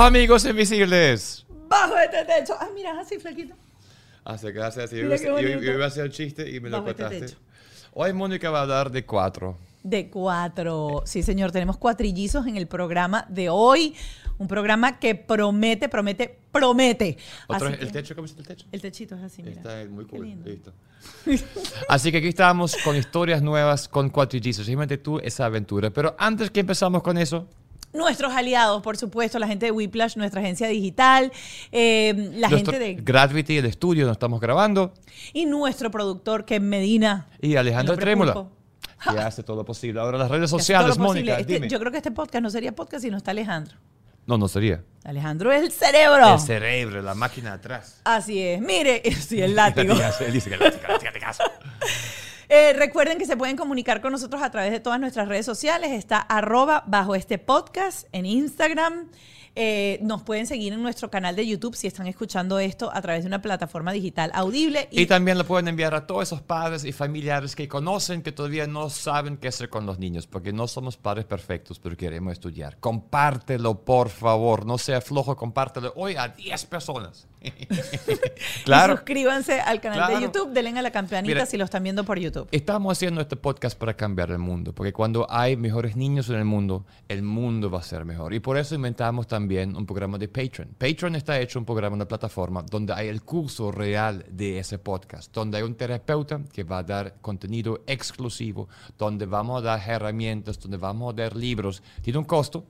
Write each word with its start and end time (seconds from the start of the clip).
amigos 0.00 0.44
invisibles. 0.44 1.46
Bajo 1.68 1.96
este 1.98 2.24
techo. 2.24 2.54
Ah, 2.58 2.68
mira, 2.74 2.98
así 3.00 3.18
flaquito. 3.18 3.54
Hace 4.24 4.52
que 4.52 4.60
hace 4.60 4.82
así. 4.82 4.96
Yo, 4.96 5.04
Mira 5.04 5.16
iba 5.16 5.16
a- 5.16 5.18
qué 5.18 5.24
yo- 5.26 5.32
bonito. 5.50 5.62
yo 5.62 5.72
iba 5.74 5.84
a 5.84 5.88
hacer 5.88 6.04
el 6.04 6.10
chiste 6.12 6.50
y 6.50 6.60
me 6.60 6.70
lo 6.70 6.78
Bajo 6.78 6.90
este 6.90 7.02
contaste. 7.02 7.26
techo. 7.26 7.38
Hoy 7.92 8.12
Mónica 8.12 8.50
va 8.50 8.62
a 8.62 8.66
dar 8.66 8.90
de 8.90 9.04
cuatro. 9.04 9.56
De 9.82 10.08
cuatro. 10.08 11.02
Sí, 11.04 11.22
señor, 11.22 11.52
tenemos 11.52 11.76
cuatrillizos 11.76 12.46
en 12.46 12.56
el 12.56 12.66
programa 12.66 13.26
de 13.28 13.50
hoy. 13.50 13.94
Un 14.38 14.48
programa 14.48 14.98
que 14.98 15.14
promete, 15.14 15.88
promete, 15.88 16.38
promete. 16.50 17.18
Otro, 17.46 17.68
¿El 17.68 17.78
que- 17.78 17.86
techo? 17.86 18.14
¿Cómo 18.16 18.24
está 18.26 18.40
el 18.40 18.46
techo? 18.48 18.66
El 18.72 18.80
techito 18.80 19.14
es 19.14 19.22
así, 19.22 19.42
mira. 19.42 19.56
Está 19.56 19.84
muy 19.90 20.06
cool. 20.06 20.26
lindo. 20.26 20.48
Listo. 20.48 20.72
Así 21.88 22.10
que 22.10 22.18
aquí 22.18 22.28
estamos 22.28 22.76
con 22.82 22.96
historias 22.96 23.42
nuevas, 23.42 23.88
con 23.88 24.08
cuatrillizos. 24.08 24.64
Simplemente 24.64 24.96
tú 24.96 25.18
esa 25.18 25.44
aventura. 25.44 25.90
Pero 25.90 26.16
antes 26.18 26.50
que 26.50 26.60
empezamos 26.60 27.02
con 27.02 27.18
eso, 27.18 27.46
Nuestros 27.94 28.32
aliados, 28.34 28.82
por 28.82 28.96
supuesto, 28.96 29.38
la 29.38 29.46
gente 29.46 29.66
de 29.66 29.72
Whiplash, 29.72 30.16
nuestra 30.16 30.40
agencia 30.40 30.66
digital, 30.68 31.32
eh, 31.72 32.12
la 32.34 32.48
nuestro 32.48 32.72
gente 32.72 32.78
de... 32.84 32.94
Gravity, 33.00 33.56
el 33.58 33.66
estudio, 33.66 34.04
nos 34.04 34.12
estamos 34.16 34.40
grabando. 34.40 34.92
Y 35.32 35.46
nuestro 35.46 35.90
productor, 35.90 36.44
que 36.44 36.56
es 36.56 36.60
Medina. 36.60 37.28
Y 37.40 37.56
Alejandro 37.56 37.94
El 37.94 38.00
Trémola, 38.00 38.34
pulpo. 38.34 38.50
que 39.10 39.18
hace 39.20 39.42
todo 39.44 39.56
lo 39.58 39.64
posible. 39.64 40.00
Ahora 40.00 40.18
las 40.18 40.30
redes 40.30 40.50
sociales. 40.50 40.98
Mónica, 40.98 41.38
Este- 41.38 41.54
dime. 41.54 41.68
yo 41.68 41.78
creo 41.78 41.92
que 41.92 41.98
este 41.98 42.10
podcast 42.10 42.42
no 42.42 42.50
sería 42.50 42.74
podcast 42.74 43.04
si 43.04 43.10
no 43.10 43.16
está 43.16 43.30
Alejandro. 43.30 43.76
No, 44.26 44.38
no 44.38 44.48
sería. 44.48 44.82
Alejandro 45.04 45.52
es 45.52 45.62
el 45.62 45.70
cerebro. 45.70 46.34
El 46.34 46.40
cerebro, 46.40 47.02
la 47.02 47.14
máquina 47.14 47.52
atrás. 47.52 48.00
Así 48.04 48.40
es. 48.42 48.60
Mire, 48.60 49.02
sí, 49.20 49.40
el 49.40 49.54
látigo. 49.54 49.94
Él 50.20 50.32
dice 50.32 50.50
que 50.50 50.56
látigo, 50.56 50.82
látigo, 50.88 51.04
látigazo. 51.12 51.44
Eh, 52.48 52.72
recuerden 52.74 53.18
que 53.18 53.26
se 53.26 53.36
pueden 53.36 53.56
comunicar 53.56 54.00
con 54.00 54.12
nosotros 54.12 54.42
a 54.42 54.50
través 54.50 54.72
de 54.72 54.80
todas 54.80 55.00
nuestras 55.00 55.28
redes 55.28 55.46
sociales. 55.46 55.92
Está 55.92 56.18
arroba 56.18 56.84
bajo 56.86 57.14
este 57.14 57.38
podcast 57.38 58.08
en 58.12 58.26
Instagram. 58.26 59.08
Eh, 59.56 60.00
nos 60.02 60.22
pueden 60.22 60.46
seguir 60.46 60.72
en 60.72 60.82
nuestro 60.82 61.10
canal 61.10 61.36
de 61.36 61.46
YouTube 61.46 61.76
si 61.76 61.86
están 61.86 62.08
escuchando 62.08 62.58
esto 62.58 62.90
a 62.92 63.00
través 63.00 63.22
de 63.22 63.28
una 63.28 63.40
plataforma 63.40 63.92
digital 63.92 64.32
audible. 64.34 64.88
Y 64.90 65.06
también 65.06 65.38
lo 65.38 65.44
pueden 65.44 65.68
enviar 65.68 65.94
a 65.94 66.06
todos 66.06 66.24
esos 66.24 66.42
padres 66.42 66.84
y 66.84 66.92
familiares 66.92 67.54
que 67.54 67.68
conocen 67.68 68.22
que 68.22 68.32
todavía 68.32 68.66
no 68.66 68.90
saben 68.90 69.36
qué 69.36 69.48
hacer 69.48 69.68
con 69.68 69.86
los 69.86 70.00
niños, 70.00 70.26
porque 70.26 70.52
no 70.52 70.66
somos 70.66 70.96
padres 70.96 71.24
perfectos, 71.24 71.78
pero 71.78 71.96
queremos 71.96 72.32
estudiar. 72.32 72.78
Compártelo, 72.80 73.84
por 73.84 74.08
favor. 74.08 74.66
No 74.66 74.76
sea 74.76 75.00
flojo, 75.00 75.36
compártelo 75.36 75.92
hoy 75.94 76.16
a 76.16 76.28
10 76.28 76.66
personas. 76.66 77.28
y 78.60 78.64
claro. 78.64 78.96
suscríbanse 78.96 79.60
al 79.60 79.80
canal 79.80 79.98
Claro. 79.98 80.16
de 80.16 80.22
YouTube, 80.22 80.52
denle 80.52 80.78
a 80.78 80.82
la 80.82 80.90
campanita 80.90 81.34
Mira. 81.34 81.46
si 81.46 81.56
lo 81.56 81.64
están 81.64 81.82
viendo 81.82 82.04
por 82.04 82.18
YouTube. 82.18 82.48
Estamos 82.50 82.92
haciendo 82.96 83.20
este 83.20 83.36
podcast 83.36 83.78
para 83.78 83.94
cambiar 83.94 84.30
el 84.30 84.38
mundo, 84.38 84.74
porque 84.74 84.92
cuando 84.92 85.26
hay 85.30 85.56
mejores 85.56 85.96
niños 85.96 86.28
en 86.30 86.36
el 86.36 86.44
mundo, 86.44 86.84
el 87.08 87.22
mundo 87.22 87.70
va 87.70 87.80
a 87.80 87.82
ser 87.82 88.04
mejor. 88.04 88.34
Y 88.34 88.40
por 88.40 88.56
eso 88.56 88.74
inventamos 88.74 89.26
también 89.26 89.76
un 89.76 89.86
programa 89.86 90.18
de 90.18 90.28
Patreon. 90.28 90.70
Patreon 90.78 91.16
está 91.16 91.38
hecho 91.38 91.58
un 91.58 91.64
programa, 91.64 91.94
una 91.96 92.08
plataforma 92.08 92.62
donde 92.62 92.92
hay 92.92 93.08
el 93.08 93.22
curso 93.22 93.70
real 93.70 94.24
de 94.30 94.58
ese 94.58 94.78
podcast, 94.78 95.32
donde 95.34 95.58
hay 95.58 95.62
un 95.62 95.74
terapeuta 95.74 96.40
que 96.52 96.64
va 96.64 96.78
a 96.78 96.82
dar 96.82 97.14
contenido 97.20 97.82
exclusivo, 97.86 98.68
donde 98.98 99.26
vamos 99.26 99.58
a 99.62 99.64
dar 99.64 99.80
herramientas, 99.88 100.58
donde 100.58 100.76
vamos 100.76 101.12
a 101.12 101.16
dar 101.16 101.36
libros. 101.36 101.82
Tiene 102.02 102.18
un 102.18 102.24
costo, 102.24 102.64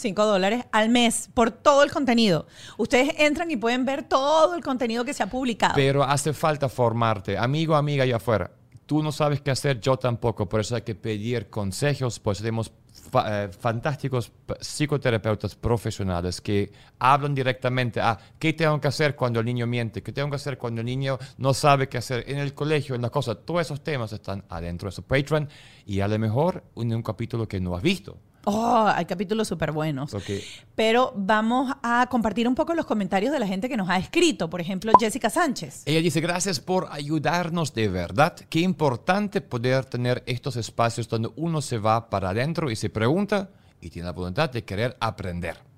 5 0.00 0.24
dólares 0.24 0.64
al 0.72 0.88
mes 0.88 1.30
por 1.34 1.50
todo 1.50 1.82
el 1.82 1.90
contenido. 1.90 2.46
Ustedes 2.78 3.14
entran 3.18 3.50
y 3.50 3.56
pueden 3.56 3.84
ver 3.84 4.02
todo 4.02 4.54
el 4.54 4.62
contenido 4.62 5.04
que 5.04 5.14
se 5.14 5.22
ha 5.22 5.26
publicado. 5.28 5.74
Pero 5.74 6.02
hace 6.02 6.32
falta 6.32 6.68
formarte. 6.68 7.36
Amigo, 7.36 7.76
amiga 7.76 8.04
allá 8.04 8.16
afuera. 8.16 8.50
Tú 8.86 9.02
no 9.02 9.12
sabes 9.12 9.40
qué 9.40 9.52
hacer, 9.52 9.80
yo 9.80 9.96
tampoco. 9.96 10.48
Por 10.48 10.60
eso 10.60 10.74
hay 10.74 10.82
que 10.82 10.96
pedir 10.96 11.48
consejos. 11.48 12.18
Pues 12.18 12.38
tenemos 12.38 12.72
eh, 13.12 13.48
fantásticos 13.58 14.32
psicoterapeutas 14.60 15.54
profesionales 15.54 16.40
que 16.40 16.72
hablan 16.98 17.34
directamente 17.34 18.00
a 18.00 18.18
qué 18.38 18.52
tengo 18.52 18.80
que 18.80 18.88
hacer 18.88 19.16
cuando 19.16 19.40
el 19.40 19.46
niño 19.46 19.66
miente, 19.66 20.02
qué 20.02 20.12
tengo 20.12 20.30
que 20.30 20.36
hacer 20.36 20.58
cuando 20.58 20.80
el 20.80 20.86
niño 20.86 21.18
no 21.38 21.52
sabe 21.54 21.88
qué 21.88 21.98
hacer 21.98 22.24
en 22.28 22.38
el 22.38 22.54
colegio, 22.54 22.94
en 22.94 23.02
la 23.02 23.10
cosa. 23.10 23.34
Todos 23.34 23.62
esos 23.62 23.82
temas 23.82 24.12
están 24.12 24.44
adentro 24.48 24.88
de 24.88 24.92
su 24.92 25.02
Patreon 25.02 25.48
y 25.86 26.00
a 26.00 26.08
lo 26.08 26.18
mejor 26.18 26.64
en 26.76 26.94
un 26.94 27.02
capítulo 27.02 27.46
que 27.46 27.60
no 27.60 27.76
has 27.76 27.82
visto. 27.82 28.16
Oh, 28.44 28.86
hay 28.86 29.04
capítulos 29.04 29.48
súper 29.48 29.72
buenos. 29.72 30.10
Porque 30.10 30.42
Pero 30.74 31.12
vamos 31.16 31.72
a 31.82 32.06
compartir 32.10 32.48
un 32.48 32.54
poco 32.54 32.74
los 32.74 32.86
comentarios 32.86 33.32
de 33.32 33.38
la 33.38 33.46
gente 33.46 33.68
que 33.68 33.76
nos 33.76 33.88
ha 33.88 33.98
escrito. 33.98 34.48
Por 34.48 34.60
ejemplo, 34.60 34.92
Jessica 34.98 35.28
Sánchez. 35.28 35.82
Ella 35.86 36.00
dice, 36.00 36.20
gracias 36.20 36.60
por 36.60 36.88
ayudarnos 36.90 37.74
de 37.74 37.88
verdad. 37.88 38.36
Qué 38.48 38.60
importante 38.60 39.40
poder 39.40 39.84
tener 39.84 40.22
estos 40.26 40.56
espacios 40.56 41.08
donde 41.08 41.30
uno 41.36 41.60
se 41.60 41.78
va 41.78 42.08
para 42.08 42.30
adentro 42.30 42.70
y 42.70 42.76
se 42.76 42.90
pregunta 42.90 43.50
y 43.80 43.90
tiene 43.90 44.06
la 44.06 44.12
voluntad 44.12 44.50
de 44.50 44.64
querer 44.64 44.96
aprender. 45.00 45.69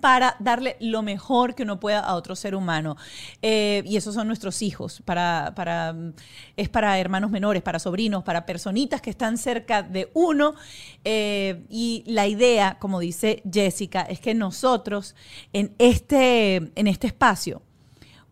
Para 0.00 0.36
darle 0.38 0.76
lo 0.80 1.02
mejor 1.02 1.54
que 1.54 1.62
uno 1.62 1.80
pueda 1.80 2.00
a 2.00 2.14
otro 2.14 2.36
ser 2.36 2.54
humano. 2.54 2.96
Eh, 3.42 3.82
y 3.86 3.96
esos 3.96 4.14
son 4.14 4.26
nuestros 4.26 4.62
hijos. 4.62 5.02
Para, 5.04 5.52
para, 5.54 5.92
mm, 5.92 6.12
es 6.56 6.68
para 6.68 6.98
hermanos 6.98 7.30
menores, 7.30 7.62
para 7.62 7.78
sobrinos, 7.78 8.24
para 8.24 8.46
personitas 8.46 9.00
que 9.00 9.10
están 9.10 9.38
cerca 9.38 9.82
de 9.82 10.10
uno. 10.14 10.54
Eh, 11.04 11.64
y 11.68 12.04
la 12.06 12.26
idea, 12.26 12.78
como 12.78 13.00
dice 13.00 13.42
Jessica, 13.50 14.02
es 14.02 14.20
que 14.20 14.34
nosotros 14.34 15.14
en 15.52 15.74
este, 15.78 16.56
en 16.74 16.86
este 16.86 17.06
espacio 17.06 17.62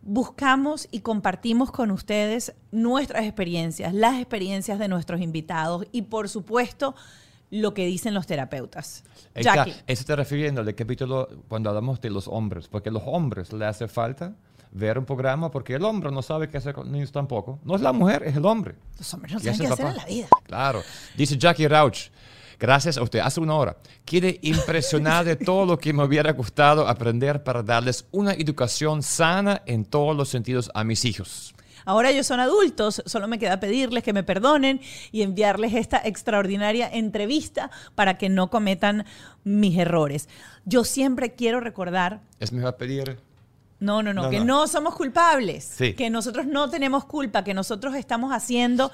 buscamos 0.03 0.89
y 0.91 0.99
compartimos 0.99 1.71
con 1.71 1.89
ustedes 1.89 2.53
nuestras 2.71 3.23
experiencias, 3.23 3.93
las 3.93 4.19
experiencias 4.19 4.77
de 4.77 4.89
nuestros 4.89 5.21
invitados 5.21 5.87
y 5.93 6.03
por 6.03 6.27
supuesto 6.27 6.93
lo 7.53 7.73
que 7.73 7.85
dicen 7.85 8.13
los 8.13 8.25
terapeutas. 8.25 9.03
Jackie. 9.35 9.71
Eso 9.85 10.01
está 10.01 10.15
refiriendo 10.15 10.61
al 10.61 10.73
capítulo 10.73 11.29
cuando 11.47 11.69
hablamos 11.69 12.01
de 12.01 12.09
los 12.09 12.27
hombres, 12.27 12.67
porque 12.67 12.89
a 12.89 12.91
los 12.91 13.03
hombres 13.05 13.53
le 13.53 13.65
hace 13.65 13.87
falta 13.87 14.33
ver 14.71 14.97
un 14.97 15.05
programa 15.05 15.51
porque 15.51 15.75
el 15.75 15.83
hombre 15.83 16.11
no 16.11 16.23
sabe 16.23 16.49
qué 16.49 16.57
hacer 16.57 16.73
con 16.73 16.91
niños 16.91 17.11
tampoco. 17.11 17.59
No 17.63 17.75
es 17.75 17.81
la 17.81 17.93
mujer, 17.93 18.23
es 18.23 18.35
el 18.35 18.45
hombre. 18.45 18.73
Los 18.97 19.13
hombres 19.13 19.33
no 19.33 19.39
saben 19.39 19.59
qué 19.59 19.67
hacer 19.67 19.85
en 19.85 19.97
la 19.97 20.05
vida. 20.05 20.27
Claro. 20.45 20.81
Dice 21.15 21.37
Jackie 21.37 21.67
Rauch. 21.67 22.09
Gracias 22.59 22.97
a 22.97 23.03
usted. 23.03 23.19
Hace 23.19 23.39
una 23.39 23.53
hora. 23.55 23.77
Quedé 24.03 24.39
impresionada 24.41 25.23
de 25.23 25.35
todo 25.35 25.65
lo 25.65 25.77
que 25.77 25.93
me 25.93 26.03
hubiera 26.03 26.31
gustado 26.31 26.87
aprender 26.87 27.43
para 27.43 27.61
darles 27.61 28.07
una 28.11 28.33
educación 28.33 29.03
sana 29.03 29.61
en 29.67 29.85
todos 29.85 30.15
los 30.15 30.29
sentidos 30.29 30.71
a 30.73 30.83
mis 30.83 31.05
hijos. 31.05 31.53
Ahora 31.85 32.09
ellos 32.11 32.27
son 32.27 32.39
adultos, 32.39 33.01
solo 33.05 33.27
me 33.27 33.39
queda 33.39 33.59
pedirles 33.59 34.03
que 34.03 34.13
me 34.13 34.23
perdonen 34.23 34.79
y 35.11 35.21
enviarles 35.21 35.73
esta 35.73 35.97
extraordinaria 36.03 36.89
entrevista 36.91 37.69
para 37.95 38.17
que 38.17 38.29
no 38.29 38.49
cometan 38.49 39.05
mis 39.43 39.77
errores. 39.77 40.29
Yo 40.65 40.83
siempre 40.83 41.33
quiero 41.33 41.59
recordar, 41.59 42.21
Es 42.39 42.51
mejor 42.51 42.77
pedir. 42.77 43.17
no, 43.79 44.01
no, 44.01 44.13
no, 44.13 44.23
No, 44.23 44.29
que 44.29 44.39
no. 44.39 44.45
no. 44.45 44.67
somos 44.67 44.95
culpables, 44.95 45.63
Sí. 45.65 45.93
que 45.93 46.09
nosotros 46.09 46.45
no 46.45 46.69
tenemos 46.69 47.05
culpa, 47.05 47.43
que 47.43 47.53
nosotros 47.53 47.95
estamos 47.95 48.31
haciendo 48.31 48.91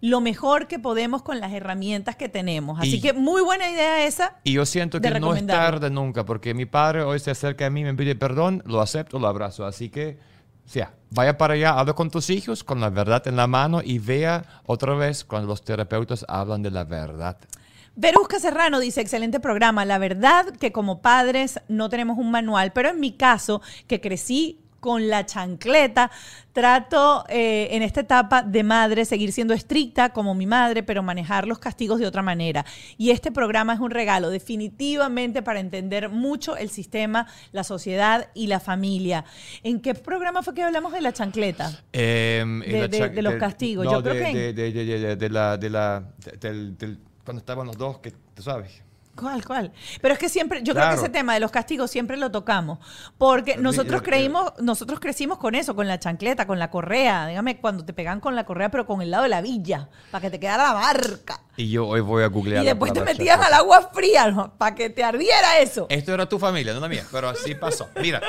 lo 0.00 0.20
mejor 0.20 0.66
que 0.66 0.80
podemos 0.80 1.22
con 1.22 1.38
las 1.38 1.52
herramientas 1.52 2.16
que 2.16 2.28
tenemos. 2.28 2.80
Así 2.80 2.96
Y- 2.96 3.00
que 3.00 3.12
muy 3.12 3.40
buena 3.40 3.70
idea 3.70 4.04
esa. 4.04 4.36
Y 4.42 4.52
yo 4.54 4.66
siento 4.66 5.00
que 5.00 5.10
no 5.20 5.32
es 5.34 5.46
tarde 5.46 5.90
nunca, 5.90 6.24
porque 6.24 6.54
mi 6.54 6.66
padre 6.66 7.02
hoy 7.02 7.20
se 7.20 7.30
acerca 7.30 7.66
a 7.66 7.70
mí, 7.70 7.84
me 7.84 7.94
pide 7.94 8.16
perdón, 8.16 8.62
lo 8.66 8.80
acepto, 8.80 9.20
lo 9.20 9.28
abrazo. 9.28 9.64
Así 9.64 9.90
que, 9.90 10.18
sea, 10.66 10.94
vaya 11.10 11.36
para 11.36 11.54
allá, 11.54 11.78
habla 11.78 11.92
con 11.92 12.10
tus 12.10 12.30
hijos, 12.30 12.64
con 12.64 12.80
la 12.80 12.90
verdad 12.90 13.26
en 13.26 13.36
la 13.36 13.46
mano 13.46 13.80
y 13.82 13.98
vea 13.98 14.44
otra 14.64 14.94
vez 14.94 15.24
cuando 15.24 15.48
los 15.48 15.64
terapeutas 15.64 16.24
hablan 16.28 16.62
de 16.62 16.70
la 16.70 16.84
verdad. 16.84 17.36
Verusca 17.94 18.40
Serrano 18.40 18.80
dice, 18.80 19.02
excelente 19.02 19.38
programa. 19.38 19.84
La 19.84 19.98
verdad 19.98 20.46
que 20.58 20.72
como 20.72 21.02
padres 21.02 21.60
no 21.68 21.90
tenemos 21.90 22.16
un 22.16 22.30
manual, 22.30 22.72
pero 22.72 22.88
en 22.88 23.00
mi 23.00 23.12
caso, 23.12 23.60
que 23.86 24.00
crecí 24.00 24.61
con 24.82 25.06
la 25.08 25.24
chancleta, 25.24 26.10
trato 26.52 27.24
eh, 27.28 27.68
en 27.70 27.82
esta 27.82 28.00
etapa 28.00 28.42
de 28.42 28.64
madre 28.64 29.04
seguir 29.04 29.30
siendo 29.32 29.54
estricta 29.54 30.08
como 30.12 30.34
mi 30.34 30.44
madre, 30.44 30.82
pero 30.82 31.04
manejar 31.04 31.46
los 31.46 31.60
castigos 31.60 32.00
de 32.00 32.06
otra 32.08 32.20
manera. 32.20 32.66
Y 32.98 33.10
este 33.10 33.30
programa 33.30 33.74
es 33.74 33.78
un 33.78 33.92
regalo 33.92 34.28
definitivamente 34.28 35.40
para 35.40 35.60
entender 35.60 36.08
mucho 36.08 36.56
el 36.56 36.68
sistema, 36.68 37.28
la 37.52 37.62
sociedad 37.62 38.28
y 38.34 38.48
la 38.48 38.58
familia. 38.58 39.24
¿En 39.62 39.80
qué 39.80 39.94
programa 39.94 40.42
fue 40.42 40.52
que 40.52 40.64
hablamos 40.64 40.92
de 40.92 41.00
la 41.00 41.12
chancleta? 41.12 41.70
Em, 41.92 42.58
De- 42.60 42.72
la 42.80 42.88
de- 42.88 42.98
cha- 42.98 43.08
de 43.08 43.22
los 43.22 43.34
castigos, 43.34 43.84
no, 43.84 43.92
yo 43.92 44.02
creo 44.02 44.14
que- 44.32 44.52
de, 44.52 45.16
de, 45.16 45.28
la, 45.30 45.56
de 45.56 45.70
la, 45.70 46.02
de- 46.24 46.36
del, 46.38 46.76
del- 46.76 46.98
cuando 47.24 47.38
estaban 47.38 47.68
los 47.68 47.78
dos, 47.78 47.98
que 48.00 48.10
tú 48.34 48.42
sabes. 48.42 48.82
¿Cuál, 49.14 49.44
cuál? 49.44 49.72
Pero 50.00 50.14
es 50.14 50.20
que 50.20 50.30
siempre, 50.30 50.62
yo 50.62 50.72
creo 50.74 50.88
que 50.88 50.94
ese 50.94 51.10
tema 51.10 51.34
de 51.34 51.40
los 51.40 51.50
castigos 51.50 51.90
siempre 51.90 52.16
lo 52.16 52.30
tocamos, 52.30 52.78
porque 53.18 53.58
nosotros 53.58 54.00
creímos, 54.00 54.54
nosotros 54.58 55.00
crecimos 55.00 55.36
con 55.38 55.54
eso, 55.54 55.76
con 55.76 55.86
la 55.86 55.98
chancleta, 55.98 56.46
con 56.46 56.58
la 56.58 56.70
correa, 56.70 57.26
dígame, 57.26 57.60
cuando 57.60 57.84
te 57.84 57.92
pegan 57.92 58.20
con 58.20 58.34
la 58.34 58.44
correa, 58.44 58.70
pero 58.70 58.86
con 58.86 59.02
el 59.02 59.10
lado 59.10 59.24
de 59.24 59.28
la 59.28 59.42
villa, 59.42 59.90
para 60.10 60.22
que 60.22 60.30
te 60.30 60.40
quedara 60.40 60.68
la 60.68 60.74
marca. 60.74 61.42
Y 61.56 61.70
yo 61.70 61.86
hoy 61.86 62.00
voy 62.00 62.22
a 62.22 62.28
googlear 62.28 62.62
Y 62.62 62.66
después 62.66 62.94
te 62.94 63.02
metían 63.02 63.42
al 63.42 63.52
agua 63.52 63.90
fría, 63.92 64.30
¿no? 64.30 64.56
para 64.56 64.74
que 64.74 64.88
te 64.88 65.04
ardiera 65.04 65.58
eso. 65.58 65.86
Esto 65.90 66.14
era 66.14 66.26
tu 66.26 66.38
familia, 66.38 66.72
no 66.72 66.80
la 66.80 66.88
mía, 66.88 67.04
pero 67.12 67.28
así 67.28 67.54
pasó. 67.54 67.90
Mira, 68.00 68.22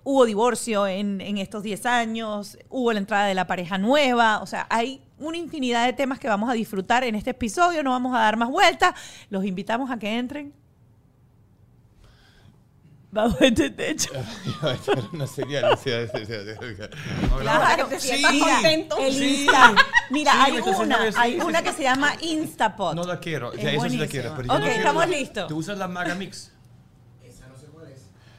hubo 0.03 0.25
divorcio 0.25 0.87
en, 0.87 1.21
en 1.21 1.37
estos 1.37 1.61
10 1.61 1.85
años, 1.85 2.57
hubo 2.69 2.91
la 2.93 2.99
entrada 2.99 3.27
de 3.27 3.35
la 3.35 3.45
pareja 3.45 3.77
nueva, 3.77 4.39
o 4.41 4.47
sea, 4.47 4.65
hay 4.69 5.01
una 5.19 5.37
infinidad 5.37 5.85
de 5.85 5.93
temas 5.93 6.19
que 6.19 6.27
vamos 6.27 6.49
a 6.49 6.53
disfrutar 6.53 7.03
en 7.03 7.15
este 7.15 7.31
episodio, 7.31 7.83
no 7.83 7.91
vamos 7.91 8.15
a 8.15 8.19
dar 8.19 8.35
más 8.35 8.49
vueltas, 8.49 8.93
los 9.29 9.45
invitamos 9.45 9.91
a 9.91 9.97
que 9.97 10.17
entren. 10.17 10.53
Bajo 13.17 13.35
este 13.39 13.71
techo. 13.71 14.11
no 15.13 15.25
sería, 15.25 15.61
no 15.61 15.75
sería, 15.75 16.01
no 16.13 16.25
sería- 16.25 16.89
Claro, 17.41 17.89
que 17.89 17.95
te 17.95 18.01
sientas 18.01 18.31
mira, 18.31 18.45
contento. 18.53 18.97
el 18.99 19.13
Sí. 19.13 19.41
Insta. 19.41 19.75
Mira, 20.11 20.31
Sí, 20.33 20.37
hay 20.39 20.51
me 20.53 20.61
una, 20.61 20.67
haciendo 20.69 21.19
hay 21.19 21.33
sí, 21.33 21.39
una 21.41 21.57
sí, 21.59 21.63
que 21.65 21.71
sí. 21.71 21.77
se 21.77 21.83
llama 21.83 22.11
Instapot. 22.21 22.95
No 22.95 23.03
la 23.05 23.19
quiero. 23.19 23.53
Es 23.53 23.61
Ya, 23.63 23.71
eso 23.71 23.89
sí 23.89 23.97
la 23.97 24.05
quiero. 24.07 24.33
pero 24.35 24.47
yo 24.47 24.53
Ok, 24.53 24.59
no 24.59 24.65
quiero 24.65 24.77
estamos 24.79 25.09
la- 25.09 25.17
listos. 25.17 25.47
¿Tú 25.47 25.57
usas 25.57 25.77
la 25.79 25.87
Magamix? 25.87 26.51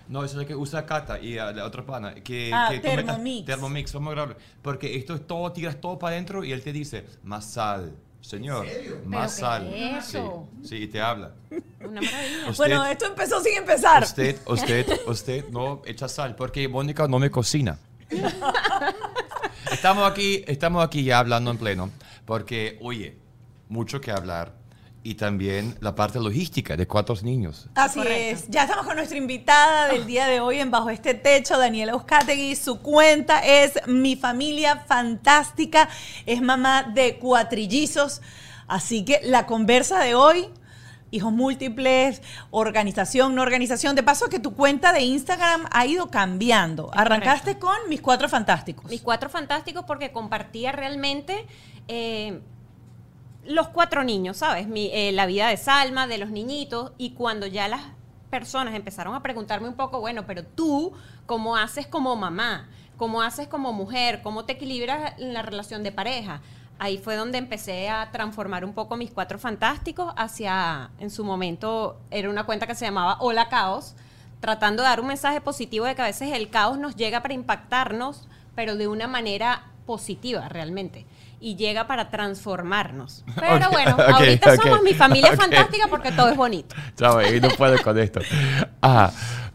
No, 0.08 0.24
esa 0.24 0.32
es 0.36 0.38
la 0.38 0.44
que 0.46 0.54
usa 0.54 0.86
Cata 0.86 1.18
y 1.20 1.34
uh, 1.38 1.52
la 1.54 1.64
otra 1.66 1.84
pana. 1.84 2.14
Que, 2.14 2.50
Ah, 2.54 2.68
que 2.70 2.78
tú 2.78 2.86
metas- 2.86 3.04
Thermomix. 3.16 3.46
Thermomix, 3.46 3.92
vamos 3.92 4.12
a 4.12 4.14
grabar. 4.14 4.36
Porque 4.62 4.96
esto 4.96 5.14
es 5.14 5.26
todo, 5.26 5.52
tiras 5.52 5.80
todo 5.80 5.98
para 5.98 6.14
adentro 6.14 6.44
y 6.44 6.52
él 6.52 6.62
te 6.62 6.72
dice, 6.72 7.04
más 7.24 7.44
sal. 7.44 7.92
Señor, 8.20 8.66
más 9.06 9.36
¿Pero 9.36 9.48
sal. 9.48 9.72
es 9.74 10.04
Sí, 10.04 10.18
sí, 10.64 10.76
y 10.76 10.86
te 10.88 11.00
habla. 11.00 11.32
Una 11.80 12.00
maravilla. 12.00 12.50
Usted, 12.50 12.56
Bueno, 12.56 12.84
esto 12.86 13.06
empezó 13.06 13.40
sin 13.40 13.56
empezar. 13.56 14.02
usted, 14.02 14.38
usted, 14.46 15.00
usted 15.06 15.48
no 15.48 15.82
echa 15.86 16.08
sal 16.08 16.34
porque 16.34 16.68
Mónica 16.68 17.06
no 17.08 17.18
me 17.18 17.30
cocina. 17.30 17.78
Estamos 19.72 20.10
aquí, 20.10 20.44
estamos 20.46 20.84
aquí 20.84 21.04
ya 21.04 21.18
hablando 21.18 21.50
en 21.50 21.58
pleno 21.58 21.90
porque, 22.24 22.78
oye, 22.80 23.16
mucho 23.68 24.00
que 24.00 24.10
hablar 24.10 24.54
y 25.02 25.14
también 25.14 25.76
la 25.80 25.94
parte 25.94 26.18
logística 26.18 26.76
de 26.76 26.86
cuatro 26.86 27.14
niños. 27.22 27.68
Así 27.74 27.98
Correcto. 28.00 28.44
es. 28.44 28.48
Ya 28.48 28.64
estamos 28.64 28.86
con 28.86 28.96
nuestra 28.96 29.16
invitada 29.16 29.88
del 29.88 30.06
día 30.06 30.26
de 30.26 30.40
hoy 30.40 30.58
en 30.58 30.70
Bajo 30.70 30.90
este 30.90 31.14
Techo, 31.14 31.58
Daniela 31.58 31.92
Euskategui. 31.92 32.56
Su 32.56 32.80
cuenta 32.80 33.40
es 33.40 33.72
Mi 33.86 34.16
Familia 34.16 34.84
Fantástica. 34.86 35.88
Es 36.26 36.42
mamá 36.42 36.82
de 36.82 37.18
cuatrillizos. 37.18 38.20
Así 38.66 39.04
que 39.04 39.20
la 39.22 39.46
conversa 39.46 40.00
de 40.00 40.14
hoy, 40.14 40.48
hijos 41.10 41.32
múltiples, 41.32 42.20
organización, 42.50 43.34
no 43.34 43.42
organización. 43.42 43.94
De 43.94 44.02
paso 44.02 44.28
que 44.28 44.40
tu 44.40 44.54
cuenta 44.54 44.92
de 44.92 45.00
Instagram 45.00 45.66
ha 45.70 45.86
ido 45.86 46.10
cambiando. 46.10 46.90
Arrancaste 46.92 47.58
con 47.58 47.76
Mis 47.88 48.02
Cuatro 48.02 48.28
Fantásticos. 48.28 48.90
Mis 48.90 49.00
cuatro 49.00 49.30
fantásticos 49.30 49.84
porque 49.86 50.12
compartía 50.12 50.72
realmente 50.72 51.46
eh, 51.86 52.40
los 53.48 53.68
cuatro 53.68 54.04
niños, 54.04 54.36
¿sabes? 54.36 54.68
Mi- 54.68 54.90
eh, 54.92 55.10
la 55.12 55.26
vida 55.26 55.48
de 55.48 55.56
Salma, 55.56 56.06
de 56.06 56.18
los 56.18 56.30
niñitos, 56.30 56.92
y 56.98 57.10
cuando 57.10 57.46
ya 57.46 57.66
las 57.66 57.80
personas 58.30 58.74
empezaron 58.74 59.14
a 59.14 59.22
preguntarme 59.22 59.68
un 59.68 59.74
poco, 59.74 60.00
bueno, 60.00 60.26
pero 60.26 60.44
tú, 60.44 60.92
¿cómo 61.26 61.56
haces 61.56 61.86
como 61.86 62.14
mamá? 62.14 62.68
¿Cómo 62.98 63.22
haces 63.22 63.48
como 63.48 63.72
mujer? 63.72 64.20
¿Cómo 64.22 64.44
te 64.44 64.52
equilibras 64.52 65.18
en 65.18 65.32
la 65.32 65.42
relación 65.42 65.82
de 65.82 65.92
pareja? 65.92 66.40
Ahí 66.78 66.98
fue 66.98 67.16
donde 67.16 67.38
empecé 67.38 67.88
a 67.88 68.10
transformar 68.12 68.64
un 68.64 68.74
poco 68.74 68.96
mis 68.96 69.10
cuatro 69.10 69.38
fantásticos 69.38 70.12
hacia, 70.16 70.90
en 71.00 71.10
su 71.10 71.24
momento, 71.24 71.98
era 72.10 72.28
una 72.28 72.44
cuenta 72.44 72.66
que 72.66 72.74
se 72.74 72.84
llamaba 72.84 73.16
Hola 73.20 73.48
Caos, 73.48 73.94
tratando 74.40 74.82
de 74.82 74.88
dar 74.90 75.00
un 75.00 75.08
mensaje 75.08 75.40
positivo 75.40 75.86
de 75.86 75.94
que 75.94 76.02
a 76.02 76.06
veces 76.06 76.32
el 76.32 76.50
caos 76.50 76.78
nos 76.78 76.96
llega 76.96 77.22
para 77.22 77.34
impactarnos, 77.34 78.28
pero 78.54 78.76
de 78.76 78.88
una 78.88 79.06
manera 79.08 79.64
positiva 79.86 80.48
realmente. 80.48 81.06
Y 81.40 81.54
llega 81.56 81.86
para 81.86 82.10
transformarnos. 82.10 83.24
Pero 83.38 83.66
Ok, 83.66 83.72
bueno, 83.72 83.94
ok, 83.94 84.00
ahorita 84.00 84.54
ok, 84.54 84.62
somos 84.62 84.82
mi 84.82 84.94
familia 84.94 85.32
fantástica 85.36 85.86
porque 85.88 86.10
todo 86.12 86.28
es 86.30 86.36
bonito. 86.36 86.74
Chavo, 86.96 87.22
y 87.22 87.40
no 87.40 87.48
puedo 87.50 87.80
con 87.82 87.98
esto. 87.98 88.20
Ah, 88.82 89.10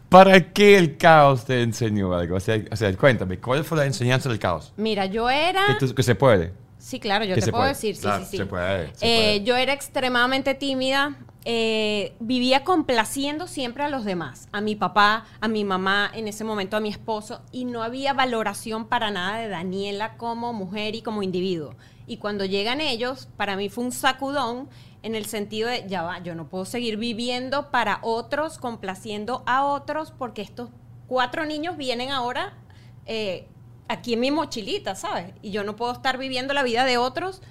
¿para 0.08 0.52
qué 0.52 0.76
el 0.78 0.96
caos 0.96 1.44
te 1.44 1.62
enseñó 1.62 2.14
algo? 2.14 2.36
O 2.36 2.40
sea, 2.40 2.58
o 2.70 2.76
sea, 2.76 2.94
cuéntame, 2.96 3.38
¿cuál 3.38 3.64
fue 3.64 3.78
la 3.78 3.84
enseñanza 3.86 4.28
del 4.28 4.38
caos? 4.38 4.72
Mira, 4.76 5.06
yo 5.06 5.28
era... 5.28 5.60
Que, 5.78 5.86
tú- 5.86 5.94
que 5.94 6.02
se 6.02 6.14
puede. 6.14 6.52
Sí, 6.78 7.00
claro, 7.00 7.24
yo 7.24 7.34
te 7.34 7.40
puedo 7.42 7.56
puede. 7.62 7.68
decir, 7.70 7.96
sí, 7.96 8.02
Claro, 8.02 8.24
sí, 8.24 8.30
sí. 8.32 8.36
se 8.36 8.46
puede, 8.46 8.94
se 8.94 9.06
Eh, 9.06 9.16
puede. 9.38 9.44
Yo 9.44 9.56
era 9.56 9.72
extremadamente 9.72 10.54
tímida, 10.54 11.16
eh, 11.46 12.14
vivía 12.20 12.64
complaciendo 12.64 13.46
siempre 13.46 13.84
a 13.84 13.90
los 13.90 14.04
demás, 14.04 14.48
a 14.52 14.60
mi 14.60 14.76
papá, 14.76 15.26
a 15.40 15.48
mi 15.48 15.64
mamá, 15.64 16.10
en 16.14 16.26
ese 16.26 16.42
momento 16.44 16.76
a 16.76 16.80
mi 16.80 16.88
esposo, 16.88 17.42
y 17.52 17.66
no 17.66 17.82
había 17.82 18.14
valoración 18.14 18.86
para 18.86 19.10
nada 19.10 19.38
de 19.38 19.48
Daniela 19.48 20.16
como 20.16 20.52
mujer 20.52 20.94
y 20.94 21.02
como 21.02 21.22
individuo. 21.22 21.74
Y 22.06 22.16
cuando 22.16 22.44
llegan 22.44 22.80
ellos, 22.80 23.28
para 23.36 23.56
mí 23.56 23.68
fue 23.68 23.84
un 23.84 23.92
sacudón 23.92 24.68
en 25.02 25.14
el 25.14 25.26
sentido 25.26 25.68
de, 25.68 25.84
ya 25.86 26.02
va, 26.02 26.22
yo 26.22 26.34
no 26.34 26.48
puedo 26.48 26.64
seguir 26.64 26.96
viviendo 26.96 27.70
para 27.70 27.98
otros, 28.02 28.56
complaciendo 28.56 29.42
a 29.46 29.66
otros, 29.66 30.12
porque 30.16 30.40
estos 30.40 30.70
cuatro 31.08 31.44
niños 31.44 31.76
vienen 31.76 32.10
ahora 32.10 32.54
eh, 33.04 33.46
aquí 33.88 34.14
en 34.14 34.20
mi 34.20 34.30
mochilita, 34.30 34.94
¿sabes? 34.94 35.34
Y 35.42 35.50
yo 35.50 35.62
no 35.62 35.76
puedo 35.76 35.92
estar 35.92 36.16
viviendo 36.16 36.54
la 36.54 36.62
vida 36.62 36.86
de 36.86 36.96
otros. 36.96 37.42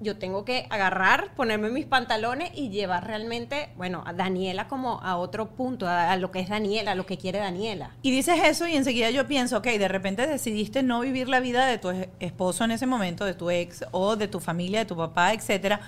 Yo 0.00 0.18
tengo 0.18 0.44
que 0.44 0.66
agarrar, 0.70 1.32
ponerme 1.34 1.70
mis 1.70 1.86
pantalones 1.86 2.50
y 2.54 2.68
llevar 2.70 3.06
realmente, 3.06 3.70
bueno, 3.76 4.02
a 4.06 4.12
Daniela 4.12 4.66
como 4.66 5.00
a 5.02 5.16
otro 5.16 5.50
punto, 5.50 5.86
a, 5.86 6.10
a 6.10 6.16
lo 6.16 6.30
que 6.30 6.40
es 6.40 6.48
Daniela, 6.48 6.92
a 6.92 6.94
lo 6.94 7.06
que 7.06 7.16
quiere 7.16 7.38
Daniela. 7.38 7.90
Y 8.02 8.10
dices 8.10 8.38
eso 8.44 8.66
y 8.66 8.74
enseguida 8.76 9.10
yo 9.10 9.26
pienso, 9.26 9.58
ok, 9.58 9.64
de 9.66 9.88
repente 9.88 10.26
decidiste 10.26 10.82
no 10.82 11.00
vivir 11.00 11.28
la 11.28 11.40
vida 11.40 11.64
de 11.66 11.78
tu 11.78 11.90
es- 11.90 12.08
esposo 12.20 12.64
en 12.64 12.72
ese 12.72 12.86
momento, 12.86 13.24
de 13.24 13.34
tu 13.34 13.50
ex 13.50 13.84
o 13.92 14.16
de 14.16 14.26
tu 14.28 14.40
familia, 14.40 14.80
de 14.80 14.84
tu 14.86 14.96
papá, 14.96 15.32
etcétera. 15.32 15.80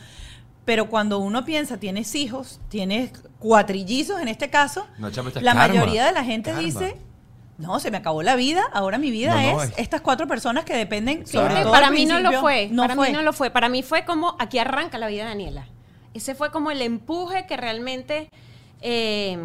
Pero 0.64 0.88
cuando 0.88 1.18
uno 1.18 1.44
piensa, 1.44 1.76
tienes 1.78 2.14
hijos, 2.14 2.60
tienes 2.68 3.10
cuatrillizos 3.38 4.20
en 4.20 4.28
este 4.28 4.50
caso, 4.50 4.86
No, 4.98 5.08
la 5.10 5.14
karma. 5.54 5.68
mayoría 5.68 6.06
de 6.06 6.12
la 6.12 6.24
gente 6.24 6.50
Karma. 6.50 6.64
dice, 6.64 6.96
no, 7.58 7.78
se 7.80 7.90
me 7.90 7.96
acabó 7.98 8.22
la 8.22 8.36
vida, 8.36 8.64
ahora 8.72 8.98
mi 8.98 9.10
vida 9.10 9.34
No, 9.34 9.52
no, 9.54 9.62
es 9.62 9.70
es- 9.70 9.78
estas 9.78 10.00
cuatro 10.02 10.26
personas 10.26 10.64
que 10.64 10.74
dependen 10.76 11.22
Claro. 11.24 11.48
sobre 11.48 11.62
todo 11.62 11.72
para 11.72 11.90
mí 11.90 12.04
no 12.06 12.20
lo 12.20 12.40
fue, 12.40 12.68
No 12.70 12.82
para 12.82 12.94
fue. 12.94 13.08
mí 13.08 13.12
no 13.14 13.22
lo 13.22 13.32
fue, 13.32 13.50
para 13.50 13.68
mí 13.68 13.82
fue 13.82 14.04
como 14.04 14.36
aquí 14.38 14.58
arranca 14.58 14.98
la 14.98 15.06
vida 15.08 15.22
de 15.24 15.28
Daniela. 15.30 15.66
Ese 16.14 16.34
fue 16.34 16.50
como 16.50 16.70
el 16.70 16.82
empuje 16.82 17.46
que 17.46 17.56
realmente 17.56 18.30
eh, 18.82 19.38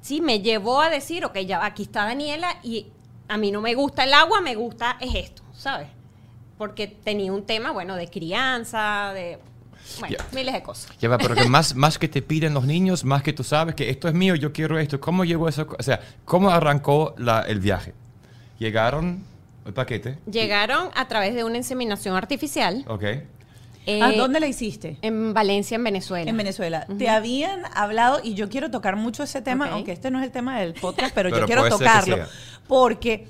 sí 0.00 0.20
me 0.20 0.40
llevó 0.40 0.80
a 0.80 0.88
decir, 0.90 1.24
ok, 1.24 1.38
ya 1.40 1.64
aquí 1.64 1.82
está 1.84 2.04
Daniela 2.04 2.56
y 2.62 2.86
a 3.28 3.36
mí 3.36 3.50
no 3.50 3.60
me 3.60 3.74
gusta 3.74 4.04
el 4.04 4.14
agua, 4.14 4.40
me 4.40 4.54
gusta 4.54 4.96
es 5.00 5.14
esto, 5.14 5.42
¿sabes? 5.52 5.88
porque 6.58 6.86
tenía 6.86 7.32
un 7.32 7.44
tema, 7.44 7.72
bueno, 7.72 7.96
de 7.96 8.08
crianza, 8.08 9.10
de, 9.14 9.40
bueno, 10.00 10.16
Ya. 10.18 10.26
miles 10.34 10.54
de 10.54 10.62
cosas. 10.62 10.90
Ya 11.00 11.08
va, 11.08 11.18
pero 11.18 11.34
que 11.34 11.48
más, 11.48 11.74
más 11.74 11.98
que 11.98 12.08
te 12.08 12.22
piden 12.22 12.54
los 12.54 12.64
niños, 12.64 13.04
más 13.04 13.22
que 13.22 13.32
tú 13.32 13.44
sabes 13.44 13.74
que 13.74 13.90
esto 13.90 14.08
es 14.08 14.14
mío, 14.14 14.34
yo 14.34 14.52
quiero 14.52 14.78
esto. 14.78 15.00
¿Cómo 15.00 15.24
llegó 15.24 15.48
eso? 15.48 15.66
O 15.78 15.82
sea, 15.82 16.00
¿cómo 16.24 16.50
arrancó 16.50 17.14
la- 17.18 17.42
el 17.42 17.60
viaje? 17.60 17.94
Llegaron 18.58 19.24
el 19.66 19.72
paquete. 19.72 20.18
Llegaron 20.30 20.90
a 20.94 21.08
través 21.08 21.34
de 21.34 21.44
una 21.44 21.56
inseminación 21.56 22.16
artificial 22.16 22.84
Ok. 22.88 23.02
eh, 23.86 24.02
¿A 24.02 24.12
dónde 24.12 24.38
la 24.40 24.46
hiciste? 24.46 24.96
en 25.02 25.34
Valencia, 25.34 25.74
en 25.76 25.84
Venezuela. 25.84 26.30
En 26.30 26.36
Venezuela. 26.36 26.86
Te 26.98 27.08
habían 27.08 27.62
hablado, 27.74 28.20
y 28.22 28.34
yo 28.34 28.48
quiero 28.48 28.70
tocar 28.70 28.96
mucho 28.96 29.22
ese 29.24 29.42
tema, 29.42 29.68
aunque 29.72 29.92
este 29.92 30.10
no 30.10 30.18
es 30.20 30.24
el 30.24 30.30
tema 30.32 30.58
del 30.60 30.74
podcast, 30.74 31.14
pero, 31.14 31.30
Pero 31.30 31.40
yo 31.42 31.46
quiero 31.46 31.68
tocarlo. 31.68 32.18
Porque 32.68 33.26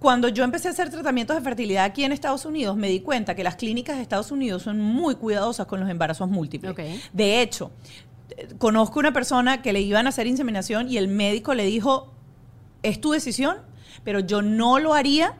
cuando 0.00 0.28
yo 0.28 0.42
empecé 0.42 0.66
a 0.66 0.70
hacer 0.72 0.90
tratamientos 0.90 1.36
de 1.36 1.42
fertilidad 1.42 1.84
aquí 1.84 2.02
en 2.04 2.10
Estados 2.10 2.44
Unidos, 2.44 2.76
me 2.76 2.88
di 2.88 3.00
cuenta 3.00 3.36
que 3.36 3.44
las 3.44 3.54
clínicas 3.54 3.96
de 3.96 4.02
Estados 4.02 4.32
Unidos 4.32 4.62
son 4.62 4.80
muy 4.80 5.14
cuidadosas 5.14 5.66
con 5.66 5.78
los 5.78 5.88
embarazos 5.88 6.28
múltiples. 6.28 6.70
De 7.12 7.40
hecho, 7.42 7.70
conozco 8.58 8.98
una 8.98 9.12
persona 9.12 9.62
que 9.62 9.72
le 9.72 9.80
iban 9.82 10.06
a 10.06 10.08
hacer 10.08 10.26
inseminación 10.26 10.88
y 10.90 10.96
el 10.96 11.06
médico 11.08 11.54
le 11.54 11.64
dijo, 11.66 12.12
es 12.82 13.00
tu 13.00 13.12
decisión, 13.12 13.58
pero 14.02 14.20
yo 14.20 14.40
no 14.42 14.78
lo 14.78 14.94
haría 14.94 15.34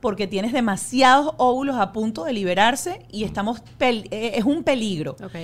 porque 0.00 0.26
tienes 0.26 0.52
demasiados 0.52 1.32
óvulos 1.38 1.76
a 1.76 1.92
punto 1.92 2.24
de 2.24 2.32
liberarse 2.34 3.06
y 3.10 3.24
estamos 3.24 3.62
pel- 3.78 4.08
eh, 4.10 4.32
es 4.34 4.44
un 4.44 4.62
peligro 4.64 5.16
Ok. 5.24 5.36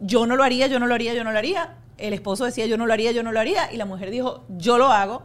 yo 0.00 0.26
no 0.26 0.36
lo 0.36 0.42
haría, 0.44 0.68
yo 0.68 0.78
no 0.78 0.86
lo 0.86 0.94
haría, 0.94 1.12
yo 1.14 1.24
no 1.24 1.32
lo 1.32 1.38
haría. 1.38 1.76
El 1.98 2.12
esposo 2.14 2.44
decía, 2.44 2.66
yo 2.66 2.76
no 2.78 2.86
lo 2.86 2.92
haría, 2.92 3.12
yo 3.12 3.22
no 3.22 3.30
lo 3.30 3.38
haría. 3.40 3.72
Y 3.72 3.76
la 3.76 3.84
mujer 3.84 4.10
dijo, 4.10 4.44
yo 4.48 4.78
lo 4.78 4.86
hago. 4.90 5.22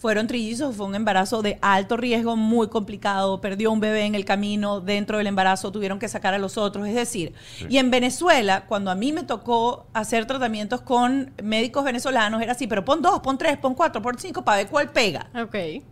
Fueron 0.00 0.26
trillizos, 0.26 0.74
fue 0.76 0.86
un 0.86 0.94
embarazo 0.94 1.42
de 1.42 1.58
alto 1.60 1.98
riesgo, 1.98 2.34
muy 2.34 2.68
complicado. 2.68 3.42
Perdió 3.42 3.70
un 3.70 3.80
bebé 3.80 4.06
en 4.06 4.14
el 4.14 4.24
camino, 4.24 4.80
dentro 4.80 5.18
del 5.18 5.26
embarazo 5.26 5.70
tuvieron 5.70 5.98
que 5.98 6.08
sacar 6.08 6.32
a 6.32 6.38
los 6.38 6.56
otros. 6.56 6.88
Es 6.88 6.94
decir, 6.94 7.34
y 7.68 7.76
en 7.76 7.90
Venezuela, 7.90 8.64
cuando 8.66 8.90
a 8.90 8.94
mí 8.94 9.12
me 9.12 9.24
tocó 9.24 9.84
hacer 9.92 10.24
tratamientos 10.24 10.80
con 10.80 11.34
médicos 11.42 11.84
venezolanos, 11.84 12.40
era 12.40 12.52
así, 12.52 12.66
pero 12.66 12.82
pon 12.82 13.02
dos, 13.02 13.20
pon 13.20 13.36
tres, 13.36 13.58
pon 13.58 13.74
cuatro, 13.74 14.00
pon 14.00 14.18
cinco 14.18 14.42
para 14.42 14.56
ver 14.56 14.68
cuál 14.68 14.90
pega. 14.90 15.28
Ok. 15.38 15.54
En 15.54 15.82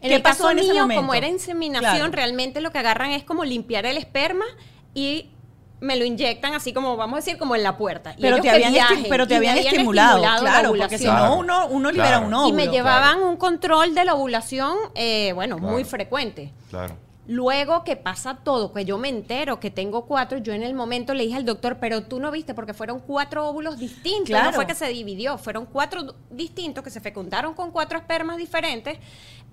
¿Qué 0.00 0.16
el 0.16 0.22
pasó 0.22 0.38
caso 0.38 0.50
en 0.50 0.58
ese 0.58 0.72
mío, 0.72 0.82
momento? 0.82 1.02
como 1.02 1.14
era 1.14 1.28
inseminación, 1.28 1.94
Claro. 1.96 2.12
realmente 2.12 2.60
lo 2.60 2.72
que 2.72 2.78
agarran 2.78 3.12
es 3.12 3.22
como 3.22 3.44
limpiar 3.44 3.86
el 3.86 3.96
esperma 3.96 4.44
y 4.92 5.30
me 5.80 5.96
lo 5.96 6.04
inyectan 6.04 6.54
así 6.54 6.72
como, 6.72 6.96
vamos 6.96 7.14
a 7.14 7.16
decir, 7.24 7.36
como 7.38 7.54
en 7.54 7.62
la 7.62 7.76
puerta. 7.76 8.14
Y 8.16 8.22
Pero 8.22 8.40
te 8.40 8.50
habían, 8.50 8.72
viajen, 8.72 9.06
pero 9.08 9.26
te 9.26 9.34
y 9.34 9.38
me 9.38 9.48
habían 9.48 9.58
habían 9.58 9.74
estimulado, 9.74 10.22
la 10.22 10.36
claro, 10.38 10.72
porque 10.76 10.98
si 10.98 11.06
no, 11.06 11.36
uno, 11.38 11.66
uno 11.68 11.90
libera 11.90 12.18
Claro. 12.18 12.26
un 12.26 12.32
Y 12.32 12.36
óvulo. 12.36 12.54
me 12.54 12.68
llevaban 12.68 13.20
un 13.22 13.36
control 13.36 13.94
de 13.94 14.04
la 14.04 14.14
ovulación, 14.14 14.76
eh, 14.94 15.32
bueno, 15.34 15.56
Claro. 15.58 15.72
muy 15.72 15.84
frecuente. 15.84 16.52
Claro. 16.70 16.96
Luego 17.28 17.82
que 17.82 17.96
pasa 17.96 18.36
todo, 18.44 18.72
que 18.72 18.84
yo 18.84 18.98
me 18.98 19.08
entero 19.08 19.58
que 19.58 19.70
tengo 19.70 20.06
cuatro, 20.06 20.38
yo 20.38 20.52
en 20.52 20.62
el 20.62 20.74
momento 20.74 21.12
le 21.12 21.24
dije 21.24 21.36
al 21.36 21.44
doctor, 21.44 21.78
pero 21.80 22.04
tú 22.04 22.20
no 22.20 22.30
viste 22.30 22.54
porque 22.54 22.72
fueron 22.72 23.00
cuatro 23.00 23.48
óvulos 23.48 23.78
distintos, 23.78 24.26
Claro. 24.28 24.46
no 24.46 24.52
fue 24.52 24.66
que 24.66 24.74
se 24.76 24.86
dividió, 24.88 25.36
fueron 25.36 25.66
cuatro 25.66 26.14
distintos 26.30 26.84
que 26.84 26.90
se 26.90 27.00
fecundaron 27.00 27.54
con 27.54 27.72
cuatro 27.72 27.98
espermas 27.98 28.36
diferentes. 28.36 28.98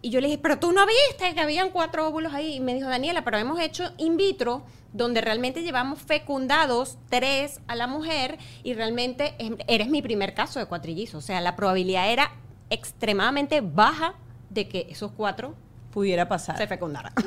Y 0.03 0.09
yo 0.11 0.19
le 0.21 0.27
dije, 0.27 0.37
pero 0.39 0.59
tú 0.59 0.71
no 0.71 0.85
viste 0.85 1.33
que 1.33 1.39
habían 1.39 1.69
cuatro 1.71 2.07
óvulos 2.07 2.33
ahí. 2.33 2.55
Y 2.55 2.59
me 2.59 2.73
dijo, 2.75 2.89
Daniela, 2.89 3.23
pero 3.23 3.37
hemos 3.37 3.59
hecho 3.59 3.85
in 3.97 4.17
vitro, 4.17 4.63
donde 4.91 5.21
realmente 5.21 5.63
llevamos 5.63 5.99
fecundados 5.99 6.97
tres 7.09 7.61
a 7.67 7.75
la 7.75 7.87
mujer 7.87 8.37
y 8.63 8.73
realmente 8.73 9.33
eres 9.67 9.87
mi 9.89 10.01
primer 10.01 10.33
caso 10.35 10.59
de 10.59 10.65
cuatrillizo. 10.67 11.17
O 11.19 11.21
sea, 11.21 11.39
la 11.41 11.55
probabilidad 11.55 12.11
era 12.11 12.31
extremadamente 12.69 13.61
baja 13.61 14.13
de 14.49 14.67
que 14.67 14.87
esos 14.89 15.11
cuatro 15.11 15.55
Pudiera 15.93 16.27
pasar. 16.27 16.57
se 16.57 16.67
fecundaran. 16.67 17.13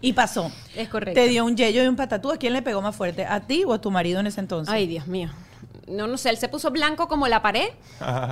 Y 0.00 0.12
pasó. 0.12 0.52
Es 0.76 0.88
correcto. 0.88 1.20
Te 1.20 1.28
dio 1.28 1.44
un 1.44 1.56
yello 1.56 1.82
y 1.82 1.88
un 1.88 1.96
patatú. 1.96 2.30
¿A 2.30 2.36
quién 2.36 2.52
le 2.52 2.62
pegó 2.62 2.80
más 2.80 2.94
fuerte? 2.94 3.24
¿A 3.24 3.40
ti 3.40 3.64
o 3.64 3.72
a 3.72 3.80
tu 3.80 3.90
marido 3.90 4.20
en 4.20 4.28
ese 4.28 4.38
entonces? 4.38 4.72
Ay, 4.72 4.86
Dios 4.86 5.08
mío. 5.08 5.30
No, 5.90 6.06
no 6.06 6.16
sé, 6.18 6.30
él 6.30 6.36
se 6.36 6.48
puso 6.48 6.70
blanco 6.70 7.08
como 7.08 7.26
la 7.28 7.42
pared. 7.42 7.68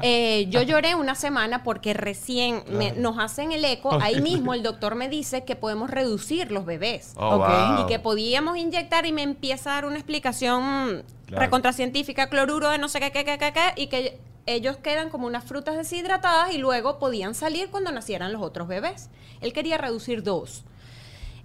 Eh, 0.03 0.47
yo 0.51 0.63
lloré 0.63 0.95
una 0.95 1.15
semana 1.15 1.63
porque 1.63 1.95
recién 1.95 2.63
me- 2.71 2.93
nos 2.93 3.19
hacen 3.19 3.53
el 3.53 3.65
eco. 3.65 3.99
Ahí 4.01 4.21
mismo 4.21 4.55
el 4.55 4.63
doctor 4.63 4.95
me 4.95 5.09
dice 5.09 5.45
que 5.45 5.57
podemos 5.57 5.91
reducir 5.91 6.53
los 6.53 6.65
bebés. 6.67 7.15
Oh, 7.17 7.39
wow. 7.39 7.83
Y 7.85 7.87
que 7.87 7.99
podíamos 7.99 8.57
inyectar 8.57 9.07
y 9.07 9.13
me 9.13 9.23
empieza 9.23 9.71
a 9.71 9.75
dar 9.75 9.87
una 9.87 9.97
explicación 9.97 11.05
Claro. 11.27 11.43
recontracientífica, 11.43 12.29
cloruro 12.29 12.69
de 12.71 12.79
no 12.79 12.89
sé 12.89 13.01
qué, 13.01 13.11
qué, 13.11 13.25
qué, 13.25 13.37
qué, 13.39 13.53
qué, 13.53 13.83
y 13.83 13.87
que 13.89 14.19
ellos 14.47 14.77
quedan 14.77 15.11
como 15.11 15.27
unas 15.27 15.43
frutas 15.45 15.77
deshidratadas 15.77 16.53
y 16.55 16.59
luego 16.59 17.01
podían 17.01 17.35
salir 17.35 17.69
cuando 17.71 17.91
nacieran 17.91 18.33
los 18.33 18.43
otros 18.43 18.69
bebés. 18.69 19.11
Él 19.41 19.53
quería 19.53 19.77
reducir 19.77 20.23
dos. 20.23 20.63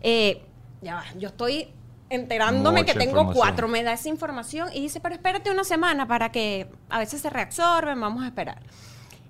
Eh, 0.03 0.44
ya 0.82 0.96
va, 0.96 1.03
yo 1.18 1.30
estoy 1.30 1.68
enterándome 2.12 2.82
Mucha 2.82 2.94
que 2.94 3.00
tengo 3.00 3.32
cuatro, 3.34 3.68
me 3.68 3.84
da 3.84 3.94
esa 3.94 4.10
información 4.10 4.70
y 4.74 4.82
dice, 4.82 5.00
pero 5.00 5.15
espérate 5.15 5.50
una 5.50 5.63
semana 5.63 6.08
para 6.08 6.32
que 6.32 6.68
a 6.89 7.00
veces 7.00 7.22
se 7.22 7.30
reabsorben, 7.30 8.00
vamos 8.00 8.24
a 8.24 8.27
esperar. 8.27 8.62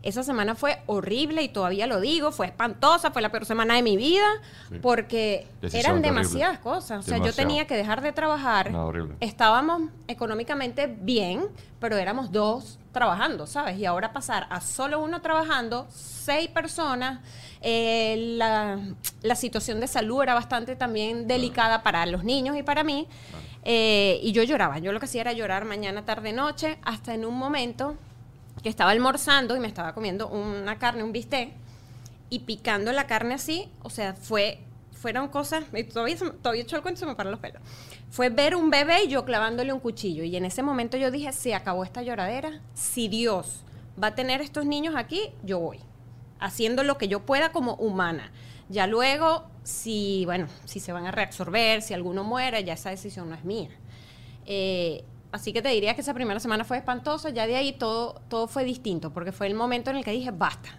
Esa 0.04 0.24
semana 0.24 0.56
fue 0.56 0.82
horrible 0.88 1.44
y 1.44 1.50
todavía 1.50 1.86
lo 1.86 2.02
digo, 2.02 2.32
fue 2.32 2.48
espantosa, 2.48 3.12
fue 3.12 3.22
la 3.22 3.30
peor 3.30 3.46
semana 3.46 3.76
de 3.76 3.84
mi 3.84 3.98
vida 3.98 4.26
Sí. 4.70 4.80
porque 4.82 5.48
Decisión 5.62 5.92
eran 5.92 6.02
demasiadas 6.02 6.58
cosas. 6.58 7.06
O 7.06 7.08
sea, 7.08 7.20
yo 7.20 7.32
tenía 7.34 7.68
que 7.68 7.76
dejar 7.76 8.02
de 8.02 8.12
trabajar. 8.12 8.72
No. 8.72 8.92
Estábamos 9.20 9.84
económicamente 10.08 10.88
bien, 10.88 11.46
pero 11.80 11.98
éramos 11.98 12.32
dos 12.32 12.80
trabajando, 12.92 13.46
¿sabes? 13.46 13.78
Y 13.78 13.86
ahora 13.86 14.12
pasar 14.12 14.48
a 14.50 14.60
solo 14.60 15.00
uno 15.00 15.22
trabajando, 15.22 15.86
seis 15.92 16.50
personas, 16.50 17.20
eh, 17.62 18.16
la, 18.38 18.80
la 19.22 19.36
situación 19.36 19.80
de 19.80 19.88
salud 19.88 20.24
era 20.24 20.34
bastante 20.34 20.76
también 20.76 21.28
delicada 21.28 21.84
para 21.84 22.06
los 22.06 22.24
niños 22.24 22.58
y 22.58 22.64
para 22.64 22.84
mí. 22.84 23.08
Eh, 23.64 24.20
y 24.24 24.32
yo 24.32 24.42
lloraba, 24.44 24.80
yo 24.80 24.92
lo 24.92 25.00
que 25.00 25.06
hacía 25.06 25.22
era 25.22 25.34
llorar 25.34 25.66
mañana, 25.66 26.04
tarde, 26.04 26.34
noche, 26.34 26.80
hasta 26.82 27.14
en 27.14 27.26
un 27.26 27.38
momento 27.38 27.96
que 28.64 28.70
estaba 28.70 28.92
almorzando 28.92 29.56
y 29.56 29.60
me 29.60 29.68
estaba 29.68 29.94
comiendo 29.94 30.28
una 30.28 30.80
carne, 30.80 31.04
un 31.04 31.12
bistec, 31.12 31.52
y 32.30 32.40
picando 32.40 32.92
la 32.92 33.08
carne 33.08 33.36
así, 33.36 33.70
o 33.84 33.90
sea, 33.90 34.14
fue, 34.14 34.60
fueron 34.94 35.28
cosas, 35.28 35.66
todavía, 35.94 36.18
todavía 36.42 36.64
hecho 36.64 36.76
el 36.76 36.82
cuento 36.82 37.00
y 37.00 37.02
se 37.02 37.06
me 37.06 37.16
paran 37.16 37.32
los 37.32 37.40
pelos. 37.40 37.62
Fue 38.10 38.30
ver 38.30 38.56
un 38.56 38.70
bebé 38.70 39.04
y 39.04 39.08
yo 39.10 39.26
clavándole 39.26 39.74
un 39.74 39.80
cuchillo. 39.80 40.24
Y 40.24 40.36
en 40.36 40.46
ese 40.46 40.64
momento 40.64 40.98
yo 40.98 41.12
dije, 41.12 41.32
se 41.32 41.56
acabó 41.56 41.84
esta 41.84 42.02
lloradera. 42.02 42.62
Si 42.74 43.08
Dios 43.08 43.64
va 44.02 44.08
a 44.08 44.16
tener 44.16 44.42
estos 44.42 44.66
niños 44.66 44.96
aquí, 44.96 45.30
yo 45.44 45.60
voy. 45.60 45.80
Haciendo 46.42 46.84
lo 46.84 46.98
que 46.98 47.08
yo 47.08 47.22
pueda 47.26 47.52
como 47.54 47.76
humana. 47.76 48.32
Ya 48.68 48.88
luego, 48.88 49.46
si, 49.64 50.24
bueno, 50.26 50.48
si 50.66 50.80
se 50.82 50.92
van 50.92 51.06
a 51.06 51.12
reabsorber, 51.12 51.82
si 51.82 51.94
alguno 51.94 52.24
muere, 52.26 52.64
ya 52.66 52.74
esa 52.74 52.90
decisión 52.90 53.30
no 53.30 53.36
es 53.36 53.44
mía. 53.46 53.70
Eh, 54.46 55.04
así 55.32 55.54
que 55.54 55.62
te 55.62 55.70
diría 55.70 55.94
que 55.96 56.02
esa 56.02 56.14
primera 56.14 56.40
semana 56.40 56.64
fue 56.64 56.78
espantosa, 56.78 57.30
ya 57.30 57.48
de 57.48 57.56
ahí 57.56 57.74
todo, 57.74 58.22
todo 58.28 58.48
fue 58.48 58.64
distinto, 58.64 59.12
porque 59.14 59.32
fue 59.32 59.48
el 59.48 59.54
momento 59.56 59.90
en 59.92 59.98
el 59.98 60.04
que 60.04 60.12
dije, 60.12 60.32
basta, 60.32 60.70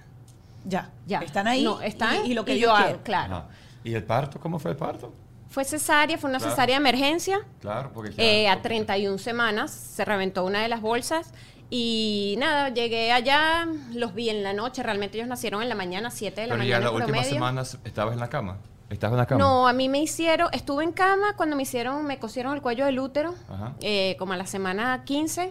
Ya. 0.64 0.90
ya. 1.06 1.20
Están 1.20 1.46
ahí. 1.46 1.64
No, 1.64 1.80
están 1.80 2.24
Y, 2.26 2.32
y 2.32 2.34
lo 2.34 2.44
que 2.44 2.58
yo 2.58 2.68
yo 2.68 2.74
hago, 2.76 2.98
claro. 3.02 3.34
Ajá. 3.36 3.48
¿Y 3.84 3.94
el 3.94 4.04
parto? 4.04 4.38
¿Cómo 4.40 4.58
fue 4.58 4.72
el 4.72 4.76
parto? 4.76 5.12
Fue 5.48 5.64
cesárea, 5.64 6.16
fue 6.16 6.30
una 6.30 6.38
Claro. 6.38 6.52
cesárea 6.54 6.76
de 6.76 6.80
emergencia. 6.80 7.40
Claro, 7.60 7.90
porque 7.92 8.12
ya- 8.12 8.22
Eh, 8.24 8.48
a 8.48 8.62
31 8.62 9.18
semanas 9.18 9.70
se 9.70 10.04
reventó 10.04 10.44
una 10.44 10.62
de 10.62 10.68
las 10.68 10.80
bolsas 10.80 11.32
y 11.74 12.34
nada, 12.36 12.68
llegué 12.68 13.12
allá, 13.12 13.66
los 13.94 14.12
vi 14.12 14.28
en 14.28 14.42
la 14.42 14.52
noche, 14.52 14.82
realmente 14.82 15.16
ellos 15.16 15.26
nacieron 15.26 15.62
en 15.62 15.70
la 15.70 15.74
mañana, 15.74 16.10
7 16.10 16.42
de 16.42 16.46
la 16.46 16.52
Pero 16.52 16.64
mañana 16.64 16.88
en 16.88 16.94
últimas 16.94 17.06
promedio. 17.06 17.32
semanas 17.32 17.78
estabas 17.82 18.12
en 18.12 18.20
la 18.20 18.28
cama. 18.28 18.58
¿Estabas 18.90 19.14
en 19.14 19.18
la 19.20 19.26
cama? 19.26 19.38
No, 19.42 19.66
a 19.66 19.72
mí 19.72 19.88
me 19.88 19.98
hicieron, 20.02 20.50
estuve 20.52 20.84
en 20.84 20.92
cama 20.92 21.34
cuando 21.34 21.56
me 21.56 21.62
hicieron, 21.62 22.04
me 22.04 22.18
cosieron 22.18 22.52
el 22.52 22.60
cuello 22.60 22.84
del 22.84 22.98
útero, 23.00 23.34
eh, 23.80 24.16
como 24.18 24.34
a 24.34 24.36
la 24.36 24.44
semana 24.46 25.02
15, 25.06 25.50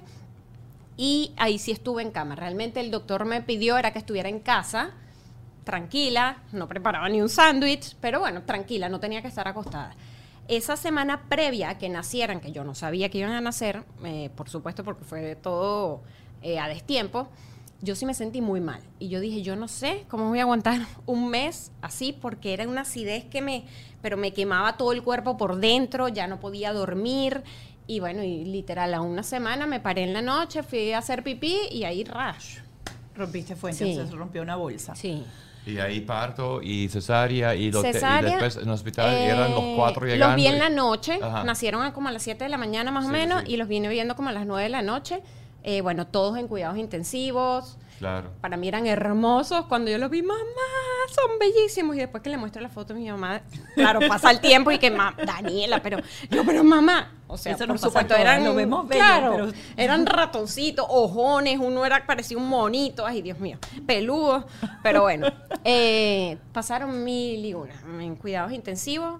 y 0.95 1.33
ahí 1.37 1.57
sí 1.57 1.71
estuve 1.71 2.03
en 2.03 2.11
cama. 2.11 2.35
Realmente 2.35 2.81
el 2.81 2.91
doctor 2.91 3.25
me 3.25 3.41
pidió 3.41 3.79
era 3.79 3.91
que 3.91 3.97
estuviera 3.97 4.29
en 4.29 4.41
casa, 4.41 4.91
tranquila, 5.63 6.37
no 6.51 6.67
preparaba 6.67 7.09
ni 7.09 7.19
un 7.19 7.29
sándwich, 7.29 7.95
pero 7.99 8.19
bueno, 8.19 8.43
tranquila, 8.43 8.89
no 8.89 8.99
tenía 8.99 9.23
que 9.23 9.27
estar 9.27 9.47
acostada. 9.47 9.95
Esa 10.51 10.75
semana 10.75 11.29
previa 11.29 11.70
a 11.70 11.77
que 11.77 11.88
nacieran, 11.88 12.41
que 12.41 12.51
yo 12.51 12.65
no 12.65 12.75
sabía 12.75 13.08
que 13.10 13.20
iban 13.20 13.31
a 13.31 13.39
nacer, 13.39 13.84
eh, 14.03 14.29
por 14.36 14.50
supuesto 14.50 14.84
porque 14.84 15.05
fue 15.05 15.38
todo 15.38 16.01
eh, 16.41 16.60
a 16.60 16.67
destiempo, 16.67 17.29
yo 17.81 17.96
sí 17.96 18.05
me 18.05 18.13
sentí 18.13 18.41
muy 18.41 18.60
mal. 18.60 18.81
Y 19.00 19.08
yo 19.08 19.22
dije, 19.22 19.43
yo 19.43 19.55
no 19.55 19.70
sé 19.70 20.03
cómo 20.10 20.27
voy 20.27 20.39
a 20.39 20.41
aguantar 20.41 20.81
un 21.05 21.29
mes 21.29 21.72
así, 21.81 22.12
porque 22.12 22.53
era 22.53 22.67
una 22.67 22.81
acidez 22.81 23.24
que 23.24 23.41
me, 23.41 23.63
pero 24.01 24.17
me 24.17 24.34
quemaba 24.34 24.75
todo 24.75 24.91
el 24.91 25.03
cuerpo 25.03 25.38
por 25.38 25.55
dentro, 25.55 26.10
ya 26.10 26.27
no 26.27 26.41
podía 26.41 26.74
dormir. 26.74 27.43
Y 27.88 28.01
bueno, 28.01 28.22
y 28.22 28.43
literal, 28.43 28.93
a 28.93 29.00
una 29.00 29.24
semana 29.24 29.67
me 29.67 29.79
paré 29.79 30.03
en 30.03 30.12
la 30.12 30.22
noche, 30.22 30.63
fui 30.63 30.91
a 30.91 30.98
hacer 30.98 31.24
pipí 31.24 31.58
y 31.72 31.86
ahí 31.86 32.03
rash. 32.03 32.58
Rompiste 33.15 33.55
fuente, 33.55 33.86
Sí. 33.86 33.96
se 33.96 34.05
rompió 34.15 34.41
una 34.41 34.58
bolsa. 34.58 34.96
Sí. 34.96 35.24
Y 35.65 35.77
ahí 35.77 36.01
parto 36.01 36.60
y 36.62 36.88
cesárea 36.89 37.53
y, 37.53 37.70
te- 37.70 37.77
y 37.77 37.82
Cesárea, 37.94 38.22
después 38.32 38.56
en 38.58 38.63
el 38.63 38.70
hospital 38.70 39.13
eh, 39.13 39.25
eran 39.27 39.51
los 39.51 39.63
cuatro 39.75 40.06
llegando. 40.08 40.27
Los 40.27 40.36
vi 40.36 40.48
en 40.48 40.56
y- 40.56 40.60
la 40.60 40.70
noche, 40.70 41.20
Ajá. 41.22 41.44
nacieron 41.44 41.84
a 41.84 41.94
como 41.94 42.10
a 42.10 42.12
las 42.12 42.24
7 42.24 42.44
de 42.44 42.50
la 42.50 42.58
mañana 42.58 42.89
más 42.91 43.06
o 43.06 43.10
menos, 43.10 43.44
sí. 43.46 43.53
y 43.53 43.58
los 43.58 43.68
vine 43.68 43.88
viendo 43.88 44.15
como 44.15 44.30
a 44.30 44.32
las 44.32 44.46
9 44.48 44.63
de 44.63 44.70
la 44.70 44.82
noche. 44.82 45.22
Eh, 45.63 45.82
bueno, 45.82 46.08
todos 46.08 46.38
en 46.39 46.48
cuidados 46.48 46.77
intensivos. 46.80 47.77
Claro. 48.01 48.31
Para 48.41 48.58
mí 48.58 48.67
eran 48.67 48.88
hermosos 48.88 49.67
cuando 49.67 49.91
yo 49.91 50.00
los 50.00 50.10
vi, 50.10 50.24
mamá, 50.24 50.39
son 51.13 51.38
bellísimos. 51.39 51.96
Y 51.96 52.00
después 52.00 52.24
que 52.24 52.31
le 52.31 52.38
muestro 52.38 52.60
la 52.60 52.70
foto 52.70 52.93
a 52.93 52.96
mi 52.96 53.08
mamá, 53.08 53.41
claro, 53.75 54.00
pasa 54.08 54.31
el 54.31 54.39
tiempo 54.39 54.72
y 54.72 54.79
que, 54.79 54.89
"Ma- 54.89 55.15
Daniela, 55.24 55.84
pero 55.84 56.00
yo, 56.31 56.43
pero 56.43 56.63
mamá, 56.63 57.12
o 57.27 57.38
sea, 57.38 57.53
Eso 57.53 57.67
por 57.67 57.77
supuesto, 57.77 58.15
eran, 58.15 58.43
lo 58.43 58.55
vemos 58.55 58.88
bello, 58.88 59.00
claro, 59.03 59.31
pero- 59.36 59.51
eran 59.77 60.08
ratoncitos, 60.08 60.84
ojones, 60.89 61.60
uno 61.60 61.86
era, 61.86 62.08
parecía 62.08 62.38
un 62.39 62.50
monito, 62.50 63.05
ay, 63.05 63.22
Dios 63.22 63.38
mío, 63.39 63.60
peludo, 63.86 64.48
pero 64.81 65.03
bueno, 65.03 65.27
eh, 65.63 66.39
pasaron 66.53 67.03
mil 67.03 67.46
y 67.46 67.53
una 67.53 67.75
en 68.03 68.15
cuidados 68.15 68.51
intensivos. 68.51 69.20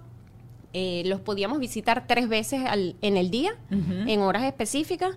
Eh, 0.74 1.02
los 1.04 1.20
podíamos 1.20 1.58
visitar 1.60 2.06
tres 2.08 2.28
veces 2.28 2.64
al- 2.66 2.96
en 3.02 3.16
el 3.16 3.30
día, 3.30 3.54
en 3.70 4.20
horas 4.22 4.42
específicas. 4.42 5.14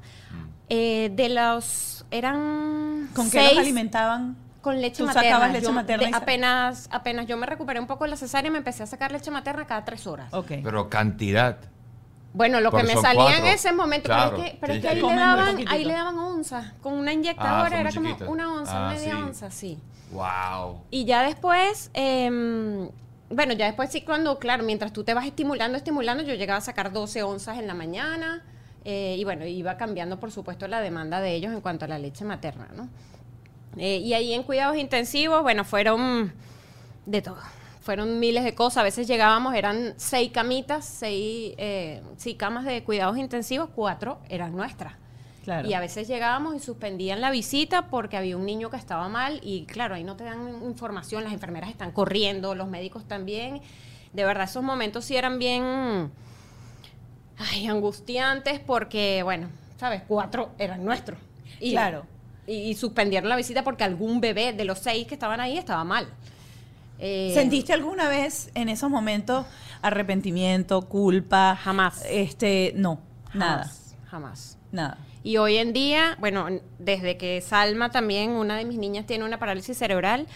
Eh, 0.69 1.11
de 1.13 1.29
los, 1.29 2.05
eran 2.11 3.09
¿Con 3.15 3.25
qué 3.29 3.39
seis 3.39 3.51
los 3.51 3.59
alimentaban? 3.59 4.35
con 4.61 4.81
leche 4.81 4.97
Tú 4.97 5.05
materna. 5.05 5.29
sacabas 5.29 5.51
leche 5.53 5.65
Yo- 5.65 5.71
materna 5.73 6.03
de- 6.03 6.09
y 6.09 6.13
sa- 6.13 6.17
apenas, 6.17 6.87
apenas 6.91 7.27
yo 7.27 7.37
me 7.37 7.45
recuperé 7.45 7.79
un 7.79 7.85
poco 7.85 8.05
de 8.05 8.09
la 8.11 8.17
cesárea, 8.17 8.49
me 8.49 8.57
empecé 8.57 8.81
a 8.81 8.87
sacar 8.87 9.11
leche 9.11 9.29
materna 9.29 9.67
cada 9.67 9.85
tres 9.85 10.07
horas. 10.07 10.33
Ok. 10.33 10.53
Pero 10.63 10.89
cantidad. 10.89 11.57
Bueno, 12.33 12.59
lo 12.59 12.71
que 12.71 12.83
me 12.83 12.95
salía 12.97 13.23
cuatro. 13.25 13.45
en 13.45 13.53
ese 13.53 13.71
momento, 13.71 14.07
Claro, 14.09 14.31
pero 14.31 14.43
es 14.43 14.51
que, 14.51 14.57
pero 14.59 14.73
es 14.73 14.81
tienes 14.81 14.97
que 14.97 15.01
que 15.01 15.07
ahí, 15.07 15.15
le 15.15 15.21
daban, 15.21 15.67
ahí 15.69 15.85
le 15.85 15.93
daban 15.93 16.17
onzas. 16.17 16.73
Con 16.81 16.93
una 16.93 17.11
Ah, 17.11 17.13
inyectadora 17.13 17.79
era 17.79 17.91
como 17.93 18.15
una 18.31 18.53
onza, 18.53 18.87
Ah, 18.87 18.91
media 18.91 19.11
sí. 19.15 19.21
onza, 19.21 19.51
sí. 19.51 19.79
Wow. 20.11 20.81
Y 20.91 21.05
ya 21.05 21.21
después, 21.23 21.91
em, 21.93 22.89
bueno, 23.29 23.53
ya 23.53 23.67
después 23.67 23.89
sí, 23.91 24.01
cuando, 24.01 24.37
claro, 24.39 24.63
mientras 24.63 24.91
tú 24.91 25.03
te 25.03 25.13
vas 25.13 25.25
estimulando, 25.25 25.77
estimulando, 25.77 26.23
yo 26.23 26.33
llegaba 26.33 26.57
a 26.57 26.61
sacar 26.61 26.91
12 26.91 27.23
onzas 27.23 27.57
en 27.59 27.67
la 27.67 27.73
mañana. 27.73 28.43
Eh, 28.85 29.15
y 29.17 29.23
bueno, 29.23 29.45
iba 29.47 29.77
cambiando, 29.77 30.19
por 30.19 30.31
supuesto, 30.31 30.67
la 30.67 30.79
demanda 30.79 31.19
de 31.19 31.33
ellos 31.33 31.51
en 31.51 31.59
cuanto 31.59 31.85
a 31.85 31.87
la 31.87 31.97
leche 31.97 32.23
materna, 32.23 32.69
¿no? 32.75 32.87
Eh, 33.77 33.97
y 33.97 34.13
ahí 34.13 34.33
en 34.33 34.43
cuidados 34.43 34.77
intensivos, 34.77 35.41
bueno, 35.41 35.65
fueron 35.65 36.31
de 37.07 37.21
todo. 37.23 37.39
Fueron 37.81 38.19
miles 38.19 38.43
de 38.43 38.53
cosas. 38.53 38.77
A 38.77 38.83
veces 38.83 39.07
llegábamos, 39.07 39.55
eran 39.55 39.95
seis 39.97 40.31
camitas, 40.31 40.85
seis, 40.85 41.55
eh, 41.57 42.01
sí, 42.17 42.35
camas 42.35 42.65
de 42.65 42.83
cuidados 42.83 43.17
intensivos, 43.17 43.69
cuatro 43.75 44.19
eran 44.29 44.55
nuestras. 44.55 44.93
Claro. 45.43 45.67
Y 45.67 45.73
a 45.73 45.79
veces 45.79 46.07
llegábamos 46.07 46.55
y 46.55 46.59
suspendían 46.59 47.21
la 47.21 47.31
visita 47.31 47.87
porque 47.89 48.17
había 48.17 48.37
un 48.37 48.45
niño 48.45 48.69
que 48.69 48.77
estaba 48.77 49.09
mal 49.09 49.39
y 49.43 49.65
claro, 49.65 49.93
ahí 49.93 50.03
no 50.03 50.15
te 50.15 50.23
dan 50.23 50.63
información, 50.63 51.23
las 51.23 51.33
enfermeras 51.33 51.69
están 51.69 51.91
corriendo, 51.91 52.55
los 52.55 52.67
médicos 52.67 53.07
también. 53.07 53.61
De 54.13 54.25
verdad, 54.25 54.45
esos 54.45 54.63
momentos 54.63 55.05
sí 55.05 55.15
eran 55.15 55.37
bien 55.37 56.11
ay, 57.37 57.67
angustiantes 57.67 58.59
porque, 58.59 59.23
bueno, 59.23 59.49
¿sabes? 59.79 60.03
Cuatro 60.07 60.51
eran 60.57 60.83
nuestros. 60.83 61.19
Y, 61.59 61.71
Claro. 61.71 62.05
Y, 62.47 62.53
y 62.53 62.75
suspendieron 62.75 63.29
la 63.29 63.35
visita 63.35 63.63
porque 63.63 63.83
algún 63.83 64.21
bebé 64.21 64.53
de 64.53 64.65
los 64.65 64.79
seis 64.79 65.07
que 65.07 65.15
estaban 65.15 65.39
ahí 65.39 65.57
estaba 65.57 65.83
mal. 65.83 66.07
Eh, 66.99 67.31
¿Sentiste 67.33 67.73
alguna 67.73 68.07
vez 68.07 68.51
en 68.53 68.69
esos 68.69 68.89
momentos 68.89 69.45
arrepentimiento, 69.81 70.81
culpa? 70.83 71.57
Jamás. 71.61 72.03
Este, 72.09 72.73
no, 72.75 72.99
nada, 73.33 73.63
Jamás. 73.63 73.95
Jamás. 74.09 74.57
nada. 74.71 74.97
Y 75.23 75.37
hoy 75.37 75.57
en 75.57 75.73
día, 75.73 76.15
bueno, 76.19 76.47
desde 76.77 77.17
que 77.17 77.41
Salma 77.41 77.89
también, 77.89 78.31
una 78.31 78.57
de 78.57 78.65
mis 78.65 78.77
niñas 78.77 79.07
tiene 79.07 79.25
una 79.25 79.39
parálisis 79.39 79.77
cerebral, 79.77 80.27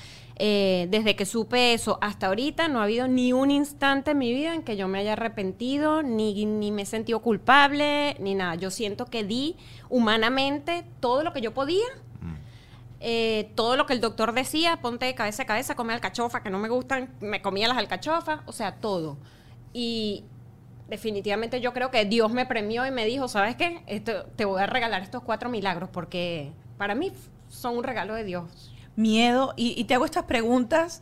eh, 0.41 0.87
desde 0.89 1.17
que 1.17 1.25
supe 1.25 1.73
eso 1.73 1.97
hasta 2.01 2.27
ahorita 2.27 2.69
no 2.69 2.79
ha 2.79 2.83
habido 2.85 3.09
ni 3.09 3.33
un 3.33 3.51
instante 3.51 4.11
en 4.11 4.17
mi 4.17 4.33
vida 4.33 4.55
en 4.55 4.63
que 4.63 4.77
yo 4.77 4.87
me 4.87 4.99
haya 4.99 5.13
arrepentido, 5.13 6.01
ni, 6.01 6.45
ni 6.45 6.71
me 6.71 6.83
he 6.83 6.85
sentido 6.85 7.19
culpable, 7.21 8.15
ni 8.19 8.35
nada. 8.35 8.55
Yo 8.55 8.71
siento 8.71 9.05
que 9.05 9.25
di 9.25 9.57
humanamente 9.89 10.85
todo 11.01 11.23
lo 11.23 11.33
que 11.33 11.41
yo 11.41 11.53
podía. 11.53 11.85
eh, 13.01 13.51
todo 13.55 13.75
lo 13.77 13.85
que 13.85 13.93
el 13.93 14.01
doctor 14.01 14.33
decía, 14.33 14.81
ponte 14.81 15.05
de 15.05 15.15
cabeza 15.15 15.43
a 15.43 15.45
cabeza, 15.45 15.75
come 15.75 15.93
alcachofa, 15.93 16.41
que 16.43 16.49
no 16.49 16.59
me 16.59 16.69
gustan, 16.69 17.09
me 17.21 17.41
comía 17.41 17.67
las 17.67 17.77
alcachofas, 17.77 18.41
o 18.45 18.51
sea, 18.51 18.75
todo. 18.75 19.17
Y 19.73 20.23
definitivamente 20.89 21.61
yo 21.61 21.73
creo 21.73 21.91
que 21.91 22.05
Dios 22.05 22.31
me 22.31 22.45
premió 22.45 22.85
y 22.85 22.91
me 22.91 23.05
dijo, 23.05 23.27
¿sabes 23.27 23.55
qué? 23.55 23.83
Esto, 23.87 24.25
te 24.35 24.45
voy 24.45 24.61
a 24.61 24.65
regalar 24.67 25.01
estos 25.01 25.23
cuatro 25.23 25.49
milagros 25.49 25.89
porque 25.91 26.51
para 26.77 26.95
mí 26.95 27.11
son 27.49 27.77
un 27.77 27.83
regalo 27.83 28.15
de 28.15 28.23
Dios. 28.23 28.68
Miedo, 28.95 29.53
y, 29.55 29.79
y 29.79 29.85
te 29.85 29.93
hago 29.93 30.05
estas 30.05 30.25
preguntas 30.25 31.01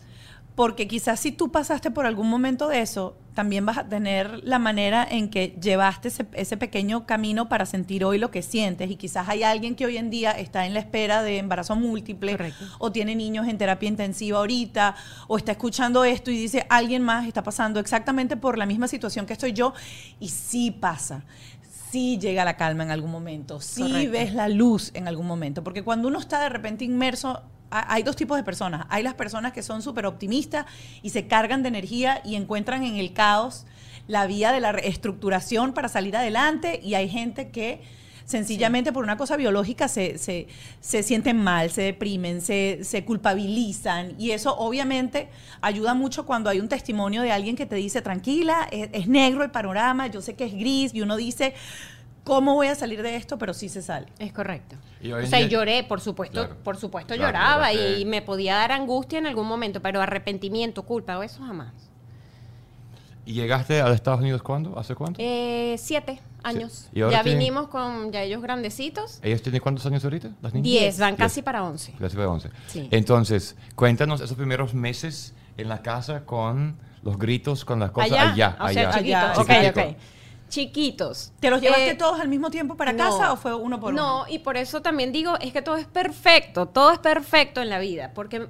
porque 0.58 0.88
quizás 0.88 1.20
si 1.20 1.32
tú 1.32 1.52
pasaste 1.52 1.92
por 1.92 2.08
algún 2.08 2.28
momento 2.30 2.68
de 2.68 2.82
eso, 2.82 3.16
también 3.36 3.64
vas 3.68 3.78
a 3.78 3.88
tener 3.88 4.44
la 4.44 4.58
manera 4.58 5.08
en 5.08 5.30
que 5.30 5.56
llevaste 5.62 6.08
ese, 6.08 6.26
ese 6.34 6.58
pequeño 6.58 7.06
camino 7.06 7.48
para 7.48 7.68
sentir 7.68 8.04
hoy 8.04 8.18
lo 8.18 8.32
que 8.32 8.42
sientes. 8.42 8.90
Y 8.90 8.96
quizás 8.96 9.30
hay 9.30 9.44
alguien 9.44 9.76
que 9.76 9.86
hoy 9.86 9.98
en 9.98 10.10
día 10.10 10.32
está 10.32 10.66
en 10.66 10.74
la 10.74 10.80
espera 10.80 11.22
de 11.22 11.38
embarazo 11.38 11.76
múltiple 11.76 12.32
Correcto. 12.32 12.66
o 12.80 12.92
tiene 12.92 13.16
niños 13.16 13.48
en 13.48 13.60
terapia 13.60 13.88
intensiva 13.88 14.40
ahorita 14.40 14.96
o 15.28 15.38
está 15.38 15.52
escuchando 15.52 16.04
esto 16.04 16.32
y 16.32 16.40
dice, 16.40 16.66
alguien 16.72 17.04
más 17.04 17.28
está 17.28 17.44
pasando 17.44 17.80
exactamente 17.80 18.36
por 18.36 18.58
la 18.58 18.66
misma 18.66 18.88
situación 18.88 19.28
que 19.28 19.34
estoy 19.34 19.54
yo. 19.54 19.76
Y 20.20 20.30
sí 20.30 20.72
pasa. 20.72 21.24
Sí 21.92 22.18
llega 22.18 22.44
la 22.44 22.58
calma 22.58 22.84
en 22.84 22.90
algún 22.90 23.12
momento, 23.12 23.62
sí 23.62 23.84
Correcto. 23.84 24.12
ves 24.12 24.34
la 24.34 24.50
luz 24.50 24.90
en 24.96 25.08
algún 25.08 25.28
momento, 25.28 25.64
porque 25.64 25.84
cuando 25.84 26.08
uno 26.08 26.18
está 26.18 26.42
de 26.42 26.50
repente 26.50 26.84
inmerso, 26.84 27.44
hay 27.70 28.04
dos 28.04 28.16
tipos 28.16 28.38
de 28.38 28.44
personas. 28.44 28.86
Hay 28.90 29.04
las 29.04 29.14
personas 29.14 29.54
que 29.54 29.62
son 29.62 29.82
súper 29.82 30.06
optimistas 30.06 30.66
y 31.02 31.10
se 31.10 31.28
cargan 31.28 31.64
de 31.64 31.70
energía 31.70 32.22
y 32.24 32.36
encuentran 32.36 32.84
en 32.84 32.96
el 32.96 33.14
caos 33.14 33.66
la 34.08 34.26
vía 34.26 34.52
de 34.52 34.60
la 34.60 34.72
reestructuración 34.72 35.74
para 35.74 35.90
salir 35.90 36.16
adelante 36.16 36.80
y 36.82 36.96
hay 36.96 37.10
gente 37.10 37.50
que 37.50 37.82
sencillamente 38.28 38.92
por 38.92 39.04
una 39.04 39.16
cosa 39.16 39.38
biológica 39.38 39.88
se, 39.88 40.18
se, 40.18 40.48
se 40.82 41.02
sienten 41.02 41.42
mal, 41.42 41.72
se 41.72 41.82
deprimen, 41.82 42.42
se, 42.42 42.80
se 42.84 43.06
culpabilizan 43.06 44.16
y 44.20 44.32
eso 44.32 44.58
obviamente 44.58 45.30
ayuda 45.62 45.94
mucho 45.94 46.26
cuando 46.26 46.50
hay 46.50 46.60
un 46.60 46.68
testimonio 46.68 47.22
de 47.22 47.32
alguien 47.32 47.56
que 47.56 47.66
te 47.66 47.78
dice, 47.78 48.02
tranquila, 48.02 48.68
es, 48.70 48.90
es 48.92 49.08
negro 49.08 49.44
el 49.44 49.52
panorama, 49.52 50.08
yo 50.08 50.22
sé 50.22 50.36
que 50.36 50.44
es 50.44 50.54
gris 50.54 50.94
y 50.94 51.02
uno 51.02 51.16
dice, 51.16 51.54
¿cómo 52.28 52.54
voy 52.54 52.68
a 52.68 52.76
salir 52.76 53.02
de 53.02 53.16
esto? 53.16 53.38
Pero 53.38 53.54
sí 53.54 53.70
se 53.70 53.82
sale. 53.82 54.08
Es 54.20 54.32
correcto. 54.34 54.76
Y 55.02 55.12
o 55.14 55.26
sea, 55.26 55.40
y 55.40 55.44
día- 55.48 55.52
lloré, 55.52 55.84
por 55.84 56.02
supuesto, 56.02 56.42
Claro. 56.46 56.58
por 56.64 56.78
supuesto 56.78 57.16
Claro, 57.16 57.30
lloraba 57.30 57.74
y 57.74 58.06
me 58.06 58.22
podía 58.22 58.56
dar 58.56 58.72
angustia 58.74 59.18
en 59.18 59.26
algún 59.28 59.48
momento, 59.48 59.82
pero 59.82 60.02
arrepentimiento, 60.02 60.84
culpa, 60.84 61.18
o 61.18 61.24
eso 61.24 61.42
jamás. 61.42 61.74
¿Y 63.26 63.34
llegaste 63.34 63.82
a 63.82 63.92
Estados 63.94 64.22
Unidos 64.22 64.42
cuándo? 64.42 64.78
¿Hace 64.80 64.96
cuánto? 64.96 65.20
Eh, 65.22 65.76
siete 65.78 66.22
años. 66.44 66.88
¿Y 66.94 67.02
ahora 67.02 67.18
Ya 67.18 67.24
tienen- 67.24 67.40
vinimos 67.40 67.68
con 67.68 68.12
ya 68.12 68.22
ellos 68.22 68.42
grandecitos. 68.42 69.20
¿Ellos 69.22 69.42
tienen 69.42 69.60
cuántos 69.62 69.86
años 69.86 70.04
ahorita? 70.06 70.30
¿Las 70.42 70.54
niñas? 70.54 70.64
Diez, 70.64 71.00
van 71.00 71.10
Diez. 71.16 71.20
casi 71.20 71.42
para 71.42 71.64
once. 71.64 71.94
Casi 72.00 72.16
para 72.16 72.30
11. 72.30 72.50
Sí. 72.68 72.88
Entonces, 72.92 73.58
cuéntanos 73.76 74.22
esos 74.22 74.38
primeros 74.38 74.74
meses 74.74 75.34
en 75.58 75.68
la 75.68 75.82
casa 75.82 76.24
con 76.26 76.78
los 77.04 77.18
gritos, 77.18 77.66
con 77.66 77.80
las 77.82 77.92
cosas 77.92 78.12
allá, 78.12 78.32
allá. 78.32 78.58
o 78.62 78.68
sea, 78.70 78.90
allá. 78.90 78.98
chiquitos. 78.98 79.38
Ok, 79.40 79.48
Chiquitico. 79.50 79.82
ok. 79.82 79.98
Chiquitos. 80.50 81.34
¿Te 81.40 81.50
los 81.50 81.62
llevaste 81.62 81.92
Eh, 81.92 81.96
todos 81.96 82.20
al 82.20 82.28
mismo 82.30 82.50
tiempo 82.50 82.76
para 82.76 82.94
no. 82.94 83.04
casa 83.04 83.32
o 83.34 83.38
fue 83.38 83.54
uno 83.54 83.80
por 83.80 83.94
uno? 83.94 84.02
No, 84.26 84.26
y 84.28 84.40
por 84.40 84.58
eso 84.58 84.82
también 84.82 85.12
digo, 85.12 85.38
es 85.40 85.52
que 85.54 85.62
todo 85.62 85.78
es 85.78 85.86
perfecto, 85.88 86.68
todo 86.68 86.92
es 86.92 87.00
perfecto 87.00 87.62
en 87.62 87.70
la 87.70 87.80
vida, 87.80 88.12
porque 88.14 88.48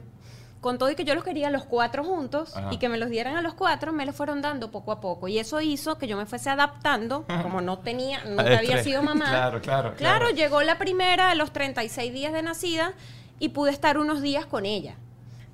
con 0.61 0.77
todo 0.79 0.89
y 0.89 0.95
que 0.95 1.05
yo 1.05 1.13
los 1.15 1.23
quería 1.23 1.49
los 1.49 1.65
cuatro 1.65 2.03
juntos 2.03 2.55
Ajá. 2.57 2.69
y 2.73 2.77
que 2.77 2.89
me 2.89 2.97
los 2.97 3.09
dieran 3.09 3.35
a 3.37 3.41
los 3.41 3.53
cuatro, 3.53 3.93
me 3.93 4.05
los 4.05 4.15
fueron 4.15 4.41
dando 4.41 4.69
poco 4.71 4.91
a 4.91 4.99
poco. 4.99 5.27
Y 5.27 5.37
eso 5.39 5.61
hizo 5.61 5.97
que 5.97 6.07
yo 6.07 6.17
me 6.17 6.25
fuese 6.25 6.49
adaptando, 6.49 7.25
como 7.43 7.61
no 7.61 7.79
tenía, 7.79 8.23
nunca 8.25 8.57
había 8.57 8.83
sido 8.83 9.01
mamá. 9.03 9.25
Claro, 9.29 9.61
claro, 9.61 9.93
Claro, 9.95 10.25
claro. 10.25 10.29
llegó 10.31 10.61
la 10.63 10.77
primera 10.77 11.29
a 11.31 11.35
los 11.35 11.51
36 11.53 12.11
días 12.13 12.33
de 12.33 12.41
nacida 12.41 12.93
y 13.39 13.49
pude 13.49 13.71
estar 13.71 13.97
unos 13.97 14.21
días 14.21 14.45
con 14.45 14.65
ella. 14.65 14.95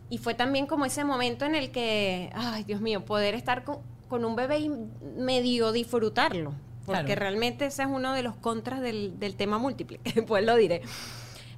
Y 0.09 0.19
fue 0.19 0.35
también 0.35 0.67
como 0.67 0.85
ese 0.85 1.03
momento 1.03 1.45
en 1.45 1.55
el 1.55 1.71
que, 1.71 2.29
ay, 2.35 2.63
Dios 2.63 2.81
mío, 2.81 3.03
poder 3.03 3.33
estar 3.35 3.63
con, 3.63 3.79
con 4.13 4.25
un 4.25 4.35
bebé 4.35 4.59
y 4.59 4.69
medio 5.17 5.71
disfrutarlo. 5.71 6.53
Porque 6.85 7.03
Claro. 7.05 7.19
realmente 7.21 7.65
ese 7.65 7.81
es 7.81 7.87
uno 7.91 8.13
de 8.13 8.21
los 8.21 8.35
contras 8.35 8.79
del, 8.79 9.17
del 9.17 9.35
tema 9.35 9.57
múltiple, 9.57 9.99
después 10.03 10.45
lo 10.45 10.55
diré. 10.55 10.83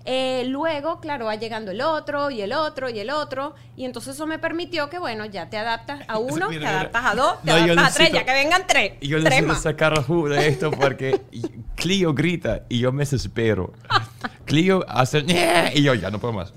Eh, 0.06 0.46
luego, 0.48 1.02
claro, 1.02 1.26
va 1.26 1.36
llegando 1.36 1.72
el 1.72 1.82
otro 1.82 2.30
y 2.32 2.40
el 2.42 2.54
otro 2.54 2.90
y 2.90 3.00
el 3.00 3.10
otro. 3.10 3.56
Y 3.76 3.84
entonces 3.84 4.14
eso 4.16 4.26
me 4.26 4.40
permitió 4.40 4.90
que, 4.90 5.00
bueno, 5.00 5.26
ya 5.26 5.50
te 5.50 5.58
adaptas 5.58 6.02
a 6.08 6.18
uno, 6.20 6.48
Mira, 6.48 6.48
te 6.48 6.58
mira. 6.60 6.70
adaptas 6.80 7.06
a 7.06 7.16
dos, 7.16 7.42
te 7.42 7.48
No, 7.52 7.54
adaptas 7.58 7.92
a 7.92 7.98
tres, 7.98 8.12
ya 8.14 8.24
que 8.24 8.32
vengan 8.32 8.64
tres. 8.68 8.94
Yo 9.02 9.18
tres 9.18 9.24
necesito 9.24 9.48
más. 9.48 9.62
sacar 9.64 10.02
jugo 10.06 10.30
de 10.30 10.48
esto 10.48 10.72
porque 10.72 11.20
Clio 11.76 12.14
grita 12.14 12.62
y 12.70 12.80
yo 12.80 12.94
me 12.94 13.02
desespero. 13.02 13.74
Clio 14.46 14.86
hace 14.88 15.26
y 15.74 15.84
yo 15.84 15.94
ya 15.96 16.10
no 16.10 16.20
puedo 16.20 16.34
más. 16.34 16.54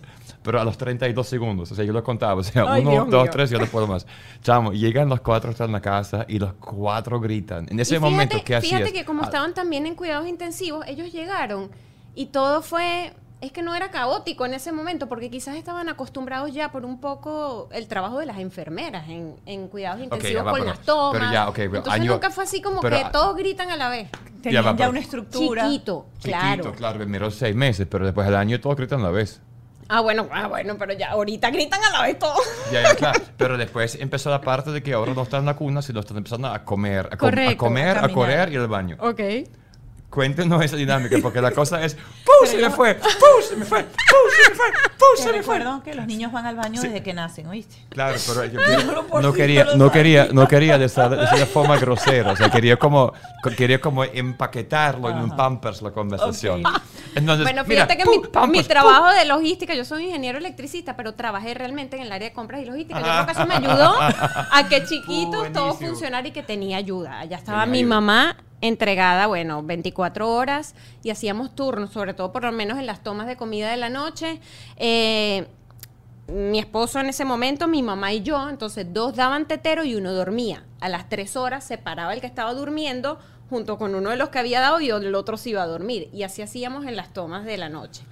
Pero 0.49 0.63
a 0.63 0.65
los 0.65 0.79
32 0.79 1.29
segundos, 1.29 1.71
o 1.71 1.75
sea, 1.75 1.85
yo 1.85 1.93
lo 1.93 2.03
contaba, 2.03 2.37
o 2.41 2.43
sea, 2.43 2.65
Ay, 2.67 2.81
uno, 2.81 2.91
Dios 2.93 3.11
dos, 3.11 3.23
mío. 3.25 3.31
tres, 3.31 3.51
yo 3.51 3.59
no 3.59 3.67
puedo 3.67 3.87
más. 3.87 4.07
Chamo, 4.43 4.73
llegan 4.73 5.11
los 5.11 5.21
cuatro, 5.21 5.53
en 5.59 5.73
la 5.73 5.81
casa 5.83 6.25
y 6.27 6.39
los 6.39 6.55
cuatro 6.55 7.21
gritan. 7.21 7.67
En 7.71 7.79
ese 7.79 7.97
Y 7.97 7.99
fíjate- 7.99 8.11
momento, 8.11 8.37
¿qué 8.43 8.57
hacías? 8.57 8.73
Fíjate 8.81 8.93
que 8.95 9.05
como 9.05 9.21
Ah, 9.23 9.27
estaban 9.27 9.53
también 9.53 9.85
en 9.85 9.95
cuidados 9.95 10.27
intensivos, 10.27 10.87
ellos 10.89 11.13
llegaron 11.13 11.71
y 12.15 12.27
todo 12.27 12.63
fue... 12.63 13.13
Es 13.41 13.53
que 13.53 13.63
no 13.63 13.73
era 13.73 13.93
caótico 13.93 14.47
en 14.47 14.55
ese 14.55 14.73
momento, 14.73 15.07
porque 15.09 15.31
quizás 15.31 15.55
estaban 15.55 15.89
acostumbrados 15.89 16.53
ya 16.53 16.73
por 16.73 16.85
un 16.85 16.99
poco 17.01 17.69
el 17.71 17.87
trabajo 17.87 18.19
de 18.19 18.27
las 18.27 18.39
enfermeras 18.39 19.09
en, 19.09 19.37
en 19.47 19.69
cuidados 19.69 20.01
intensivos 20.03 20.35
ya 20.35 20.43
va, 20.43 20.51
con 20.51 20.61
pero- 20.61 20.71
las 20.73 20.81
tomas. 20.81 21.21
pero 21.21 21.33
ya, 21.33 21.47
Entonces 21.67 21.93
año- 21.93 22.13
nunca 22.15 22.31
fue 22.31 22.43
así 22.43 22.61
como 22.61 22.81
pero- 22.81 22.97
que 22.97 23.05
todos 23.13 23.37
gritan 23.37 23.71
a 23.71 23.77
la 23.77 23.91
vez. 23.91 24.09
Tenían 24.43 24.65
ya, 24.65 24.71
va, 24.73 24.77
pero- 24.77 24.91
una 24.91 24.99
estructura. 24.99 25.65
Chiquito, 25.67 26.07
Chiquito, 26.19 26.37
claro. 26.39 26.73
claro, 26.73 26.99
primero 26.99 27.31
seis 27.31 27.55
meses, 27.55 27.87
pero 27.89 28.07
después 28.07 28.27
del 28.27 28.35
año 28.35 28.59
todos 28.61 28.75
gritan 28.77 29.01
a 29.03 29.05
la 29.05 29.11
vez. 29.11 29.41
Ah, 29.89 30.01
bueno, 30.01 30.29
ah, 30.31 30.47
bueno, 30.49 30.77
pero 30.79 30.93
ya 30.93 31.13
ahorita 31.13 31.51
gritan 31.51 31.83
a 31.83 31.91
la 31.91 32.03
vez 32.03 32.19
todo. 32.19 32.35
Ya, 32.71 32.83
ya, 32.83 32.95
claro. 32.95 33.21
Pero 33.39 33.57
después 33.57 33.95
empezó 33.95 34.29
la 34.29 34.43
parte 34.43 34.71
de 34.71 34.83
que 34.83 34.93
ahora 34.93 35.15
no 35.15 35.23
están 35.23 35.41
en 35.41 35.47
la 35.47 35.57
cuna, 35.57 35.81
sino 35.81 36.01
están 36.01 36.19
empezando 36.19 36.49
a 36.49 36.63
comer, 36.63 37.09
a, 37.11 37.17
com- 37.17 37.29
a 37.29 37.57
comer, 37.57 37.97
a 37.97 38.05
a, 38.05 38.09
correr 38.11 38.53
y 38.53 38.57
al 38.57 38.69
baño. 38.69 38.97
Ok. 39.01 39.21
Cuéntenos 40.11 40.63
esa 40.63 40.77
dinámica, 40.77 41.17
porque 41.23 41.41
la 41.41 41.53
cosa 41.53 41.83
es, 41.85 41.95
¡pum! 41.95 42.47
Se 42.47 42.59
me 42.59 42.71
fue, 42.71 42.95
¡pum! 42.97 43.11
Se 43.47 43.57
me 43.57 43.65
fue, 43.65 43.83
¡pum! 43.85 43.95
Se 44.37 44.51
me 44.51 44.57
fue, 44.57 44.67
¡pum! 44.99 45.09
Se 45.17 45.33
me 45.33 45.43
fue. 45.43 45.59
recuerdo 45.59 45.83
que 45.83 45.95
los 45.95 46.07
niños 46.07 46.33
van 46.33 46.45
al 46.45 46.57
baño 46.57 46.81
desde 46.83 47.03
que 47.03 47.15
nacen, 47.15 47.47
¿oíste? 47.47 47.77
Claro, 47.89 48.17
pero 48.27 48.45
yo 48.45 48.61
no 49.23 49.33
si 49.33 49.37
quería, 49.37 49.65
no 49.65 49.77
no 49.77 49.91
quería, 49.91 50.29
no 50.33 50.49
quería 50.49 50.79
de 50.79 50.85
esa, 50.87 51.09
de 51.09 51.25
esa 51.25 51.47
forma 51.47 51.79
grosera, 51.79 52.33
o 52.33 52.37
sea, 52.37 52.51
quería 52.51 52.79
como, 52.79 53.13
quería 53.57 53.81
como 53.81 54.05
empaquetarlo 54.05 55.09
en 55.11 55.19
un 55.19 55.37
pampers 55.37 55.81
la 55.83 55.93
conversación. 55.93 56.65
Ok. 56.65 56.79
Entonces, 57.19 57.45
Bueno, 57.45 57.63
mira, 57.67 57.87
fíjate 57.87 57.97
que 57.99 58.05
¡pum! 58.05 58.15
mi, 58.17 58.23
mi 58.23 58.29
Pampers, 58.29 58.69
trabajo 58.69 59.09
de 59.15 59.25
logística, 59.25 59.75
yo 59.75 59.85
soy 59.85 60.05
ingeniero 60.07 60.39
electricista, 60.39 60.97
pero 60.97 61.15
trabajé 61.15 61.55
realmente 61.55 61.97
en 61.97 62.03
el 62.03 62.13
área 62.13 62.29
de 62.29 62.35
compras 62.35 62.63
y 62.63 62.65
logística. 62.65 62.99
Yo 63.01 63.05
creo 63.07 63.27
que 63.27 63.33
eso 63.33 63.47
me 63.47 63.55
ayudó 63.55 63.95
a 64.01 64.67
que 64.69 64.85
chiquitos 64.85 65.53
todo 65.53 65.65
Buenísimo. 65.67 65.75
funcionara 65.91 66.27
y 66.29 66.31
que 66.33 66.43
tenía 66.43 66.77
ayuda. 66.79 67.19
Allá 67.21 67.37
estaba 67.37 67.61
Tenía 67.65 67.73
mi 67.73 67.79
ayuda. 67.81 67.95
mamá 67.95 68.37
entregada, 68.61 69.27
bueno, 69.29 69.63
24 69.63 70.29
horas 70.33 70.75
y 71.05 71.11
hacíamos 71.11 71.55
turnos, 71.55 71.91
sobre 71.93 72.13
todo 72.15 72.33
por 72.33 72.43
lo 72.45 72.51
menos 72.53 72.79
en 72.79 72.87
las 72.87 73.03
tomas 73.05 73.27
de 73.27 73.37
comida 73.37 73.71
de 73.71 73.77
la 73.77 73.89
noche. 73.89 74.41
Eh, 74.77 75.47
mi 76.27 76.59
esposo 76.59 77.01
en 77.01 77.07
ese 77.07 77.25
momento, 77.25 77.69
mi 77.69 77.83
mamá 77.83 78.13
y 78.13 78.23
yo, 78.23 78.49
entonces 78.51 78.93
dos 78.93 79.15
daban 79.15 79.47
tetero 79.47 79.85
y 79.85 79.95
uno 79.95 80.13
dormía. 80.13 80.65
A 80.81 80.89
las 80.91 81.09
tres 81.09 81.37
horas 81.37 81.65
se 81.65 81.79
paraba 81.79 82.13
el 82.13 82.21
que 82.21 82.27
estaba 82.27 82.53
durmiendo 82.53 83.19
junto 83.51 83.79
con 83.79 83.95
uno 83.95 84.11
de 84.11 84.17
los 84.17 84.29
que 84.29 84.39
había 84.39 84.61
dado 84.61 84.81
y 84.81 84.91
el 84.91 85.15
otro 85.15 85.37
se 85.37 85.51
iba 85.51 85.63
a 85.63 85.67
dormir. 85.67 86.09
Y 86.13 86.23
así 86.23 86.43
hacíamos 86.43 86.87
en 86.87 86.97
las 86.97 87.13
tomas 87.13 87.45
de 87.45 87.57
la 87.57 87.69
noche. 87.69 88.03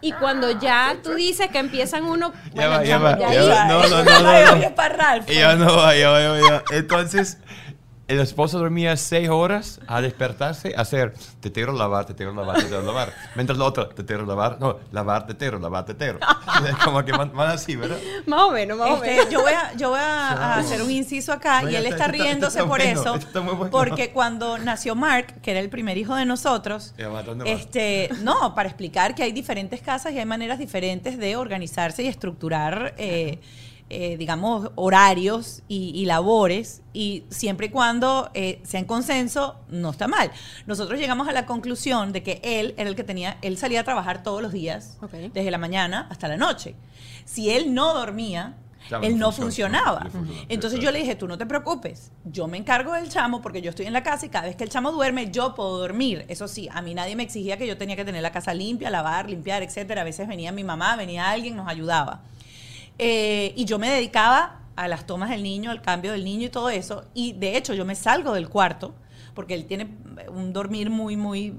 Y 0.00 0.12
cuando 0.12 0.50
ya 0.50 0.96
tú 1.02 1.14
dices 1.14 1.48
que 1.48 1.58
empiezan 1.58 2.04
uno... 2.04 2.32
Ya 2.54 2.68
va, 2.68 2.84
ya 2.84 2.90
chamo, 2.90 3.04
va, 3.04 3.18
ya 3.18 3.44
va. 3.44 3.64
No, 3.66 3.82
no, 3.88 3.88
no, 3.88 4.04
no, 4.04 5.56
no. 5.56 5.64
no 5.64 5.76
va. 5.76 6.62
Entonces, 6.70 7.38
el 8.06 8.20
esposo 8.20 8.58
dormía 8.58 8.96
seis 8.98 9.28
horas 9.30 9.80
a 9.86 10.00
despertarse, 10.02 10.74
a 10.76 10.82
hacer 10.82 11.14
tetero, 11.40 11.72
lavar, 11.72 12.04
tetero, 12.04 12.34
lavar, 12.34 12.56
tetero, 12.58 12.82
lavar. 12.82 13.12
Mientras 13.34 13.58
la 13.58 13.64
otra, 13.64 13.88
tetero, 13.88 14.26
lavar, 14.26 14.58
no, 14.60 14.76
lavar, 14.92 15.26
tetero, 15.26 15.58
lavar, 15.58 15.86
tetero. 15.86 16.18
Como 16.84 17.02
que 17.04 17.12
van, 17.12 17.32
van 17.34 17.52
así, 17.52 17.76
¿verdad? 17.76 17.96
Más 18.26 18.40
o 18.42 18.50
menos, 18.50 18.76
más 18.78 18.90
o 18.90 18.94
Este, 18.96 19.10
menos. 19.16 19.30
yo 19.30 19.40
voy 19.42 19.52
a, 19.52 19.72
yo 19.74 19.88
voy 19.90 20.00
a, 20.00 20.28
a 20.54 20.58
hacer 20.58 20.82
un 20.82 20.90
inciso 20.90 21.32
acá 21.32 21.62
No, 21.62 21.70
y 21.70 21.76
él 21.76 21.86
está, 21.86 21.94
está 21.96 22.04
esto 22.06 22.12
está- 22.16 22.24
riéndose 22.24 22.58
está 22.58 22.68
por 22.68 22.78
bueno, 22.82 23.00
eso, 23.00 23.14
esto 23.14 23.26
está 23.26 23.40
muy 23.40 23.54
bueno. 23.54 23.70
porque 23.70 24.10
cuando 24.12 24.58
nació 24.58 24.94
Mark, 24.94 25.40
que 25.40 25.50
era 25.52 25.60
el 25.60 25.70
primer 25.70 25.96
hijo 25.96 26.14
de 26.14 26.26
nosotros, 26.26 26.94
este, 27.46 28.10
no, 28.22 28.54
para 28.54 28.68
explicar 28.68 29.14
que 29.14 29.22
hay 29.22 29.32
diferentes 29.32 29.80
casas 29.80 30.12
y 30.12 30.18
hay 30.18 30.26
maneras 30.26 30.58
diferentes 30.58 31.16
de 31.18 31.36
organizarse 31.36 32.02
y 32.02 32.06
estructurar, 32.08 32.94
eh, 32.98 33.40
eh, 33.90 34.16
digamos, 34.16 34.70
horarios 34.76 35.62
y, 35.68 35.90
y 35.94 36.06
labores, 36.06 36.82
y 36.92 37.24
siempre 37.30 37.66
y 37.66 37.70
cuando 37.70 38.30
eh, 38.34 38.60
sea 38.64 38.80
en 38.80 38.86
consenso, 38.86 39.56
no 39.68 39.90
está 39.90 40.08
mal. 40.08 40.30
Nosotros 40.66 40.98
llegamos 40.98 41.28
a 41.28 41.32
la 41.32 41.46
conclusión 41.46 42.12
de 42.12 42.22
que 42.22 42.40
él 42.42 42.74
era 42.78 42.88
el 42.88 42.96
que 42.96 43.04
tenía, 43.04 43.36
él 43.42 43.58
salía 43.58 43.80
a 43.80 43.84
trabajar 43.84 44.22
todos 44.22 44.40
los 44.42 44.52
días, 44.52 44.98
desde 45.32 45.50
la 45.50 45.58
mañana 45.58 46.06
hasta 46.10 46.28
la 46.28 46.36
noche. 46.36 46.74
Si 47.24 47.50
él 47.50 47.74
no 47.74 47.94
dormía, 47.94 48.54
Claro, 48.88 49.02
él 49.04 49.14
no 49.18 49.28
no 49.28 49.32
funciona, 49.32 49.78
funcionaba. 49.78 50.04
no 50.04 50.10
funciona, 50.10 50.46
Entonces 50.50 50.78
yo 50.78 50.90
le 50.90 50.98
dije, 50.98 51.14
tú 51.14 51.26
no 51.26 51.38
te 51.38 51.46
preocupes, 51.46 52.12
yo 52.24 52.48
me 52.48 52.58
encargo 52.58 52.92
del 52.92 53.08
chamo 53.08 53.40
porque 53.40 53.62
yo 53.62 53.70
estoy 53.70 53.86
en 53.86 53.94
la 53.94 54.02
casa 54.02 54.26
y 54.26 54.28
cada 54.28 54.44
vez 54.44 54.56
que 54.56 54.64
el 54.64 54.68
chamo 54.68 54.92
duerme 54.92 55.30
yo 55.30 55.54
puedo 55.54 55.78
dormir. 55.78 56.26
Eso 56.28 56.48
sí, 56.48 56.68
a 56.70 56.82
mí 56.82 56.92
nadie 56.94 57.16
me 57.16 57.22
exigía 57.22 57.56
que 57.56 57.66
yo 57.66 57.78
tenía 57.78 57.96
que 57.96 58.04
tener 58.04 58.20
la 58.20 58.30
casa 58.30 58.52
limpia, 58.52 58.90
lavar, 58.90 59.30
limpiar, 59.30 59.62
etcétera. 59.62 60.02
A 60.02 60.04
veces 60.04 60.28
venía 60.28 60.52
mi 60.52 60.64
mamá, 60.64 60.96
venía 60.96 61.30
alguien, 61.30 61.56
nos 61.56 61.66
ayudaba. 61.66 62.20
Eh, 62.98 63.52
y 63.56 63.64
yo 63.64 63.78
me 63.78 63.90
dedicaba 63.90 64.60
a 64.76 64.88
las 64.88 65.06
tomas 65.06 65.30
del 65.30 65.42
niño, 65.42 65.70
al 65.70 65.82
cambio 65.82 66.12
del 66.12 66.24
niño 66.24 66.46
y 66.46 66.50
todo 66.50 66.70
eso. 66.70 67.04
Y 67.14 67.32
de 67.32 67.56
hecho 67.56 67.74
yo 67.74 67.84
me 67.84 67.94
salgo 67.94 68.32
del 68.34 68.48
cuarto 68.48 68.94
porque 69.34 69.54
él 69.54 69.66
tiene 69.66 69.88
un 70.28 70.52
dormir 70.52 70.90
muy, 70.90 71.16
muy 71.16 71.54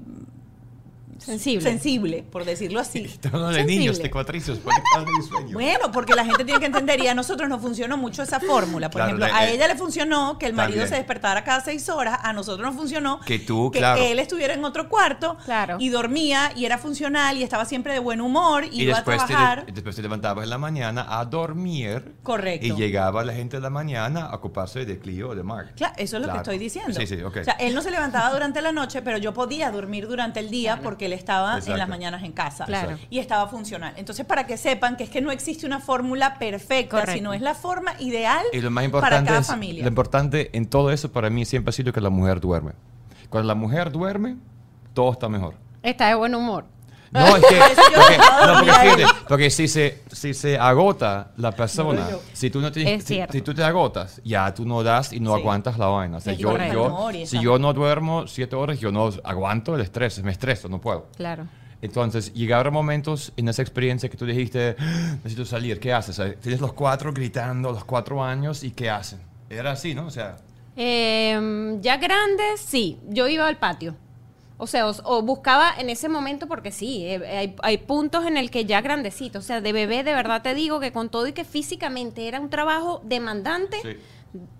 Sensible. 1.18 1.60
sensible, 1.68 2.22
por 2.30 2.44
decirlo 2.44 2.80
así. 2.80 2.98
Estamos 3.04 3.34
hablando 3.34 3.48
de 3.52 3.58
Sensible. 3.62 3.78
niños, 3.80 3.98
de 4.02 4.10
cuatricios, 4.10 4.58
porque 4.58 4.80
están 4.80 5.06
en 5.14 5.22
sueño. 5.22 5.52
Bueno, 5.54 5.92
porque 5.92 6.14
la 6.14 6.24
gente 6.24 6.44
tiene 6.44 6.60
que 6.60 6.66
entender 6.66 7.00
y 7.00 7.08
a 7.08 7.14
nosotros 7.14 7.48
nos 7.48 7.60
funcionó 7.60 7.96
mucho 7.96 8.22
esa 8.22 8.40
fórmula. 8.40 8.90
Por 8.90 9.00
Claro, 9.02 9.16
ejemplo, 9.16 9.36
a 9.36 9.46
eh, 9.46 9.54
ella 9.54 9.68
le 9.68 9.76
funcionó 9.76 10.38
que 10.38 10.46
el 10.46 10.52
marido 10.54 10.78
también. 10.80 10.88
se 10.88 10.96
despertara 10.96 11.44
cada 11.44 11.60
seis 11.60 11.88
horas, 11.88 12.18
a 12.22 12.32
nosotros 12.32 12.66
nos 12.66 12.76
funcionó 12.76 13.20
Que 13.20 13.38
tú, 13.38 13.70
que 13.70 13.78
claro. 13.78 14.02
él 14.02 14.18
estuviera 14.18 14.54
en 14.54 14.64
otro 14.64 14.88
cuarto 14.88 15.36
Claro. 15.44 15.76
y 15.78 15.88
dormía 15.88 16.52
y 16.56 16.64
era 16.64 16.78
funcional 16.78 17.36
y 17.36 17.42
estaba 17.42 17.64
siempre 17.64 17.92
de 17.92 17.98
buen 17.98 18.20
humor 18.20 18.64
y, 18.64 18.80
Y 18.80 18.82
iba 18.82 18.94
a 18.94 18.96
después 18.96 19.20
te, 19.22 19.26
trabajar. 19.32 19.66
después 19.72 19.96
te 19.96 20.02
levantabas 20.02 20.44
en 20.44 20.50
la 20.50 20.58
mañana 20.58 21.06
a 21.08 21.24
dormir. 21.24 22.14
Correcto. 22.22 22.66
Y 22.66 22.72
llegaba 22.74 23.24
la 23.24 23.32
gente 23.32 23.56
de 23.56 23.62
la 23.62 23.70
mañana 23.70 24.26
a 24.26 24.36
ocuparse 24.36 24.84
de 24.84 24.98
Clio 24.98 25.30
o 25.30 25.34
de 25.34 25.42
Mark. 25.42 25.72
Claro, 25.76 25.94
eso 25.96 26.16
es 26.16 26.20
lo 26.22 26.26
Claro. 26.26 26.32
que 26.42 26.42
estoy 26.42 26.58
diciendo. 26.58 26.92
Sí, 26.98 27.06
sí, 27.06 27.22
ok. 27.22 27.36
O 27.40 27.44
sea, 27.44 27.54
él 27.54 27.74
no 27.74 27.82
se 27.82 27.90
levantaba 27.90 28.30
durante 28.32 28.60
la 28.62 28.72
noche, 28.72 29.02
pero 29.02 29.18
yo 29.18 29.32
podía 29.32 29.70
dormir 29.70 30.06
durante 30.08 30.40
el 30.40 30.50
día 30.50 30.80
porque 30.82 31.05
él 31.06 31.12
estaba 31.12 31.58
en 31.58 31.78
las 31.78 31.88
mañanas 31.88 32.22
en 32.22 32.32
casa. 32.32 32.64
Claro. 32.66 32.98
Y 33.10 33.18
estaba 33.18 33.48
funcional. 33.48 33.94
Entonces, 33.96 34.26
para 34.26 34.46
que 34.46 34.56
sepan 34.56 34.96
que 34.96 35.04
es 35.04 35.10
que 35.10 35.20
no 35.20 35.30
existe 35.30 35.66
una 35.66 35.80
fórmula 35.80 36.38
perfecta, 36.38 36.90
Correcto. 37.00 37.12
sino 37.14 37.32
es 37.34 37.40
la 37.40 37.54
forma 37.54 37.92
ideal 38.00 38.44
Y 38.52 38.60
lo 38.60 38.70
más 38.70 38.82
para 38.82 38.84
importante 38.86 39.28
cada 39.28 39.40
es, 39.40 39.46
familia. 39.46 39.82
lo 39.82 39.88
importante 39.88 40.50
en 40.56 40.66
todo 40.66 40.90
eso 40.90 41.10
para 41.10 41.30
mí 41.30 41.44
siempre 41.44 41.70
ha 41.70 41.72
sido 41.72 41.92
que 41.92 42.00
la 42.00 42.10
mujer 42.10 42.40
duerme. 42.40 42.72
Cuando 43.30 43.48
la 43.48 43.54
mujer 43.54 43.90
duerme, 43.90 44.36
todo 44.94 45.12
está 45.12 45.28
mejor. 45.28 45.54
Está 45.82 46.08
de 46.08 46.14
buen 46.14 46.34
humor. 46.34 46.64
No, 47.12 47.36
es 47.36 47.44
que, 47.46 47.56
porque, 47.94 48.18
no 48.18 48.54
porque, 48.58 48.72
fíjate, 48.72 49.04
porque 49.28 49.50
si 49.50 49.68
se, 49.68 50.02
si 50.12 50.34
se 50.34 50.58
agota 50.58 51.30
la 51.36 51.52
persona, 51.52 52.08
si 52.32 52.50
tú 52.50 52.60
no 52.60 52.70
tienes, 52.72 53.00
Es 53.00 53.04
si, 53.06 53.14
cierto. 53.14 53.32
si 53.32 53.42
tú 53.42 53.54
te 53.54 53.62
agotas, 53.62 54.20
ya 54.24 54.52
tú 54.52 54.64
no 54.66 54.82
das 54.82 55.12
y 55.12 55.20
no 55.20 55.34
Sí. 55.34 55.40
aguantas 55.40 55.78
la 55.78 55.86
vaina. 55.86 56.16
O 56.18 56.20
sea, 56.20 56.32
yo, 56.34 56.56
yo- 56.72 57.10
si 57.24 57.40
yo 57.40 57.58
no 57.58 57.72
duermo 57.72 58.26
siete 58.26 58.56
horas, 58.56 58.78
yo 58.80 58.90
no 58.92 59.10
aguanto 59.24 59.74
el 59.74 59.80
estrés, 59.82 60.22
me 60.22 60.32
estreso, 60.32 60.68
no 60.68 60.80
puedo. 60.80 61.06
Claro. 61.16 61.46
Entonces, 61.82 62.32
llegaron 62.32 62.72
momentos 62.72 63.32
en 63.36 63.48
esa 63.48 63.62
experiencia 63.62 64.08
que 64.08 64.16
tú 64.16 64.24
dijiste, 64.26 64.74
"Ah, 64.78 65.16
necesito 65.16 65.44
salir, 65.44 65.78
¿qué 65.78 65.92
haces? 65.92 66.18
O 66.18 66.24
sea, 66.24 66.34
tienes 66.34 66.60
los 66.60 66.72
cuatro 66.72 67.12
gritando, 67.12 67.70
los 67.70 67.84
cuatro 67.84 68.24
años, 68.24 68.64
¿y 68.64 68.70
qué 68.70 68.88
hacen? 68.90 69.20
Era 69.50 69.72
así, 69.72 69.94
¿no? 69.94 70.06
O 70.06 70.10
sea, 70.10 70.36
Eh, 70.74 71.78
ya 71.80 71.96
grande, 71.98 72.42
sí. 72.58 72.98
Yo 73.08 73.28
iba 73.28 73.46
al 73.46 73.56
patio. 73.58 73.94
O 74.58 74.66
sea, 74.66 74.88
o, 74.88 74.94
o 75.04 75.22
buscaba 75.22 75.70
en 75.78 75.90
ese 75.90 76.08
momento, 76.08 76.46
porque 76.46 76.70
sí, 76.72 77.04
eh, 77.04 77.26
hay, 77.26 77.56
hay 77.62 77.78
puntos 77.78 78.24
en 78.26 78.36
el 78.38 78.50
que 78.50 78.64
ya 78.64 78.80
grandecito, 78.80 79.38
o 79.40 79.42
sea, 79.42 79.60
de 79.60 79.72
bebé, 79.72 80.02
de 80.02 80.14
verdad 80.14 80.40
te 80.42 80.54
digo 80.54 80.80
que 80.80 80.92
con 80.92 81.10
todo 81.10 81.26
y 81.26 81.32
que 81.32 81.44
físicamente 81.44 82.26
era 82.26 82.40
un 82.40 82.48
trabajo 82.48 83.02
demandante, 83.04 83.76
sí. 83.82 83.98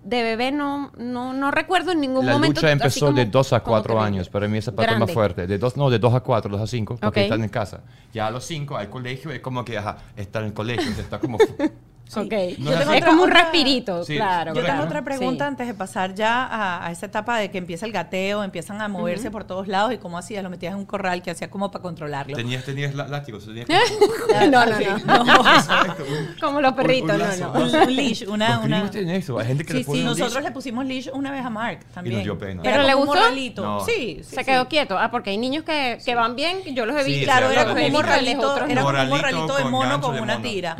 de 0.03 0.23
bebé 0.23 0.51
no, 0.51 0.91
no, 0.97 1.33
no 1.33 1.49
recuerdo 1.49 1.91
en 1.93 2.01
ningún 2.01 2.27
la 2.27 2.33
momento. 2.33 2.61
lucha 2.61 2.67
así 2.67 2.73
empezó 2.73 3.05
como- 3.07 3.17
de 3.17 3.25
dos 3.25 3.53
a 3.53 3.61
como 3.61 3.73
cuatro 3.73 3.95
que 3.95 4.01
me- 4.01 4.05
años. 4.07 4.29
Para 4.29 4.47
mí 4.47 4.57
esa 4.59 4.71
parte 4.71 4.91
más 4.91 4.97
Grande. 4.99 5.13
fuerte. 5.13 5.47
De 5.47 5.57
dos, 5.57 5.75
no, 5.77 5.89
de 5.89 5.97
dos 5.97 6.13
a 6.13 6.19
cuatro, 6.19 6.51
dos 6.51 6.61
a 6.61 6.67
cinco, 6.67 6.95
porque 6.95 7.21
Ok. 7.21 7.23
están 7.23 7.43
en 7.43 7.49
casa. 7.49 7.81
Ya 8.13 8.27
a 8.27 8.31
los 8.31 8.45
cinco 8.45 8.77
al 8.77 8.89
colegio 8.91 9.31
es 9.31 9.39
como 9.39 9.65
que, 9.65 9.79
ajá, 9.79 9.97
está 10.15 10.39
en 10.39 10.45
el 10.45 10.53
colegio, 10.53 10.91
está 10.91 11.19
como... 11.19 11.37
Ok. 12.15 12.33
No 12.59 12.71
es 12.93 13.03
como 13.05 13.23
un 13.23 13.31
respirito, 13.31 14.03
Sí, 14.03 14.15
claro. 14.15 14.53
Yo 14.53 14.63
tengo 14.63 14.83
otra 14.83 15.03
pregunta 15.03 15.45
Sí. 15.45 15.47
antes 15.49 15.67
de 15.67 15.73
pasar 15.73 16.15
ya 16.15 16.45
a, 16.45 16.85
a 16.87 16.91
esa 16.91 17.05
etapa 17.07 17.37
de 17.37 17.51
que 17.51 17.57
empieza 17.57 17.85
el 17.85 17.91
gateo, 17.91 18.43
empiezan 18.43 18.81
a 18.81 18.87
moverse 18.87 19.29
por 19.29 19.43
todos 19.43 19.67
lados 19.67 19.93
y 19.93 19.97
cómo 19.97 20.17
hacías, 20.17 20.43
lo 20.43 20.49
metías 20.49 20.73
en 20.73 20.79
un 20.79 20.85
corral 20.85 21.21
que 21.21 21.31
hacía 21.31 21.49
como 21.49 21.69
para 21.69 21.81
controlarlo. 21.81 22.35
tenías, 22.35 22.63
tenías 22.63 22.95
lá- 22.95 23.07
látigos, 23.07 23.45
tenías... 23.45 23.67
no, 24.49 24.65
no, 24.65 24.77
Sí, 24.77 24.85
no. 25.05 25.55
Exacto, 25.55 26.03
un- 26.03 26.35
Como 26.39 26.61
los 26.61 26.71
un- 26.71 26.77
perritos, 26.77 27.11
un 27.11 27.17
no, 27.19 27.25
lazo, 27.25 27.43
no. 27.45 27.51
un 27.51 27.61
Un, 27.63 27.71
lazo. 27.71 27.87
un 27.87 27.95
leash, 27.95 28.23
una... 28.27 28.47
¿Por 28.47 28.59
qué 28.61 28.65
una 28.67 28.83
no 28.83 28.89
tienen 28.89 29.15
eso? 29.15 29.39
Hay 29.39 29.47
gente 29.47 29.65
que 29.65 29.73
Sí, 29.73 29.79
le 29.79 29.85
pone 29.85 29.97
sí, 29.97 30.01
un 30.03 30.09
nosotros 30.09 30.33
leash. 30.35 30.43
le 30.45 30.51
pusimos 30.51 30.85
leash 30.85 31.09
una 31.13 31.31
vez 31.31 31.45
a 31.45 31.49
Mark 31.49 31.79
también. 31.93 32.23
dio 32.23 32.37
pena. 32.37 32.61
Era 32.63 32.71
¿Pero 32.71 32.83
le 32.87 32.95
un 32.95 33.05
gustó? 33.05 33.19
morralito. 33.21 33.63
No. 33.63 33.79
Sí, 33.85 34.21
sí, 34.23 34.35
Se 34.35 34.37
sí. 34.37 34.45
quedó 34.45 34.67
quieto. 34.67 34.97
Ah, 34.97 35.11
porque 35.11 35.31
hay 35.31 35.37
niños 35.37 35.63
que, 35.63 35.97
que 36.03 36.15
van 36.15 36.35
bien, 36.35 36.59
yo 36.73 36.85
los 36.85 36.95
he 36.95 37.03
Sí, 37.03 37.11
visto. 37.11 37.25
Claro, 37.25 37.47
Sí, 37.47 37.53
era 37.53 37.65
como 37.65 37.85
un 37.85 37.91
morralito, 37.91 38.55
era 38.57 38.81
como 38.81 38.87
un 39.01 39.07
Morralito 39.09 39.55
de 39.57 39.63
mono 39.65 40.01
con 40.01 40.19
una 40.19 40.41
tira. 40.41 40.77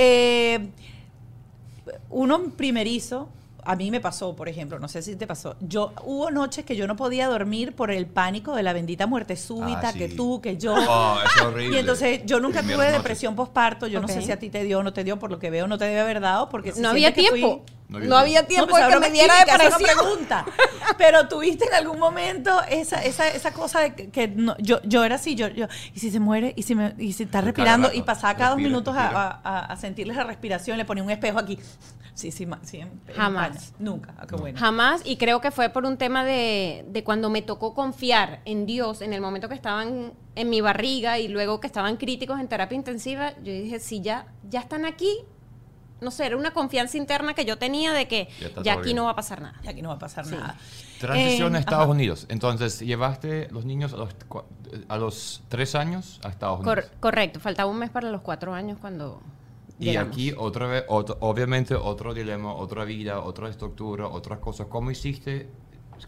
Eh, 0.00 0.68
uno 2.10 2.50
primerizo, 2.56 3.28
a 3.64 3.74
mí 3.76 3.90
me 3.90 4.00
pasó, 4.00 4.34
por 4.36 4.48
ejemplo, 4.48 4.78
no 4.78 4.88
sé 4.88 5.02
si 5.02 5.16
te 5.16 5.26
pasó. 5.26 5.56
Yo 5.60 5.92
hubo 6.04 6.30
noches 6.30 6.64
que 6.64 6.76
yo 6.76 6.86
no 6.86 6.94
podía 6.96 7.26
dormir 7.26 7.74
por 7.74 7.90
el 7.90 8.06
pánico 8.06 8.54
de 8.54 8.62
la 8.62 8.72
bendita 8.72 9.06
muerte 9.06 9.36
súbita, 9.36 9.88
Ah, 9.88 9.92
sí. 9.92 9.98
que 9.98 10.08
tú, 10.10 10.40
que 10.40 10.56
yo. 10.56 10.74
Oh, 10.74 11.18
es 11.24 11.42
horrible. 11.42 11.76
Y 11.76 11.80
entonces 11.80 12.20
yo 12.24 12.38
nunca 12.40 12.60
Primeras 12.60 12.76
tuve 12.76 12.86
noches. 12.86 13.02
depresión 13.02 13.34
postparto. 13.34 13.86
Yo 13.88 14.00
no 14.00 14.08
sé 14.08 14.22
si 14.22 14.30
a 14.32 14.38
ti 14.38 14.48
te 14.50 14.62
dio 14.64 14.78
o 14.78 14.82
no 14.82 14.92
te 14.92 15.02
dio, 15.04 15.18
por 15.18 15.30
lo 15.30 15.38
que 15.38 15.50
veo 15.50 15.66
no 15.66 15.76
te 15.78 15.84
debe 15.86 16.00
haber 16.00 16.20
dado, 16.20 16.48
porque 16.48 16.72
si 16.72 16.80
No 16.80 16.90
había 16.90 17.12
que 17.12 17.26
fui- 17.28 17.40
No 17.88 17.98
No 18.00 18.16
había 18.18 18.46
tiempo 18.46 18.78
No, 18.78 18.86
de 18.86 18.92
que 18.92 19.00
me 19.00 19.10
diera 19.10 19.34
depresión. 19.46 19.80
pregunta. 19.82 20.44
Pero 20.98 21.26
tuviste 21.26 21.64
en 21.66 21.74
algún 21.74 21.98
momento 21.98 22.50
esa, 22.68 23.02
esa, 23.02 23.28
esa 23.28 23.52
cosa 23.52 23.80
de 23.80 23.94
que, 23.94 24.10
que 24.10 24.28
no- 24.28 24.56
yo, 24.58 24.80
yo 24.82 25.04
era 25.04 25.14
así, 25.14 25.34
yo, 25.34 25.48
yo, 25.48 25.66
y 25.94 25.98
si 26.00 26.10
se 26.10 26.20
muere, 26.20 26.52
y 26.56 26.64
si, 26.64 26.74
me, 26.74 26.94
y 26.98 27.12
si 27.14 27.22
está 27.22 27.40
respirando, 27.40 27.88
rato. 27.88 27.98
y 27.98 28.02
pasaba 28.02 28.34
cada 28.36 28.50
dos 28.50 28.58
minutos 28.58 28.94
a, 28.96 29.40
a, 29.42 29.58
a 29.72 29.76
sentirles 29.76 30.16
la 30.18 30.24
respiración, 30.24 30.76
le 30.76 30.84
ponía 30.84 31.02
un 31.02 31.10
espejo 31.10 31.38
aquí. 31.38 31.58
Sí, 32.12 32.30
sí, 32.32 32.46
sí 32.62 32.78
en- 32.78 33.00
en 33.06 33.14
Jamás. 33.14 33.56
España. 33.56 33.76
Nunca. 33.78 34.14
Ah, 34.18 34.26
qué 34.28 34.36
bueno. 34.36 34.58
Jamás, 34.58 35.00
y 35.04 35.16
creo 35.16 35.40
que 35.40 35.50
fue 35.50 35.70
por 35.70 35.84
un 35.86 35.96
tema 35.96 36.24
de, 36.24 36.84
de 36.88 37.04
cuando 37.04 37.30
me 37.30 37.40
tocó 37.42 37.74
confiar 37.74 38.40
en 38.44 38.66
Dios 38.66 39.00
en 39.02 39.12
el 39.14 39.20
momento 39.22 39.48
que 39.48 39.54
estaban 39.54 40.12
en 40.34 40.50
mi 40.50 40.60
barriga 40.60 41.18
y 41.20 41.28
luego 41.28 41.60
que 41.60 41.66
estaban 41.68 41.96
críticos 41.96 42.38
en 42.40 42.48
terapia 42.48 42.76
intensiva, 42.76 43.32
yo 43.38 43.52
dije, 43.52 43.78
si 43.80 44.00
ya, 44.02 44.26
ya 44.50 44.60
están 44.60 44.84
aquí, 44.84 45.20
no 46.00 46.10
sé, 46.10 46.26
era 46.26 46.36
una 46.36 46.52
confianza 46.52 46.96
interna 46.96 47.34
que 47.34 47.44
yo 47.44 47.58
tenía 47.58 47.92
de 47.92 48.06
que 48.08 48.28
Ya 48.40 48.62
ya 48.62 48.72
aquí 48.74 48.82
bien. 48.84 48.96
no 48.96 49.04
va 49.04 49.10
a 49.10 49.16
pasar 49.16 49.40
nada. 49.40 49.54
Y 49.64 49.68
aquí 49.68 49.82
no 49.82 49.88
va 49.88 49.96
a 49.96 49.98
pasar 49.98 50.24
Sí. 50.24 50.32
nada. 50.34 50.56
Transición 51.00 51.54
Eh, 51.54 51.58
a 51.58 51.60
Estados 51.60 51.82
ajá. 51.84 51.90
Unidos. 51.92 52.26
Entonces, 52.28 52.80
llevaste 52.80 53.48
los 53.50 53.64
niños 53.64 53.92
a 53.92 53.96
los, 53.98 54.10
cua- 54.28 54.44
a 54.88 54.96
los 54.96 55.42
tres 55.48 55.74
años 55.74 56.20
a 56.24 56.28
Estados 56.28 56.60
Unidos. 56.60 56.74
Cor- 56.86 56.90
correcto, 57.00 57.40
faltaba 57.40 57.70
un 57.70 57.78
mes 57.78 57.90
para 57.90 58.10
los 58.10 58.20
cuatro 58.22 58.54
años 58.54 58.78
cuando... 58.80 59.20
Y 59.80 59.84
llegamos. 59.86 60.12
aquí 60.12 60.34
otra 60.36 60.66
vez, 60.66 60.84
otro- 60.88 61.16
obviamente 61.20 61.76
otro 61.76 62.12
dilema, 62.12 62.52
otra 62.52 62.84
vida, 62.84 63.20
otra 63.20 63.48
estructura, 63.48 64.08
otras 64.08 64.40
cosas. 64.40 64.66
¿Cómo 64.68 64.90
hiciste 64.90 65.48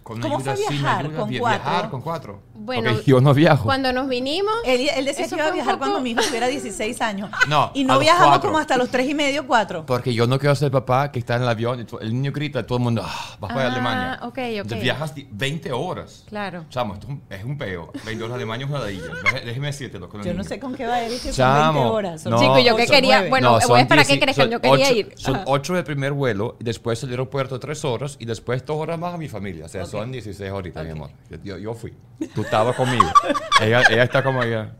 con 0.03 0.21
¿Cómo 0.21 0.37
ayuda, 0.37 0.55
fue 0.55 0.65
sin 0.65 0.79
viajar 0.79 1.05
ayuda? 1.07 1.19
con 1.21 1.29
Vi- 1.29 1.39
cuatro? 1.39 1.63
Viajar 1.71 1.91
con 1.91 2.01
cuatro. 2.03 2.43
Bueno, 2.55 2.91
Porque 2.93 3.11
yo 3.11 3.21
no 3.21 3.33
viajo. 3.35 3.65
Cuando 3.65 3.93
nos 3.93 4.07
vinimos... 4.09 4.53
Él, 4.65 4.89
él 4.95 5.05
decía 5.07 5.27
que 5.29 5.35
iba 5.35 5.47
a 5.47 5.51
viajar 5.51 5.75
poco- 5.75 5.85
cuando 5.87 6.01
mi 6.03 6.11
hijo 6.11 6.21
tuviera 6.23 6.47
16 6.47 7.01
años. 7.01 7.31
No, 7.49 7.71
y 7.75 7.85
a 7.85 7.87
no 7.87 7.95
los 7.95 8.03
viajamos 8.03 8.29
cuatro. 8.29 8.49
como 8.51 8.59
hasta 8.59 8.77
los 8.77 8.91
tres 8.91 9.09
y 9.09 9.15
medio, 9.15 9.47
cuatro. 9.47 9.87
Porque 9.87 10.13
yo 10.13 10.27
no 10.27 10.39
quiero 10.39 10.55
ser 10.55 10.71
papá 10.71 11.11
que 11.11 11.19
está 11.19 11.37
en 11.37 11.43
el 11.43 11.49
avión 11.49 11.81
y 11.81 12.05
el 12.05 12.13
niño 12.13 12.33
grita, 12.33 12.67
todo 12.67 12.79
el 12.79 12.85
mundo, 12.85 13.03
ah, 13.05 13.37
vas 13.41 13.53
para 13.53 13.69
Ah, 13.69 13.73
Alemania. 13.73 14.19
ok, 14.23 14.29
ok. 14.29 14.39
Entonces 14.39 14.83
viajas 14.83 15.15
di- 15.15 15.27
20 15.31 15.73
horas. 15.73 16.25
Claro. 16.29 16.67
Chamo, 16.69 16.95
esto 16.95 17.07
es 17.31 17.45
un, 17.45 17.57
peo. 17.57 17.91
20 18.05 18.25
horas 18.25 18.37
de 18.37 18.43
Alemania 18.43 18.65
es 18.67 18.71
una 18.71 18.81
ladilla. 18.81 19.05
Déjeme 19.45 19.67
decirte 19.69 19.99
lo 19.99 20.09
que 20.11 20.19
Yo 20.19 20.25
no 20.25 20.31
niños. 20.33 20.47
sé 20.47 20.61
con 20.61 20.75
qué 20.75 20.87
va 20.87 21.01
él, 21.01 21.13
que 21.13 21.19
son 21.19 21.33
Chamo, 21.33 21.81
20 21.81 21.91
horas. 21.97 22.23
Son 22.23 22.33
no. 22.33 22.39
Chico, 22.41 22.59
yo 22.59 22.77
que 22.77 22.83
ocho, 22.83 22.93
quería- 22.93 23.29
bueno, 23.31 23.59
voy 23.67 23.79
a 23.79 23.83
esperar 23.83 24.07
que 24.07 24.13
10 24.13 24.23
crezcan, 24.25 24.45
son 24.45 24.51
yo 24.53 24.61
quería 24.61 24.87
ocho- 24.87 24.95
ir. 24.97 25.13
Son 25.17 25.37
Ajá. 25.37 25.45
8 25.47 25.75
del 25.75 25.85
primer 25.85 26.13
vuelo 26.13 26.57
y 26.61 26.65
después 26.65 27.03
el 27.05 27.11
aeropuerto 27.11 27.59
3 27.59 27.85
horas 27.87 28.17
y 28.19 28.27
después 28.27 28.65
2 28.67 28.77
horas 28.77 28.99
más 28.99 29.15
a 29.15 29.19
mi 29.19 29.29
familia. 29.29 29.65
O 29.65 29.69
sea, 29.69 29.80
son 29.87 30.13
16 30.13 30.51
ahorita, 30.51 30.83
mi 30.83 30.91
amor. 30.91 31.11
Yo, 31.43 31.59
yo- 31.59 31.75
fui. 31.75 31.95
Tú 32.35 32.43
estabas 32.43 32.77
conmigo. 32.77 33.07
ella, 33.63 33.83
ella 33.91 34.03
está 34.05 34.23
como 34.23 34.43
ella. 34.43 34.73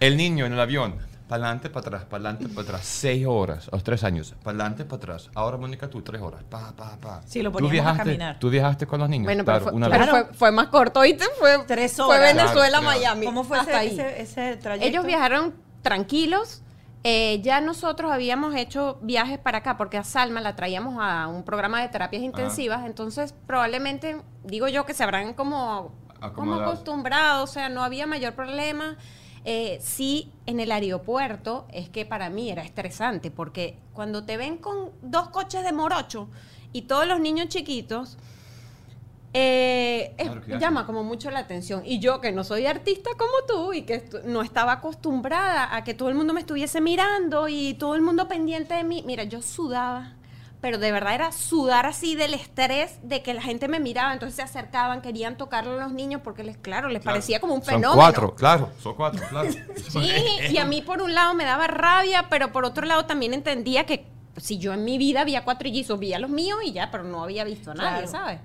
El 0.00 0.16
niño 0.16 0.46
en 0.46 0.52
el 0.52 0.60
avión. 0.60 0.98
Para 1.28 1.44
adelante, 1.46 1.70
para 1.70 1.80
atrás, 1.86 2.04
para 2.04 2.28
adelante, 2.28 2.48
para 2.54 2.62
atrás. 2.68 2.84
6 2.84 3.26
horas, 3.26 3.68
a 3.68 3.76
los 3.76 3.82
3 3.82 4.04
años. 4.04 4.34
Para 4.44 4.56
adelante, 4.56 4.84
para 4.84 4.96
atrás. 4.96 5.30
Ahora, 5.34 5.56
Mónica, 5.56 5.88
tú 5.88 6.02
3 6.02 6.20
horas. 6.20 6.42
Pa, 6.44 6.72
pa, 6.76 6.98
pa. 7.00 7.22
Sí, 7.26 7.42
lo 7.42 7.50
¿Tú 7.50 7.54
poníamos 7.54 7.78
a 7.78 7.82
viajaste, 7.82 8.04
caminar. 8.04 8.38
Tú 8.38 8.50
viajaste 8.50 8.86
con 8.86 9.00
los 9.00 9.08
niños. 9.08 9.24
Bueno, 9.24 9.42
claro, 9.42 9.60
pero, 9.60 9.70
fue, 9.70 9.76
una 9.76 9.86
pero 9.88 9.98
vez. 10.00 10.08
Claro. 10.10 10.26
fue, 10.26 10.34
fue 10.36 10.50
más 10.52 10.68
corto, 10.68 11.00
¿oíste? 11.00 11.24
Fue, 11.38 11.58
Tres 11.66 11.94
fue 11.96 12.04
horas. 12.04 12.34
Venezuela, 12.34 12.52
Claro, 12.78 12.82
claro. 12.82 12.98
Miami. 13.00 13.26
¿Cómo 13.26 13.42
fue 13.42 13.58
hasta 13.58 13.82
ese, 13.82 14.02
ahí. 14.02 14.10
ese, 14.18 14.22
ese 14.50 14.56
trayecto? 14.58 14.86
Ellos 14.86 15.06
viajaron 15.06 15.54
tranquilos. 15.80 16.60
Eh, 17.06 17.42
ya 17.42 17.60
nosotros 17.60 18.10
habíamos 18.10 18.54
hecho 18.54 18.98
viajes 19.02 19.38
para 19.38 19.58
acá 19.58 19.76
porque 19.76 19.98
a 19.98 20.04
Salma 20.04 20.40
la 20.40 20.56
traíamos 20.56 20.96
a 20.98 21.28
un 21.28 21.44
programa 21.44 21.82
de 21.82 21.88
terapias 21.90 22.22
intensivas, 22.22 22.86
entonces 22.86 23.34
probablemente, 23.46 24.22
digo 24.42 24.68
yo, 24.68 24.86
que 24.86 24.94
se 24.94 25.04
habrán 25.04 25.34
como, 25.34 25.92
como 26.34 26.54
acostumbrado, 26.54 27.44
o 27.44 27.46
sea, 27.46 27.68
no 27.68 27.84
había 27.84 28.06
mayor 28.06 28.32
problema. 28.32 28.96
Eh, 29.44 29.78
sí, 29.82 30.32
en 30.46 30.60
el 30.60 30.72
aeropuerto 30.72 31.66
es 31.70 31.90
que 31.90 32.06
para 32.06 32.30
mí 32.30 32.50
era 32.50 32.62
estresante 32.62 33.30
porque 33.30 33.78
cuando 33.92 34.24
te 34.24 34.38
ven 34.38 34.56
con 34.56 34.90
dos 35.02 35.28
coches 35.28 35.62
de 35.62 35.72
morocho 35.72 36.30
y 36.72 36.82
todos 36.82 37.06
los 37.06 37.20
niños 37.20 37.48
chiquitos, 37.48 38.16
eh, 39.36 40.14
es- 40.16 40.60
llama 40.60 40.86
como 40.86 41.02
mucho 41.02 41.30
la 41.30 41.40
atención. 41.40 41.82
Y 41.84 41.98
yo, 41.98 42.20
que 42.20 42.30
no 42.32 42.44
soy 42.44 42.66
artista 42.66 43.10
como 43.18 43.32
tú 43.48 43.72
y 43.72 43.82
que 43.82 44.08
no 44.24 44.42
estaba 44.42 44.72
acostumbrada 44.72 45.74
a 45.74 45.82
que 45.84 45.92
todo 45.92 46.08
el 46.08 46.14
mundo 46.14 46.32
me 46.32 46.40
estuviese 46.40 46.80
mirando 46.80 47.48
y 47.48 47.74
todo 47.74 47.94
el 47.96 48.00
mundo 48.02 48.28
pendiente 48.28 48.74
de 48.74 48.84
mí, 48.84 49.02
mira, 49.04 49.24
yo 49.24 49.42
sudaba. 49.42 50.12
Pero 50.60 50.78
de 50.78 50.92
verdad 50.92 51.14
era 51.14 51.30
sudar 51.32 51.84
así 51.84 52.14
del 52.14 52.32
estrés 52.32 52.98
de 53.02 53.22
que 53.22 53.34
la 53.34 53.42
gente 53.42 53.68
me 53.68 53.80
miraba, 53.80 54.14
entonces 54.14 54.36
se 54.36 54.42
acercaban, 54.42 55.02
querían 55.02 55.36
tocarlo 55.36 55.72
a 55.72 55.82
los 55.84 55.92
niños 55.92 56.22
porque 56.24 56.42
les, 56.42 56.56
claro, 56.56 56.88
les 56.88 57.02
Claro. 57.02 57.16
parecía 57.16 57.38
como 57.38 57.52
un 57.54 57.62
Son 57.62 57.74
fenómeno. 57.74 57.94
cuatro, 57.96 58.34
claro. 58.34 58.70
Son 58.82 58.94
cuatro, 58.94 59.20
claro. 59.28 59.50
Sí, 59.90 60.10
y 60.52 60.56
a 60.56 60.64
mí 60.64 60.80
por 60.80 61.02
un 61.02 61.12
lado 61.12 61.34
me 61.34 61.44
daba 61.44 61.66
rabia, 61.66 62.28
pero 62.30 62.50
por 62.50 62.64
otro 62.64 62.86
lado 62.86 63.04
también 63.04 63.34
entendía 63.34 63.84
que 63.84 64.06
si 64.38 64.56
yo 64.56 64.72
en 64.72 64.84
mi 64.84 64.96
vida 64.96 65.24
veía 65.24 65.44
cuatrillizos, 65.44 65.98
veía 66.00 66.18
los 66.18 66.30
míos 66.30 66.58
y 66.64 66.72
ya, 66.72 66.90
pero 66.90 67.04
no 67.04 67.22
había 67.24 67.44
visto 67.44 67.72
a 67.72 67.74
nadie, 67.74 68.04
Claro. 68.04 68.08
¿sabes? 68.08 68.40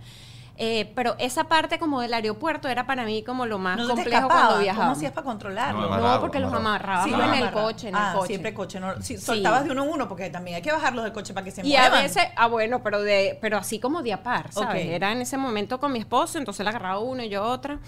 Eh, 0.62 0.92
pero 0.94 1.16
esa 1.20 1.46
parte 1.46 1.80
como 1.80 2.02
del 2.02 2.14
aeropuerto 2.14 2.68
era 2.68 2.86
para 2.86 3.06
mí 3.06 3.24
como 3.24 3.46
lo 3.46 3.60
más 3.60 3.78
¿No 3.78 3.84
se 3.84 3.90
te 3.92 3.96
complejo 3.96 4.28
cuando 4.28 4.60
viajaba. 4.60 4.88
¿Cómo 4.88 4.98
hacías 4.98 5.14
para 5.14 5.24
controlarlo? 5.24 5.98
No, 5.98 6.20
porque 6.20 6.40
los 6.42 6.52
los 6.52 6.60
en 6.60 6.66
el 6.66 6.68
amarraba. 6.68 7.52
coche, 7.54 7.88
en 7.88 7.96
el 7.96 8.02
ah, 8.02 8.12
coche. 8.14 8.28
siempre 8.28 8.54
coche. 8.54 8.78
No, 8.82 9.02
si 9.02 9.16
Sí. 9.18 9.24
soltabas 9.26 9.64
de 9.64 9.72
uno 9.72 9.84
en 9.86 9.90
uno, 9.92 10.10
porque 10.10 10.30
también 10.30 10.58
hay 10.58 10.62
que 10.62 10.74
bajarlos 10.74 11.06
del 11.06 11.14
coche 11.14 11.34
para 11.34 11.46
que 11.46 11.52
se 11.52 11.66
Y 11.66 11.78
a 11.78 11.84
muevan. 11.84 12.04
veces, 12.04 12.24
ah 12.36 12.48
bueno, 12.48 12.84
pero 12.84 13.02
de, 13.02 13.38
pero 13.40 13.58
así 13.58 13.80
como 13.80 14.04
de 14.04 14.12
a 14.12 14.22
par, 14.22 14.52
¿sabes? 14.52 14.84
Ok. 14.86 14.92
Era 14.92 15.14
en 15.14 15.22
ese 15.22 15.38
momento 15.38 15.80
con 15.80 15.94
mi 15.94 16.00
esposo, 16.00 16.38
entonces 16.38 16.60
él 16.60 16.68
agarraba 16.68 17.00
uno 17.00 17.24
y 17.24 17.30
yo 17.30 17.42
otra. 17.42 17.80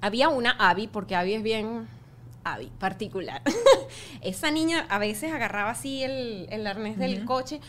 Había 0.00 0.28
una 0.28 0.56
Abby, 0.58 0.88
porque 0.88 1.14
Abby 1.14 1.34
es 1.34 1.42
bien 1.44 1.86
Abby, 2.42 2.66
particular. 2.80 3.42
Esa 4.22 4.50
niña 4.50 4.86
a 4.90 4.98
veces 4.98 5.32
agarraba 5.32 5.70
así 5.70 6.02
el, 6.02 6.48
el 6.50 6.66
arnés 6.66 6.98
del 6.98 7.24
coche 7.24 7.60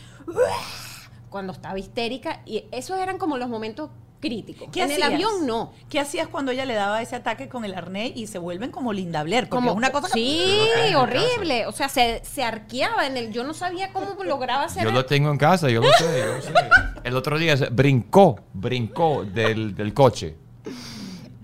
cuando 1.30 1.52
estaba 1.52 1.78
histérica 1.78 2.40
y 2.46 2.64
esos 2.72 2.98
eran 2.98 3.18
como 3.18 3.38
los 3.38 3.48
momentos 3.48 3.90
críticos. 4.20 4.68
¿Qué 4.72 4.82
en 4.82 4.90
el 4.90 5.02
avión 5.02 5.46
no. 5.46 5.72
¿Qué 5.88 6.00
hacías 6.00 6.28
cuando 6.28 6.52
ella 6.52 6.64
le 6.64 6.74
daba 6.74 7.00
ese 7.02 7.16
ataque 7.16 7.48
con 7.48 7.64
el 7.64 7.74
arnés 7.74 8.12
y 8.14 8.26
se 8.26 8.38
vuelven 8.38 8.70
como 8.70 8.92
Linda 8.92 9.22
Blair? 9.22 9.44
Porque 9.44 9.50
Como, 9.50 9.70
es 9.70 9.76
una 9.76 9.90
cosa 9.90 10.08
sí, 10.08 10.60
horrible. 10.96 11.66
O 11.66 11.72
sea, 11.72 11.88
se, 11.88 12.22
se 12.24 12.42
arqueaba 12.42 13.06
en 13.06 13.16
el. 13.16 13.32
Yo 13.32 13.44
no 13.44 13.54
sabía 13.54 13.92
cómo 13.92 14.22
lograba 14.24 14.64
hacer. 14.64 14.82
Yo 14.82 14.88
el- 14.90 14.94
lo 14.94 15.06
tengo 15.06 15.30
en 15.30 15.38
casa, 15.38 15.68
yo 15.70 15.80
lo 15.80 15.88
sé, 15.92 16.18
yo 16.18 16.34
lo 16.34 16.42
sé. 16.42 16.52
El 17.04 17.16
otro 17.16 17.38
día 17.38 17.54
brincó, 17.70 18.38
brincó 18.52 19.24
del, 19.24 19.74
del 19.74 19.94
coche. 19.94 20.34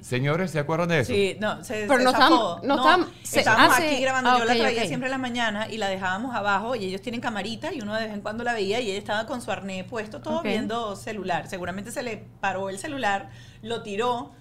Señores, 0.04 0.50
¿se 0.50 0.58
acuerdan 0.58 0.90
de 0.90 1.00
eso? 1.00 1.14
Sí, 1.14 1.34
no, 1.40 1.64
se, 1.64 1.86
Pero 1.86 1.96
se 1.96 2.04
no 2.04 2.12
zafó. 2.12 2.24
estábamos- 2.24 2.62
no 2.64 2.74
estábamos- 2.76 3.08
se- 3.22 3.38
estábamos 3.38 3.72
ah, 3.72 3.76
sí. 3.80 3.86
aquí 3.86 4.02
grabando, 4.02 4.30
Ah, 4.30 4.38
yo 4.38 4.44
la 4.44 4.54
traía 4.54 4.84
siempre 4.86 5.06
en 5.06 5.12
la 5.12 5.18
mañana 5.18 5.66
y 5.70 5.78
la 5.78 5.88
dejábamos 5.88 6.36
abajo 6.36 6.74
y 6.76 6.84
ellos 6.84 7.00
tienen 7.00 7.22
camarita 7.22 7.72
y 7.72 7.80
uno 7.80 7.94
de 7.94 8.04
vez 8.04 8.12
en 8.12 8.20
cuando 8.20 8.44
la 8.44 8.52
veía 8.52 8.80
y 8.80 8.90
ella 8.90 8.98
estaba 8.98 9.24
con 9.24 9.40
su 9.40 9.50
arnés 9.50 9.84
puesto 9.84 10.20
todo 10.20 10.42
viendo 10.42 10.94
celular. 10.94 11.48
Seguramente 11.48 11.90
se 11.90 12.02
le 12.02 12.18
paró 12.40 12.68
el 12.68 12.78
celular, 12.78 13.30
lo 13.62 13.82
tiró 13.82 14.32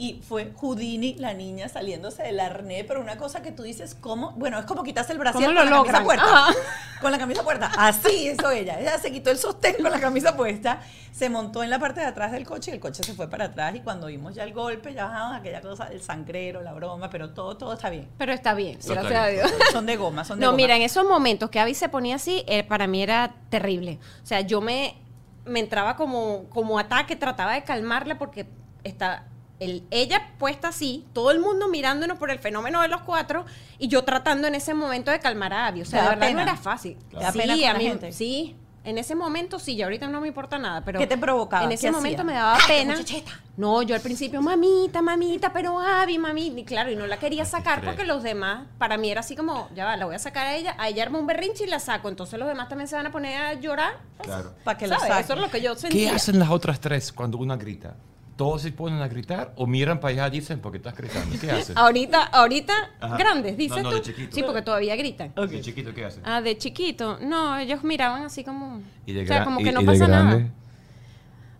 y 0.00 0.22
fue 0.26 0.50
Houdini, 0.56 1.14
la 1.18 1.34
niña, 1.34 1.68
saliéndose 1.68 2.22
del 2.22 2.40
arnés, 2.40 2.86
pero 2.88 3.02
una 3.02 3.18
cosa 3.18 3.42
que 3.42 3.52
tú 3.52 3.64
dices, 3.64 3.94
¿cómo? 3.94 4.30
Bueno, 4.32 4.58
es 4.58 4.64
como 4.64 4.82
quitarse 4.82 5.12
el 5.12 5.18
brasier 5.18 5.44
¿Cómo 5.44 5.60
con 5.60 5.68
lo 5.68 5.76
la 5.76 5.92
camisa 5.92 6.02
puerta. 6.04 6.24
Ajá. 6.24 6.54
Con 7.02 7.12
la 7.12 7.18
camisa 7.18 7.42
puesta. 7.44 7.70
Así 7.76 8.30
hizo 8.30 8.50
ella. 8.50 8.80
Ella 8.80 8.96
se 8.98 9.12
quitó 9.12 9.30
el 9.30 9.36
sostén 9.36 9.74
con 9.82 9.90
la 9.90 10.00
camisa 10.00 10.34
puesta, 10.38 10.80
se 11.12 11.28
montó 11.28 11.62
en 11.62 11.68
la 11.68 11.78
parte 11.78 12.00
de 12.00 12.06
atrás 12.06 12.32
del 12.32 12.46
coche 12.46 12.70
y 12.70 12.74
el 12.74 12.80
coche 12.80 13.02
se 13.02 13.12
fue 13.12 13.28
para 13.28 13.44
atrás. 13.46 13.74
Y 13.74 13.80
cuando 13.80 14.06
vimos 14.06 14.34
ya 14.34 14.44
el 14.44 14.54
golpe, 14.54 14.94
ya 14.94 15.04
bajamos 15.04 15.36
aquella 15.36 15.60
cosa 15.60 15.84
del 15.84 16.00
sangrero, 16.00 16.62
la 16.62 16.72
broma, 16.72 17.10
pero 17.10 17.34
todo, 17.34 17.58
todo 17.58 17.74
está 17.74 17.90
bien. 17.90 18.08
Pero 18.16 18.32
está 18.32 18.54
bien, 18.54 18.78
Está 18.78 18.94
gracias 18.94 19.14
a 19.20 19.26
bien. 19.28 19.46
Dios. 19.46 19.52
Son 19.70 19.84
de 19.84 19.96
goma, 19.96 20.24
son 20.24 20.38
de 20.38 20.46
No, 20.46 20.52
goma. 20.52 20.56
mira, 20.56 20.76
en 20.76 20.82
esos 20.82 21.04
momentos 21.06 21.50
que 21.50 21.60
Abby 21.60 21.74
se 21.74 21.90
ponía 21.90 22.14
así, 22.16 22.42
eh, 22.46 22.64
para 22.64 22.86
mí 22.86 23.02
era 23.02 23.34
terrible. 23.50 23.98
O 24.22 24.26
sea, 24.26 24.40
yo 24.40 24.62
me, 24.62 24.94
me 25.44 25.60
entraba 25.60 25.96
como, 25.96 26.44
como 26.48 26.78
ataque, 26.78 27.16
trataba 27.16 27.52
de 27.52 27.64
calmarla 27.64 28.16
porque 28.16 28.46
está 28.82 29.26
el, 29.60 29.84
ella 29.90 30.32
puesta 30.38 30.68
así, 30.68 31.04
todo 31.12 31.30
el 31.30 31.38
mundo 31.38 31.68
mirándonos 31.68 32.18
por 32.18 32.30
el 32.30 32.38
fenómeno 32.38 32.80
de 32.82 32.88
los 32.88 33.02
cuatro 33.02 33.44
y 33.78 33.88
yo 33.88 34.02
tratando 34.04 34.48
en 34.48 34.54
ese 34.54 34.74
momento 34.74 35.10
de 35.10 35.20
calmar 35.20 35.52
a 35.52 35.66
Abby. 35.68 35.82
O 35.82 35.84
¿Te 35.84 35.90
sea, 35.90 36.02
de 36.02 36.08
verdad 36.08 36.26
pena? 36.26 36.44
no 36.44 36.50
era 36.50 36.56
fácil. 36.56 36.96
¿Te 37.10 37.16
da 37.16 37.30
sí, 37.32 37.40
a 37.64 37.72
la 37.72 37.78
mí, 37.78 37.84
gente? 37.84 38.12
sí. 38.12 38.56
En 38.82 38.96
ese 38.96 39.14
momento 39.14 39.58
sí, 39.58 39.76
ya 39.76 39.84
ahorita 39.84 40.08
no 40.08 40.22
me 40.22 40.28
importa 40.28 40.56
nada, 40.58 40.82
pero 40.82 40.98
¿Qué 40.98 41.06
te 41.06 41.18
provocaba? 41.18 41.64
En 41.64 41.68
¿Qué 41.68 41.74
ese 41.74 41.90
momento 41.90 42.22
hacía? 42.22 42.24
me 42.24 42.32
daba 42.32 42.58
pena. 42.66 42.94
No, 43.58 43.82
yo 43.82 43.94
al 43.94 44.00
principio, 44.00 44.40
mamita, 44.40 45.02
mamita, 45.02 45.52
pero 45.52 45.78
Abby, 45.78 46.16
mami, 46.16 46.46
y 46.56 46.64
claro, 46.64 46.90
y 46.90 46.96
no 46.96 47.06
la 47.06 47.18
quería 47.18 47.44
qué 47.44 47.50
sacar 47.50 47.84
porque 47.84 48.06
los 48.06 48.22
demás, 48.22 48.66
para 48.78 48.96
mí 48.96 49.10
era 49.10 49.20
así 49.20 49.36
como, 49.36 49.68
ya 49.74 49.84
va, 49.84 49.98
la 49.98 50.06
voy 50.06 50.14
a 50.14 50.18
sacar 50.18 50.46
a 50.46 50.54
ella, 50.56 50.76
a 50.78 50.88
ella 50.88 51.02
arma 51.02 51.18
un 51.18 51.26
berrinche 51.26 51.64
y 51.64 51.66
la 51.66 51.78
saco, 51.78 52.08
entonces 52.08 52.38
los 52.38 52.48
demás 52.48 52.70
también 52.70 52.88
se 52.88 52.96
van 52.96 53.06
a 53.06 53.12
poner 53.12 53.38
a 53.38 53.52
llorar. 53.52 53.98
Claro. 54.22 54.54
Para 54.64 54.78
que 54.78 54.88
saquen. 54.88 55.12
Eso 55.18 55.34
es 55.34 55.40
lo 55.40 55.50
que 55.50 55.60
yo 55.60 55.74
¿Qué 55.74 55.80
sentía. 55.80 56.14
hacen 56.14 56.38
las 56.38 56.48
otras 56.48 56.80
tres 56.80 57.12
cuando 57.12 57.36
una 57.36 57.56
grita? 57.56 57.96
¿Todos 58.40 58.62
se 58.62 58.72
ponen 58.72 59.02
a 59.02 59.08
gritar 59.08 59.52
o 59.56 59.66
miran 59.66 60.00
para 60.00 60.12
allá 60.14 60.28
y 60.28 60.40
dicen 60.40 60.60
porque 60.60 60.78
estás 60.78 60.96
gritando? 60.96 61.36
¿Qué 61.38 61.50
hacen? 61.50 61.76
Ahorita, 61.76 62.22
ahorita, 62.24 62.72
Ajá. 62.98 63.18
grandes, 63.18 63.54
dices 63.58 63.76
No, 63.76 63.82
no, 63.82 63.90
tú. 63.90 63.96
de 63.96 64.00
chiquito. 64.02 64.34
Sí, 64.34 64.42
porque 64.42 64.62
todavía 64.62 64.96
gritan. 64.96 65.34
Ok. 65.36 65.50
¿De 65.50 65.60
chiquito 65.60 65.92
qué 65.92 66.06
hacen? 66.06 66.22
Ah, 66.24 66.40
de 66.40 66.56
chiquito. 66.56 67.18
No, 67.20 67.58
ellos 67.58 67.84
miraban 67.84 68.22
así 68.22 68.42
como. 68.42 68.80
¿Y 69.04 69.12
de, 69.12 69.24
o 69.24 69.26
sea, 69.26 69.44
como 69.44 69.58
que 69.58 69.72
no 69.72 69.84
pasa 69.84 70.06
grande? 70.06 70.36
nada. 70.38 70.50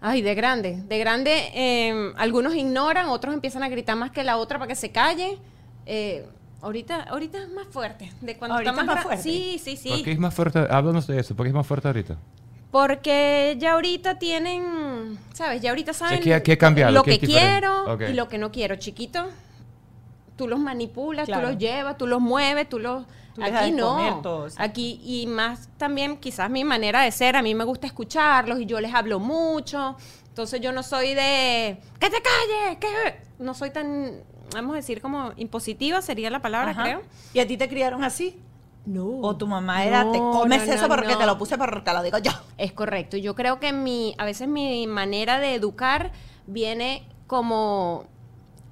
Ay, 0.01 0.23
de 0.23 0.35
grande. 0.35 0.83
De 0.89 0.99
grande, 0.99 1.51
eh, 1.55 2.13
algunos 2.17 2.55
ignoran, 2.55 3.11
otros 3.11 3.35
empiezan 3.35 3.63
a 3.63 3.69
gritar 3.69 3.97
más 3.97 4.11
que 4.11 4.25
la 4.25 4.39
otra 4.39 4.59
para 4.59 4.69
que 4.69 4.75
se 4.75 4.91
calle. 4.91 5.37
Eh, 5.85 6.27
ahorita, 6.63 7.03
ahorita 7.03 7.43
es 7.43 7.51
más 7.51 7.67
fuerte. 7.67 8.11
De 8.23 8.39
cuando 8.39 8.55
Ahorita 8.55 8.71
está 8.71 8.81
es 8.81 8.87
más, 8.87 8.97
más 8.97 9.05
fuerte. 9.05 9.23
Sí, 9.23 9.61
sí, 9.63 9.77
sí. 9.77 9.91
¿Por 9.91 10.03
qué 10.03 10.13
es 10.13 10.19
más 10.19 10.33
fuerte? 10.33 10.61
Háblanos 10.61 11.07
de 11.07 11.21
eso. 11.21 11.37
¿Por 11.37 11.45
qué 11.45 11.49
es 11.49 11.55
más 11.55 11.67
fuerte 11.67 11.89
ahorita? 11.89 12.17
Porque 12.71 13.57
ya 13.59 13.73
ahorita 13.73 14.19
tienen, 14.19 15.19
¿sabes? 15.33 15.61
Ya 15.61 15.71
ahorita 15.71 15.93
saben 15.93 16.21
lo 16.93 17.03
que 17.03 17.19
quiero 17.19 17.99
y 18.09 18.13
lo 18.13 18.29
que 18.29 18.39
no 18.39 18.53
quiero. 18.53 18.77
Chiquito, 18.77 19.29
tú 20.37 20.47
los 20.47 20.59
manipulas, 20.61 21.27
Claro. 21.27 21.43
tú 21.43 21.49
los 21.49 21.59
llevas, 21.59 21.99
tú 21.99 22.07
los 22.07 22.21
mueves, 22.21 22.69
tú 22.69 22.79
los... 22.79 23.05
Tú 23.35 23.43
Aquí 23.45 23.71
no. 23.71 24.21
todo, 24.23 24.51
sí. 24.51 24.57
Aquí, 24.59 25.01
y 25.05 25.27
más 25.29 25.69
también 25.79 26.17
quizás 26.17 26.51
mi 26.51 26.65
manera 26.65 27.03
de 27.03 27.13
ser, 27.13 27.37
a 27.37 27.43
mí 27.43 27.55
me 27.55 27.63
gusta 27.65 27.87
escucharlos 27.87 28.61
y 28.61 28.67
yo 28.67 28.81
les 28.81 28.93
hablo 28.93 29.21
mucho. 29.21 29.97
Entonces 30.29 30.61
yo 30.61 30.73
no 30.73 30.83
soy 30.83 31.15
de... 31.15 31.79
¡Que 32.01 32.11
te 32.11 32.17
calles! 32.23 32.79
que 32.81 32.89
No 33.39 33.55
soy 33.55 33.71
tan, 33.71 34.23
vamos 34.53 34.73
a 34.73 34.77
decir, 34.77 35.01
como 35.01 35.33
impositiva 35.37 36.03
sería 36.03 36.29
la 36.31 36.41
palabra, 36.43 36.73
Ajá. 36.73 36.83
creo. 36.83 37.03
¿Y 37.35 37.39
a 37.41 37.47
ti 37.47 37.57
te 37.57 37.69
criaron 37.69 38.03
así? 38.03 38.37
No. 38.91 39.21
¿O 39.21 39.37
tu 39.37 39.47
mamá 39.47 39.85
era, 39.85 40.11
te 40.11 40.19
comes 40.19 40.67
no, 40.67 40.75
eso 40.75 40.89
porque 40.89 41.15
te 41.15 41.25
lo 41.25 41.39
puse 41.39 41.57
porque 41.57 41.81
te 41.81 41.93
lo 41.93 42.03
digo 42.03 42.19
yo? 42.19 42.33
Es 42.59 42.73
correcto. 42.73 43.17
Yo 43.17 43.37
creo 43.37 43.61
que 43.61 43.73
mi, 43.73 44.17
a 44.19 44.25
veces 44.25 44.49
mi 44.49 44.89
manera 44.89 45.39
de 45.39 45.55
educar 45.55 46.11
viene 46.49 47.07
como, 47.29 48.07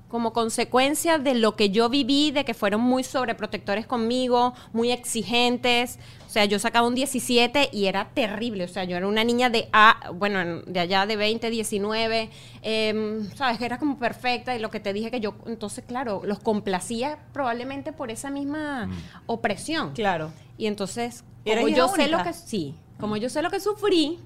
como 0.09 0.33
consecuencia 0.33 1.19
de 1.19 1.35
lo 1.35 1.55
que 1.55 1.71
yo 1.71 1.89
viví, 1.89 2.31
de 2.31 2.45
que 2.45 2.55
fueron 2.55 2.81
muy 2.81 3.05
sobreprotectores 3.05 3.87
conmigo, 3.87 4.55
muy 4.73 4.91
exigentes. 4.91 5.99
O 6.27 6.31
sea, 6.31 6.45
yo 6.47 6.59
sacaba 6.59 6.87
un 6.87 6.95
17 6.95 7.69
y 7.73 7.87
era 7.87 8.09
terrible. 8.15 8.65
O 8.65 8.69
sea, 8.69 8.85
yo 8.85 8.97
era 8.97 9.07
una 9.07 9.23
niña 9.25 9.51
de 9.51 9.69
A, 9.73 10.11
bueno, 10.15 10.41
en- 10.41 10.63
de 10.67 10.81
allá 10.81 11.05
de 11.07 11.17
20, 11.17 11.51
19. 11.51 12.31
em, 12.63 13.31
Sabes, 13.35 13.59
que 13.59 13.65
era 13.67 13.79
como 13.79 13.99
perfecta 13.99 14.55
y 14.57 14.59
lo 14.59 14.71
que 14.71 14.81
te 14.81 14.93
dije 14.93 15.11
que 15.11 15.21
yo, 15.21 15.35
entonces, 15.47 15.85
claro, 15.87 16.23
los 16.25 16.39
complacía 16.39 17.19
probablemente 17.33 17.93
por 17.93 18.11
esa 18.11 18.31
misma 18.31 18.89
opresión. 19.27 19.93
Claro. 19.93 20.31
Y 20.57 20.67
entonces, 20.67 21.25
¿Y 21.45 21.51
eres 21.51 21.65
como 21.65 21.77
yo 21.77 21.89
sé 21.89 22.09
lo 22.09 22.23
que 22.23 22.33
sí, 22.33 22.75
como 22.99 23.17
yo 23.17 23.29
sé 23.29 23.43
lo 23.43 23.51
que 23.51 23.61
sufrí, 23.61 24.19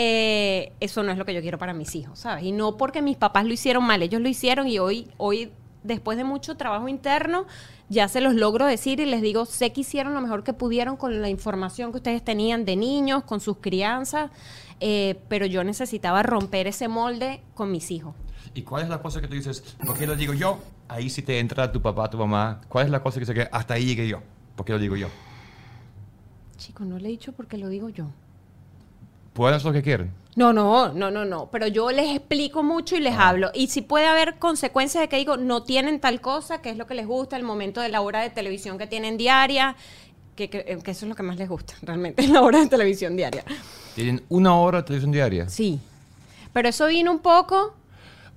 eh, 0.00 0.74
eso 0.78 1.02
no 1.02 1.10
es 1.10 1.18
lo 1.18 1.24
que 1.24 1.34
yo 1.34 1.40
quiero 1.40 1.58
para 1.58 1.74
mis 1.74 1.96
hijos, 1.96 2.20
¿sabes? 2.20 2.44
Y 2.44 2.52
no 2.52 2.76
porque 2.76 3.02
mis 3.02 3.16
papás 3.16 3.44
lo 3.44 3.52
hicieron 3.52 3.82
mal, 3.82 4.00
ellos 4.00 4.20
lo 4.20 4.28
hicieron 4.28 4.68
y 4.68 4.78
hoy, 4.78 5.10
hoy 5.16 5.50
después 5.82 6.16
de 6.16 6.22
mucho 6.22 6.56
trabajo 6.56 6.86
interno, 6.86 7.46
ya 7.88 8.06
se 8.06 8.20
los 8.20 8.34
logro 8.34 8.64
decir 8.64 9.00
y 9.00 9.06
les 9.06 9.22
digo, 9.22 9.44
sé 9.44 9.72
que 9.72 9.80
hicieron 9.80 10.14
lo 10.14 10.20
mejor 10.20 10.44
que 10.44 10.52
pudieron 10.52 10.96
con 10.96 11.20
la 11.20 11.28
información 11.28 11.90
que 11.90 11.96
ustedes 11.96 12.24
tenían 12.24 12.64
de 12.64 12.76
niños, 12.76 13.24
con 13.24 13.40
sus 13.40 13.56
crianzas, 13.56 14.30
eh, 14.78 15.20
pero 15.28 15.46
yo 15.46 15.64
necesitaba 15.64 16.22
romper 16.22 16.68
ese 16.68 16.86
molde 16.86 17.40
con 17.54 17.72
mis 17.72 17.90
hijos. 17.90 18.14
¿Y 18.54 18.62
cuál 18.62 18.84
es 18.84 18.88
la 18.88 19.02
cosa 19.02 19.20
que 19.20 19.26
tú 19.26 19.34
dices, 19.34 19.62
por 19.84 19.98
qué 19.98 20.06
lo 20.06 20.14
digo 20.14 20.32
yo? 20.32 20.60
Ahí 20.86 21.10
sí 21.10 21.22
te 21.22 21.40
entra 21.40 21.72
tu 21.72 21.82
papá, 21.82 22.08
tu 22.08 22.18
mamá. 22.18 22.60
¿Cuál 22.68 22.84
es 22.84 22.92
la 22.92 23.02
cosa 23.02 23.16
que 23.16 23.26
dice 23.26 23.34
que 23.34 23.48
hasta 23.50 23.74
ahí 23.74 23.86
llegué 23.86 24.06
yo? 24.06 24.22
¿Por 24.54 24.64
qué 24.64 24.74
lo 24.74 24.78
digo 24.78 24.94
yo? 24.94 25.08
Chicos, 26.56 26.86
no 26.86 27.00
le 27.00 27.08
he 27.08 27.10
dicho 27.10 27.32
porque 27.32 27.58
lo 27.58 27.68
digo 27.68 27.88
yo. 27.88 28.06
Pueden 29.38 29.54
hacer 29.54 29.66
lo 29.68 29.72
que 29.72 29.82
quieren. 29.82 30.12
No, 30.36 30.52
no, 30.52 30.92
no, 30.92 31.10
no, 31.10 31.24
no. 31.24 31.48
Pero 31.50 31.66
yo 31.68 31.90
les 31.92 32.10
explico 32.14 32.62
mucho 32.62 32.96
y 32.96 33.00
les 33.00 33.14
hablo. 33.14 33.50
Y 33.54 33.68
si 33.68 33.82
puede 33.82 34.06
haber 34.06 34.38
consecuencias 34.38 35.00
de 35.00 35.08
que 35.08 35.16
digo, 35.16 35.36
no 35.36 35.62
tienen 35.62 36.00
tal 36.00 36.20
cosa, 36.20 36.60
que 36.60 36.70
es 36.70 36.76
lo 36.76 36.86
que 36.86 36.94
les 36.94 37.06
gusta, 37.06 37.36
el 37.36 37.42
momento 37.44 37.80
de 37.80 37.88
la 37.88 38.00
hora 38.00 38.20
de 38.20 38.30
televisión 38.30 38.76
que 38.78 38.86
tienen 38.86 39.16
diaria, 39.16 39.76
que, 40.36 40.50
que- 40.50 40.64
que 40.84 40.90
eso 40.90 41.06
es 41.06 41.08
lo 41.08 41.14
que 41.14 41.22
más 41.22 41.36
les 41.36 41.48
gusta, 41.48 41.74
realmente, 41.82 42.26
la 42.28 42.42
hora 42.42 42.58
de 42.60 42.66
televisión 42.66 43.16
diaria. 43.16 43.44
Tienen 43.94 44.22
una 44.28 44.54
hora 44.56 44.78
de 44.78 44.84
televisión 44.84 45.12
diaria. 45.12 45.48
Sí. 45.48 45.78
Pero 46.52 46.68
eso 46.68 46.86
vino 46.86 47.10
un 47.12 47.20
poco. 47.20 47.74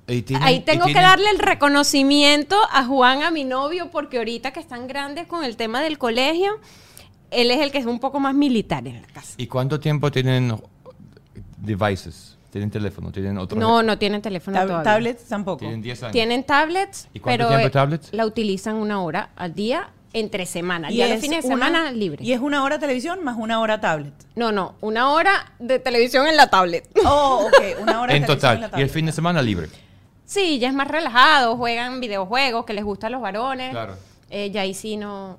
Tienen- 0.05 0.43
Ahí 0.43 0.59
tengo 0.61 0.85
que 0.85 0.93
darle 0.93 1.29
el 1.29 1.39
reconocimiento 1.39 2.57
a 2.71 2.85
Juan, 2.85 3.23
a 3.23 3.31
mi 3.31 3.43
novio, 3.43 3.89
porque 3.91 4.17
ahorita 4.17 4.51
que 4.51 4.59
están 4.59 4.87
grandes 4.87 5.25
con 5.27 5.43
el 5.43 5.55
tema 5.55 5.81
del 5.81 5.97
colegio, 5.97 6.59
él 7.31 7.49
es 7.49 7.59
el 7.61 7.71
que 7.71 7.77
es 7.77 7.85
un 7.85 7.99
poco 7.99 8.19
más 8.19 8.35
militar 8.35 8.85
en 8.87 9.01
la 9.01 9.07
casa. 9.07 9.33
¿Y 9.37 9.47
cuánto 9.47 9.79
tiempo 9.79 10.11
tienen 10.11 10.53
devices? 11.61 12.37
¿Tienen 12.49 12.69
teléfono? 12.69 13.11
¿Tienen 13.11 13.37
otro? 13.37 13.57
No, 13.57 13.81
no 13.81 13.97
tienen 13.97 14.21
teléfono 14.21 14.57
Tab- 14.57 14.67
todavía. 14.67 14.83
tablets 14.91 15.23
tampoco. 15.29 15.59
Tienen 15.59 15.81
10 15.81 16.03
años. 16.03 16.11
Tienen 16.11 16.43
tablets, 16.43 17.07
¿Y 17.13 17.19
cuánto 17.21 17.37
pero 17.45 17.47
tiempo 17.49 17.67
eh, 17.67 17.71
tablets? 17.71 18.09
la 18.13 18.25
utilizan 18.25 18.75
una 18.75 19.01
hora 19.01 19.29
al 19.37 19.53
día 19.53 19.89
entre 20.11 20.45
semana. 20.45 20.91
Y 20.91 20.97
Ya 20.97 21.05
los 21.07 21.15
es 21.15 21.21
fines 21.21 21.43
de 21.43 21.53
una- 21.53 21.67
semana 21.67 21.91
libre. 21.93 22.21
Y 22.25 22.33
es 22.33 22.41
una 22.41 22.63
hora 22.65 22.77
televisión 22.77 23.23
más 23.23 23.37
una 23.39 23.61
hora 23.61 23.79
tablet. 23.79 24.13
No, 24.35 24.51
no, 24.51 24.75
una 24.81 25.11
hora 25.11 25.53
de 25.59 25.79
televisión 25.79 26.27
en 26.27 26.35
la 26.35 26.47
tablet. 26.49 26.89
Oh, 27.05 27.47
ok. 27.47 27.81
Una 27.81 28.01
hora 28.01 28.11
de 28.13 28.17
En 28.19 28.25
televisión 28.25 28.59
la 28.59 28.67
total. 28.67 28.79
Y 28.79 28.83
el 28.83 28.89
fin 28.89 29.05
de 29.05 29.13
semana 29.13 29.41
libre. 29.41 29.69
Sí, 30.25 30.59
ya 30.59 30.67
es 30.67 30.73
más 30.73 30.89
relajado, 30.89 31.55
juegan 31.55 32.01
videojuegos 32.01 32.65
que 32.65 32.73
les 32.73 32.83
gustan 32.83 33.07
a 33.07 33.11
los 33.11 33.21
varones. 33.21 33.69
Claro. 33.71 33.95
Eh, 34.29 34.51
ya 34.51 34.61
ahí 34.61 34.73
sí 34.73 34.97
no, 34.97 35.37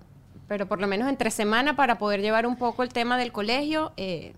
pero 0.48 0.66
por 0.66 0.80
lo 0.80 0.86
menos 0.86 1.08
entre 1.10 1.30
semana 1.30 1.76
para 1.76 1.98
poder 1.98 2.22
llevar 2.22 2.46
un 2.46 2.56
poco 2.56 2.82
el 2.82 2.88
tema 2.90 3.18
del 3.18 3.32
colegio. 3.32 3.92
eh, 3.98 4.32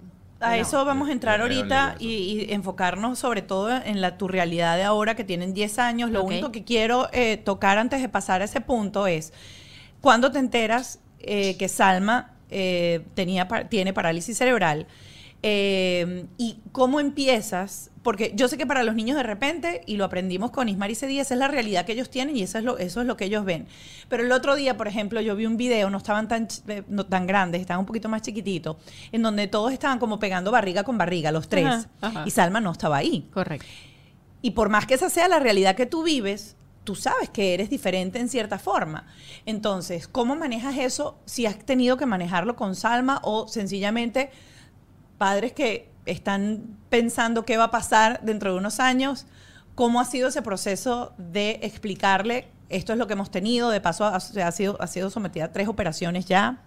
A 0.45 0.57
no. 0.57 0.63
eso 0.63 0.85
vamos 0.85 1.09
a 1.09 1.13
entrar 1.13 1.41
ahorita 1.41 1.97
y, 1.99 2.09
y 2.09 2.53
enfocarnos 2.53 3.19
sobre 3.19 3.43
todo 3.43 3.71
en 3.71 4.01
la 4.01 4.19
tu 4.19 4.29
realidad 4.29 4.77
de 4.77 4.85
ahora 4.85 5.17
que 5.17 5.25
tienen 5.25 5.55
10 5.55 5.79
años. 5.79 6.11
Lo 6.11 6.23
único 6.25 6.53
que 6.53 6.65
quiero 6.65 7.09
eh, 7.13 7.37
tocar 7.37 7.79
antes 7.79 8.03
de 8.03 8.09
pasar 8.09 8.43
a 8.43 8.45
ese 8.45 8.61
punto 8.61 9.07
es, 9.07 9.33
¿cuándo 10.01 10.31
te 10.31 10.39
enteras 10.39 11.01
eh, 11.21 11.57
que 11.57 11.69
Salma 11.69 12.33
eh, 12.51 13.05
tenía, 13.15 13.49
tiene 13.69 13.93
parálisis 13.93 14.37
cerebral? 14.37 14.87
Eh, 15.43 16.27
¿Y 16.39 16.59
cómo 16.73 17.01
empiezas? 17.01 17.91
Porque 18.05 18.33
yo 18.37 18.49
sé 18.49 18.59
que 18.59 18.67
para 18.67 18.85
los 18.85 18.95
niños 18.95 19.17
de 19.17 19.23
repente, 19.23 19.81
y 19.87 19.97
lo 19.97 20.05
aprendimos 20.05 20.51
con 20.51 20.69
Ismar 20.69 20.91
y 20.91 20.95
Cedí, 20.95 21.19
esa 21.19 21.33
es 21.35 21.41
la 21.41 21.49
realidad 21.49 21.87
que 21.87 21.93
ellos 21.93 22.11
tienen 22.11 22.37
y 22.37 22.43
eso 22.43 22.59
es, 22.59 22.65
lo, 22.65 22.77
eso 22.77 23.01
es 23.01 23.07
lo 23.07 23.17
que 23.17 23.25
ellos 23.25 23.47
ven. 23.47 23.67
Pero 24.11 24.23
el 24.23 24.31
otro 24.31 24.55
día, 24.57 24.77
por 24.77 24.87
ejemplo, 24.87 25.23
yo 25.23 25.35
vi 25.35 25.47
un 25.47 25.57
video, 25.57 25.89
no 25.89 25.97
estaban 25.97 26.29
tan, 26.29 26.47
eh, 26.69 26.83
no 26.87 27.07
tan 27.07 27.27
grandes, 27.27 27.63
estaban 27.63 27.81
un 27.81 27.87
poquito 27.87 28.11
más 28.11 28.21
chiquititos, 28.21 28.77
en 29.11 29.23
donde 29.23 29.49
todos 29.49 29.73
estaban 29.73 29.99
como 29.99 30.19
pegando 30.19 30.51
barriga 30.51 30.85
con 30.85 30.99
barriga, 30.99 31.33
los 31.33 31.49
tres. 31.49 31.65
Ajá, 31.65 31.89
ajá. 32.03 32.25
Y 32.27 32.31
Salma 32.31 32.61
no 32.61 32.73
estaba 32.73 32.99
ahí. 32.99 33.27
Correcto. 33.33 33.67
Y 34.43 34.51
por 34.51 34.69
más 34.69 34.85
que 34.85 34.93
esa 34.93 35.09
sea 35.09 35.27
la 35.27 35.39
realidad 35.39 35.75
que 35.75 35.87
tú 35.87 36.03
vives, 36.03 36.57
tú 36.85 36.95
sabes 36.95 37.31
que 37.31 37.55
eres 37.55 37.71
diferente 37.71 38.19
en 38.19 38.29
cierta 38.29 38.59
forma. 38.59 39.07
Entonces, 39.47 40.09
¿cómo 40.09 40.37
manejas 40.37 40.77
eso 40.77 41.19
si 41.25 41.47
has 41.47 41.59
tenido 41.59 41.97
que 41.97 42.05
manejarlo 42.05 42.55
con 42.55 42.77
Salma 42.77 43.21
o 43.23 43.49
sencillamente 43.49 44.31
padres 45.17 45.55
que 45.55 45.94
están 46.07 46.63
pensando 46.91 47.45
qué 47.45 47.57
va 47.57 47.65
a 47.65 47.71
pasar 47.71 48.21
dentro 48.23 48.53
de 48.53 48.59
unos 48.59 48.81
años? 48.81 49.27
¿Cómo 49.75 50.01
ha 50.01 50.05
sido 50.05 50.29
ese 50.29 50.43
proceso 50.43 51.13
de 51.19 51.59
explicarle 51.63 52.49
esto 52.71 52.93
es 52.93 52.99
lo 52.99 53.07
que 53.07 53.13
hemos 53.13 53.31
tenido? 53.31 53.71
De 53.71 53.81
paso, 53.81 54.05
ha, 54.05 54.17
ha 54.17 54.53
sido, 54.53 54.81
ha 54.81 54.87
sido 54.87 55.11
sometida 55.11 55.45
a 55.47 55.53
tres 55.53 55.69
operaciones 55.69 56.27
ya. 56.27 56.63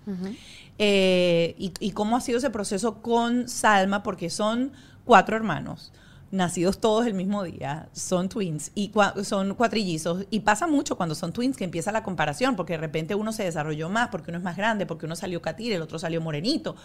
Eh, 0.79 1.55
y, 1.57 1.73
y 1.79 1.91
cómo 1.91 2.15
ha 2.17 2.21
sido 2.21 2.37
ese 2.37 2.49
proceso 2.49 3.01
con 3.01 3.47
Salma? 3.49 4.03
Porque 4.03 4.29
son 4.29 4.71
cuatro 5.05 5.35
hermanos, 5.35 5.91
nacidos 6.31 6.79
todos 6.79 7.07
el 7.07 7.13
mismo 7.13 7.43
día, 7.43 7.89
son 7.93 8.29
twins 8.29 8.71
y 8.75 8.91
cua- 8.91 9.23
son 9.23 9.55
cuatrillizos. 9.55 10.25
Y 10.29 10.41
pasa 10.41 10.67
mucho 10.67 10.97
cuando 10.97 11.15
son 11.15 11.33
twins 11.33 11.57
que 11.57 11.63
empieza 11.63 11.91
la 11.91 12.03
comparación, 12.03 12.55
porque 12.55 12.73
de 12.73 12.77
repente 12.79 13.15
uno 13.15 13.31
se 13.33 13.43
desarrolló 13.43 13.89
más, 13.89 14.09
porque 14.09 14.29
uno 14.31 14.37
es 14.37 14.43
más 14.43 14.55
grande, 14.57 14.85
porque 14.85 15.05
uno 15.05 15.15
salió 15.15 15.41
catir, 15.41 15.73
el 15.73 15.81
otro 15.81 15.97
salió 15.97 16.21
morenito. 16.21 16.75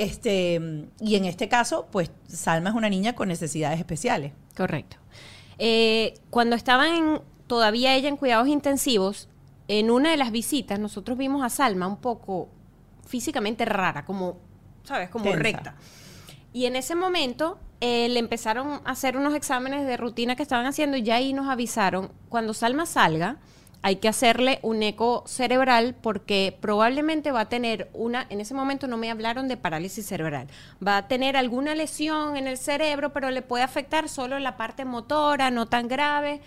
Este, 0.00 0.60
y 1.00 1.16
en 1.16 1.24
este 1.26 1.48
caso, 1.48 1.86
pues 1.92 2.10
Salma 2.26 2.70
es 2.70 2.76
una 2.76 2.88
niña 2.88 3.14
con 3.14 3.28
necesidades 3.28 3.78
especiales. 3.78 4.32
Correcto. 4.56 4.96
Eh, 5.58 6.14
cuando 6.30 6.56
estaban 6.56 6.94
en- 6.94 7.20
todavía 7.46 7.94
ella 7.94 8.08
en 8.08 8.16
cuidados 8.16 8.48
intensivos, 8.48 9.28
en 9.68 9.90
una 9.90 10.10
de 10.10 10.16
las 10.16 10.30
visitas 10.32 10.78
nosotros 10.78 11.18
vimos 11.18 11.42
a 11.44 11.50
Salma 11.50 11.86
un 11.86 11.98
poco 11.98 12.48
físicamente 13.06 13.64
rara, 13.64 14.04
como, 14.04 14.38
¿sabes? 14.84 15.10
Como 15.10 15.24
Tensa. 15.24 15.38
recta. 15.38 15.74
Y 16.52 16.64
en 16.64 16.76
ese 16.76 16.94
momento 16.94 17.58
eh, 17.80 18.08
le 18.08 18.18
empezaron 18.20 18.80
a 18.84 18.90
hacer 18.90 19.16
unos 19.16 19.34
exámenes 19.34 19.86
de 19.86 19.96
rutina 19.96 20.34
que 20.34 20.42
estaban 20.42 20.66
haciendo 20.66 20.96
y 20.96 21.02
ya 21.02 21.16
ahí 21.16 21.32
nos 21.32 21.48
avisaron, 21.48 22.10
cuando 22.28 22.54
Salma 22.54 22.86
salga, 22.86 23.36
hay 23.82 23.96
que 23.96 24.08
hacerle 24.08 24.58
un 24.62 24.82
eco 24.82 25.24
cerebral 25.26 25.94
porque 26.00 26.56
probablemente 26.60 27.30
va 27.32 27.42
a 27.42 27.48
tener 27.48 27.88
una, 27.94 28.26
en 28.28 28.40
ese 28.40 28.52
momento 28.52 28.86
no 28.86 28.96
me 28.96 29.10
hablaron 29.10 29.48
de 29.48 29.56
parálisis 29.56 30.06
cerebral, 30.06 30.48
va 30.86 30.98
a 30.98 31.08
tener 31.08 31.36
alguna 31.36 31.74
lesión 31.74 32.36
en 32.36 32.46
el 32.46 32.58
cerebro, 32.58 33.12
pero 33.12 33.30
le 33.30 33.42
puede 33.42 33.64
afectar 33.64 34.08
solo 34.08 34.38
la 34.38 34.56
parte 34.56 34.84
motora, 34.84 35.50
no 35.50 35.66
tan 35.66 35.88
grave. 35.88 36.40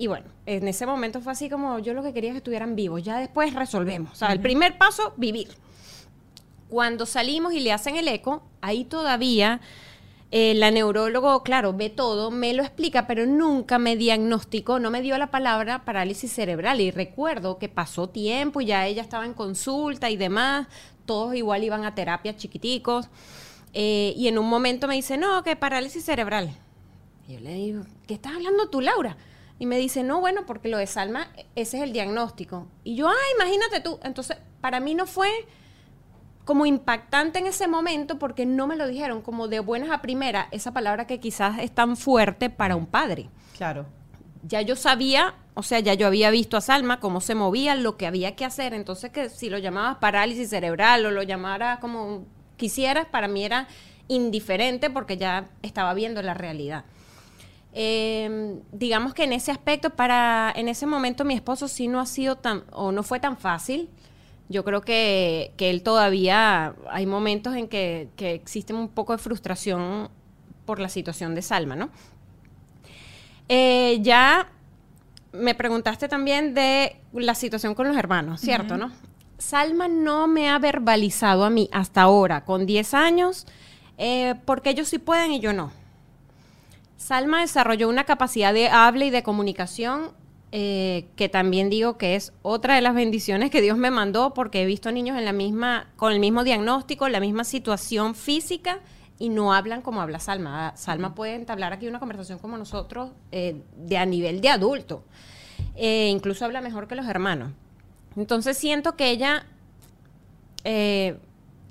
Y 0.00 0.06
bueno, 0.06 0.26
en 0.46 0.68
ese 0.68 0.86
momento 0.86 1.20
fue 1.20 1.32
así 1.32 1.50
como 1.50 1.80
yo 1.80 1.92
lo 1.92 2.04
que 2.04 2.12
quería 2.12 2.30
es 2.30 2.34
que 2.34 2.38
estuvieran 2.38 2.76
vivos, 2.76 3.02
ya 3.02 3.18
después 3.18 3.52
resolvemos. 3.54 4.12
O 4.12 4.16
sea, 4.16 4.32
el 4.32 4.40
primer 4.40 4.78
paso, 4.78 5.12
vivir. 5.16 5.48
Cuando 6.68 7.06
salimos 7.06 7.52
y 7.54 7.60
le 7.60 7.72
hacen 7.72 7.96
el 7.96 8.06
eco, 8.06 8.42
ahí 8.60 8.84
todavía 8.84 9.60
eh, 10.30 10.54
la 10.54 10.70
neurólogo, 10.70 11.42
claro, 11.42 11.72
ve 11.72 11.88
todo, 11.88 12.30
me 12.30 12.52
lo 12.52 12.62
explica, 12.62 13.06
pero 13.06 13.24
nunca 13.24 13.78
me 13.78 13.96
diagnosticó, 13.96 14.78
no 14.78 14.90
me 14.90 15.00
dio 15.00 15.16
la 15.16 15.30
palabra 15.30 15.84
parálisis 15.84 16.32
cerebral. 16.32 16.80
Y 16.80 16.90
recuerdo 16.90 17.58
que 17.58 17.68
pasó 17.68 18.08
tiempo 18.08 18.60
y 18.60 18.66
ya 18.66 18.86
ella 18.86 19.02
estaba 19.02 19.24
en 19.24 19.32
consulta 19.34 20.10
y 20.10 20.16
demás, 20.16 20.68
todos 21.06 21.34
igual 21.34 21.64
iban 21.64 21.84
a 21.84 21.94
terapia 21.94 22.36
chiquiticos. 22.36 23.08
eh, 23.74 24.14
y 24.16 24.28
en 24.28 24.38
un 24.38 24.48
momento 24.48 24.88
me 24.88 24.94
dice, 24.94 25.16
no, 25.16 25.42
que 25.42 25.56
parálisis 25.56 26.04
cerebral. 26.04 26.50
Y 27.26 27.34
yo 27.34 27.40
le 27.40 27.54
digo, 27.54 27.84
¿qué 28.06 28.14
estás 28.14 28.34
hablando 28.34 28.68
tú, 28.68 28.80
Laura? 28.80 29.16
Y 29.58 29.66
me 29.66 29.78
dice, 29.78 30.02
no, 30.02 30.20
bueno, 30.20 30.46
porque 30.46 30.68
lo 30.68 30.78
de 30.78 30.86
Salma, 30.86 31.28
ese 31.54 31.78
es 31.78 31.82
el 31.82 31.92
diagnóstico. 31.92 32.66
Y 32.84 32.94
yo, 32.96 33.08
ah, 33.08 33.14
imagínate 33.36 33.80
tú. 33.80 33.98
Entonces, 34.04 34.36
para 34.60 34.80
mí 34.80 34.94
no 34.94 35.06
fue 35.06 35.30
como 36.48 36.64
impactante 36.64 37.40
en 37.40 37.46
ese 37.46 37.68
momento 37.68 38.18
porque 38.18 38.46
no 38.46 38.66
me 38.66 38.74
lo 38.74 38.88
dijeron 38.88 39.20
como 39.20 39.48
de 39.48 39.60
buenas 39.60 39.90
a 39.90 40.00
primera, 40.00 40.48
esa 40.50 40.72
palabra 40.72 41.06
que 41.06 41.20
quizás 41.20 41.58
es 41.58 41.70
tan 41.70 41.94
fuerte 41.94 42.48
para 42.48 42.74
un 42.74 42.86
padre. 42.86 43.28
Claro. 43.54 43.84
Ya 44.44 44.62
yo 44.62 44.74
sabía, 44.74 45.34
o 45.52 45.62
sea, 45.62 45.80
ya 45.80 45.92
yo 45.92 46.06
había 46.06 46.30
visto 46.30 46.56
a 46.56 46.62
Salma 46.62 47.00
cómo 47.00 47.20
se 47.20 47.34
movía, 47.34 47.74
lo 47.74 47.98
que 47.98 48.06
había 48.06 48.34
que 48.34 48.46
hacer, 48.46 48.72
entonces 48.72 49.10
que 49.10 49.28
si 49.28 49.50
lo 49.50 49.58
llamabas 49.58 49.98
parálisis 49.98 50.48
cerebral 50.48 51.04
o 51.04 51.10
lo 51.10 51.22
llamara 51.22 51.80
como 51.80 52.24
quisieras, 52.56 53.04
para 53.04 53.28
mí 53.28 53.44
era 53.44 53.68
indiferente 54.08 54.88
porque 54.88 55.18
ya 55.18 55.50
estaba 55.60 55.92
viendo 55.92 56.22
la 56.22 56.32
realidad. 56.32 56.86
Eh, 57.74 58.58
digamos 58.72 59.12
que 59.12 59.24
en 59.24 59.34
ese 59.34 59.50
aspecto, 59.50 59.90
para 59.90 60.50
en 60.56 60.68
ese 60.68 60.86
momento 60.86 61.26
mi 61.26 61.34
esposo 61.34 61.68
sí 61.68 61.88
no 61.88 62.00
ha 62.00 62.06
sido 62.06 62.36
tan, 62.36 62.64
o 62.72 62.90
no 62.90 63.02
fue 63.02 63.20
tan 63.20 63.36
fácil. 63.36 63.90
Yo 64.48 64.64
creo 64.64 64.80
que, 64.80 65.52
que 65.56 65.70
él 65.70 65.82
todavía, 65.82 66.74
hay 66.90 67.06
momentos 67.06 67.54
en 67.54 67.68
que, 67.68 68.08
que 68.16 68.32
existe 68.32 68.72
un 68.72 68.88
poco 68.88 69.12
de 69.12 69.18
frustración 69.18 70.08
por 70.64 70.80
la 70.80 70.88
situación 70.88 71.34
de 71.34 71.42
Salma, 71.42 71.76
¿no? 71.76 71.90
Eh, 73.48 73.98
ya 74.02 74.48
me 75.32 75.54
preguntaste 75.54 76.08
también 76.08 76.54
de 76.54 76.96
la 77.12 77.34
situación 77.34 77.74
con 77.74 77.88
los 77.88 77.96
hermanos, 77.96 78.40
¿cierto, 78.40 78.76
no? 78.76 78.92
Salma 79.38 79.88
no 79.88 80.26
me 80.26 80.50
ha 80.50 80.58
verbalizado 80.58 81.44
a 81.44 81.50
mí 81.50 81.68
hasta 81.72 82.02
ahora, 82.02 82.44
con 82.44 82.66
10 82.66 82.94
años, 82.94 83.46
eh, 83.96 84.34
porque 84.44 84.70
ellos 84.70 84.88
sí 84.88 84.98
pueden 84.98 85.32
y 85.32 85.40
yo 85.40 85.52
no. 85.52 85.72
Salma 86.96 87.40
desarrolló 87.40 87.88
una 87.88 88.04
capacidad 88.04 88.52
de 88.52 88.68
habla 88.68 89.04
y 89.04 89.10
de 89.10 89.22
comunicación 89.22 90.10
eh, 90.50 91.08
que 91.16 91.28
también 91.28 91.68
digo 91.68 91.98
que 91.98 92.14
es 92.14 92.32
otra 92.40 92.74
de 92.74 92.80
las 92.80 92.94
bendiciones 92.94 93.50
que 93.50 93.60
Dios 93.60 93.76
me 93.76 93.90
mandó 93.90 94.32
porque 94.32 94.62
he 94.62 94.66
visto 94.66 94.90
niños 94.90 95.18
en 95.18 95.26
la 95.26 95.32
misma, 95.32 95.88
con 95.96 96.12
el 96.12 96.20
mismo 96.20 96.42
diagnóstico, 96.42 97.08
la 97.08 97.20
misma 97.20 97.44
situación 97.44 98.14
física 98.14 98.80
y 99.18 99.28
no 99.28 99.52
hablan 99.52 99.82
como 99.82 100.00
habla 100.00 100.20
Salma. 100.20 100.72
Salma 100.76 101.14
puede 101.14 101.34
entablar 101.34 101.74
aquí 101.74 101.86
una 101.86 101.98
conversación 101.98 102.38
como 102.38 102.56
nosotros 102.56 103.10
eh, 103.30 103.60
de 103.76 103.98
a 103.98 104.06
nivel 104.06 104.40
de 104.40 104.48
adulto. 104.48 105.04
Eh, 105.76 106.08
incluso 106.08 106.46
habla 106.46 106.62
mejor 106.62 106.88
que 106.88 106.94
los 106.94 107.06
hermanos. 107.06 107.52
Entonces 108.16 108.56
siento 108.56 108.96
que 108.96 109.10
ella 109.10 109.46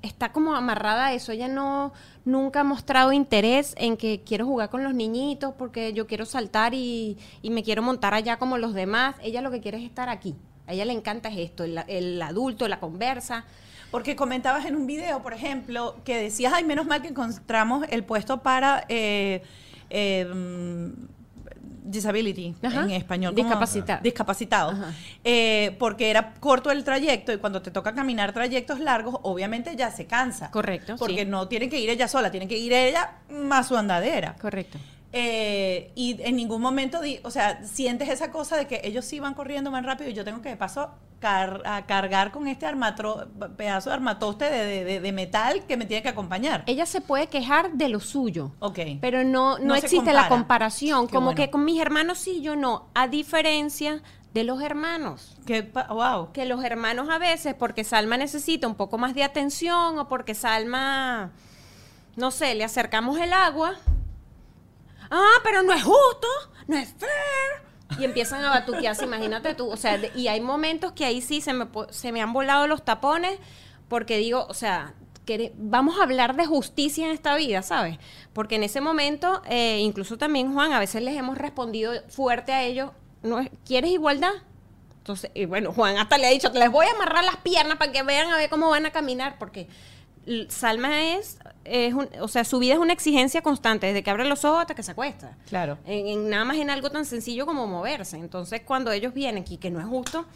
está 0.02 0.32
como 0.32 0.54
amarrada 0.54 1.06
a 1.06 1.12
eso. 1.14 1.32
Ella 1.32 1.48
no 1.48 1.92
nunca 2.28 2.60
ha 2.60 2.64
mostrado 2.64 3.12
interés 3.12 3.74
en 3.78 3.96
que 3.96 4.22
quiero 4.24 4.46
jugar 4.46 4.68
con 4.70 4.84
los 4.84 4.94
niñitos 4.94 5.54
porque 5.54 5.92
yo 5.92 6.06
quiero 6.06 6.26
saltar 6.26 6.74
y, 6.74 7.18
y 7.42 7.50
me 7.50 7.62
quiero 7.62 7.82
montar 7.82 8.14
allá 8.14 8.36
como 8.38 8.58
los 8.58 8.74
demás. 8.74 9.16
Ella 9.22 9.40
lo 9.40 9.50
que 9.50 9.60
quiere 9.60 9.78
es 9.78 9.84
estar 9.84 10.08
aquí. 10.08 10.36
A 10.66 10.74
ella 10.74 10.84
le 10.84 10.92
encanta 10.92 11.30
es 11.30 11.38
esto, 11.38 11.64
el, 11.64 11.82
el 11.88 12.20
adulto, 12.20 12.68
la 12.68 12.78
conversa. 12.78 13.44
Porque 13.90 14.16
comentabas 14.16 14.66
en 14.66 14.76
un 14.76 14.86
video, 14.86 15.22
por 15.22 15.32
ejemplo, 15.32 15.96
que 16.04 16.16
decías, 16.18 16.52
ay, 16.54 16.64
menos 16.64 16.86
mal 16.86 17.00
que 17.00 17.08
encontramos 17.08 17.86
el 17.88 18.04
puesto 18.04 18.42
para 18.42 18.84
eh, 18.90 19.42
eh, 19.88 20.26
mm, 20.26 21.17
disability 21.90 22.54
Ajá. 22.62 22.82
en 22.82 22.90
español. 22.90 23.34
Discapacitado. 23.34 24.00
Discapacitado. 24.02 24.74
Eh, 25.24 25.76
porque 25.78 26.10
era 26.10 26.34
corto 26.34 26.70
el 26.70 26.84
trayecto 26.84 27.32
y 27.32 27.38
cuando 27.38 27.62
te 27.62 27.70
toca 27.70 27.94
caminar 27.94 28.32
trayectos 28.32 28.80
largos, 28.80 29.16
obviamente 29.22 29.74
ya 29.76 29.90
se 29.90 30.06
cansa. 30.06 30.50
Correcto, 30.50 30.96
Porque 30.98 31.24
sí. 31.24 31.26
no 31.26 31.48
tiene 31.48 31.68
que 31.68 31.78
ir 31.78 31.90
ella 31.90 32.08
sola, 32.08 32.30
tiene 32.30 32.46
que 32.46 32.58
ir 32.58 32.72
ella 32.72 33.12
más 33.30 33.68
su 33.68 33.76
andadera. 33.76 34.34
Correcto. 34.40 34.78
Eh, 35.12 35.90
y 35.94 36.20
en 36.22 36.36
ningún 36.36 36.60
momento, 36.60 37.00
di- 37.00 37.20
o 37.24 37.30
sea, 37.30 37.64
sientes 37.64 38.08
esa 38.10 38.30
cosa 38.30 38.56
de 38.56 38.66
que 38.66 38.80
ellos 38.84 39.04
sí 39.06 39.20
van 39.20 39.32
corriendo 39.34 39.70
más 39.70 39.84
rápido 39.84 40.10
y 40.10 40.14
yo 40.14 40.22
tengo 40.24 40.42
que 40.42 40.50
de 40.50 40.56
paso 40.56 40.90
car- 41.18 41.62
a 41.64 41.86
cargar 41.86 42.30
con 42.30 42.46
este 42.46 42.66
armatro, 42.66 43.26
pedazo 43.56 43.88
de 43.88 43.94
armatoste 43.94 44.44
de, 44.50 45.00
de- 45.00 45.12
metal 45.12 45.64
que 45.66 45.78
me 45.78 45.86
tiene 45.86 46.02
que 46.02 46.10
acompañar. 46.10 46.62
Ella 46.66 46.84
se 46.84 47.00
puede 47.00 47.26
quejar 47.28 47.72
de 47.72 47.88
lo 47.88 48.00
suyo. 48.00 48.52
Ok. 48.58 48.78
Pero 49.00 49.24
no, 49.24 49.58
no, 49.58 49.74
existe 49.74 50.12
la 50.12 50.24
compara. 50.24 50.28
comparación. 50.28 51.06
Qué 51.06 51.14
como 51.14 51.26
bueno. 51.28 51.36
que 51.36 51.50
con 51.50 51.64
mis 51.64 51.80
hermanos 51.80 52.18
sí, 52.18 52.42
yo 52.42 52.54
no. 52.54 52.88
A 52.94 53.08
diferencia 53.08 54.02
de 54.34 54.44
los 54.44 54.60
hermanos. 54.60 55.36
Pa- 55.72 55.86
wow. 55.90 56.32
Que 56.32 56.44
los 56.44 56.62
hermanos 56.62 57.08
a 57.10 57.16
veces, 57.18 57.54
porque 57.54 57.82
Salma 57.82 58.18
necesita 58.18 58.68
un 58.68 58.74
poco 58.74 58.98
más 58.98 59.14
de 59.14 59.24
atención 59.24 59.98
o 59.98 60.06
porque 60.06 60.34
Salma, 60.34 61.30
no 62.16 62.30
sé, 62.30 62.54
le 62.54 62.62
acercamos 62.64 63.18
el 63.18 63.32
agua. 63.32 63.74
Ah, 65.10 65.36
pero 65.42 65.62
no 65.62 65.72
es 65.72 65.82
justo, 65.82 66.26
no 66.66 66.76
es 66.76 66.88
fair. 66.98 67.98
Y 68.00 68.04
empiezan 68.04 68.44
a 68.44 68.50
batuquearse, 68.50 69.04
imagínate 69.04 69.54
tú. 69.54 69.70
O 69.70 69.76
sea, 69.76 69.98
y 70.14 70.28
hay 70.28 70.40
momentos 70.40 70.92
que 70.92 71.04
ahí 71.04 71.20
sí 71.22 71.40
se 71.40 71.52
me, 71.52 71.66
se 71.90 72.12
me 72.12 72.20
han 72.22 72.32
volado 72.32 72.66
los 72.66 72.84
tapones 72.84 73.38
porque 73.88 74.18
digo, 74.18 74.46
o 74.48 74.54
sea, 74.54 74.94
quere- 75.26 75.52
vamos 75.56 75.98
a 75.98 76.02
hablar 76.02 76.36
de 76.36 76.44
justicia 76.46 77.06
en 77.06 77.12
esta 77.12 77.34
vida, 77.36 77.62
¿sabes? 77.62 77.98
Porque 78.34 78.56
en 78.56 78.62
ese 78.64 78.80
momento, 78.82 79.42
eh, 79.48 79.78
incluso 79.80 80.18
también 80.18 80.52
Juan, 80.52 80.72
a 80.72 80.78
veces 80.78 81.02
les 81.02 81.16
hemos 81.16 81.38
respondido 81.38 81.92
fuerte 82.08 82.52
a 82.52 82.62
ellos, 82.62 82.90
no 83.22 83.40
es- 83.40 83.50
¿quieres 83.64 83.90
igualdad? 83.90 84.32
Entonces, 84.98 85.30
y 85.34 85.46
bueno, 85.46 85.72
Juan 85.72 85.96
hasta 85.96 86.18
le 86.18 86.26
ha 86.26 86.30
dicho, 86.30 86.50
les 86.52 86.70
voy 86.70 86.84
a 86.86 86.90
amarrar 86.90 87.24
las 87.24 87.38
piernas 87.38 87.78
para 87.78 87.90
que 87.90 88.02
vean 88.02 88.30
a 88.30 88.36
ver 88.36 88.50
cómo 88.50 88.68
van 88.68 88.84
a 88.84 88.90
caminar, 88.90 89.36
porque 89.38 89.66
Salma 90.48 91.02
es, 91.14 91.38
es 91.64 91.94
un- 91.94 92.08
o 92.20 92.28
sea, 92.28 92.44
su 92.44 92.58
vida 92.58 92.74
es 92.74 92.78
una 92.80 92.92
exigencia 92.92 93.42
constante, 93.42 93.86
desde 93.86 94.02
que 94.02 94.10
abre 94.10 94.24
los 94.24 94.44
ojos 94.44 94.60
hasta 94.62 94.74
que 94.74 94.82
se 94.82 94.92
acuesta. 94.92 95.36
Claro. 95.48 95.78
En, 95.86 96.06
en 96.06 96.30
nada 96.30 96.44
más 96.44 96.56
en 96.56 96.70
algo 96.70 96.90
tan 96.90 97.04
sencillo 97.04 97.46
como 97.46 97.66
moverse. 97.66 98.16
Entonces, 98.16 98.60
cuando 98.64 98.90
ellos 98.92 99.14
vienen 99.14 99.44
y 99.48 99.56
que 99.58 99.70
no 99.70 99.80
es 99.80 99.86
justo, 99.86 100.26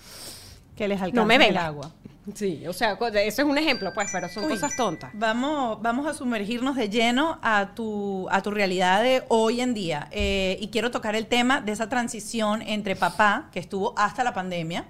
Que 0.77 0.89
les 0.89 1.01
alcanza 1.03 1.21
no 1.21 1.27
me 1.27 1.37
el 1.49 1.57
agua. 1.59 1.93
Sí, 2.35 2.67
o 2.69 2.73
sea, 2.73 2.93
eso 2.93 3.43
es 3.43 3.49
un 3.49 3.59
ejemplo, 3.59 3.93
pues, 3.93 4.09
pero 4.13 4.29
son 4.29 4.45
Uy, 4.45 4.51
cosas 4.53 4.75
tontas. 4.77 5.11
Vamos, 5.13 5.83
vamos 5.83 6.07
a 6.07 6.15
sumergirnos 6.15 6.77
de 6.77 6.89
lleno 6.89 7.39
a 7.43 7.75
tu, 7.75 8.29
a 8.31 8.41
tu 8.43 8.51
realidad 8.53 9.03
de 9.03 9.23
hoy 9.29 9.61
en 9.61 9.75
día. 9.75 10.09
Eh, 10.13 10.57
y 10.61 10.69
quiero 10.69 10.91
tocar 10.93 11.15
el 11.17 11.27
tema 11.27 11.61
de 11.61 11.73
esa 11.73 11.89
transición 11.89 12.63
entre 12.63 12.95
papá, 12.97 13.49
que 13.53 13.59
estuvo 13.59 13.93
hasta 13.99 14.23
la 14.25 14.33
pandemia, 14.33 14.87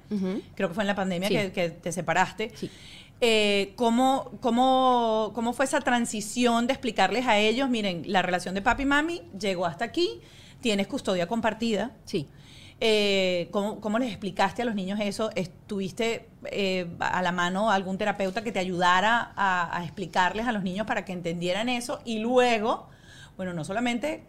creo 0.55 0.69
que 0.69 0.75
fue 0.75 0.85
en 0.85 0.89
la 0.89 0.95
pandemia 0.95 1.29
Sí. 1.29 1.35
que, 1.35 1.53
que 1.53 1.71
te 1.71 1.91
separaste. 1.91 2.53
Sí. 2.55 2.71
Eh, 3.25 3.73
¿cómo, 3.77 4.33
cómo, 4.41 5.31
¿Cómo 5.33 5.53
fue 5.53 5.65
esa 5.65 5.81
transición 5.81 6.67
de 6.67 6.73
explicarles 6.73 7.25
a 7.29 7.39
ellos, 7.39 7.71
miren, 7.71 8.03
la 8.07 8.21
relación 8.21 8.53
de 8.53 8.63
papi 8.63 8.83
y 8.83 8.87
mami 8.87 9.23
llegó 9.39 9.65
hasta 9.65 9.85
aquí, 9.85 10.21
tienes 10.61 10.89
custodia 10.89 11.29
compartida? 11.29 11.93
Sí. 12.05 12.29
Eh, 12.81 13.49
¿cómo, 13.53 13.81
cómo 13.81 14.01
les 14.01 14.09
explicaste 14.09 14.63
a 14.63 14.65
los 14.65 14.75
niños 14.75 14.99
eso? 15.01 15.31
¿Estuviste 15.37 16.31
eh, 16.47 16.97
a 16.99 17.23
la 17.23 17.31
mano 17.31 17.71
algún 17.71 17.97
terapeuta 17.97 18.43
que 18.43 18.51
te 18.51 18.59
ayudara 18.59 19.33
a, 19.37 19.79
a 19.79 19.85
explicarles 19.85 20.49
a 20.49 20.53
los 20.53 20.65
niños 20.65 20.85
para 20.85 21.05
que 21.05 21.13
entendieran 21.13 21.69
eso? 21.69 22.01
Y 22.05 22.19
luego, 22.19 22.89
bueno, 23.37 23.55
no 23.55 23.63
solamente 23.63 24.25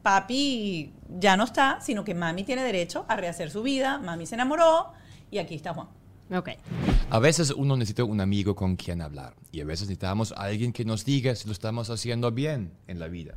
papi 0.00 0.94
ya 1.18 1.36
no 1.36 1.44
está, 1.44 1.82
sino 1.82 2.02
que 2.02 2.14
mami 2.14 2.44
tiene 2.44 2.62
derecho 2.62 3.04
a 3.08 3.16
rehacer 3.16 3.50
su 3.50 3.62
vida, 3.62 3.98
mami 3.98 4.24
se 4.24 4.36
enamoró 4.36 4.94
y 5.30 5.36
aquí 5.36 5.54
está 5.54 5.74
Juan. 5.74 5.88
Ok. 6.32 6.48
A 7.08 7.20
veces 7.20 7.52
uno 7.56 7.76
necesita 7.76 8.02
un 8.02 8.20
amigo 8.20 8.56
con 8.56 8.74
quien 8.74 9.00
hablar 9.00 9.36
y 9.52 9.60
a 9.60 9.64
veces 9.64 9.86
necesitamos 9.86 10.32
a 10.32 10.42
alguien 10.42 10.72
que 10.72 10.84
nos 10.84 11.04
diga 11.04 11.36
si 11.36 11.46
lo 11.46 11.52
estamos 11.52 11.88
haciendo 11.88 12.32
bien 12.32 12.72
en 12.88 12.98
la 12.98 13.06
vida. 13.06 13.36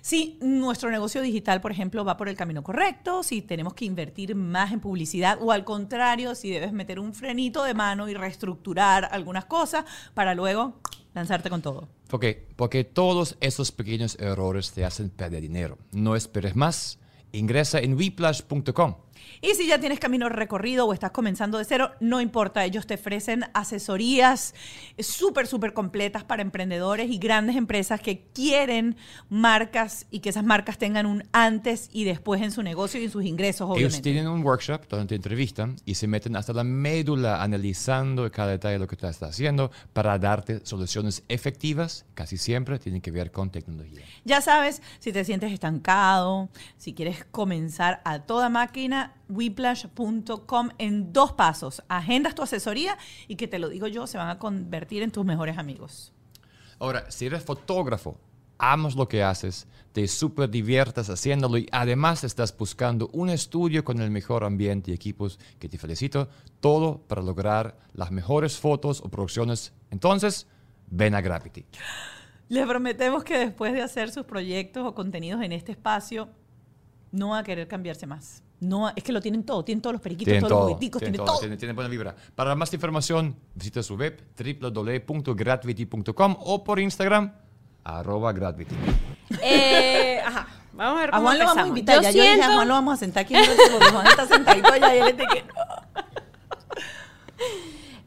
Si 0.00 0.38
nuestro 0.42 0.90
negocio 0.90 1.22
digital, 1.22 1.60
por 1.60 1.70
ejemplo, 1.70 2.04
va 2.04 2.16
por 2.16 2.28
el 2.28 2.36
camino 2.36 2.64
correcto, 2.64 3.22
si 3.22 3.42
tenemos 3.42 3.74
que 3.74 3.84
invertir 3.84 4.34
más 4.34 4.72
en 4.72 4.80
publicidad 4.80 5.38
o 5.40 5.52
al 5.52 5.64
contrario, 5.64 6.34
si 6.34 6.50
debes 6.50 6.72
meter 6.72 6.98
un 6.98 7.14
frenito 7.14 7.62
de 7.62 7.74
mano 7.74 8.08
y 8.08 8.14
reestructurar 8.14 9.08
algunas 9.12 9.44
cosas 9.44 9.84
para 10.14 10.34
luego 10.34 10.80
lanzarte 11.14 11.48
con 11.48 11.62
todo. 11.62 11.88
Porque, 12.08 12.48
porque 12.56 12.82
todos 12.82 13.36
esos 13.40 13.70
pequeños 13.70 14.16
errores 14.18 14.72
te 14.72 14.84
hacen 14.84 15.10
perder 15.10 15.42
dinero. 15.42 15.78
No 15.92 16.16
esperes 16.16 16.56
más. 16.56 16.98
Ingresa 17.32 17.78
en 17.78 17.96
weplash.com. 17.96 19.05
Y 19.40 19.54
si 19.54 19.66
ya 19.66 19.78
tienes 19.78 19.98
camino 20.00 20.28
recorrido 20.28 20.86
o 20.86 20.92
estás 20.92 21.10
comenzando 21.10 21.58
de 21.58 21.64
cero, 21.64 21.92
no 22.00 22.20
importa, 22.20 22.64
ellos 22.64 22.86
te 22.86 22.94
ofrecen 22.94 23.44
asesorías 23.54 24.54
súper, 24.98 25.46
súper 25.46 25.72
completas 25.72 26.24
para 26.24 26.42
emprendedores 26.42 27.10
y 27.10 27.18
grandes 27.18 27.56
empresas 27.56 28.00
que 28.00 28.26
quieren 28.32 28.96
marcas 29.28 30.06
y 30.10 30.20
que 30.20 30.30
esas 30.30 30.44
marcas 30.44 30.78
tengan 30.78 31.06
un 31.06 31.24
antes 31.32 31.90
y 31.92 32.04
después 32.04 32.42
en 32.42 32.50
su 32.52 32.62
negocio 32.62 33.00
y 33.00 33.04
en 33.04 33.10
sus 33.10 33.24
ingresos, 33.24 33.66
Ellos 33.66 33.76
obviamente. 33.76 34.02
tienen 34.02 34.28
un 34.28 34.42
workshop 34.44 34.86
donde 34.88 35.06
te 35.06 35.14
entrevistan 35.14 35.76
y 35.84 35.94
se 35.94 36.06
meten 36.06 36.36
hasta 36.36 36.52
la 36.52 36.64
médula 36.64 37.42
analizando 37.42 38.30
cada 38.30 38.50
detalle 38.52 38.74
de 38.74 38.78
lo 38.80 38.86
que 38.86 38.96
tú 38.96 39.06
estás 39.06 39.30
haciendo 39.30 39.70
para 39.92 40.18
darte 40.18 40.64
soluciones 40.64 41.22
efectivas. 41.28 42.04
Casi 42.14 42.36
siempre 42.36 42.78
tienen 42.78 43.00
que 43.00 43.10
ver 43.10 43.30
con 43.32 43.50
tecnología. 43.50 44.04
Ya 44.24 44.40
sabes, 44.40 44.82
si 44.98 45.12
te 45.12 45.24
sientes 45.24 45.52
estancado, 45.52 46.48
si 46.76 46.94
quieres 46.94 47.24
comenzar 47.30 48.00
a 48.04 48.20
toda 48.20 48.48
máquina, 48.48 49.12
whiplash.com 49.28 50.70
en 50.78 51.12
dos 51.12 51.32
pasos. 51.32 51.82
Agendas 51.88 52.34
tu 52.34 52.42
asesoría 52.42 52.96
y 53.28 53.36
que 53.36 53.48
te 53.48 53.58
lo 53.58 53.68
digo 53.68 53.86
yo, 53.86 54.06
se 54.06 54.18
van 54.18 54.28
a 54.28 54.38
convertir 54.38 55.02
en 55.02 55.10
tus 55.10 55.24
mejores 55.24 55.58
amigos. 55.58 56.12
Ahora, 56.78 57.10
si 57.10 57.26
eres 57.26 57.42
fotógrafo 57.42 58.18
amas 58.58 58.94
lo 58.94 59.08
que 59.08 59.22
haces, 59.22 59.66
te 59.92 60.06
súper 60.08 60.50
diviertas 60.50 61.08
haciéndolo 61.08 61.58
y 61.58 61.68
además 61.72 62.24
estás 62.24 62.56
buscando 62.56 63.08
un 63.12 63.30
estudio 63.30 63.84
con 63.84 64.00
el 64.00 64.10
mejor 64.10 64.44
ambiente 64.44 64.90
y 64.90 64.94
equipos 64.94 65.38
que 65.58 65.68
te 65.68 65.78
felicito, 65.78 66.28
todo 66.60 66.98
para 66.98 67.22
lograr 67.22 67.78
las 67.94 68.10
mejores 68.10 68.58
fotos 68.58 69.00
o 69.00 69.08
producciones. 69.08 69.72
Entonces, 69.90 70.46
ven 70.88 71.14
a 71.14 71.20
Gravity. 71.20 71.64
Les 72.48 72.66
prometemos 72.66 73.24
que 73.24 73.38
después 73.38 73.72
de 73.72 73.82
hacer 73.82 74.10
sus 74.10 74.24
proyectos 74.24 74.86
o 74.86 74.94
contenidos 74.94 75.42
en 75.42 75.52
este 75.52 75.72
espacio, 75.72 76.28
no 77.10 77.30
va 77.30 77.38
a 77.38 77.42
querer 77.42 77.66
cambiarse 77.66 78.06
más. 78.06 78.42
No, 78.60 78.88
es 78.96 79.04
que 79.04 79.12
lo 79.12 79.20
tienen 79.20 79.44
todo, 79.44 79.62
tienen 79.64 79.82
todos 79.82 79.92
los 79.94 80.00
periquitos, 80.02 80.26
Tienen 80.32 80.40
todos 80.40 80.50
todo, 80.50 80.60
los 80.60 80.68
jugueticos, 80.70 81.00
tienen 81.00 81.12
tienen 81.12 81.26
todo, 81.26 81.34
todo. 81.34 81.40
tienen- 81.40 81.58
tienen 81.58 81.76
buena 81.76 81.90
vibra. 81.90 82.16
Para 82.34 82.54
más 82.54 82.72
información, 82.72 83.36
visita 83.54 83.82
su 83.82 83.96
web 83.96 84.22
www.gravity.com 84.38 86.36
o 86.40 86.64
por 86.64 86.80
Instagram, 86.80 87.32
arroba 87.84 88.32
gravity. 88.32 88.74
Eh, 89.42 90.20
ajá, 90.24 90.46
vamos 90.72 90.96
a 90.96 91.00
ver 91.00 91.08
A 91.10 91.12
cómo 91.18 91.22
Juan 91.24 91.38
lo 91.38 91.44
vamos 91.44 91.64
a 91.64 91.68
invitar. 91.68 91.96
Yo 91.96 92.02
ya 92.02 92.10
yo 92.12 92.22
dije 92.22 92.32
a 92.32 92.36
siento- 92.36 92.54
Juan 92.54 92.68
lo 92.68 92.74
vamos 92.74 92.94
a 92.94 92.96
sentar 92.96 93.24
aquí 93.24 93.34
porque 93.34 93.90
Juan 93.92 94.06
está 94.06 94.26
sentadito 94.26 94.72
allá 94.72 94.94
y 94.96 94.98
él 95.00 95.08
es 95.08 95.16
de 95.18 95.26
que 95.26 95.42
no. 95.42 95.54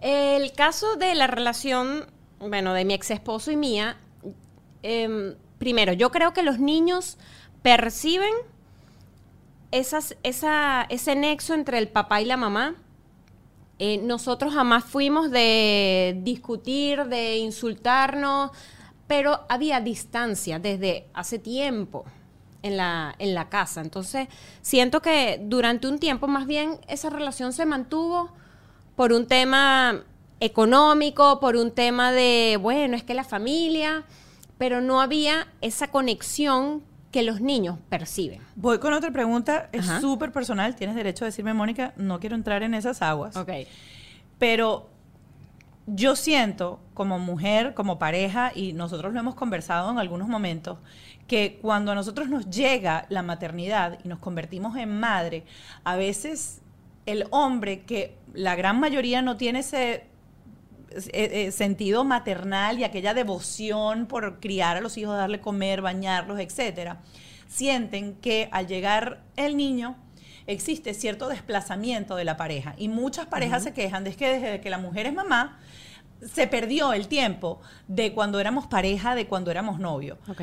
El 0.01 0.53
caso 0.53 0.95
de 0.95 1.13
la 1.13 1.27
relación, 1.27 2.05
bueno, 2.39 2.73
de 2.73 2.85
mi 2.85 2.93
ex 2.93 3.11
esposo 3.11 3.51
y 3.51 3.55
mía, 3.57 3.97
em, 4.81 5.35
primero, 5.57 5.93
yo 5.93 6.09
creo 6.09 6.33
que 6.33 6.41
los 6.41 6.57
niños 6.59 7.17
perciben 7.61 8.31
esa, 9.72 10.86
ese 10.89 11.15
nexo 11.15 11.53
entre 11.53 11.78
el 11.78 11.88
papá 11.89 12.22
y 12.22 12.26
la 12.26 12.38
mamá. 12.38 12.76
Eh, 13.78 13.97
nosotros 13.97 14.53
jamás 14.53 14.84
fuimos 14.84 15.32
de 15.32 16.20
discutir, 16.24 17.05
de 17.05 17.38
insultarnos, 17.38 18.51
pero 19.07 19.45
había 19.47 19.80
distancia 19.80 20.59
desde 20.59 21.07
hace 21.13 21.39
tiempo 21.39 22.05
en 22.61 22.78
la, 22.78 23.15
en 23.20 23.34
la 23.34 23.49
casa. 23.49 23.82
Entonces, 23.82 24.28
siento 24.61 25.01
que 25.01 25.39
durante 25.41 25.88
un 25.88 25.97
tiempo 25.97 26.28
más 26.28 26.45
bien 26.45 26.78
esa 26.88 27.09
relación 27.09 27.53
se 27.53 27.65
mantuvo 27.65 28.32
por 28.95 29.13
un 29.13 29.28
tema 29.28 30.03
económico, 30.41 31.39
por 31.39 31.55
un 31.55 31.72
tema 31.72 32.11
de, 32.11 32.57
bueno, 32.61 32.97
es 32.97 33.03
que 33.03 33.13
la 33.13 33.24
familia, 33.24 34.03
pero 34.57 34.82
no 34.82 35.01
había 35.01 35.47
esa 35.61 35.89
conexión 35.89 36.84
que 37.12 37.24
los 37.24 37.41
niños 37.41 37.78
perciben. 37.89 38.41
Voy 38.55 38.80
con 38.80 38.93
otra 38.93 39.12
pregunta, 39.12 39.70
es 39.72 39.86
súper 39.99 40.32
personal, 40.32 40.76
tienes 40.76 40.95
derecho 40.95 41.26
a 41.26 41.28
decirme, 41.28 41.53
Mónica, 41.53 41.93
no 41.97 42.20
quiero 42.20 42.36
entrar 42.36 42.62
en 42.64 42.74
esas 42.74 43.01
aguas. 43.01 43.36
Ok. 43.36 43.49
Pero 44.38 44.89
yo 45.88 46.16
siento 46.16 46.80
como 46.93 47.18
mujer, 47.18 47.74
como 47.74 47.97
pareja, 47.97 48.51
y 48.53 48.74
nosotros 48.74 49.14
lo 49.14 49.20
hemos 49.20 49.36
conversado 49.36 49.89
en 49.91 49.97
algunos 49.97 50.28
momentos, 50.28 50.78
que 51.28 51.60
cuando 51.62 51.91
a 51.91 51.95
nosotros 51.95 52.30
nos 52.30 52.49
llega 52.49 53.05
la 53.10 53.24
maternidad 53.24 53.99
y 54.03 54.07
nos 54.07 54.20
convertimos 54.20 54.78
en 54.78 54.99
madre, 54.99 55.45
a 55.84 55.95
veces 55.95 56.62
el 57.05 57.26
hombre, 57.32 57.82
que 57.82 58.18
la 58.34 58.55
gran 58.55 58.80
mayoría 58.80 59.22
no 59.22 59.36
tiene 59.36 59.60
ese 59.60 60.09
eh, 60.91 61.45
eh, 61.47 61.51
sentido 61.51 62.03
maternal 62.03 62.79
y 62.79 62.83
aquella 62.83 63.13
devoción 63.13 64.05
por 64.07 64.39
criar 64.39 64.77
a 64.77 64.81
los 64.81 64.97
hijos, 64.97 65.15
darle 65.15 65.39
comer, 65.39 65.81
bañarlos, 65.81 66.39
etcétera, 66.39 67.01
sienten 67.47 68.15
que 68.15 68.49
al 68.51 68.67
llegar 68.67 69.21
el 69.35 69.55
niño 69.57 69.95
existe 70.47 70.93
cierto 70.93 71.27
desplazamiento 71.27 72.15
de 72.15 72.23
la 72.23 72.37
pareja 72.37 72.73
y 72.77 72.87
muchas 72.87 73.27
parejas 73.27 73.63
se 73.63 73.73
quejan 73.73 74.03
de 74.03 74.15
que 74.15 74.39
desde 74.39 74.61
que 74.61 74.69
la 74.69 74.79
mujer 74.79 75.05
es 75.05 75.13
mamá 75.13 75.59
se 76.21 76.47
perdió 76.47 76.93
el 76.93 77.07
tiempo 77.07 77.61
de 77.87 78.13
cuando 78.13 78.39
éramos 78.39 78.67
pareja, 78.67 79.15
de 79.15 79.27
cuando 79.27 79.51
éramos 79.51 79.79
novios. 79.79 80.17
Ok. 80.27 80.41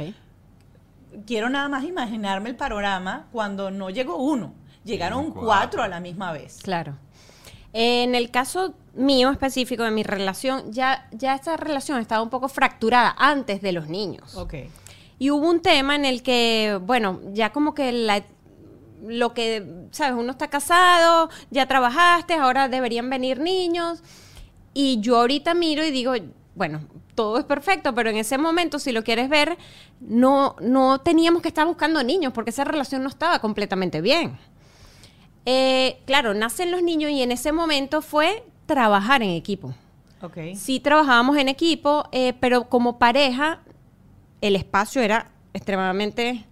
Quiero 1.27 1.49
nada 1.49 1.69
más 1.69 1.85
imaginarme 1.85 2.51
el 2.51 2.57
panorama 2.57 3.27
cuando 3.33 3.71
no 3.71 3.91
llegó 3.91 4.17
uno, 4.17 4.55
llegaron 4.85 5.25
Llegaron 5.25 5.25
cuatro. 5.33 5.47
cuatro 5.47 5.83
a 5.83 5.89
la 5.89 6.01
misma 6.01 6.33
vez. 6.33 6.59
Claro. 6.63 6.97
En 7.73 8.15
el 8.15 8.31
caso 8.31 8.75
mío 8.97 9.31
específico 9.31 9.83
de 9.85 9.91
mi 9.91 10.03
relación, 10.03 10.73
ya, 10.73 11.09
ya 11.13 11.35
esta 11.35 11.57
relación 11.57 12.01
estaba 12.01 12.23
un 12.23 12.31
poco 12.31 12.49
fracturada 12.49 13.15
antes 13.19 13.61
de 13.63 13.73
los 13.73 13.89
niños. 13.89 14.35
Ok. 14.37 14.55
Y 15.19 15.31
hubo 15.31 15.49
un 15.49 15.61
tema 15.61 15.95
en 15.95 16.05
el 16.05 16.23
que, 16.23 16.79
bueno, 16.83 17.21
ya 17.33 17.53
como 17.53 17.75
que 17.75 17.93
la- 17.93 18.25
lo 19.07 19.35
que, 19.35 19.67
sabes, 19.93 20.19
uno 20.19 20.33
está 20.33 20.49
casado, 20.49 21.29
ya 21.51 21.67
trabajaste, 21.67 22.35
ahora 22.35 22.69
deberían 22.69 23.09
venir 23.11 23.39
niños. 23.41 24.03
Y 24.75 25.01
yo 25.01 25.19
ahorita 25.19 25.55
miro 25.55 25.85
y 25.85 25.91
digo, 25.91 26.13
bueno, 26.55 26.81
todo 27.15 27.39
es 27.39 27.45
perfecto, 27.45 27.95
pero 27.95 28.11
en 28.11 28.17
ese 28.17 28.37
momento, 28.37 28.79
si 28.79 28.93
lo 28.93 29.05
quieres 29.05 29.29
ver, 29.29 29.57
no, 30.01 30.57
no 30.61 31.01
teníamos 31.01 31.41
que 31.41 31.49
estar 31.49 31.67
buscando 31.67 32.03
niños 32.03 32.33
porque 32.35 32.51
esa 32.51 32.65
relación 32.65 33.03
no 33.03 33.09
estaba 33.09 33.39
completamente 33.39 34.01
bien. 34.01 34.39
Eh, 35.45 36.01
claro, 36.07 36.35
nacen 36.35 36.71
los 36.71 36.83
niños 36.83 37.11
y 37.11 37.23
en 37.23 37.31
ese 37.33 37.53
momento 37.53 38.03
fue 38.03 38.45
trabajar 38.67 39.23
en 39.23 39.31
equipo. 39.31 39.75
Ok. 40.23 40.39
Sí 40.55 40.81
trabajábamos 40.81 41.37
en 41.37 41.49
equipo, 41.49 42.05
eh, 42.13 42.35
pero 42.41 42.69
como 42.69 42.99
pareja 42.99 43.61
el 44.41 44.57
espacio 44.57 45.03
era 45.03 45.31
extremadamente, 45.53 46.45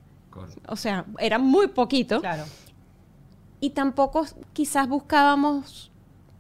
o 0.69 0.77
sea, 0.77 1.05
era 1.19 1.39
muy 1.39 1.69
poquito. 1.69 2.21
Claro. 2.21 2.45
Y 3.61 3.71
tampoco 3.71 4.27
quizás 4.53 4.89
buscábamos, 4.89 5.91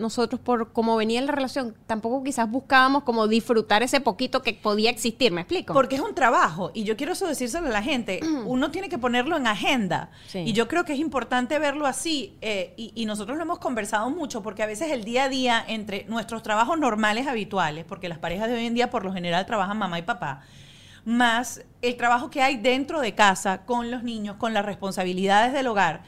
nosotros 0.04 0.40
por 0.40 0.72
cómo 0.72 0.96
venía 0.96 1.20
la 1.22 1.32
relación, 1.32 1.74
tampoco 1.86 2.22
quizás 2.22 2.48
buscábamos 2.50 3.02
como 3.02 3.26
disfrutar 3.26 3.82
ese 3.82 4.00
poquito 4.00 4.42
que 4.42 4.52
podía 4.54 4.90
existir, 4.90 5.32
¿me 5.32 5.40
explico? 5.40 5.74
Porque 5.74 5.96
es 5.96 6.00
un 6.00 6.14
trabajo 6.14 6.70
y 6.74 6.84
yo 6.84 6.96
quiero 6.96 7.12
eso 7.14 7.26
decírselo 7.26 7.66
a 7.66 7.70
la 7.70 7.82
gente. 7.82 8.20
Uno 8.46 8.70
tiene 8.70 8.88
que 8.88 8.98
ponerlo 8.98 9.36
en 9.36 9.46
agenda 9.46 10.10
Sí. 10.28 10.38
y 10.46 10.52
yo 10.52 10.68
creo 10.68 10.84
que 10.84 10.92
es 10.92 10.98
importante 11.00 11.58
verlo 11.58 11.86
así 11.86 12.36
eh, 12.40 12.72
y, 12.76 12.92
y 12.94 13.06
nosotros 13.06 13.36
lo 13.36 13.42
hemos 13.42 13.58
conversado 13.58 14.08
mucho 14.10 14.42
porque 14.42 14.62
a 14.62 14.66
veces 14.66 14.92
el 14.92 15.02
día 15.04 15.24
a 15.24 15.28
día 15.28 15.64
entre 15.66 16.04
nuestros 16.04 16.42
trabajos 16.42 16.78
normales 16.78 17.26
habituales, 17.26 17.84
porque 17.84 18.08
las 18.08 18.18
parejas 18.18 18.48
de 18.48 18.54
hoy 18.54 18.66
en 18.66 18.74
día 18.74 18.90
por 18.90 19.04
lo 19.04 19.12
general 19.12 19.44
trabajan 19.46 19.76
mamá 19.78 19.98
y 19.98 20.02
papá, 20.02 20.42
más 21.04 21.62
el 21.82 21.96
trabajo 21.96 22.30
que 22.30 22.42
hay 22.42 22.56
dentro 22.56 23.00
de 23.00 23.14
casa 23.14 23.64
con 23.64 23.90
los 23.90 24.02
niños, 24.02 24.36
con 24.36 24.54
las 24.54 24.64
responsabilidades 24.64 25.52
del 25.52 25.66
hogar. 25.66 26.02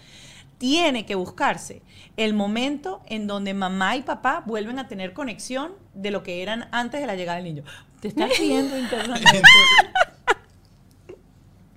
Tiene 0.59 1.05
que 1.05 1.15
buscarse 1.15 1.83
el 2.17 2.33
momento 2.33 3.03
en 3.07 3.27
donde 3.27 3.53
mamá 3.55 3.97
y 3.97 4.03
papá 4.03 4.43
vuelven 4.47 4.79
a 4.79 4.89
tener 4.89 5.13
conexión 5.13 5.73
de 5.95 6.11
lo 6.11 6.23
que 6.23 6.43
eran 6.43 6.69
antes 6.73 7.01
de 7.01 7.07
la 7.07 7.15
llegada 7.15 7.37
del 7.37 7.45
niño. 7.45 7.63
Te 8.01 8.09
estás 8.09 8.31
riendo 8.39 8.79
internamente. 8.79 9.43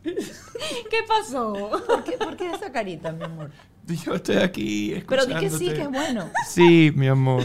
¿Qué 0.03 0.97
pasó? 1.07 1.53
¿Por 1.86 2.03
qué, 2.03 2.11
por 2.13 2.38
qué 2.38 2.51
esa 2.51 2.71
carita, 2.71 3.11
mi 3.11 3.23
amor? 3.23 3.51
Yo 3.86 4.15
estoy 4.15 4.38
aquí 4.38 5.03
Pero 5.07 5.25
di 5.25 5.34
que 5.34 5.49
sí, 5.49 5.67
escuchándote. 5.69 5.75
que 5.75 5.82
es 5.82 5.89
bueno. 5.89 6.30
Sí, 6.47 6.91
mi 6.95 7.07
amor. 7.07 7.43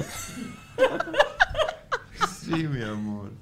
Sí, 2.43 2.51
mi 2.69 2.83
amor. 2.83 3.33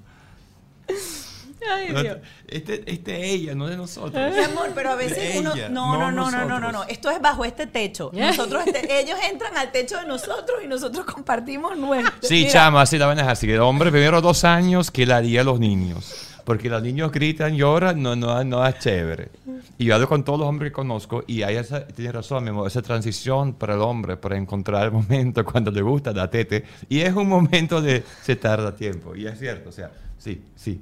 Ay, 1.70 1.92
No, 1.92 2.02
Dios. 2.02 2.18
Este, 2.48 2.82
este 2.90 3.16
es 3.20 3.26
ella, 3.34 3.54
no 3.54 3.66
de 3.66 3.76
nosotros. 3.76 4.14
Mi 4.34 4.42
amor, 4.42 4.70
pero 4.74 4.90
a 4.90 4.96
veces 4.96 5.36
uno. 5.38 5.54
ella, 5.54 5.68
No, 5.68 5.96
no, 5.98 6.10
no, 6.12 6.30
no, 6.30 6.44
no, 6.46 6.60
no, 6.60 6.72
no. 6.72 6.84
Esto 6.84 7.10
es 7.10 7.20
bajo 7.20 7.44
este 7.44 7.66
techo. 7.66 8.10
Nosotros, 8.14 8.66
este- 8.66 9.00
ellos 9.00 9.18
entran 9.30 9.56
al 9.56 9.70
techo 9.72 9.96
de 9.98 10.06
nosotros 10.06 10.58
y 10.64 10.66
nosotros 10.66 11.04
compartimos 11.06 11.76
nuestro. 11.76 12.12
Sí, 12.22 12.34
Mira, 12.42 12.50
chama, 12.52 12.82
así 12.82 12.98
la 12.98 13.06
van 13.06 13.18
a 13.18 13.22
dejar. 13.22 13.32
Así 13.32 13.46
que 13.46 13.54
el 13.54 13.60
hombre, 13.60 13.90
primero 13.90 14.20
dos 14.20 14.44
años, 14.44 14.90
que 14.90 15.06
le 15.06 15.12
haría 15.14 15.42
a 15.42 15.44
los 15.44 15.60
niños. 15.60 16.28
Porque 16.44 16.68
los 16.68 16.82
niños 16.82 17.12
gritan, 17.12 17.54
lloran, 17.56 18.02
no, 18.02 18.16
no, 18.16 18.42
no 18.42 18.66
es 18.66 18.76
chévere. 18.80 19.28
Y 19.78 19.84
yo 19.84 19.94
hablo 19.94 20.08
con 20.08 20.24
todos 20.24 20.40
los 20.40 20.48
hombres 20.48 20.70
que 20.70 20.74
conozco 20.74 21.22
y 21.28 21.42
hay 21.44 21.54
esa, 21.54 21.86
tienes 21.86 22.12
razón, 22.12 22.42
mi 22.42 22.50
amor, 22.50 22.66
esa 22.66 22.82
transición 22.82 23.52
para 23.54 23.74
el 23.74 23.80
hombre, 23.80 24.16
para 24.16 24.36
encontrar 24.36 24.86
el 24.86 24.90
momento 24.90 25.44
cuando 25.50 25.70
le 25.70 25.82
gusta 25.82 26.12
la 26.12 26.28
tete. 26.28 26.64
Y 26.88 27.00
es 27.00 27.14
un 27.14 27.28
momento 27.28 27.80
de, 27.80 28.02
se 28.22 28.34
tarda 28.34 28.74
tiempo. 28.74 29.14
Y 29.14 29.26
es 29.28 29.38
cierto, 29.38 29.68
o 29.68 29.72
sea, 29.72 29.92
sí, 30.18 30.42
sí. 30.56 30.80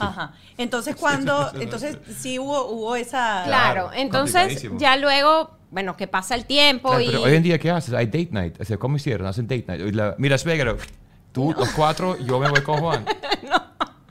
Ajá. 0.00 0.32
Entonces, 0.56 0.96
cuando. 0.96 1.50
Entonces, 1.60 1.98
sí 2.18 2.38
hubo, 2.38 2.66
hubo 2.66 2.96
esa. 2.96 3.42
Claro, 3.46 3.90
entonces 3.94 4.66
ya 4.78 4.96
luego, 4.96 5.50
bueno, 5.70 5.96
que 5.96 6.06
pasa 6.06 6.34
el 6.34 6.44
tiempo 6.46 6.88
Claro, 6.90 7.02
y... 7.04 7.06
pero 7.08 7.22
hoy 7.22 7.34
en 7.34 7.42
día, 7.42 7.58
¿qué 7.58 7.70
haces? 7.70 7.94
Hay 7.94 8.06
date 8.06 8.28
night. 8.32 8.60
O 8.60 8.64
sea, 8.64 8.76
¿cómo 8.76 8.96
hicieron? 8.96 9.26
Hacen 9.26 9.46
date 9.46 9.64
night. 9.68 9.94
La- 9.94 10.14
Mira, 10.18 10.38
suegro, 10.38 10.76
tú, 11.32 11.52
los 11.56 11.68
cuatro, 11.70 12.16
yo 12.18 12.38
me 12.38 12.48
voy 12.48 12.62
con 12.62 12.78
Juan. 12.78 13.04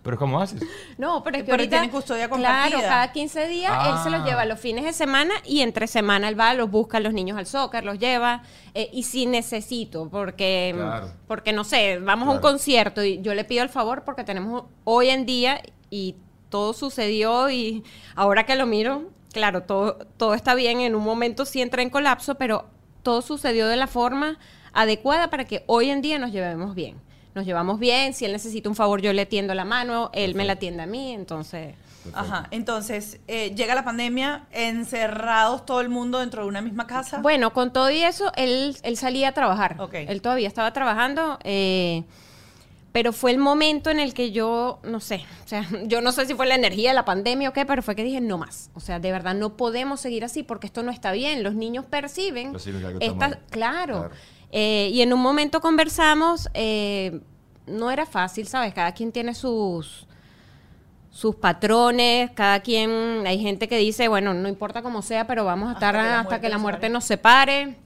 ¿Pero 0.03 0.17
cómo 0.17 0.39
haces? 0.39 0.61
No, 0.97 1.21
pero 1.21 1.35
es 1.35 1.43
que 1.43 1.47
Pero 1.47 1.55
ahorita, 1.63 1.69
tienen 1.69 1.89
custodia 1.89 2.29
compartida. 2.29 2.77
Claro, 2.77 2.88
cada 2.88 3.11
15 3.11 3.47
días 3.49 3.73
él 3.89 3.95
se 4.05 4.09
los 4.09 4.21
Ah. 4.21 4.25
lleva 4.25 4.45
los 4.45 4.57
fines 4.57 4.85
de 4.85 4.93
semana 4.93 5.33
y 5.43 5.59
entre 5.59 5.85
semana 5.85 6.29
él 6.29 6.39
va, 6.39 6.53
los 6.53 6.71
busca 6.71 6.95
a 6.95 6.99
los 7.01 7.11
niños 7.13 7.38
al 7.38 7.45
soccer, 7.45 7.83
los 7.83 7.99
lleva. 7.99 8.41
eh, 8.73 8.89
y 8.93 9.03
si 9.03 9.25
necesito, 9.25 10.07
porque, 10.09 10.71
Claro. 10.77 11.11
porque 11.27 11.51
no 11.51 11.65
sé, 11.65 11.97
vamos 11.99 12.29
a 12.29 12.31
un 12.31 12.39
concierto 12.39 13.03
y 13.03 13.21
yo 13.21 13.33
le 13.33 13.43
pido 13.43 13.63
el 13.63 13.69
favor 13.69 14.03
porque 14.05 14.23
tenemos 14.23 14.63
hoy 14.85 15.09
en 15.09 15.25
día 15.25 15.61
y 15.89 16.15
todo 16.49 16.73
sucedió 16.73 17.49
y 17.49 17.83
ahora 18.15 18.45
que 18.45 18.55
lo 18.55 18.65
miro, 18.65 19.09
claro, 19.33 19.63
todo, 19.63 19.97
todo 20.17 20.33
está 20.33 20.55
bien. 20.55 20.81
En 20.81 20.95
un 20.95 21.03
momento 21.03 21.45
sí 21.45 21.61
entra 21.61 21.81
en 21.81 21.89
colapso, 21.89 22.35
pero 22.35 22.65
todo 23.03 23.21
sucedió 23.21 23.67
de 23.67 23.75
la 23.75 23.88
forma 23.88 24.39
adecuada 24.73 25.29
para 25.29 25.45
que 25.45 25.63
hoy 25.67 25.89
en 25.89 26.01
día 26.01 26.19
nos 26.19 26.31
llevemos 26.31 26.75
bien. 26.75 26.97
nos 27.33 27.45
llevamos 27.45 27.79
bien, 27.79 28.13
si 28.15 28.25
él 28.25 28.31
necesita 28.31 28.67
un 28.67 28.75
favor 28.75 28.99
yo 28.99 29.13
le 29.13 29.27
tiendo 29.27 29.53
la 29.53 29.63
mano, 29.63 30.09
él 30.13 30.33
me 30.33 30.43
la 30.43 30.55
tiende 30.55 30.83
a 30.83 30.88
mí, 30.88 31.13
entonces... 31.13 31.75
Ajá, 32.13 32.47
entonces 32.51 33.19
eh, 33.27 33.53
llega 33.53 33.75
la 33.75 33.83
pandemia, 33.83 34.47
encerrados 34.51 35.65
todo 35.65 35.81
el 35.81 35.89
mundo 35.89 36.19
dentro 36.19 36.43
de 36.43 36.47
una 36.47 36.61
misma 36.61 36.88
casa. 36.88 37.19
Bueno, 37.21 37.53
con 37.53 37.71
todo 37.73 37.91
y 37.91 38.01
eso, 38.01 38.31
él, 38.35 38.75
él 38.81 38.97
salía 38.97 39.29
a 39.29 39.31
trabajar. 39.33 39.75
Ok. 39.79 39.93
Él 39.93 40.21
todavía 40.21 40.47
estaba 40.47 40.71
trabajando, 40.73 41.38
eh, 41.43 42.05
pero 42.98 43.14
fue 43.14 43.30
el 43.30 43.38
momento 43.38 43.91
en 43.91 44.00
el 44.00 44.16
que 44.16 44.32
yo, 44.32 44.80
no 44.82 45.00
sé, 45.00 45.24
o 45.45 45.48
sea, 45.48 45.68
yo 45.86 46.02
no 46.02 46.12
sé 46.12 46.26
si 46.26 46.34
fue 46.34 46.48
la 46.48 46.56
energía 46.56 46.89
de 46.89 46.95
la 46.95 47.06
pandemia 47.06 47.50
o 47.50 47.54
qué, 47.54 47.64
pero 47.64 47.84
fue 47.84 47.95
que 47.95 48.04
dije, 48.04 48.22
no 48.22 48.39
más. 48.39 48.72
O 48.74 48.80
sea, 48.80 48.98
de 49.00 49.12
verdad 49.12 49.36
no 49.36 49.56
podemos 49.56 50.00
seguir 50.00 50.26
así 50.26 50.41
porque 50.41 50.66
esto 50.66 50.82
no 50.82 50.89
está 50.89 51.12
bien. 51.12 51.43
Los 51.43 51.54
niños 51.54 51.86
perciben. 51.86 52.54
Perciben 52.54 52.82
que 52.82 52.88
algo 52.88 53.00
está 53.00 53.26
esta- 53.28 53.39
claro. 53.52 54.00
Claro. 54.00 54.16
Eh, 54.52 54.89
y 54.91 55.04
en 55.04 55.14
un 55.14 55.20
momento 55.20 55.62
conversamos, 55.62 56.50
eh, 56.56 57.22
no 57.68 57.91
era 57.91 58.08
fácil, 58.08 58.48
¿sabes? 58.48 58.74
Cada 58.74 58.91
quien 58.93 59.12
tiene 59.12 59.36
sus 59.36 60.08
sus 61.12 61.36
patrones, 61.36 62.32
cada 62.32 62.62
quien, 62.62 63.28
hay 63.28 63.39
gente 63.39 63.68
que 63.68 63.78
dice, 63.78 64.08
bueno, 64.08 64.34
no 64.34 64.50
importa 64.50 64.82
cómo 64.82 65.04
sea, 65.04 65.28
pero 65.28 65.45
vamos 65.45 65.70
a 65.70 65.74
Hasta 65.74 65.86
estar 65.89 66.02
que 66.02 66.02
la 66.02 66.20
hasta 66.20 66.24
muerte 66.30 66.41
que 66.41 66.50
la 66.50 66.58
muerte 66.58 66.89
nos 66.89 67.04
separe. 67.04 67.78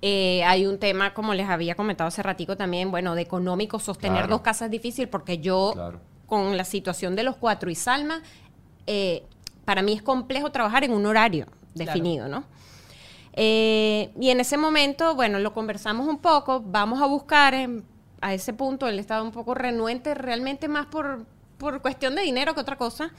Eh, 0.00 0.44
hay 0.44 0.66
un 0.66 0.78
tema, 0.78 1.12
como 1.12 1.34
les 1.34 1.48
había 1.48 1.74
comentado 1.74 2.08
hace 2.08 2.22
ratico 2.22 2.56
también, 2.56 2.90
bueno, 2.90 3.14
de 3.16 3.22
económico, 3.22 3.78
sostener 3.80 4.18
Claro. 4.22 4.34
dos 4.34 4.40
casas 4.42 4.66
es 4.66 4.70
difícil 4.70 5.08
porque 5.08 5.38
yo, 5.38 5.72
Claro. 5.74 6.00
con 6.26 6.56
la 6.56 6.64
situación 6.64 7.16
de 7.16 7.24
los 7.24 7.36
cuatro 7.36 7.68
y 7.70 7.74
Salma, 7.74 8.22
eh, 8.86 9.24
para 9.64 9.82
mí 9.82 9.92
es 9.94 10.02
complejo 10.02 10.50
trabajar 10.52 10.84
en 10.84 10.92
un 10.92 11.04
horario 11.06 11.46
definido, 11.74 12.28
¿no? 12.28 12.44
Eh, 13.32 14.10
y 14.20 14.30
en 14.30 14.40
ese 14.40 14.56
momento, 14.56 15.14
bueno, 15.14 15.38
lo 15.38 15.52
conversamos 15.52 16.06
un 16.08 16.18
poco, 16.18 16.60
vamos 16.64 17.00
a 17.02 17.06
buscar 17.06 17.54
en- 17.54 17.84
a 18.20 18.34
ese 18.34 18.52
punto, 18.52 18.88
él 18.88 18.98
estaba 18.98 19.22
un 19.22 19.30
poco 19.32 19.54
renuente 19.54 20.14
realmente 20.14 20.66
más 20.68 20.86
por, 20.86 21.24
por 21.56 21.80
cuestión 21.82 22.14
de 22.16 22.22
dinero 22.22 22.54
que 22.54 22.60
otra 22.60 22.76
cosa. 22.76 23.10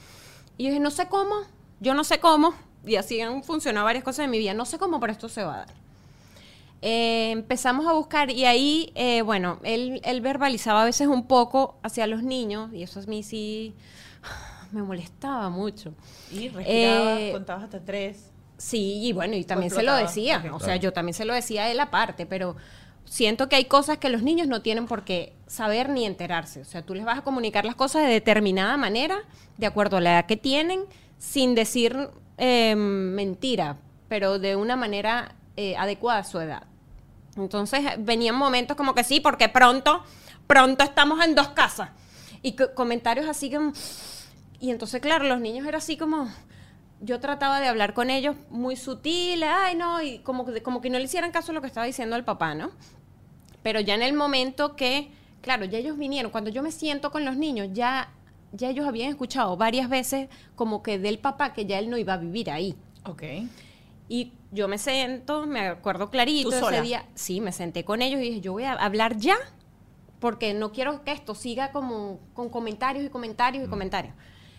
Y 0.58 0.64
yo 0.64 0.70
dije, 0.70 0.80
no 0.82 0.92
sé 0.92 1.08
cómo, 1.08 1.36
yo 1.80 1.94
no 1.94 2.04
sé 2.04 2.20
cómo, 2.20 2.54
y 2.86 2.96
así 2.96 3.22
han 3.22 3.44
funcionado 3.44 3.86
varias 3.86 4.04
cosas 4.04 4.26
en 4.26 4.32
mi 4.32 4.40
vida, 4.40 4.54
no 4.54 4.66
sé 4.66 4.78
cómo, 4.78 5.00
pero 5.00 5.14
esto 5.14 5.30
se 5.30 5.44
va 5.44 5.54
a 5.54 5.58
dar. 5.60 5.74
Eh, 6.82 7.32
empezamos 7.32 7.86
a 7.88 7.94
buscar 7.94 8.32
y 8.32 8.46
ahí, 8.46 8.92
eh, 8.96 9.22
bueno, 9.22 9.60
él, 9.64 10.00
él 10.04 10.22
verbalizaba 10.22 10.84
a 10.84 10.86
veces 10.86 11.08
un 11.08 11.28
poco 11.28 11.78
hacia 11.84 12.08
los 12.08 12.24
niños, 12.24 12.72
y 12.74 12.84
eso 12.84 13.00
a 13.00 13.04
mí 13.04 13.22
sí 13.24 13.74
me 14.72 14.82
molestaba 14.84 15.50
mucho. 15.50 15.94
Y 16.32 16.50
respirabas, 16.50 17.20
Eh, 17.20 17.30
contabas 17.34 17.64
hasta 17.66 17.80
tres. 17.84 18.32
Sí, 18.58 19.00
y 19.08 19.14
bueno, 19.14 19.36
y 19.36 19.44
también 19.46 19.72
se 19.72 19.84
lo 19.84 19.96
decía. 19.96 20.38
O 20.54 20.60
sea, 20.60 20.68
Claro. 20.68 20.82
yo 20.82 20.94
también 20.94 21.14
se 21.14 21.24
lo 21.26 21.34
decía 21.34 21.64
a 21.64 21.72
él 21.72 21.80
aparte, 21.80 22.26
pero 22.26 22.58
siento 23.06 23.48
que 23.50 23.56
hay 23.56 23.66
cosas 23.66 23.98
que 24.00 24.10
los 24.10 24.22
niños 24.22 24.48
no 24.48 24.62
tienen 24.62 24.86
por 24.86 25.04
qué 25.04 25.34
saber 25.48 25.90
ni 25.90 26.06
enterarse. 26.06 26.62
O 26.62 26.66
sea, 26.66 26.82
tú 26.86 26.94
les 26.94 27.06
vas 27.06 27.20
a 27.20 27.22
comunicar 27.24 27.64
las 27.66 27.76
cosas 27.76 28.04
de 28.04 28.10
determinada 28.10 28.76
manera, 28.78 29.18
de 29.58 29.66
acuerdo 29.66 29.98
a 29.98 30.02
la 30.02 30.12
edad 30.12 30.26
que 30.26 30.36
tienen, 30.38 30.82
sin 31.18 31.56
decir 31.56 32.10
eh, 32.38 32.76
mentira, 32.76 33.78
pero 34.10 34.40
de 34.40 34.56
una 34.58 34.76
manera 34.76 35.36
eh, 35.56 35.76
adecuada 35.78 36.20
a 36.20 36.24
su 36.26 36.40
edad. 36.40 36.64
Entonces 37.38 37.82
venían 38.00 38.36
momentos 38.36 38.76
como 38.76 38.94
que 38.96 39.04
sí, 39.04 39.20
porque 39.20 39.50
pronto, 39.50 40.04
pronto 40.48 40.84
estamos 40.84 41.24
en 41.24 41.36
dos 41.36 41.50
casas. 41.50 41.90
Y 42.42 42.54
co- 42.56 42.74
comentarios 42.76 43.28
así 43.28 43.52
como... 43.52 43.74
Y 44.60 44.72
entonces, 44.72 45.02
claro, 45.02 45.26
los 45.26 45.40
niños 45.40 45.66
era 45.68 45.78
así 45.78 45.98
como... 45.98 46.30
Yo 47.02 47.22
trataba 47.22 47.62
de 47.62 47.68
hablar 47.70 47.94
con 47.94 48.10
ellos 48.10 48.36
muy 48.50 48.76
sutil, 48.76 49.42
ay 49.44 49.76
no, 49.76 50.02
y 50.02 50.20
como, 50.20 50.46
que- 50.46 50.62
como 50.62 50.82
que 50.82 50.90
no 50.90 50.98
le 50.98 51.06
hicieran 51.06 51.32
caso 51.32 51.52
a 51.52 51.56
lo 51.56 51.62
que 51.62 51.68
estaba 51.68 51.86
diciendo 51.86 52.18
el 52.18 52.26
papá, 52.26 52.56
¿no? 52.56 52.72
Pero 53.64 53.80
ya 53.80 53.96
en 53.96 54.02
el 54.02 54.12
momento 54.14 54.76
que, 54.76 55.10
claro, 55.42 55.64
ya 55.64 55.78
ellos 55.78 55.98
vinieron, 55.98 56.30
cuando 56.30 56.50
yo 56.50 56.62
me 56.62 56.74
siento 56.74 57.10
con 57.12 57.24
los 57.24 57.38
niños, 57.38 57.70
ya, 57.72 58.10
ya 58.52 58.70
ellos 58.70 58.86
habían 58.86 59.10
escuchado 59.10 59.56
varias 59.56 59.88
veces 59.88 60.28
como 60.56 60.84
que 60.84 61.00
del 61.00 61.20
papá 61.20 61.54
que 61.54 61.66
ya 61.66 61.80
él 61.80 61.90
no 61.90 61.98
iba 61.98 62.14
a 62.14 62.18
vivir 62.18 62.52
ahí. 62.52 62.76
Ok. 63.06 63.24
Y 64.10 64.34
yo 64.52 64.68
me 64.68 64.78
siento, 64.80 65.46
me 65.46 65.68
acuerdo 65.68 66.10
clarito 66.10 66.50
¿Tú 66.50 66.56
ese 66.56 66.66
sola? 66.66 66.82
día. 66.82 67.06
Sí, 67.16 67.40
me 67.40 67.52
senté 67.52 67.86
con 67.86 68.02
ellos 68.02 68.20
y 68.20 68.24
dije, 68.24 68.42
yo 68.42 68.52
voy 68.54 68.64
a 68.64 68.74
hablar 68.74 69.16
ya, 69.18 69.38
porque 70.20 70.54
no 70.54 70.72
quiero 70.72 71.04
que 71.06 71.12
esto 71.12 71.36
siga 71.36 71.72
como 71.72 72.20
con 72.34 72.50
comentarios 72.50 73.06
y 73.06 73.10
comentarios 73.10 73.66
y 73.66 73.70
comentarios. 73.70 74.16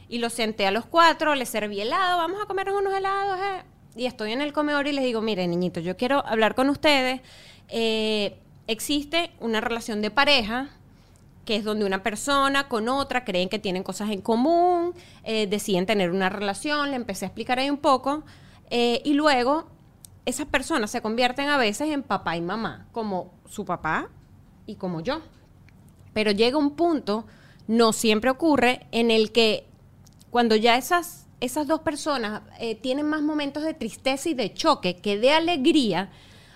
Y 0.09 0.18
los 0.18 0.32
senté 0.32 0.66
a 0.66 0.70
los 0.70 0.86
cuatro, 0.86 1.34
les 1.34 1.48
serví 1.48 1.80
helado, 1.80 2.16
vamos 2.18 2.40
a 2.40 2.46
comer 2.46 2.70
unos 2.70 2.94
helados. 2.94 3.38
eh. 3.40 3.62
Y 3.96 4.07
estoy 4.07 4.32
en 4.32 4.40
el 4.40 4.53
comedor 4.53 4.86
y 4.86 4.92
les 4.92 5.05
digo, 5.05 5.20
miren, 5.20 5.51
niñitos, 5.51 5.82
yo 5.82 5.96
quiero 5.96 6.24
hablar 6.24 6.55
con 6.55 6.70
ustedes. 6.70 7.20
Eh, 7.68 8.38
existe 8.68 9.32
una 9.40 9.61
relación 9.61 10.01
de 10.01 10.11
pareja 10.12 10.70
que 11.44 11.57
es 11.57 11.64
donde 11.64 11.84
una 11.84 12.03
persona 12.05 12.68
con 12.68 12.88
otra 12.88 13.24
creen 13.24 13.48
que 13.48 13.59
tienen 13.59 13.82
cosas 13.82 14.11
en 14.11 14.20
común, 14.20 14.94
eh, 15.24 15.48
deciden 15.48 15.86
tener 15.86 16.12
una 16.12 16.28
relación, 16.28 16.90
le 16.90 16.96
empecé 16.96 17.24
a 17.24 17.28
explicar 17.28 17.59
ahí 17.59 17.70
un 17.70 17.78
poco, 17.78 18.22
eh, 18.71 19.03
y 19.05 19.14
luego 19.14 19.66
esas 20.25 20.47
personas 20.47 20.91
se 20.91 21.03
convierten 21.03 21.49
a 21.49 21.59
veces 21.59 21.89
en 21.89 22.03
papá 22.03 22.37
y 22.37 22.41
mamá, 22.41 22.87
como 22.93 23.33
su 23.49 23.64
papá 23.64 24.09
y 24.66 24.77
como 24.77 25.01
yo. 25.01 25.21
Pero 26.12 26.31
llega 26.31 26.57
un 26.57 26.77
punto, 26.77 27.27
no 27.66 27.93
siempre 27.93 28.31
ocurre, 28.31 28.87
en 28.93 29.11
el 29.11 29.33
que 29.33 29.66
cuando 30.31 30.57
ya 30.57 30.77
esas, 30.77 31.27
esas 31.41 31.66
dos 31.66 31.81
personas 31.81 32.43
eh, 32.59 32.75
tienen 32.77 33.07
más 33.07 33.23
momentos 33.23 33.64
de 33.64 33.75
tristeza 33.75 34.29
y 34.29 34.35
de 34.35 34.55
choque 34.55 34.97
que 34.97 35.18
de 35.18 35.33
alegría, 35.33 36.11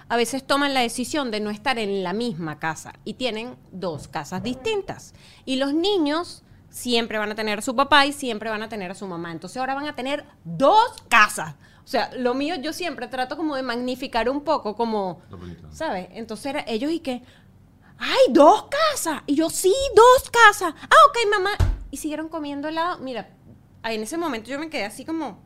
a 0.08 0.16
veces 0.16 0.46
toman 0.46 0.74
la 0.74 0.80
decisión 0.80 1.30
de 1.30 1.40
no 1.40 1.50
estar 1.50 1.78
en 1.78 2.02
la 2.02 2.12
misma 2.12 2.58
casa 2.58 2.92
y 3.04 3.14
tienen 3.14 3.56
dos 3.72 4.08
casas 4.08 4.42
distintas. 4.42 5.14
Y 5.44 5.56
los 5.56 5.74
niños 5.74 6.42
siempre 6.68 7.18
van 7.18 7.32
a 7.32 7.34
tener 7.34 7.60
a 7.60 7.62
su 7.62 7.74
papá 7.74 8.04
y 8.06 8.12
siempre 8.12 8.50
van 8.50 8.62
a 8.62 8.68
tener 8.68 8.90
a 8.90 8.94
su 8.94 9.06
mamá. 9.06 9.32
Entonces 9.32 9.56
ahora 9.56 9.74
van 9.74 9.86
a 9.86 9.94
tener 9.94 10.24
dos 10.44 11.02
casas. 11.08 11.54
O 11.84 11.86
sea, 11.86 12.10
lo 12.16 12.34
mío 12.34 12.56
yo 12.56 12.72
siempre 12.72 13.08
trato 13.08 13.36
como 13.36 13.56
de 13.56 13.62
magnificar 13.62 14.28
un 14.28 14.42
poco, 14.42 14.74
como. 14.74 15.20
¿sabes? 15.70 16.08
Entonces 16.12 16.46
era 16.46 16.64
ellos 16.66 16.90
y 16.90 17.00
que, 17.00 17.22
¡ay, 17.98 18.20
dos 18.30 18.64
casas! 18.64 19.22
Y 19.26 19.34
yo, 19.34 19.50
sí, 19.50 19.74
dos 19.94 20.30
casas. 20.30 20.74
Ah, 20.82 20.96
ok, 21.08 21.30
mamá. 21.30 21.50
Y 21.90 21.98
siguieron 21.98 22.28
comiendo 22.28 22.68
helado. 22.68 22.98
Mira, 23.00 23.28
en 23.84 24.02
ese 24.02 24.16
momento 24.16 24.50
yo 24.50 24.58
me 24.58 24.70
quedé 24.70 24.84
así 24.84 25.04
como, 25.04 25.38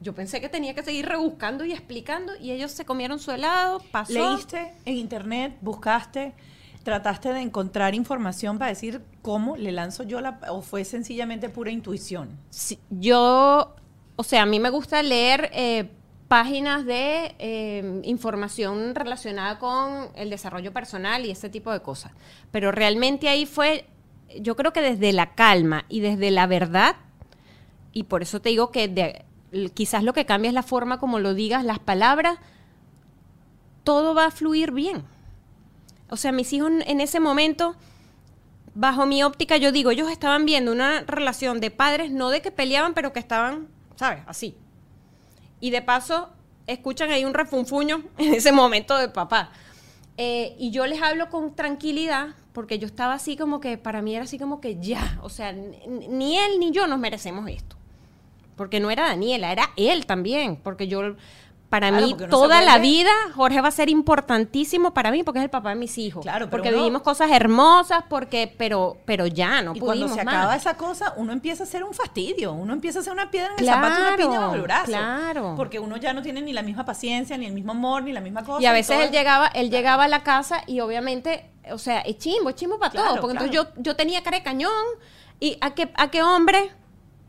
yo 0.00 0.14
pensé 0.14 0.40
que 0.40 0.48
tenía 0.48 0.74
que 0.74 0.82
seguir 0.82 1.06
rebuscando 1.06 1.64
y 1.64 1.72
explicando 1.72 2.34
y 2.36 2.52
ellos 2.52 2.72
se 2.72 2.84
comieron 2.86 3.18
su 3.18 3.30
helado, 3.30 3.82
pasó. 3.92 4.12
Leíste 4.12 4.72
en 4.86 4.96
internet, 4.96 5.58
buscaste, 5.60 6.34
trataste 6.82 7.32
de 7.34 7.40
encontrar 7.40 7.94
información 7.94 8.58
para 8.58 8.70
decir 8.70 9.04
cómo 9.20 9.56
le 9.56 9.72
lanzo 9.72 10.02
yo 10.04 10.20
la... 10.22 10.40
o 10.48 10.62
fue 10.62 10.84
sencillamente 10.84 11.50
pura 11.50 11.70
intuición. 11.70 12.38
Sí, 12.48 12.78
yo, 12.88 13.76
o 14.20 14.22
sea, 14.22 14.42
a 14.42 14.46
mí 14.46 14.60
me 14.60 14.68
gusta 14.68 15.02
leer 15.02 15.48
eh, 15.54 15.88
páginas 16.28 16.84
de 16.84 17.34
eh, 17.38 18.02
información 18.04 18.94
relacionada 18.94 19.58
con 19.58 20.10
el 20.14 20.28
desarrollo 20.28 20.74
personal 20.74 21.24
y 21.24 21.30
ese 21.30 21.48
tipo 21.48 21.72
de 21.72 21.80
cosas. 21.80 22.12
Pero 22.50 22.70
realmente 22.70 23.30
ahí 23.30 23.46
fue, 23.46 23.86
yo 24.38 24.56
creo 24.56 24.74
que 24.74 24.82
desde 24.82 25.14
la 25.14 25.34
calma 25.34 25.86
y 25.88 26.00
desde 26.00 26.30
la 26.30 26.46
verdad, 26.46 26.96
y 27.94 28.02
por 28.02 28.20
eso 28.20 28.42
te 28.42 28.50
digo 28.50 28.70
que 28.70 29.24
quizás 29.72 30.04
lo 30.04 30.12
que 30.12 30.26
cambia 30.26 30.48
es 30.48 30.54
la 30.54 30.62
forma 30.62 31.00
como 31.00 31.18
lo 31.18 31.32
digas, 31.32 31.64
las 31.64 31.78
palabras, 31.78 32.36
todo 33.84 34.14
va 34.14 34.26
a 34.26 34.30
fluir 34.30 34.72
bien. 34.72 35.02
O 36.10 36.18
sea, 36.18 36.30
mis 36.30 36.52
hijos 36.52 36.70
en 36.84 37.00
ese 37.00 37.20
momento 37.20 37.74
bajo 38.74 39.06
mi 39.06 39.22
óptica, 39.22 39.56
yo 39.56 39.72
digo, 39.72 39.90
ellos 39.90 40.10
estaban 40.10 40.44
viendo 40.44 40.72
una 40.72 41.04
relación 41.04 41.58
de 41.58 41.70
padres, 41.70 42.10
no 42.10 42.28
de 42.28 42.42
que 42.42 42.50
peleaban, 42.50 42.92
pero 42.92 43.14
que 43.14 43.18
estaban, 43.18 43.68
¿sabes? 44.00 44.22
Así. 44.26 44.56
Y 45.60 45.70
de 45.70 45.82
paso, 45.82 46.30
escuchan 46.66 47.10
ahí 47.10 47.26
un 47.26 47.34
refunfuño 47.34 48.02
en 48.18 48.32
ese 48.32 48.50
momento 48.50 48.96
de 48.96 49.10
papá. 49.10 49.50
Eh, 50.16 50.56
y 50.58 50.70
yo 50.70 50.86
les 50.86 51.02
hablo 51.02 51.28
con 51.28 51.54
tranquilidad, 51.54 52.28
porque 52.54 52.78
yo 52.78 52.86
estaba 52.86 53.12
así 53.12 53.36
como 53.36 53.60
que, 53.60 53.76
para 53.76 54.00
mí 54.00 54.14
era 54.14 54.24
así 54.24 54.38
como 54.38 54.58
que 54.58 54.80
ya, 54.80 55.18
o 55.22 55.28
sea, 55.28 55.52
ni 55.52 56.38
él 56.38 56.58
ni 56.58 56.70
yo 56.70 56.86
nos 56.86 56.98
merecemos 56.98 57.46
esto. 57.50 57.76
Porque 58.56 58.80
no 58.80 58.90
era 58.90 59.04
Daniela, 59.04 59.52
era 59.52 59.70
él 59.76 60.06
también, 60.06 60.56
porque 60.56 60.88
yo, 60.88 61.16
para 61.70 61.88
Claro, 61.90 62.04
mí, 62.06 62.16
toda 62.28 62.60
la 62.62 62.78
vida, 62.78 63.10
Jorge 63.34 63.60
va 63.60 63.68
a 63.68 63.70
ser 63.70 63.88
importantísimo 63.88 64.92
para 64.92 65.10
mí, 65.10 65.22
porque 65.22 65.38
es 65.38 65.44
el 65.44 65.50
papá 65.50 65.70
de 65.70 65.76
mis 65.76 65.96
hijos. 65.98 66.22
Claro, 66.22 66.46
pero 66.46 66.50
porque 66.50 66.68
uno- 66.70 66.78
vivimos 66.78 67.02
cosas 67.02 67.30
hermosas, 67.30 68.02
porque, 68.08 68.52
pero, 68.58 68.98
pero 69.04 69.26
ya, 69.26 69.62
no 69.62 69.74
y 69.74 69.80
cuando 69.80 70.08
se 70.08 70.24
más. 70.24 70.34
acaba 70.34 70.56
esa 70.56 70.76
cosa, 70.76 71.14
uno 71.16 71.32
empieza 71.32 71.62
a 71.62 71.66
hacer 71.66 71.84
un 71.84 71.94
fastidio, 71.94 72.52
uno 72.52 72.72
empieza 72.72 72.98
a 72.98 73.02
hacer 73.02 73.12
una 73.12 73.30
piedra 73.30 73.52
en 73.56 73.60
el 73.60 73.66
zapato 73.66 73.98
y 73.98 74.02
una 74.02 74.16
piña 74.16 74.40
bajo 74.40 74.54
el 74.56 74.62
brazo. 74.62 74.84
claro. 74.86 75.54
Porque 75.56 75.78
uno 75.78 75.96
ya 75.96 76.12
no 76.12 76.22
tiene 76.22 76.42
ni 76.42 76.52
la 76.52 76.62
misma 76.62 76.84
paciencia, 76.84 77.38
ni 77.38 77.46
el 77.46 77.52
mismo 77.52 77.72
amor, 77.72 78.02
ni 78.02 78.12
la 78.12 78.20
misma 78.20 78.44
cosa. 78.44 78.60
Y 78.60 78.66
a 78.66 78.72
veces 78.72 78.98
él 79.00 79.10
llegaba, 79.12 79.46
él 79.54 79.70
llegaba 79.70 80.04
a 80.04 80.08
la 80.08 80.22
casa 80.24 80.62
y 80.66 80.80
obviamente, 80.80 81.50
o 81.70 81.78
sea, 81.78 82.00
es 82.00 82.18
chimbo, 82.18 82.50
es 82.50 82.56
chimbo 82.56 82.78
para 82.80 82.90
Claro, 82.90 83.08
todo. 83.10 83.20
Porque 83.20 83.32
entonces 83.38 83.54
yo, 83.54 83.68
yo 83.76 83.94
tenía 83.94 84.22
cara 84.24 84.38
de 84.38 84.42
cañón 84.42 84.72
y 85.38 85.56
a 85.60 85.70
qué, 85.74 85.90
a 85.94 86.10
qué 86.10 86.22
hombre 86.22 86.70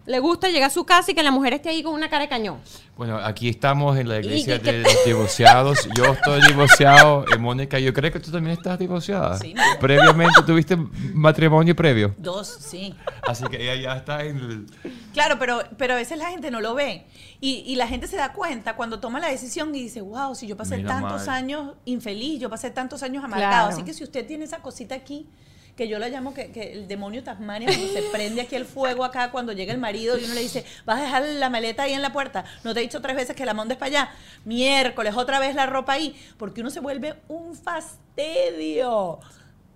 le 0.05 0.19
gusta 0.19 0.49
llegar 0.49 0.69
a 0.69 0.73
su 0.73 0.85
casa 0.85 1.11
y 1.11 1.13
que 1.13 1.23
la 1.23 1.31
mujer 1.31 1.53
esté 1.53 1.69
ahí 1.69 1.83
con 1.83 1.93
una 1.93 2.09
cara 2.09 2.23
de 2.23 2.29
cañón. 2.29 2.59
Bueno, 2.97 3.17
aquí 3.17 3.49
estamos 3.49 3.97
en 3.97 4.09
la 4.09 4.19
iglesia 4.19 4.59
de 4.59 4.79
los 4.79 5.05
divorciados. 5.05 5.87
Yo 5.95 6.05
estoy 6.05 6.41
divorciado. 6.47 7.25
Y 7.33 7.37
Mónica, 7.39 7.79
yo 7.79 7.93
creo 7.93 8.11
que 8.11 8.19
tú 8.19 8.31
también 8.31 8.57
estás 8.57 8.77
divorciada. 8.77 9.37
Sí, 9.37 9.53
mi 9.53 9.59
amor. 9.59 9.79
Previamente 9.79 10.41
tuviste 10.45 10.75
matrimonio 11.13 11.75
previo. 11.75 12.13
Dos, 12.17 12.47
sí. 12.47 12.95
Así 13.27 13.43
que 13.45 13.61
ella 13.61 13.81
ya 13.81 13.97
está 13.97 14.23
en 14.23 14.37
el... 14.37 14.65
Claro, 15.13 15.37
pero, 15.39 15.63
pero 15.77 15.93
a 15.93 15.97
veces 15.97 16.17
la 16.17 16.29
gente 16.29 16.51
no 16.51 16.61
lo 16.61 16.75
ve. 16.75 17.07
Y, 17.39 17.63
y 17.65 17.75
la 17.75 17.87
gente 17.87 18.07
se 18.07 18.17
da 18.17 18.33
cuenta 18.33 18.75
cuando 18.75 18.99
toma 18.99 19.19
la 19.19 19.27
decisión 19.29 19.73
y 19.73 19.81
dice, 19.81 20.01
wow, 20.01 20.35
si 20.35 20.45
yo 20.45 20.55
pasé 20.55 20.77
Mira, 20.77 20.89
tantos 20.89 21.27
años 21.27 21.73
infeliz, 21.85 22.39
yo 22.39 22.49
pasé 22.49 22.69
tantos 22.69 23.01
años 23.01 23.23
amargado. 23.23 23.51
Claro. 23.51 23.69
Así 23.69 23.83
que 23.83 23.93
si 23.93 24.03
usted 24.03 24.27
tiene 24.27 24.45
esa 24.45 24.59
cosita 24.59 24.93
aquí, 24.93 25.27
que 25.75 25.87
yo 25.87 25.99
la 25.99 26.09
llamo 26.09 26.33
que, 26.33 26.51
que 26.51 26.73
el 26.73 26.87
demonio 26.87 27.23
Tasmania, 27.23 27.67
cuando 27.67 27.93
se 27.93 28.01
prende 28.11 28.41
aquí 28.41 28.55
el 28.55 28.65
fuego 28.65 29.03
acá, 29.03 29.31
cuando 29.31 29.53
llega 29.53 29.73
el 29.73 29.79
marido 29.79 30.17
y 30.17 30.25
uno 30.25 30.33
le 30.33 30.41
dice, 30.41 30.65
vas 30.85 30.99
a 30.99 31.03
dejar 31.03 31.23
la 31.23 31.49
maleta 31.49 31.83
ahí 31.83 31.93
en 31.93 32.01
la 32.01 32.13
puerta, 32.13 32.45
no 32.63 32.73
te 32.73 32.79
he 32.79 32.83
dicho 32.83 33.01
tres 33.01 33.15
veces 33.15 33.35
que 33.35 33.45
la 33.45 33.53
mandes 33.53 33.77
para 33.77 33.87
allá, 33.87 34.11
miércoles 34.45 35.15
otra 35.15 35.39
vez 35.39 35.55
la 35.55 35.65
ropa 35.65 35.93
ahí, 35.93 36.15
porque 36.37 36.61
uno 36.61 36.69
se 36.69 36.79
vuelve 36.79 37.15
un 37.27 37.55
fastidio. 37.55 39.19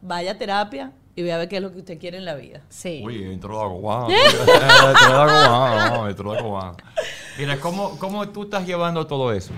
Vaya 0.01 0.31
a 0.31 0.37
terapia 0.37 0.91
y 1.15 1.23
vea 1.23 1.35
a 1.35 1.37
ver 1.39 1.47
qué 1.47 1.55
es 1.55 1.61
lo 1.61 1.71
que 1.71 1.79
usted 1.79 1.97
quiere 1.97 2.17
en 2.17 2.25
la 2.25 2.35
vida. 2.35 2.61
Sí. 2.69 3.01
Uy, 3.03 3.23
cubana. 5.27 6.09
Entró 6.09 6.35
la 6.35 6.43
cubana. 6.43 6.75
Mira, 7.37 7.59
¿cómo, 7.59 7.97
¿cómo 7.97 8.27
tú 8.29 8.43
estás 8.43 8.65
llevando 8.67 9.07
todo 9.07 9.31
eso? 9.33 9.51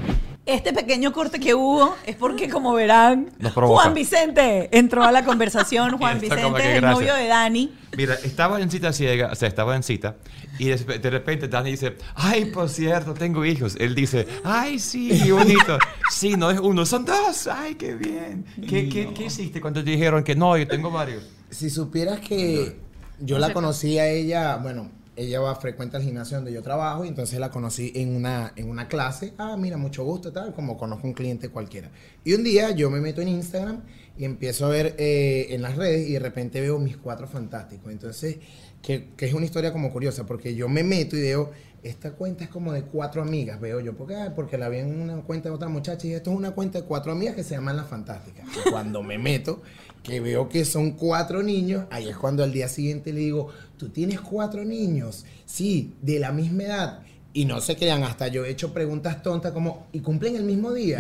Este 0.48 0.72
pequeño 0.72 1.12
corte 1.12 1.42
que 1.42 1.54
hubo 1.54 1.96
es 2.06 2.16
porque, 2.16 2.50
como 2.50 2.74
verán. 2.74 3.30
Juan 3.54 3.94
Vicente 3.94 4.70
entró 4.72 5.04
a 5.04 5.12
la 5.12 5.26
conversación. 5.26 5.98
Juan 6.00 6.22
Vicente 6.22 6.46
es 6.60 6.66
el 6.66 6.82
gracias. 6.82 6.94
novio 6.94 7.14
de 7.16 7.28
Dani. 7.28 7.74
Mira, 7.98 8.14
estaba 8.24 8.62
en 8.62 8.72
cita 8.72 8.94
ciega, 8.94 9.30
o 9.32 9.36
sea, 9.36 9.50
estaba 9.50 9.76
en 9.76 9.84
cita, 9.84 10.16
y 10.60 10.68
de, 10.70 10.78
de 10.78 11.10
repente 11.10 11.48
Dani 11.48 11.72
dice, 11.72 11.98
ay, 12.16 12.46
por 12.46 12.70
cierto, 12.70 13.14
tengo 13.14 13.44
hijos. 13.44 13.76
Él 13.80 13.94
dice, 13.94 14.26
ay, 14.44 14.80
sí, 14.80 15.22
qué 15.24 15.32
bonito. 15.32 15.78
Sí, 16.10 16.36
no 16.36 16.50
es 16.50 16.60
uno, 16.60 16.86
son 16.86 17.04
dos. 17.04 17.48
Ay, 17.48 17.76
qué 17.76 17.94
bien. 17.94 18.46
¿Qué, 18.68 18.88
qué, 18.88 19.14
qué 19.14 19.26
hiciste 19.26 19.60
cuando 19.60 19.84
te 19.84 19.92
dijeron 19.92 20.24
que 20.24 20.36
no, 20.36 20.58
yo 20.58 20.66
tengo 20.66 20.90
varios? 20.90 21.24
Si 21.50 21.70
supieras 21.70 22.22
que 22.22 22.80
yo 23.20 23.38
la 23.38 23.52
conocí 23.52 24.00
a 24.00 24.08
ella, 24.08 24.56
bueno, 24.56 24.90
ella 25.18 25.40
va 25.40 25.56
frecuenta 25.56 25.98
el 25.98 26.04
gimnasio 26.04 26.38
donde 26.38 26.54
yo 26.54 26.62
trabajo 26.62 27.04
y 27.04 27.08
entonces 27.08 27.40
la 27.40 27.50
conocí 27.50 27.92
en 27.96 28.16
una, 28.16 28.54
en 28.56 28.70
una 28.70 28.88
clase. 28.88 29.34
Ah, 29.38 29.58
mira, 29.58 29.76
mucho 29.76 30.04
gusto, 30.04 30.32
tal, 30.32 30.54
como 30.54 30.78
conozco 30.78 31.08
un 31.08 31.14
cliente 31.14 31.50
cualquiera. 31.50 31.90
Y 32.24 32.34
un 32.34 32.44
día 32.44 32.72
yo 32.72 32.90
me 32.90 33.02
meto 33.02 33.22
en 33.22 33.30
Instagram 33.30 33.82
y 34.18 34.26
empiezo 34.26 34.68
a 34.68 34.70
ver 34.70 34.96
eh, 35.00 35.48
en 35.50 35.64
las 35.64 35.76
redes 35.76 36.08
y 36.08 36.14
de 36.14 36.20
repente 36.20 36.62
veo 36.62 36.78
mis 36.78 36.98
cuatro 36.98 37.28
fantásticos. 37.28 37.92
Entonces, 37.92 38.38
que, 38.82 39.10
que 39.18 39.26
es 39.26 39.34
una 39.34 39.46
historia 39.46 39.74
como 39.74 39.92
curiosa 39.92 40.26
porque 40.26 40.54
yo 40.54 40.70
me 40.70 40.84
meto 40.84 41.18
y 41.18 41.22
veo, 41.22 41.52
esta 41.84 42.12
cuenta 42.12 42.44
es 42.44 42.50
como 42.50 42.74
de 42.74 42.84
cuatro 42.84 43.22
amigas, 43.22 43.60
veo 43.60 43.80
yo, 43.80 43.96
porque, 43.96 44.16
ah, 44.16 44.34
porque 44.36 44.58
la 44.58 44.70
vi 44.70 44.80
en 44.80 45.02
una 45.02 45.18
cuenta 45.22 45.50
de 45.50 45.56
otra 45.56 45.68
muchacha 45.68 46.08
y 46.08 46.14
esto 46.14 46.32
es 46.32 46.38
una 46.38 46.52
cuenta 46.52 46.82
de 46.82 46.86
cuatro 46.86 47.12
amigas 47.12 47.36
que 47.36 47.44
se 47.44 47.56
llaman 47.56 47.78
Las 47.78 47.88
Fantásticas. 47.88 48.46
Cuando 48.70 49.04
me 49.04 49.18
meto, 49.18 49.62
que 50.04 50.20
veo 50.20 50.50
que 50.50 50.66
son 50.66 50.92
cuatro 50.92 51.44
niños, 51.44 51.86
ahí 51.90 52.08
es 52.10 52.18
cuando 52.18 52.44
al 52.44 52.52
día 52.52 52.68
siguiente 52.68 53.14
le 53.14 53.20
digo, 53.22 53.50
tú 53.78 53.90
tienes 53.90 54.20
cuatro 54.22 54.64
niños, 54.66 55.26
sí, 55.46 55.94
de 56.02 56.20
la 56.20 56.32
misma 56.32 56.64
edad. 56.64 57.00
Y 57.34 57.46
no 57.46 57.62
se 57.62 57.76
crean, 57.76 58.04
hasta 58.04 58.28
yo 58.30 58.46
he 58.46 58.50
hecho 58.50 58.74
preguntas 58.74 59.22
tontas 59.22 59.52
como, 59.52 59.86
¿y 59.92 60.00
cumplen 60.00 60.36
el 60.36 60.44
mismo 60.44 60.74
día? 60.74 60.98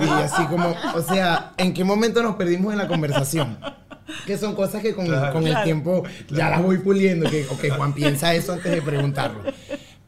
Y, 0.00 0.04
y 0.04 0.08
así 0.08 0.44
como, 0.46 0.74
o 0.94 1.00
sea, 1.02 1.54
¿en 1.56 1.72
qué 1.72 1.82
momento 1.82 2.22
nos 2.22 2.36
perdimos 2.36 2.72
en 2.72 2.78
la 2.78 2.86
conversación? 2.88 3.56
Que 4.26 4.36
son 4.36 4.54
cosas 4.54 4.82
que 4.82 4.94
con, 4.94 5.06
Claro. 5.06 5.32
con 5.32 5.44
el 5.44 5.50
Claro. 5.52 5.64
tiempo 5.64 6.02
ya 6.30 6.50
las 6.50 6.62
voy 6.62 6.78
puliendo, 6.78 7.28
que 7.30 7.46
ok, 7.46 7.70
Juan 7.76 7.94
piensa 7.94 8.34
eso 8.34 8.52
antes 8.52 8.70
de 8.70 8.82
preguntarlo. 8.82 9.40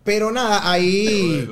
Pero 0.04 0.30
nada, 0.30 0.70
ahí... 0.70 1.48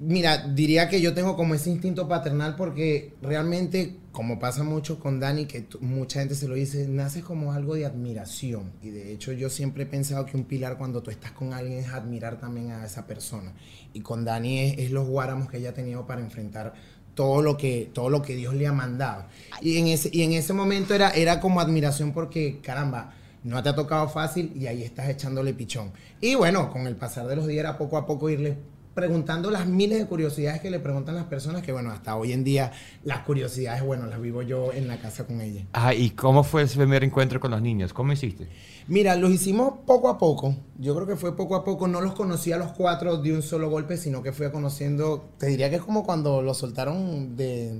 Mira, 0.00 0.38
diría 0.46 0.88
que 0.88 1.00
yo 1.00 1.12
tengo 1.12 1.34
como 1.36 1.54
ese 1.54 1.70
instinto 1.70 2.06
paternal 2.06 2.54
porque 2.54 3.14
realmente, 3.20 3.96
como 4.18 4.40
pasa 4.40 4.64
mucho 4.64 4.98
con 4.98 5.20
Dani, 5.20 5.46
que 5.46 5.68
mucha 5.78 6.18
gente 6.18 6.34
se 6.34 6.48
lo 6.48 6.56
dice, 6.56 6.88
nace 6.88 7.22
como 7.22 7.52
algo 7.52 7.76
de 7.76 7.86
admiración. 7.86 8.72
Y 8.82 8.90
de 8.90 9.12
hecho 9.12 9.30
yo 9.30 9.48
siempre 9.48 9.84
he 9.84 9.86
pensado 9.86 10.26
que 10.26 10.36
un 10.36 10.42
pilar 10.42 10.76
cuando 10.76 11.04
tú 11.04 11.12
estás 11.12 11.30
con 11.30 11.52
alguien 11.52 11.78
es 11.78 11.90
admirar 11.90 12.40
también 12.40 12.72
a 12.72 12.84
esa 12.84 13.06
persona. 13.06 13.54
Y 13.92 14.00
con 14.00 14.24
Dani 14.24 14.58
es, 14.58 14.78
es 14.78 14.90
los 14.90 15.06
guáramos 15.06 15.48
que 15.48 15.58
ella 15.58 15.70
ha 15.70 15.72
tenido 15.72 16.04
para 16.04 16.20
enfrentar 16.20 16.74
todo 17.14 17.42
lo 17.42 17.56
que, 17.56 17.92
todo 17.94 18.10
lo 18.10 18.20
que 18.20 18.34
Dios 18.34 18.54
le 18.54 18.66
ha 18.66 18.72
mandado. 18.72 19.26
Y 19.62 19.78
en 19.78 19.86
ese, 19.86 20.10
y 20.12 20.22
en 20.22 20.32
ese 20.32 20.52
momento 20.52 20.96
era, 20.96 21.10
era 21.10 21.38
como 21.38 21.60
admiración 21.60 22.12
porque, 22.12 22.58
caramba, 22.60 23.14
no 23.44 23.62
te 23.62 23.68
ha 23.68 23.76
tocado 23.76 24.08
fácil 24.08 24.50
y 24.56 24.66
ahí 24.66 24.82
estás 24.82 25.08
echándole 25.08 25.54
pichón. 25.54 25.92
Y 26.20 26.34
bueno, 26.34 26.72
con 26.72 26.88
el 26.88 26.96
pasar 26.96 27.28
de 27.28 27.36
los 27.36 27.46
días 27.46 27.60
era 27.60 27.78
poco 27.78 27.96
a 27.96 28.04
poco 28.04 28.28
irle 28.28 28.58
preguntando 28.98 29.48
las 29.52 29.66
miles 29.68 29.96
de 30.00 30.06
curiosidades 30.06 30.60
que 30.60 30.70
le 30.70 30.80
preguntan 30.80 31.14
las 31.14 31.26
personas, 31.26 31.62
que 31.62 31.70
bueno, 31.70 31.92
hasta 31.92 32.16
hoy 32.16 32.32
en 32.32 32.42
día 32.42 32.72
las 33.04 33.20
curiosidades, 33.20 33.80
bueno, 33.84 34.06
las 34.06 34.20
vivo 34.20 34.42
yo 34.42 34.72
en 34.72 34.88
la 34.88 34.96
casa 34.98 35.24
con 35.24 35.40
ella. 35.40 35.62
Ah, 35.72 35.94
¿y 35.94 36.10
cómo 36.10 36.42
fue 36.42 36.62
ese 36.62 36.76
primer 36.78 37.04
encuentro 37.04 37.38
con 37.38 37.52
los 37.52 37.62
niños? 37.62 37.92
¿Cómo 37.92 38.12
hiciste? 38.12 38.48
Mira, 38.88 39.14
los 39.14 39.30
hicimos 39.30 39.74
poco 39.86 40.08
a 40.08 40.18
poco. 40.18 40.56
Yo 40.78 40.96
creo 40.96 41.06
que 41.06 41.14
fue 41.14 41.36
poco 41.36 41.54
a 41.54 41.62
poco. 41.62 41.86
No 41.86 42.00
los 42.00 42.14
conocí 42.14 42.50
a 42.50 42.56
los 42.56 42.72
cuatro 42.72 43.18
de 43.18 43.32
un 43.34 43.42
solo 43.42 43.70
golpe, 43.70 43.96
sino 43.96 44.20
que 44.20 44.32
fui 44.32 44.50
conociendo. 44.50 45.28
Te 45.38 45.46
diría 45.46 45.70
que 45.70 45.76
es 45.76 45.82
como 45.82 46.04
cuando 46.04 46.42
los 46.42 46.58
soltaron 46.58 47.36
de. 47.36 47.74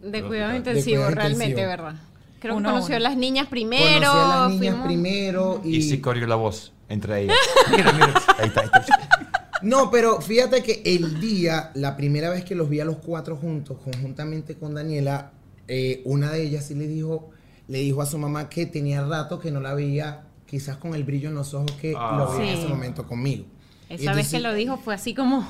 De 0.00 0.10
De 0.10 0.10
cuidado 0.22 0.28
cuidado 0.28 0.56
intensivo, 0.56 1.00
intensivo. 1.02 1.20
realmente, 1.20 1.66
¿verdad? 1.66 1.94
Creo 2.40 2.56
Uno 2.56 2.68
que 2.70 2.72
conoció 2.74 2.96
a 2.96 3.00
las 3.00 3.16
niñas 3.18 3.48
primero. 3.48 4.06
Conocí 4.10 4.18
a 4.18 4.38
las 4.38 4.50
niñas 4.50 4.74
fuimos- 4.76 4.86
primero. 4.86 5.60
Y, 5.62 5.76
Y, 5.76 5.82
sí 5.82 6.00
corrió 6.00 6.26
la 6.26 6.36
voz 6.36 6.72
entre 6.88 7.22
ellas. 7.22 7.36
Mira, 7.70 7.92
mira. 7.92 8.14
Ahí 8.38 8.46
está, 8.48 8.60
ahí 8.62 8.66
está. 8.72 8.86
No, 9.64 9.90
pero 9.90 10.20
fíjate 10.20 10.62
que 10.62 10.82
el 10.84 11.20
día, 11.20 11.70
la 11.74 11.96
primera 11.96 12.30
vez 12.30 12.44
que 12.44 12.54
los 12.54 12.68
vi 12.68 12.80
a 12.80 12.84
los 12.84 12.98
cuatro 12.98 13.36
juntos, 13.36 13.78
conjuntamente 13.82 14.54
con 14.56 14.74
Daniela, 14.74 15.32
eh, 15.68 16.02
una 16.04 16.30
de 16.30 16.42
ellas 16.42 16.66
sí 16.66 16.74
le 16.74 16.86
dijo, 16.86 17.30
le 17.68 17.78
dijo 17.78 18.02
a 18.02 18.06
su 18.06 18.18
mamá 18.18 18.48
que 18.48 18.66
tenía 18.66 19.04
rato 19.04 19.38
que 19.40 19.50
no 19.50 19.60
la 19.60 19.74
veía, 19.74 20.24
quizás 20.46 20.76
con 20.76 20.94
el 20.94 21.04
brillo 21.04 21.30
en 21.30 21.34
los 21.34 21.54
ojos 21.54 21.72
que 21.80 21.94
Ah. 21.96 22.16
lo 22.18 22.36
veía 22.38 22.52
en 22.52 22.58
ese 22.58 22.68
momento 22.68 23.06
conmigo. 23.06 23.44
Esa 23.88 24.12
vez 24.12 24.30
que 24.30 24.40
lo 24.40 24.52
dijo 24.54 24.76
fue 24.76 24.94
así 24.94 25.14
como. 25.14 25.46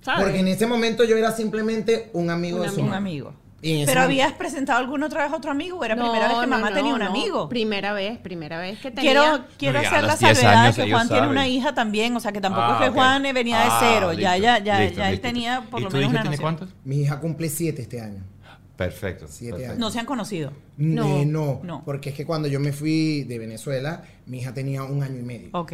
¿sabes? 0.00 0.24
Porque 0.24 0.40
en 0.40 0.48
ese 0.48 0.66
momento 0.66 1.02
yo 1.04 1.16
era 1.16 1.32
simplemente 1.32 2.10
un 2.12 2.28
amigo 2.30 2.58
Un 2.58 2.62
de 2.64 2.68
su 2.68 2.74
amigo. 2.74 2.88
Un 2.88 2.94
amigo. 2.94 3.34
¿Pero 3.64 3.84
momento- 3.86 4.00
habías 4.02 4.32
presentado 4.32 4.78
alguna 4.78 5.06
otra 5.06 5.24
vez 5.24 5.32
a 5.32 5.36
otro 5.36 5.50
amigo 5.50 5.78
o 5.78 5.84
era 5.84 5.94
No, 5.94 6.04
primera 6.10 6.28
vez 6.28 6.38
que 6.38 6.46
mamá 6.46 6.70
no, 6.70 6.76
tenía 6.76 6.92
un 6.94 7.00
no. 7.00 7.06
amigo? 7.06 7.48
Primera 7.48 7.92
vez, 7.92 8.18
primera 8.18 8.58
vez 8.58 8.78
que 8.78 8.90
tenía. 8.90 9.10
Quiero, 9.12 9.44
quiero 9.56 9.78
hacer 9.78 10.02
la 10.02 10.08
los 10.08 10.18
10 10.18 10.38
salvedad 10.38 10.62
años 10.64 10.76
que 10.76 10.90
Juan 10.90 11.08
tiene 11.08 11.28
una 11.28 11.48
hija 11.48 11.74
también, 11.74 12.14
o 12.16 12.20
sea 12.20 12.32
que 12.32 12.40
tampoco 12.40 12.66
Ah, 12.68 12.78
es 12.80 12.88
que. 12.90 12.94
Juan 12.94 13.22
venía 13.22 13.58
de 13.58 13.64
Ah, 13.70 13.78
cero, 13.80 14.12
ya, 14.12 14.32
listo, 14.34 14.42
ya, 14.44 14.58
ya, 14.58 14.80
listo, 14.80 14.96
ya 14.98 15.04
él 15.06 15.12
listo. 15.12 15.26
tenía 15.28 15.62
por 15.70 15.80
¿Y 15.80 15.84
lo 15.84 15.88
tu 15.90 15.96
menos 15.96 16.10
hija 16.12 16.20
una 16.20 16.30
tiene 16.30 16.38
cuántos? 16.42 16.68
Mi 16.84 16.96
hija 17.00 17.20
cumple 17.20 17.48
siete 17.48 17.82
este 17.82 18.00
año. 18.00 18.22
Perfecto. 18.76 19.26
Siete 19.28 19.52
perfecto. 19.52 19.72
años. 19.72 19.80
No 19.80 19.90
se 19.90 20.00
han 20.00 20.06
conocido. 20.06 20.52
No, 20.76 21.04
No, 21.06 21.24
no, 21.24 21.60
no. 21.62 21.82
porque 21.84 22.10
es 22.10 22.16
que 22.16 22.26
cuando 22.26 22.48
yo 22.48 22.58
me 22.58 22.72
fui 22.72 23.22
de 23.22 23.38
Venezuela, 23.38 24.02
mi 24.26 24.38
hija 24.38 24.52
tenía 24.52 24.82
un 24.82 25.02
año 25.02 25.18
y 25.20 25.22
medio. 25.22 25.48
Ok. 25.52 25.72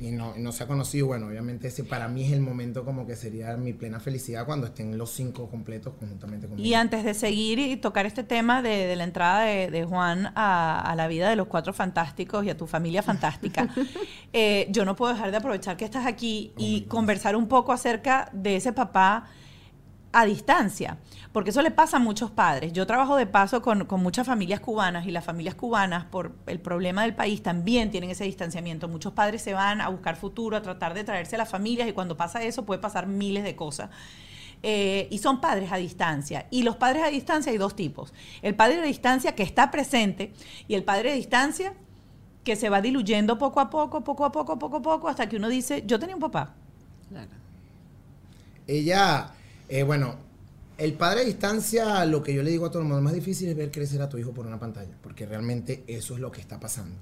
Y 0.00 0.12
no, 0.12 0.34
no 0.36 0.50
se 0.50 0.64
ha 0.64 0.66
conocido. 0.66 1.08
Bueno, 1.08 1.26
obviamente 1.26 1.68
ese 1.68 1.84
para 1.84 2.08
mí 2.08 2.24
es 2.24 2.32
el 2.32 2.40
momento 2.40 2.84
como 2.84 3.06
que 3.06 3.16
sería 3.16 3.56
mi 3.58 3.74
plena 3.74 4.00
felicidad 4.00 4.46
cuando 4.46 4.66
estén 4.66 4.96
los 4.96 5.10
cinco 5.10 5.50
completos 5.50 5.94
conjuntamente 5.98 6.48
conmigo. 6.48 6.66
Y 6.66 6.72
antes 6.72 7.04
de 7.04 7.12
seguir 7.12 7.58
y 7.58 7.76
tocar 7.76 8.06
este 8.06 8.24
tema 8.24 8.62
de, 8.62 8.86
de 8.86 8.96
la 8.96 9.04
entrada 9.04 9.42
de, 9.42 9.70
de 9.70 9.84
Juan 9.84 10.32
a, 10.34 10.80
a 10.80 10.96
la 10.96 11.06
vida 11.06 11.28
de 11.28 11.36
los 11.36 11.48
cuatro 11.48 11.74
fantásticos 11.74 12.44
y 12.46 12.50
a 12.50 12.56
tu 12.56 12.66
familia 12.66 13.02
fantástica, 13.02 13.68
eh, 14.32 14.66
yo 14.70 14.86
no 14.86 14.96
puedo 14.96 15.12
dejar 15.12 15.30
de 15.30 15.36
aprovechar 15.36 15.76
que 15.76 15.84
estás 15.84 16.06
aquí 16.06 16.52
y 16.56 16.82
conversar 16.82 17.36
un 17.36 17.46
poco 17.46 17.72
acerca 17.72 18.30
de 18.32 18.56
ese 18.56 18.72
papá 18.72 19.28
a 20.12 20.24
distancia, 20.24 20.98
porque 21.32 21.50
eso 21.50 21.62
le 21.62 21.70
pasa 21.70 21.98
a 21.98 22.00
muchos 22.00 22.30
padres. 22.30 22.72
Yo 22.72 22.86
trabajo 22.86 23.16
de 23.16 23.26
paso 23.26 23.62
con, 23.62 23.84
con 23.86 24.02
muchas 24.02 24.26
familias 24.26 24.60
cubanas 24.60 25.06
y 25.06 25.10
las 25.10 25.24
familias 25.24 25.54
cubanas, 25.54 26.04
por 26.06 26.34
el 26.46 26.60
problema 26.60 27.02
del 27.02 27.14
país, 27.14 27.42
también 27.42 27.90
tienen 27.90 28.10
ese 28.10 28.24
distanciamiento. 28.24 28.88
Muchos 28.88 29.12
padres 29.12 29.42
se 29.42 29.54
van 29.54 29.80
a 29.80 29.88
buscar 29.88 30.16
futuro, 30.16 30.56
a 30.56 30.62
tratar 30.62 30.94
de 30.94 31.04
traerse 31.04 31.36
a 31.36 31.38
las 31.38 31.48
familias 31.48 31.88
y 31.88 31.92
cuando 31.92 32.16
pasa 32.16 32.42
eso 32.42 32.64
puede 32.64 32.80
pasar 32.80 33.06
miles 33.06 33.44
de 33.44 33.54
cosas. 33.54 33.90
Eh, 34.62 35.08
y 35.10 35.18
son 35.18 35.40
padres 35.40 35.72
a 35.72 35.76
distancia. 35.76 36.46
Y 36.50 36.64
los 36.64 36.76
padres 36.76 37.02
a 37.02 37.08
distancia 37.08 37.50
hay 37.52 37.58
dos 37.58 37.74
tipos. 37.74 38.12
El 38.42 38.54
padre 38.54 38.80
a 38.80 38.82
distancia 38.82 39.34
que 39.34 39.42
está 39.42 39.70
presente 39.70 40.32
y 40.68 40.74
el 40.74 40.84
padre 40.84 41.12
a 41.12 41.14
distancia 41.14 41.74
que 42.44 42.56
se 42.56 42.68
va 42.68 42.80
diluyendo 42.80 43.38
poco 43.38 43.60
a 43.60 43.70
poco, 43.70 44.02
poco 44.02 44.24
a 44.24 44.32
poco, 44.32 44.58
poco 44.58 44.76
a 44.78 44.82
poco, 44.82 45.08
hasta 45.08 45.28
que 45.28 45.36
uno 45.36 45.48
dice, 45.48 45.84
yo 45.86 45.98
tenía 45.98 46.14
un 46.14 46.20
papá. 46.20 46.54
Claro. 47.08 47.30
Ella, 48.66 49.32
eh, 49.70 49.84
bueno, 49.84 50.16
el 50.76 50.94
padre 50.94 51.20
a 51.20 51.24
distancia, 51.24 52.04
lo 52.04 52.22
que 52.22 52.34
yo 52.34 52.42
le 52.42 52.50
digo 52.50 52.66
a 52.66 52.70
todo 52.70 52.80
el 52.80 52.88
mundo, 52.88 52.98
lo 52.98 53.04
más 53.04 53.12
difícil 53.12 53.48
es 53.48 53.56
ver 53.56 53.70
crecer 53.70 54.02
a 54.02 54.08
tu 54.08 54.18
hijo 54.18 54.32
por 54.32 54.46
una 54.46 54.58
pantalla, 54.58 54.96
porque 55.00 55.26
realmente 55.26 55.84
eso 55.86 56.14
es 56.14 56.20
lo 56.20 56.32
que 56.32 56.40
está 56.40 56.58
pasando. 56.58 56.96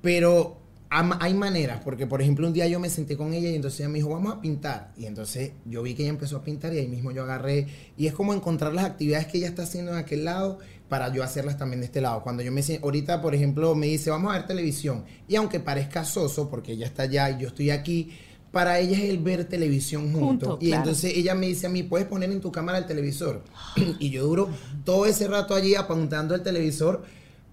Pero 0.00 0.56
hay 0.88 1.34
maneras, 1.34 1.80
porque 1.82 2.06
por 2.06 2.20
ejemplo 2.20 2.46
un 2.46 2.52
día 2.52 2.66
yo 2.66 2.78
me 2.78 2.90
senté 2.90 3.16
con 3.16 3.32
ella 3.32 3.48
y 3.48 3.54
entonces 3.54 3.80
ella 3.80 3.88
me 3.88 3.98
dijo, 3.98 4.10
vamos 4.10 4.34
a 4.34 4.40
pintar. 4.40 4.92
Y 4.96 5.06
entonces 5.06 5.52
yo 5.64 5.82
vi 5.82 5.94
que 5.94 6.02
ella 6.02 6.10
empezó 6.10 6.36
a 6.36 6.44
pintar 6.44 6.74
y 6.74 6.78
ahí 6.78 6.88
mismo 6.88 7.12
yo 7.12 7.22
agarré. 7.22 7.66
Y 7.96 8.06
es 8.06 8.12
como 8.12 8.34
encontrar 8.34 8.74
las 8.74 8.84
actividades 8.84 9.26
que 9.26 9.38
ella 9.38 9.48
está 9.48 9.62
haciendo 9.62 9.92
en 9.92 9.98
aquel 9.98 10.24
lado 10.24 10.58
para 10.88 11.12
yo 11.12 11.22
hacerlas 11.22 11.56
también 11.56 11.80
de 11.80 11.86
este 11.86 12.00
lado. 12.00 12.22
Cuando 12.22 12.42
yo 12.42 12.52
me 12.52 12.62
ahorita 12.82 13.22
por 13.22 13.34
ejemplo 13.34 13.74
me 13.74 13.86
dice, 13.86 14.10
vamos 14.10 14.32
a 14.32 14.38
ver 14.38 14.46
televisión. 14.46 15.04
Y 15.28 15.36
aunque 15.36 15.60
parezca 15.60 16.04
soso, 16.04 16.50
porque 16.50 16.72
ella 16.72 16.86
está 16.86 17.04
allá 17.04 17.30
y 17.30 17.40
yo 17.40 17.48
estoy 17.48 17.70
aquí, 17.70 18.12
para 18.52 18.78
ella 18.78 18.98
es 18.98 19.10
el 19.10 19.18
ver 19.18 19.46
televisión 19.46 20.12
juntos. 20.12 20.48
Juntos, 20.48 20.58
y 20.60 20.68
claro. 20.68 20.82
entonces 20.82 21.16
ella 21.16 21.34
me 21.34 21.46
dice 21.46 21.66
a 21.66 21.70
mí, 21.70 21.82
¿puedes 21.82 22.06
poner 22.06 22.30
en 22.30 22.40
tu 22.40 22.52
cámara 22.52 22.78
el 22.78 22.86
televisor? 22.86 23.42
y 23.98 24.10
yo 24.10 24.24
duro 24.24 24.50
todo 24.84 25.06
ese 25.06 25.26
rato 25.26 25.54
allí 25.54 25.74
apuntando 25.74 26.34
el 26.34 26.42
televisor. 26.42 27.02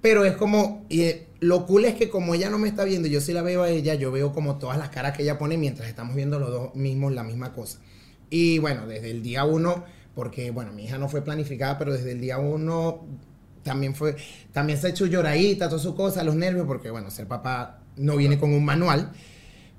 Pero 0.02 0.24
es 0.24 0.38
como, 0.38 0.86
y, 0.88 1.02
eh, 1.02 1.28
lo 1.42 1.66
cool 1.66 1.86
es 1.86 1.96
que 1.96 2.10
como 2.10 2.34
ella 2.34 2.50
no 2.50 2.58
me 2.58 2.70
está 2.70 2.86
viendo, 2.86 3.08
yo 3.08 3.20
sí 3.20 3.34
la 3.34 3.42
veo 3.42 3.64
a 3.64 3.70
ella, 3.70 3.96
yo 3.96 4.12
veo 4.12 4.32
como 4.32 4.58
todas 4.58 4.78
las 4.78 4.90
caras 4.90 5.16
que 5.16 5.24
ella 5.24 5.38
pone 5.38 5.58
mientras 5.58 5.90
estamos 5.90 6.16
viendo 6.16 6.40
los 6.40 6.52
dos 6.52 6.76
mismos 6.76 7.14
la 7.14 7.24
misma 7.24 7.54
cosa. 7.54 7.80
Y 8.30 8.60
bueno, 8.60 8.88
desde 8.88 9.12
el 9.12 9.24
día 9.24 9.44
uno, 9.44 9.84
porque 10.16 10.52
bueno, 10.52 10.72
mi 10.72 10.86
hija 10.86 10.98
no 10.98 11.10
fue 11.10 11.22
planificada, 11.22 11.78
pero 11.78 11.94
desde 11.94 12.14
el 12.14 12.22
día 12.22 12.38
uno 12.38 13.06
también 13.64 13.94
fue, 13.94 14.16
también 14.54 14.80
se 14.80 14.88
ha 14.88 14.90
hecho 14.90 15.06
lloradita, 15.06 15.68
todas 15.68 15.84
sus 15.84 15.96
cosas, 15.96 16.26
los 16.26 16.36
nervios, 16.36 16.66
porque 16.66 16.92
bueno, 16.92 17.12
ser 17.12 17.28
papá 17.28 17.80
no 17.98 18.16
viene 18.16 18.40
con 18.40 18.54
un 18.54 18.64
manual. 18.64 19.12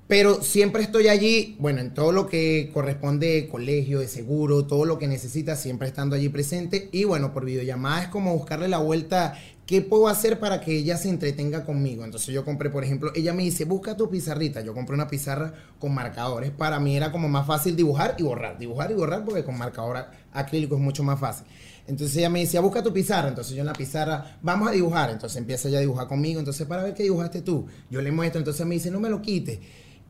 Pero 0.07 0.43
siempre 0.43 0.83
estoy 0.83 1.07
allí, 1.07 1.55
bueno, 1.57 1.79
en 1.79 1.93
todo 1.93 2.11
lo 2.11 2.27
que 2.27 2.69
corresponde 2.73 3.47
colegio, 3.49 3.99
de 3.99 4.09
seguro, 4.09 4.65
todo 4.65 4.83
lo 4.83 4.99
que 4.99 5.07
necesita, 5.07 5.55
siempre 5.55 5.87
estando 5.87 6.17
allí 6.17 6.27
presente. 6.27 6.89
Y 6.91 7.05
bueno, 7.05 7.33
por 7.33 7.45
videollamada 7.45 8.03
es 8.03 8.07
como 8.09 8.35
buscarle 8.35 8.67
la 8.67 8.79
vuelta, 8.79 9.37
¿qué 9.65 9.81
puedo 9.81 10.09
hacer 10.09 10.37
para 10.37 10.59
que 10.59 10.75
ella 10.75 10.97
se 10.97 11.07
entretenga 11.07 11.63
conmigo? 11.63 12.03
Entonces 12.03 12.33
yo 12.33 12.43
compré, 12.43 12.69
por 12.69 12.83
ejemplo, 12.83 13.13
ella 13.15 13.33
me 13.33 13.43
dice, 13.43 13.63
busca 13.63 13.95
tu 13.95 14.09
pizarrita. 14.09 14.59
Yo 14.59 14.73
compré 14.73 14.95
una 14.95 15.07
pizarra 15.07 15.53
con 15.79 15.93
marcadores. 15.93 16.51
Para 16.51 16.77
mí 16.81 16.97
era 16.97 17.09
como 17.13 17.29
más 17.29 17.47
fácil 17.47 17.77
dibujar 17.77 18.15
y 18.17 18.23
borrar, 18.23 18.59
dibujar 18.59 18.91
y 18.91 18.95
borrar, 18.95 19.23
porque 19.23 19.45
con 19.45 19.57
marcador 19.57 20.07
acrílico 20.33 20.75
es 20.75 20.81
mucho 20.81 21.03
más 21.03 21.21
fácil. 21.21 21.45
Entonces 21.87 22.17
ella 22.17 22.29
me 22.29 22.41
decía, 22.41 22.59
busca 22.59 22.83
tu 22.83 22.91
pizarra. 22.91 23.29
Entonces 23.29 23.55
yo 23.55 23.61
en 23.61 23.67
la 23.67 23.73
pizarra, 23.73 24.37
vamos 24.41 24.67
a 24.67 24.71
dibujar. 24.71 25.09
Entonces 25.09 25.37
empieza 25.37 25.69
ella 25.69 25.77
a 25.77 25.81
dibujar 25.81 26.07
conmigo. 26.07 26.39
Entonces, 26.39 26.67
para 26.67 26.83
ver 26.83 26.93
qué 26.93 27.03
dibujaste 27.03 27.41
tú. 27.41 27.65
Yo 27.89 28.01
le 28.01 28.11
muestro. 28.11 28.39
Entonces 28.39 28.65
me 28.65 28.75
dice, 28.75 28.91
no 28.91 28.99
me 28.99 29.09
lo 29.09 29.21
quites. 29.21 29.59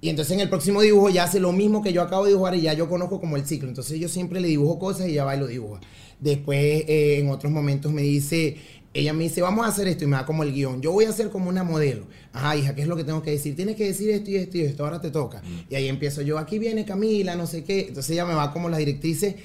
Y 0.04 0.10
entonces 0.10 0.34
en 0.34 0.40
el 0.40 0.50
próximo 0.50 0.82
dibujo 0.82 1.10
ya 1.10 1.26
hace 1.26 1.40
lo 1.40 1.52
mismo 1.52 1.84
que 1.84 1.94
yo 1.94 2.02
acabo 2.02 2.26
de 2.26 2.32
dibujar 2.32 2.56
y 2.56 2.62
ya 2.62 2.74
yo 2.74 2.90
conozco 2.90 3.20
como 3.20 3.38
el 3.38 3.46
ciclo. 3.46 3.70
Entonces 3.70 4.00
yo 4.00 4.10
siempre 4.10 4.42
le 4.42 4.48
dibujo 4.48 4.80
cosas 4.80 5.08
y 5.08 5.14
ya 5.14 5.24
va 5.24 5.36
y 5.36 5.40
lo 5.40 5.46
dibuja. 5.46 5.80
Después 6.20 6.58
eh, 6.88 7.20
en 7.20 7.30
otros 7.30 7.52
momentos 7.52 7.92
me 7.92 8.02
dice, 8.02 8.58
ella 8.96 9.14
me 9.14 9.26
dice, 9.26 9.44
vamos 9.44 9.64
a 9.64 9.70
hacer 9.70 9.88
esto 9.88 10.04
y 10.04 10.08
me 10.08 10.18
da 10.18 10.26
como 10.26 10.42
el 10.42 10.54
guion. 10.54 10.82
Yo 10.82 10.92
voy 10.92 11.06
a 11.06 11.10
hacer 11.10 11.30
como 11.30 11.50
una 11.50 11.64
modelo. 11.64 12.08
Ajá, 12.34 12.58
hija, 12.58 12.74
¿qué 12.74 12.82
es 12.82 12.88
lo 12.88 12.96
que 12.96 13.04
tengo 13.04 13.22
que 13.22 13.30
decir? 13.30 13.56
Tienes 13.56 13.76
que 13.76 13.86
decir 13.86 14.10
esto 14.10 14.32
y 14.32 14.38
esto 14.38 14.58
y 14.58 14.62
esto, 14.62 14.84
ahora 14.84 15.00
te 15.00 15.12
toca. 15.12 15.44
Y 15.70 15.76
ahí 15.76 15.88
empiezo 15.88 16.24
yo, 16.24 16.40
aquí 16.40 16.58
viene 16.58 16.84
Camila, 16.84 17.36
no 17.36 17.46
sé 17.46 17.64
qué. 17.64 17.82
Entonces 17.90 18.10
ella 18.12 18.26
me 18.26 18.34
va 18.34 18.52
como 18.52 18.70
las 18.70 18.80
directrices. 18.80 19.36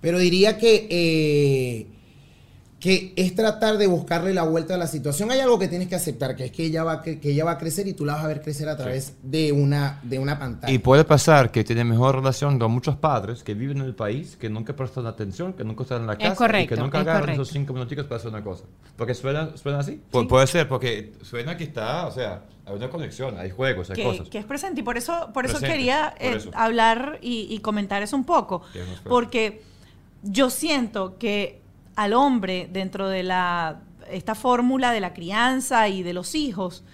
Pero 0.00 0.18
diría 0.18 0.58
que... 0.58 0.86
eh, 0.90 1.93
que 2.80 3.14
es 3.16 3.34
tratar 3.34 3.78
de 3.78 3.86
buscarle 3.86 4.34
la 4.34 4.42
vuelta 4.42 4.74
a 4.74 4.76
la 4.76 4.86
situación. 4.86 5.30
Hay 5.30 5.40
algo 5.40 5.58
que 5.58 5.68
tienes 5.68 5.88
que 5.88 5.94
aceptar, 5.94 6.36
que 6.36 6.44
es 6.46 6.52
que 6.52 6.64
ella 6.66 6.84
va 6.84 6.92
a, 6.94 7.02
cre- 7.02 7.18
que 7.18 7.30
ella 7.30 7.44
va 7.46 7.52
a 7.52 7.58
crecer 7.58 7.88
y 7.88 7.94
tú 7.94 8.04
la 8.04 8.14
vas 8.16 8.24
a 8.24 8.28
ver 8.28 8.42
crecer 8.42 8.68
a 8.68 8.76
través 8.76 9.14
de, 9.22 9.52
una, 9.52 10.00
de 10.02 10.18
una 10.18 10.38
pantalla. 10.38 10.70
Y 10.70 10.78
puede 10.78 11.04
pasar 11.04 11.50
que 11.50 11.64
tiene 11.64 11.82
mejor 11.84 12.16
relación 12.16 12.58
con 12.58 12.70
muchos 12.72 12.96
padres 12.96 13.42
que 13.42 13.54
viven 13.54 13.78
en 13.78 13.84
el 13.84 13.94
país, 13.94 14.36
que 14.36 14.50
nunca 14.50 14.76
prestan 14.76 15.06
atención, 15.06 15.54
que 15.54 15.64
nunca 15.64 15.84
están 15.84 16.02
en 16.02 16.08
la 16.08 16.12
Es 16.12 16.18
casa 16.18 16.32
y 16.32 16.36
correcto, 16.36 16.74
que 16.74 16.80
nunca 16.82 16.98
es 16.98 17.02
agarran 17.02 17.20
correcto. 17.22 17.42
esos 17.42 17.52
cinco 17.54 17.72
minuticos 17.72 18.04
para 18.04 18.16
hacer 18.18 18.28
una 18.30 18.44
cosa. 18.44 18.64
Porque 18.96 19.14
suena, 19.14 19.56
suena 19.56 19.78
así. 19.78 20.02
Pu- 20.12 20.28
Puede 20.28 20.46
ser, 20.46 20.68
porque 20.68 21.14
suena 21.22 21.56
que 21.56 21.64
está, 21.64 22.06
o 22.06 22.10
sea, 22.10 22.42
hay 22.66 22.74
una 22.74 22.90
conexión, 22.90 23.38
hay 23.38 23.48
juegos, 23.50 23.88
hay 23.88 23.96
que, 23.96 24.04
cosas. 24.04 24.28
que 24.28 24.38
es 24.38 24.44
presente. 24.44 24.80
Y 24.80 24.84
por 24.84 24.98
eso, 24.98 25.30
por 25.32 25.46
eso 25.46 25.58
quería 25.58 26.14
por 26.18 26.26
eh, 26.26 26.36
eso. 26.36 26.50
hablar 26.52 27.18
y, 27.22 27.46
y 27.48 27.60
comentar 27.60 28.02
eso 28.02 28.14
un 28.14 28.24
poco. 28.24 28.60
Porque 29.08 29.62
yo 30.22 30.50
siento 30.50 31.16
que 31.18 31.63
al 31.96 32.12
hombre, 32.12 32.68
dentro 32.72 33.08
de 33.08 33.22
la 33.22 33.80
esta 34.10 34.34
fórmula 34.34 34.92
de 34.92 35.00
la 35.00 35.14
crianza 35.14 35.88
y 35.88 36.02
de 36.02 36.12
los 36.12 36.34
hijos, 36.34 36.84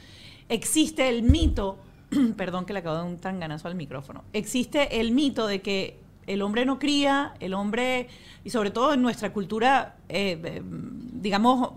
existe 0.48 1.08
el 1.08 1.22
mito, 1.22 1.78
perdón 2.36 2.64
que 2.66 2.72
le 2.72 2.78
acabo 2.80 2.96
de 2.96 3.02
dar 3.02 3.10
un 3.10 3.18
tanganazo 3.18 3.68
al 3.68 3.74
micrófono, 3.74 4.22
existe 4.32 5.00
el 5.00 5.12
mito 5.12 5.46
de 5.46 5.60
que 5.60 5.98
el 6.26 6.42
hombre 6.42 6.64
no 6.64 6.78
cría, 6.78 7.34
el 7.40 7.54
hombre, 7.54 8.06
y 8.44 8.50
sobre 8.50 8.70
todo 8.70 8.94
en 8.94 9.02
nuestra 9.02 9.32
cultura, 9.32 9.96
eh, 10.08 10.40
eh, 10.44 10.62
digamos, 10.64 11.70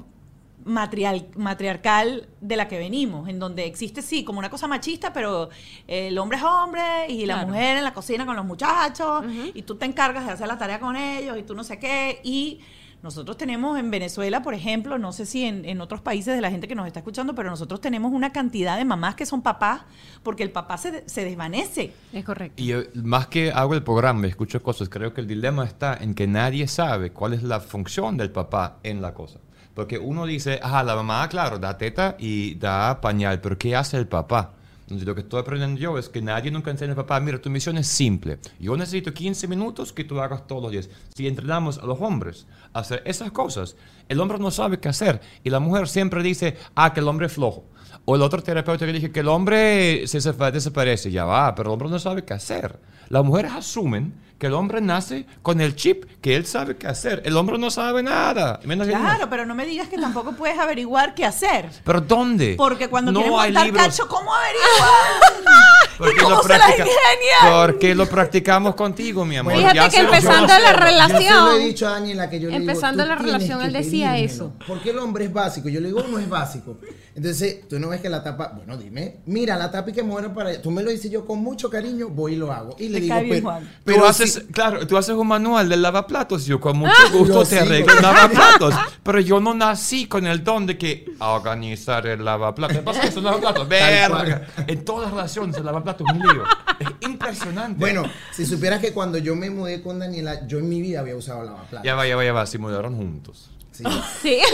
matrial- 0.66 1.26
matriarcal 1.36 2.28
de 2.40 2.56
la 2.56 2.68
que 2.68 2.78
venimos, 2.78 3.28
en 3.28 3.40
donde 3.40 3.66
existe 3.66 4.02
sí 4.04 4.24
como 4.24 4.40
una 4.40 4.50
cosa 4.52 4.68
machista, 4.68 5.12
pero 5.12 5.50
el 5.88 6.18
hombre 6.20 6.38
es 6.38 6.44
hombre 6.44 6.82
y 7.10 7.26
la 7.26 7.36
Claro. 7.36 7.48
mujer 7.50 7.78
en 7.78 7.84
la 7.84 7.94
cocina 7.94 8.26
con 8.26 8.36
los 8.36 8.46
muchachos 8.46 9.26
y 9.54 9.64
tú 9.64 9.76
te 9.76 9.86
encargas 9.86 10.26
de 10.26 10.32
hacer 10.34 10.48
la 10.48 10.58
tarea 10.58 10.80
con 10.80 10.96
ellos 10.96 11.38
y 11.38 11.44
tú 11.44 11.56
no 11.56 11.64
sé 11.64 11.80
qué 11.80 12.22
y 12.24 12.60
nosotros 13.04 13.36
tenemos 13.36 13.78
en 13.78 13.92
Venezuela, 13.92 14.42
por 14.42 14.54
ejemplo, 14.54 14.98
no 14.98 15.12
sé 15.12 15.26
si 15.26 15.44
en, 15.44 15.66
en 15.66 15.82
otros 15.82 16.00
países 16.00 16.34
de 16.34 16.42
la 16.42 16.50
gente 16.50 16.70
que 16.70 16.74
nos 16.74 16.88
está 16.88 17.00
escuchando, 17.00 17.36
pero 17.36 17.50
nosotros 17.50 17.82
tenemos 17.82 18.14
una 18.14 18.32
cantidad 18.32 18.78
de 18.78 18.86
mamás 18.86 19.16
que 19.16 19.26
son 19.26 19.42
papás 19.42 19.82
porque 20.24 20.42
el 20.42 20.52
papá 20.52 20.78
se, 20.78 21.08
se 21.08 21.26
desvanece. 21.26 21.94
Es 22.14 22.24
correcto. 22.24 22.64
Y 22.64 22.68
yo, 22.68 22.80
más 22.96 23.28
que 23.28 23.52
hago 23.52 23.74
el 23.74 23.84
programa 23.84 24.26
y 24.26 24.30
escucho 24.30 24.64
cosas, 24.64 24.88
creo 24.88 25.14
que 25.14 25.20
el 25.20 25.28
dilema 25.28 25.66
está 25.66 25.98
en 25.98 26.16
que 26.16 26.28
nadie 26.28 26.66
sabe 26.70 27.12
cuál 27.12 27.34
es 27.34 27.44
la 27.44 27.60
función 27.60 28.16
del 28.16 28.32
papá 28.32 28.78
en 28.84 29.02
la 29.02 29.14
cosa. 29.14 29.40
Porque 29.74 30.00
uno 30.00 30.26
dice, 30.26 30.62
ajá, 30.64 30.82
la 30.84 30.96
mamá, 30.96 31.28
claro, 31.28 31.60
da 31.60 31.78
teta 31.78 32.16
y 32.18 32.56
da 32.56 33.02
pañal, 33.02 33.42
pero 33.42 33.58
¿qué 33.58 33.76
hace 33.76 33.98
el 33.98 34.08
papá? 34.08 34.54
Entonces 34.84 35.08
lo 35.08 35.16
que 35.16 35.22
estoy 35.22 35.40
aprendiendo 35.40 35.80
yo 35.80 35.98
es 35.98 36.10
que 36.10 36.22
nadie 36.22 36.52
nunca 36.52 36.72
enseña 36.72 36.92
al 36.92 36.98
papá, 36.98 37.20
mira, 37.20 37.42
tu 37.42 37.50
misión 37.50 37.78
es 37.78 37.88
simple. 37.88 38.40
Yo 38.60 38.76
necesito 38.76 39.14
15 39.14 39.48
minutos 39.48 39.94
que 39.94 40.04
tú 40.04 40.20
hagas 40.20 40.46
todos 40.46 40.62
los 40.62 40.72
días. 40.72 40.90
Si 41.16 41.28
entrenamos 41.28 41.78
a 41.78 41.86
los 41.86 42.00
hombres 42.02 42.46
a 42.74 42.80
hacer 42.80 43.02
esas 43.06 43.32
cosas, 43.32 43.76
el 44.10 44.20
hombre 44.20 44.40
no 44.40 44.52
sabe 44.52 44.80
qué 44.80 44.90
hacer. 44.90 45.22
Y 45.44 45.50
la 45.50 45.60
mujer 45.60 45.88
siempre 45.88 46.22
dice, 46.22 46.58
ah, 46.76 46.94
que 46.94 47.00
el 47.00 47.08
hombre 47.08 47.28
es 47.28 47.34
flojo. 47.34 47.66
O 48.06 48.16
el 48.16 48.22
otro 48.22 48.44
terapeuta 48.44 48.86
que 48.86 48.92
dije 48.92 49.12
que 49.12 49.22
el 49.22 49.30
hombre 49.30 50.06
se 50.08 50.20
desaparece, 50.20 51.12
ya 51.12 51.24
va, 51.24 51.56
pero 51.56 51.70
el 51.70 51.74
hombre 51.74 51.90
no 51.90 52.00
sabe 52.00 52.26
qué 52.26 52.34
hacer. 52.34 52.78
Las 53.08 53.24
mujeres 53.24 53.54
asumen 53.54 54.14
que 54.44 54.48
el 54.48 54.56
hombre 54.56 54.82
nace 54.82 55.26
con 55.42 55.62
el 55.62 55.74
chip 55.74 56.04
que 56.20 56.36
él 56.36 56.46
sabe 56.46 56.76
qué 56.76 56.88
hacer. 56.88 57.22
El 57.24 57.38
hombre 57.38 57.58
no 57.58 57.72
sabe 57.72 58.04
nada. 58.04 58.60
Menos 58.66 58.90
Claro, 58.90 59.30
pero 59.30 59.46
no 59.46 59.56
me 59.56 59.66
digas 59.66 59.88
que 59.88 59.98
tampoco 59.98 60.34
puedes 60.34 60.60
averiguar 60.60 61.16
qué 61.16 61.24
hacer. 61.26 61.70
¿Pero 61.86 62.02
dónde? 62.02 62.56
Porque 62.58 62.90
cuando 62.90 63.14
no 63.14 63.22
quieres 63.22 63.40
hay 63.40 63.46
montar 63.54 63.66
libros. 63.68 63.84
cacho, 63.86 64.08
¿cómo 64.10 64.34
averiguar? 64.36 65.54
Porque 65.98 66.18
¿Cómo 66.22 66.36
lo, 66.36 66.42
se 66.44 66.50
la 66.50 66.56
practica- 66.58 66.78
ingenian? 66.88 67.54
porque 67.68 67.96
lo 67.96 68.06
practicamos 68.08 68.74
contigo, 68.76 69.24
mi 69.26 69.38
amor. 69.38 69.54
Fíjate 69.56 69.76
Ya 69.76 69.90
que 69.90 69.98
empezando 70.00 70.52
yo 70.52 70.60
la 70.60 70.74
relación- 70.74 71.22
Yo 71.22 71.28
se 71.28 71.34
lo 71.34 71.52
he 71.54 71.60
dicho 71.68 71.88
a 71.88 71.92
Daniela 71.92 72.30
que 72.32 72.40
yo 72.40 72.50
le 72.50 72.58
digo, 72.60 72.70
Empezando 72.72 73.04
"Tú 73.04 73.10
la 73.10 73.16
relación, 73.16 73.62
él 73.62 73.72
decía 73.74 74.14
pedírmelo". 74.14 74.34
eso. 74.34 74.54
¿Por 74.68 74.82
qué 74.82 74.90
el 74.90 74.98
hombre 74.98 75.26
es 75.26 75.34
básico? 75.34 75.70
Yo 75.70 75.80
le 75.80 75.88
digo, 75.90 76.02
no 76.04 76.18
es 76.18 76.28
básico. 76.28 76.78
Entonces, 77.16 77.68
tú 77.68 77.80
no 77.80 77.90
ves 77.90 78.02
que 78.02 78.10
la 78.10 78.24
tapa, 78.24 78.54
bueno, 78.56 78.76
dime, 78.76 79.18
mira, 79.28 79.56
la 79.56 79.70
tapa 79.70 79.92
y 79.92 79.94
que 79.94 80.02
muero 80.02 80.34
para 80.34 80.50
allá. 80.50 80.62
Tú 80.62 80.72
me 80.72 80.82
lo 80.82 80.90
dices 80.90 81.12
yo 81.12 81.26
con 81.26 81.40
mucho 81.44 81.70
cariño, 81.70 82.10
voy 82.10 82.34
y 82.34 82.36
lo 82.38 82.52
hago. 82.52 82.76
Y 82.80 82.90
le 82.90 83.02
digo, 83.02 83.14
cae 83.14 83.24
bien, 83.26 83.36
pero, 83.36 83.44
Juan. 83.52 83.72
Pero 83.84 84.06
haces, 84.08 84.34
si- 84.34 84.42
claro, 84.48 84.88
tú 84.88 84.98
haces 84.98 85.14
un 85.14 85.28
manual 85.28 85.70
del 85.70 85.82
lavaplatos, 85.84 86.46
yo 86.46 86.60
con 86.60 86.78
mucho 86.78 86.92
gusto 87.12 87.44
Yo 87.44 87.50
te 87.50 87.60
arreglo 87.60 87.94
el 87.94 88.02
lavaplatos. 88.02 88.74
Pero 89.04 89.20
yo 89.20 89.40
no 89.40 89.54
nací 89.54 90.08
con 90.08 90.26
el 90.26 90.44
don 90.44 90.66
de 90.66 90.78
que 90.78 91.06
organizar 91.20 92.08
el 92.08 92.26
lavaplatos. 92.26 92.78
¿Qué 92.78 92.84
pasa 92.84 93.02
que 93.02 93.08
es 93.10 93.18
un 93.18 93.26
lavaplatos? 93.26 93.68
Verga. 93.68 94.48
En 94.66 94.84
todas 94.84 95.04
las 95.04 95.12
relaciones 95.12 95.56
el 95.58 95.66
lavaplatos 95.66 96.08
es 96.08 96.14
un 96.16 96.20
lío. 96.20 96.44
Es 96.80 96.88
impresionante. 97.08 97.80
Bueno, 97.80 98.04
si 98.32 98.46
supieras 98.46 98.80
que 98.80 98.92
cuando 98.92 99.20
yo 99.20 99.36
me 99.36 99.50
mudé 99.52 99.84
con 99.84 100.00
Daniela, 100.00 100.48
yo 100.48 100.58
en 100.58 100.68
mi 100.68 100.82
vida 100.82 101.02
había 101.02 101.16
usado 101.16 101.44
lavaplatos. 101.44 101.86
Ya 101.86 101.94
va, 101.94 102.08
ya 102.08 102.16
va, 102.16 102.24
ya 102.26 102.34
va. 102.34 102.46
Se 102.48 102.58
mudaron 102.58 102.96
juntos. 102.98 103.52
Sí, 103.72 103.84
Sí. 104.22 104.40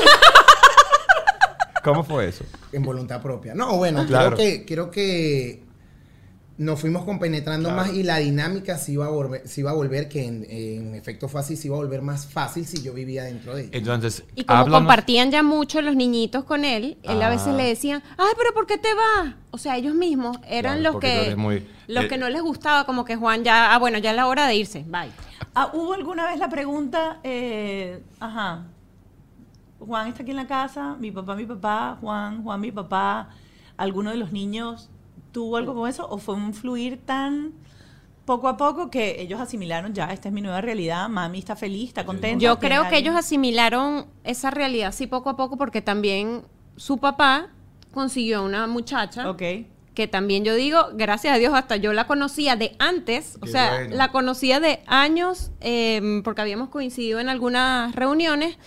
¿Cómo 1.83 2.03
fue 2.03 2.27
eso? 2.27 2.43
en 2.71 2.83
voluntad 2.83 3.21
propia. 3.21 3.53
No, 3.55 3.77
bueno, 3.77 4.05
Claro. 4.05 4.35
creo 4.35 4.47
que 4.47 4.65
creo 4.65 4.91
que 4.91 5.63
nos 6.57 6.77
fuimos 6.81 7.05
compenetrando 7.05 7.69
Claro. 7.69 7.87
más 7.87 7.93
y 7.95 8.03
la 8.03 8.17
dinámica 8.17 8.77
se 8.77 8.91
iba 8.91 9.05
a 9.05 9.09
volver, 9.09 9.47
se 9.47 9.61
iba 9.61 9.71
a 9.71 9.73
volver 9.73 10.09
que 10.09 10.25
en, 10.25 10.45
en 10.49 10.93
efecto 10.93 11.29
fácil 11.29 11.55
se 11.55 11.67
iba 11.67 11.77
a 11.77 11.79
volver 11.79 12.01
más 12.01 12.25
fácil 12.27 12.65
si 12.65 12.83
yo 12.83 12.93
vivía 12.93 13.23
dentro 13.23 13.55
de 13.55 13.63
ella. 13.63 13.71
Entonces, 13.77 14.23
Y 14.35 14.43
como 14.43 14.59
háblanos- 14.59 14.79
compartían 14.79 15.31
ya 15.31 15.41
mucho 15.41 15.81
los 15.81 15.95
niñitos 15.95 16.43
con 16.43 16.65
él, 16.65 16.97
él 17.03 17.21
a 17.21 17.27
Ah. 17.27 17.29
veces 17.29 17.53
le 17.55 17.63
decían, 17.63 18.03
ay, 18.17 18.33
pero 18.37 18.53
¿por 18.53 18.67
qué 18.67 18.77
te 18.77 18.89
vas? 18.93 19.35
O 19.51 19.57
sea, 19.57 19.77
ellos 19.77 19.95
mismos 19.95 20.37
eran 20.49 20.79
Claro, 20.81 20.93
los 20.93 21.01
que 21.01 21.35
muy- 21.37 21.65
los 21.87 22.03
eh, 22.03 22.07
que 22.09 22.17
no 22.17 22.27
les 22.29 22.41
gustaba, 22.41 22.85
como 22.85 23.05
que 23.05 23.15
Juan 23.15 23.43
ya, 23.45 23.73
ah, 23.73 23.79
bueno, 23.79 23.97
ya 23.99 24.09
es 24.09 24.15
la 24.17 24.27
hora 24.27 24.45
de 24.45 24.55
irse, 24.55 24.83
bye. 24.85 25.09
Ah, 25.55 25.71
¿Hubo 25.73 25.93
alguna 25.93 26.29
vez 26.29 26.39
la 26.39 26.49
pregunta, 26.49 27.19
eh, 27.23 28.01
ajá, 28.19 28.65
Juan 29.79 30.07
está 30.09 30.23
aquí 30.23 30.31
en 30.31 30.37
la 30.37 30.47
casa, 30.47 30.95
mi 30.99 31.11
papá, 31.11 31.35
mi 31.35 31.45
papá, 31.45 31.97
Juan, 32.01 32.43
Juan, 32.43 32.59
mi 32.61 32.71
papá, 32.71 33.29
alguno 33.77 34.11
de 34.11 34.17
los 34.17 34.31
niños 34.31 34.89
tuvo 35.31 35.57
algo 35.57 35.73
con 35.75 35.89
eso 35.89 36.07
o 36.09 36.17
fue 36.17 36.35
un 36.35 36.53
fluir 36.53 36.99
tan 37.05 37.53
poco 38.25 38.47
a 38.47 38.57
poco 38.57 38.91
que 38.91 39.21
ellos 39.21 39.39
asimilaron 39.39 39.93
ya, 39.93 40.05
esta 40.13 40.27
es 40.29 40.33
mi 40.33 40.41
nueva 40.41 40.61
realidad, 40.61 41.09
mami 41.09 41.39
está 41.39 41.55
feliz, 41.55 41.89
está 41.89 42.05
contenta. 42.05 42.43
Yo 42.43 42.59
creo 42.59 42.87
que 42.89 42.97
ellos 42.97 43.15
asimilaron 43.15 44.05
esa 44.23 44.51
realidad 44.51 44.89
así 44.89 45.07
poco 45.07 45.29
a 45.29 45.35
poco 45.35 45.57
porque 45.57 45.81
también 45.81 46.43
su 46.75 46.97
papá 46.99 47.47
consiguió 47.93 48.43
una 48.43 48.67
muchacha 48.67 49.29
Ok. 49.29 49.37
que 49.37 49.79
que 49.95 50.07
también 50.07 50.45
yo 50.45 50.55
digo, 50.55 50.79
gracias 50.93 51.33
a 51.35 51.37
Dios, 51.37 51.53
hasta 51.53 51.75
yo 51.75 51.91
la 51.91 52.07
conocía 52.07 52.55
de 52.55 52.73
antes, 52.79 53.35
o 53.37 53.41
Qué 53.41 53.51
sea, 53.51 53.73
bueno. 53.73 53.95
la 53.97 54.11
conocía 54.11 54.61
de 54.61 54.81
años, 54.87 55.51
eh, 55.59 56.21
porque 56.23 56.39
habíamos 56.39 56.69
coincidido 56.69 57.19
en 57.19 57.27
algunas 57.27 57.93
reuniones. 57.95 58.57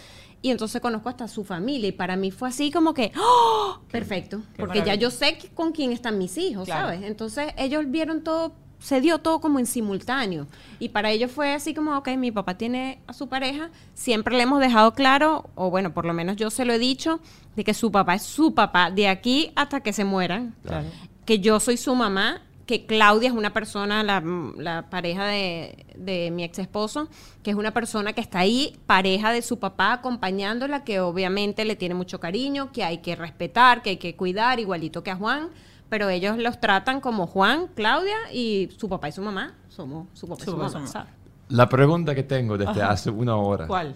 Y 0.42 0.50
entonces 0.50 0.80
conozco 0.80 1.08
hasta 1.08 1.28
su 1.28 1.44
familia. 1.44 1.88
Y 1.88 1.92
para 1.92 2.16
mí 2.16 2.30
fue 2.32 2.48
así 2.48 2.70
como 2.72 2.92
que, 2.94 3.12
¡oh! 3.16 3.78
Perfecto. 3.90 4.42
Porque 4.56 4.82
ya 4.84 4.94
yo 4.96 5.10
sé 5.10 5.38
que- 5.38 5.48
con 5.48 5.70
quién 5.72 5.92
están 5.92 6.18
mis 6.18 6.36
hijos, 6.36 6.64
Claro. 6.64 6.88
¿sabes? 6.88 7.02
Entonces 7.04 7.52
ellos 7.56 7.84
vieron 7.86 8.22
todo, 8.24 8.52
se 8.80 9.00
dio 9.00 9.18
todo 9.18 9.40
como 9.40 9.60
en 9.60 9.66
simultáneo. 9.66 10.48
Y 10.80 10.88
para 10.88 11.12
ellos 11.12 11.30
fue 11.30 11.52
así 11.54 11.72
como, 11.74 11.96
ok, 11.96 12.08
mi 12.16 12.32
papá 12.32 12.58
tiene 12.58 12.98
a 13.06 13.12
su 13.12 13.28
pareja, 13.28 13.70
siempre 13.94 14.36
le 14.36 14.42
hemos 14.42 14.58
dejado 14.58 14.92
claro, 14.94 15.48
o 15.54 15.70
bueno, 15.70 15.94
por 15.94 16.04
lo 16.04 16.12
menos 16.12 16.34
yo 16.36 16.50
se 16.50 16.64
lo 16.64 16.72
he 16.72 16.78
dicho, 16.80 17.20
de 17.54 17.62
que 17.62 17.72
su 17.74 17.92
papá 17.92 18.16
es 18.16 18.22
su 18.22 18.52
papá, 18.52 18.90
de 18.90 19.06
aquí 19.06 19.52
hasta 19.54 19.80
que 19.80 19.92
se 19.92 20.04
mueran. 20.04 20.56
Claro. 20.66 20.88
Que 21.24 21.38
yo 21.38 21.60
soy 21.60 21.76
su 21.76 21.94
mamá, 21.94 22.42
que 22.72 22.86
Claudia 22.86 23.28
es 23.28 23.34
una 23.34 23.52
persona, 23.52 24.02
la, 24.02 24.22
la 24.56 24.88
pareja 24.88 25.26
de, 25.26 25.84
de 25.94 26.30
mi 26.30 26.42
ex 26.42 26.58
esposo, 26.58 27.08
que 27.42 27.50
es 27.50 27.56
una 27.56 27.72
persona 27.74 28.14
que 28.14 28.22
está 28.22 28.38
ahí, 28.38 28.78
pareja 28.86 29.30
de 29.30 29.42
su 29.42 29.58
papá, 29.58 29.92
acompañándola, 29.92 30.82
que 30.82 30.98
obviamente 31.00 31.66
le 31.66 31.76
tiene 31.76 31.94
mucho 31.94 32.18
cariño, 32.18 32.72
que 32.72 32.82
hay 32.82 32.98
que 32.98 33.14
respetar, 33.14 33.82
que 33.82 33.90
hay 33.90 33.96
que 33.98 34.16
cuidar, 34.16 34.58
igualito 34.58 35.02
que 35.02 35.10
a 35.10 35.16
Juan, 35.16 35.50
pero 35.90 36.08
ellos 36.08 36.38
los 36.38 36.60
tratan 36.60 37.02
como 37.02 37.26
Juan, 37.26 37.66
Claudia 37.74 38.16
y 38.32 38.70
su 38.78 38.88
papá 38.88 39.10
y 39.10 39.12
su 39.12 39.20
mamá. 39.20 39.52
Somos 39.68 40.06
su 40.14 40.26
papá 40.26 40.40
y 40.40 40.44
Su 40.46 40.50
su 40.52 40.56
papá 40.56 40.56
y 40.56 40.56
mamá, 40.56 40.70
su 40.70 40.78
mamá. 40.78 40.86
¿sabes? 40.86 41.12
La 41.50 41.68
pregunta 41.68 42.14
que 42.14 42.22
tengo 42.22 42.56
desde 42.56 42.80
Ajá. 42.80 42.92
hace 42.92 43.10
una 43.10 43.36
hora. 43.36 43.66
¿Cuál? 43.66 43.94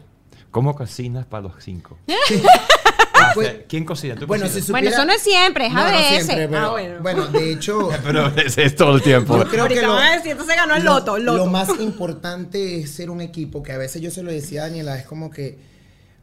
¿Cómo 0.51 0.75
cocinas 0.75 1.25
para 1.25 1.45
los 1.45 1.55
cinco? 1.65 1.97
Hace- 3.21 3.65
¿Quién 3.69 3.85
cocina? 3.85 4.15
¿Tú 4.17 4.27
Bueno, 4.27 4.45
cocinas? 4.45 4.67
si 4.67 4.73
Bueno, 4.73 4.89
supiera- 4.91 4.97
eso 5.03 5.07
no 5.07 5.13
es 5.13 5.23
siempre, 5.23 5.67
es 5.67 5.73
a 5.73 5.75
No, 5.75 5.91
no 5.93 5.99
siempre, 6.09 6.49
pero- 6.49 6.59
Ah, 6.59 6.71
bueno. 6.71 6.99
bueno, 7.03 7.27
de 7.29 7.53
hecho, 7.53 7.89
Pero 8.05 8.27
es, 8.37 8.59
es 8.59 8.77
todo 8.77 8.97
el 8.97 9.03
tiempo. 9.03 9.37
yo 9.37 9.49
creo 9.49 9.69
que 9.69 9.83
lo, 9.83 9.95
van 9.95 10.13
a 10.13 10.17
decir, 10.17 10.33
entonces 10.33 10.57
ganó 10.57 10.75
el 10.77 10.85
lo- 10.85 10.95
loto, 10.95 11.17
el 11.17 11.25
loto. 11.25 11.39
lo 11.39 11.47
más 11.47 11.69
importante 11.81 12.81
es 12.81 12.91
ser 12.91 13.11
un 13.11 13.21
equipo, 13.21 13.63
que 13.63 13.73
a 13.73 13.79
veces 13.79 14.01
yo 14.03 14.11
se 14.11 14.23
lo 14.23 14.31
decía 14.31 14.63
a 14.63 14.67
Daniela, 14.69 14.99
es 14.99 15.07
como 15.07 15.31
que 15.31 15.59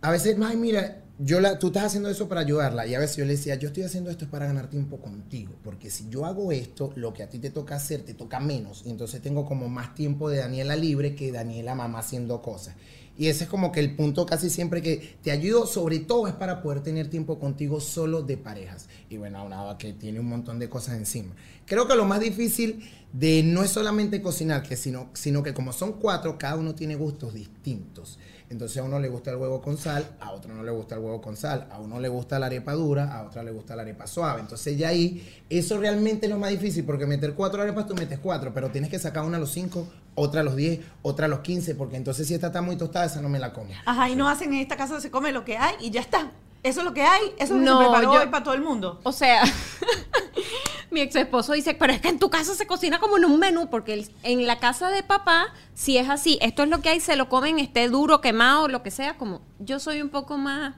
a 0.01 0.11
veces, 0.11 0.35
ay, 0.43 0.57
mira, 0.57 0.97
yo 1.19 1.39
la, 1.39 1.59
tú 1.59 1.67
estás 1.67 1.83
haciendo 1.85 2.09
eso 2.09 2.27
para 2.27 2.41
ayudarla, 2.41 2.85
y 2.87 2.95
a 2.95 2.99
veces 2.99 3.17
yo 3.17 3.25
le 3.25 3.33
decía, 3.33 3.55
yo 3.55 3.67
estoy 3.67 3.83
haciendo 3.83 4.09
esto 4.09 4.25
es 4.25 4.31
para 4.31 4.47
ganar 4.47 4.67
tiempo 4.69 4.97
contigo, 4.97 5.53
porque 5.63 5.89
si 5.91 6.09
yo 6.09 6.25
hago 6.25 6.51
esto, 6.51 6.91
lo 6.95 7.13
que 7.13 7.23
a 7.23 7.29
ti 7.29 7.37
te 7.39 7.51
toca 7.51 7.75
hacer 7.75 8.01
te 8.01 8.13
toca 8.13 8.39
menos, 8.39 8.81
y 8.85 8.89
entonces 8.89 9.21
tengo 9.21 9.45
como 9.45 9.69
más 9.69 9.93
tiempo 9.95 10.29
de 10.29 10.39
Daniela 10.39 10.75
libre 10.75 11.15
que 11.15 11.31
Daniela 11.31 11.75
mamá 11.75 11.99
haciendo 11.99 12.41
cosas. 12.41 12.75
Y 13.17 13.27
ese 13.27 13.43
es 13.43 13.49
como 13.49 13.71
que 13.71 13.79
el 13.79 13.95
punto 13.95 14.25
casi 14.25 14.49
siempre 14.49 14.81
que 14.81 15.17
te 15.21 15.31
ayudo, 15.31 15.67
sobre 15.67 15.99
todo 15.99 16.27
es 16.27 16.33
para 16.33 16.61
poder 16.61 16.81
tener 16.81 17.09
tiempo 17.09 17.39
contigo 17.39 17.79
solo 17.79 18.23
de 18.23 18.37
parejas. 18.37 18.87
Y 19.09 19.17
bueno, 19.17 19.37
ahora 19.37 19.77
que 19.77 19.93
tiene 19.93 20.19
un 20.19 20.27
montón 20.27 20.57
de 20.57 20.69
cosas 20.69 20.97
encima. 20.97 21.35
Creo 21.65 21.87
que 21.87 21.95
lo 21.95 22.05
más 22.05 22.19
difícil 22.19 22.83
de 23.11 23.43
no 23.43 23.63
es 23.63 23.69
solamente 23.69 24.21
cocinar, 24.21 24.63
que 24.63 24.75
sino, 24.75 25.09
sino 25.13 25.43
que 25.43 25.53
como 25.53 25.73
son 25.73 25.93
cuatro, 25.93 26.37
cada 26.39 26.55
uno 26.55 26.73
tiene 26.73 26.95
gustos 26.95 27.35
distintos. 27.35 28.17
Entonces 28.53 28.77
a 28.77 28.83
uno 28.83 28.99
le 28.99 29.09
gusta 29.09 29.31
el 29.31 29.37
huevo 29.37 29.61
con 29.61 29.77
sal, 29.77 30.05
a 30.21 30.31
otro 30.31 30.53
no 30.53 30.63
le 30.63 30.71
gusta 30.71 30.95
el 30.95 31.01
huevo 31.01 31.19
con 31.21 31.35
sal, 31.35 31.67
a 31.71 31.79
uno 31.79 31.99
le 31.99 32.07
gusta 32.07 32.37
la 32.39 32.45
arepa 32.45 32.73
dura, 32.73 33.13
a 33.17 33.23
otra 33.23 33.43
le 33.43 33.51
gusta 33.51 33.75
la 33.75 33.81
arepa 33.81 34.05
suave. 34.07 34.41
Entonces 34.41 34.77
ya 34.77 34.89
ahí, 34.89 35.27
eso 35.49 35.77
realmente 35.79 36.27
es 36.27 36.31
lo 36.31 36.37
más 36.37 36.51
difícil, 36.51 36.85
porque 36.85 37.05
meter 37.05 37.33
cuatro 37.33 37.61
arepas, 37.61 37.87
tú 37.87 37.95
metes 37.95 38.19
cuatro, 38.19 38.53
pero 38.53 38.69
tienes 38.69 38.89
que 38.91 38.99
sacar 38.99 39.25
una 39.25 39.37
a 39.37 39.39
los 39.39 39.51
cinco, 39.51 39.87
otra 40.15 40.41
a 40.41 40.43
los 40.43 40.55
diez, 40.55 40.79
otra 41.01 41.25
a 41.25 41.29
los 41.29 41.39
quince, 41.39 41.75
porque 41.75 41.97
entonces 41.97 42.27
si 42.27 42.35
esta 42.35 42.47
está 42.47 42.61
muy 42.61 42.75
tostada, 42.77 43.05
esa 43.05 43.21
no 43.21 43.27
me 43.29 43.39
la 43.39 43.51
como. 43.51 43.71
Ajá, 43.85 44.09
y 44.09 44.15
no 44.15 44.29
hacen 44.29 44.53
en 44.53 44.59
esta 44.59 44.77
casa, 44.77 45.01
se 45.01 45.09
come 45.11 45.31
lo 45.31 45.43
que 45.43 45.57
hay 45.57 45.75
y 45.81 45.89
ya 45.89 46.01
está. 46.01 46.31
Eso 46.61 46.79
es 46.79 46.85
lo 46.85 46.93
que 46.93 47.01
hay, 47.01 47.23
eso 47.39 47.43
es 47.43 47.49
lo 47.49 47.57
que 47.57 47.63
No, 47.65 47.79
se 47.79 47.83
preparó 47.89 48.13
yo- 48.13 48.19
hoy 48.21 48.27
para 48.27 48.43
todo 48.43 48.53
el 48.53 48.61
mundo. 48.61 48.99
O 49.03 49.11
sea, 49.11 49.41
mi 50.93 51.01
ex 51.01 51.15
esposo 51.15 51.53
dice, 51.53 51.73
pero 51.73 51.91
es 51.91 51.99
que 52.01 52.09
en 52.09 52.19
tu 52.19 52.29
casa 52.29 52.55
se 52.55 52.65
cocina 52.67 52.99
como 52.99 53.17
en 53.17 53.25
un 53.25 53.39
menú, 53.39 53.69
porque 53.69 54.07
en 54.23 54.47
la 54.47 54.59
casa 54.59 54.89
de 54.89 55.03
papá, 55.03 55.47
si 55.73 55.97
es 55.97 56.09
así, 56.09 56.37
esto 56.41 56.63
es 56.63 56.69
lo 56.69 56.81
que 56.81 56.89
hay, 56.89 56.99
se 56.99 57.15
lo 57.15 57.27
comen, 57.27 57.59
esté 57.59 57.89
duro, 57.89 58.21
quemado, 58.21 58.67
lo 58.67 58.83
que 58.83 58.91
sea, 58.91 59.17
como 59.17 59.41
yo 59.59 59.79
soy 59.79 60.01
un 60.01 60.09
poco 60.09 60.37
más... 60.37 60.75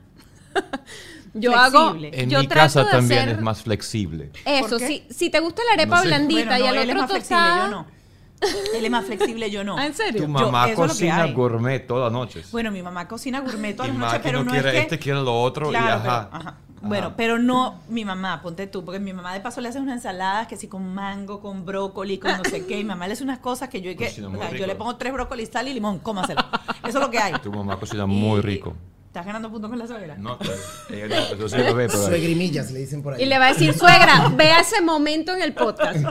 yo 1.33 1.55
hago... 1.55 1.95
En 2.01 2.29
yo 2.29 2.39
mi 2.39 2.47
trato 2.47 2.65
casa 2.65 2.83
de 2.85 2.91
también 2.91 3.19
hacer 3.21 3.35
es 3.35 3.41
más 3.41 3.61
flexible. 3.61 4.31
Eso, 4.45 4.79
si, 4.79 5.03
si 5.09 5.29
te 5.29 5.39
gusta 5.39 5.61
la 5.67 5.73
arepa 5.73 5.97
No 5.97 6.01
sé. 6.03 6.07
blandita 6.07 6.57
Bueno, 6.57 6.57
y 6.57 6.59
no, 6.61 6.67
al 6.69 6.77
él 6.77 6.89
es 6.89 6.95
otro 6.95 7.01
más 7.01 7.11
flexible, 7.11 7.37
tostada... 7.43 7.65
yo 7.65 7.71
no. 7.71 7.95
Él 8.75 8.85
es 8.85 8.91
más 8.91 9.05
flexible, 9.05 9.49
yo 9.51 9.63
no. 9.63 9.77
Ah, 9.77 9.85
¿En 9.85 9.93
serio? 9.93 10.21
Tu 10.21 10.27
mamá 10.27 10.69
es 10.69 10.75
cocina 10.75 11.25
gourmet 11.27 11.85
todas 11.87 12.03
las 12.05 12.13
noches. 12.13 12.51
Bueno, 12.51 12.71
mi 12.71 12.81
mamá 12.81 13.07
cocina 13.07 13.39
gourmet 13.39 13.75
todas 13.75 13.89
Y 13.89 13.91
las 13.93 13.99
noches, 13.99 14.19
que 14.19 14.23
pero 14.23 14.43
no 14.43 14.51
quiere 14.51 14.69
es 14.69 14.73
que... 14.75 14.81
este, 14.81 14.99
quiere 14.99 15.21
lo 15.21 15.41
otro 15.41 15.71
y 15.71 15.75
ajá. 15.75 16.29
pero- 16.31 16.41
ajá. 16.41 16.57
Bueno, 16.87 17.13
pero 17.17 17.39
no 17.39 17.81
mi 17.89 18.05
mamá, 18.05 18.41
ponte 18.41 18.67
tú, 18.67 18.85
porque 18.85 18.99
mi 18.99 19.13
mamá 19.13 19.33
de 19.33 19.39
paso 19.39 19.61
le 19.61 19.69
hace 19.69 19.79
unas 19.79 19.95
ensaladas 19.95 20.47
que 20.47 20.55
sí 20.55 20.67
con 20.67 20.93
mango, 20.93 21.41
con 21.41 21.65
brócoli, 21.65 22.17
con 22.17 22.37
no 22.37 22.43
sé 22.43 22.65
qué. 22.65 22.75
Y 22.79 22.83
mi 22.83 22.89
mamá 22.89 23.07
le 23.07 23.13
hace 23.13 23.23
unas 23.23 23.39
cosas 23.39 23.69
que 23.69 23.81
yo 23.81 23.89
hay 23.89 23.95
que, 23.95 24.05
Cocina 24.05 24.27
o 24.27 24.55
yo 24.55 24.67
le 24.67 24.75
pongo 24.75 24.95
tres 24.95 25.11
brócolis, 25.13 25.49
sal 25.49 25.67
y 25.67 25.73
limón, 25.73 25.99
cómaselo. 25.99 26.41
Eso 26.87 26.97
es 26.99 27.03
lo 27.03 27.09
que 27.09 27.19
hay. 27.19 27.33
Tu 27.41 27.51
mamá 27.51 27.79
cocina 27.79 28.05
muy 28.05 28.41
rico. 28.41 28.75
¿Estás 29.07 29.25
ganando 29.25 29.49
puntos 29.49 29.69
con 29.69 29.79
la 29.79 29.87
suegra? 29.87 30.17
No, 30.17 30.37
pues, 30.37 30.61
ella 30.89 31.07
no, 31.39 31.47
sí 31.47 31.57
lo 31.57 31.73
ve, 31.73 31.87
pero 31.87 32.05
Suegrimillas 32.05 32.69
le 32.71 32.79
dicen 32.79 33.01
por 33.01 33.13
ahí. 33.13 33.23
Y 33.23 33.25
le 33.25 33.39
va 33.39 33.45
a 33.45 33.53
decir, 33.53 33.73
suegra, 33.73 34.29
vea 34.35 34.59
ese 34.59 34.81
momento 34.81 35.33
en 35.33 35.41
el 35.41 35.53
podcast. 35.53 35.99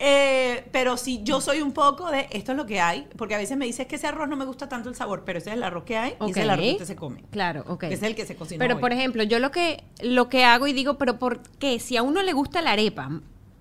Eh, 0.00 0.68
pero 0.70 0.96
sí, 0.96 1.20
yo 1.24 1.40
soy 1.40 1.60
un 1.60 1.72
poco 1.72 2.08
de 2.10 2.28
esto 2.30 2.52
es 2.52 2.56
lo 2.58 2.66
que 2.66 2.80
hay, 2.80 3.08
porque 3.16 3.34
a 3.34 3.38
veces 3.38 3.56
me 3.56 3.66
dices 3.66 3.86
que 3.88 3.96
ese 3.96 4.06
arroz 4.06 4.28
no 4.28 4.36
me 4.36 4.44
gusta 4.44 4.68
tanto 4.68 4.88
el 4.88 4.94
sabor, 4.94 5.24
pero 5.26 5.38
ese 5.38 5.50
es 5.50 5.56
el 5.56 5.62
arroz 5.64 5.82
que 5.84 5.96
hay 5.96 6.14
y 6.20 6.30
ese 6.30 6.38
es 6.40 6.44
el 6.44 6.50
arroz 6.50 6.64
que 6.64 6.72
usted 6.72 6.84
se 6.84 6.96
come. 6.96 7.24
Claro, 7.32 7.64
ok. 7.66 7.84
Es 7.84 8.02
el 8.04 8.14
que 8.14 8.24
se 8.24 8.36
cocina 8.36 8.60
Pero, 8.60 8.76
hoy. 8.76 8.80
por 8.80 8.92
ejemplo, 8.92 9.22
yo 9.24 9.40
lo 9.40 9.50
que, 9.50 9.82
lo 10.00 10.28
que 10.28 10.44
hago 10.44 10.68
y 10.68 10.72
digo, 10.72 10.98
pero 10.98 11.18
¿por 11.18 11.40
qué? 11.58 11.80
Si 11.80 11.96
a 11.96 12.02
uno 12.04 12.22
le 12.22 12.32
gusta 12.32 12.62
la 12.62 12.72
arepa 12.72 13.10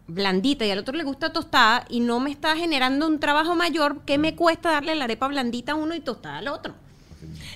blandita 0.09 0.63
y 0.65 0.71
al 0.71 0.79
otro 0.79 0.95
le 0.95 1.03
gusta 1.03 1.33
tostada 1.33 1.85
y 1.89 1.99
no 2.01 2.19
me 2.19 2.29
está 2.31 2.55
generando 2.55 3.07
un 3.07 3.19
trabajo 3.19 3.55
mayor, 3.55 4.01
¿qué 4.05 4.17
me 4.17 4.35
cuesta 4.35 4.71
darle 4.71 4.93
la 4.95 5.05
arepa 5.05 5.27
blandita 5.27 5.71
a 5.71 5.75
uno 5.75 5.95
y 5.95 5.99
tostada 6.01 6.37
al 6.37 6.47
otro? 6.49 6.75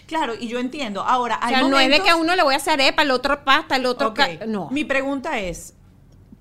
Claro, 0.07 0.33
y 0.37 0.47
yo 0.47 0.59
entiendo. 0.59 1.01
Ahora, 1.03 1.35
O 1.41 1.45
hay 1.45 1.53
sea, 1.53 1.61
no 1.61 1.67
es 1.67 1.71
de 1.71 1.83
momentos- 1.85 2.03
que 2.03 2.09
a 2.09 2.15
uno 2.17 2.35
le 2.35 2.43
voy 2.43 2.55
a 2.55 2.57
hacer 2.57 2.73
arepa, 2.73 3.03
al 3.03 3.11
otro 3.11 3.43
pasta, 3.45 3.75
al 3.75 3.85
otro... 3.85 4.07
Ok, 4.09 4.15
ca- 4.15 4.45
No. 4.47 4.69
Mi 4.71 4.83
pregunta 4.83 5.39
es, 5.39 5.75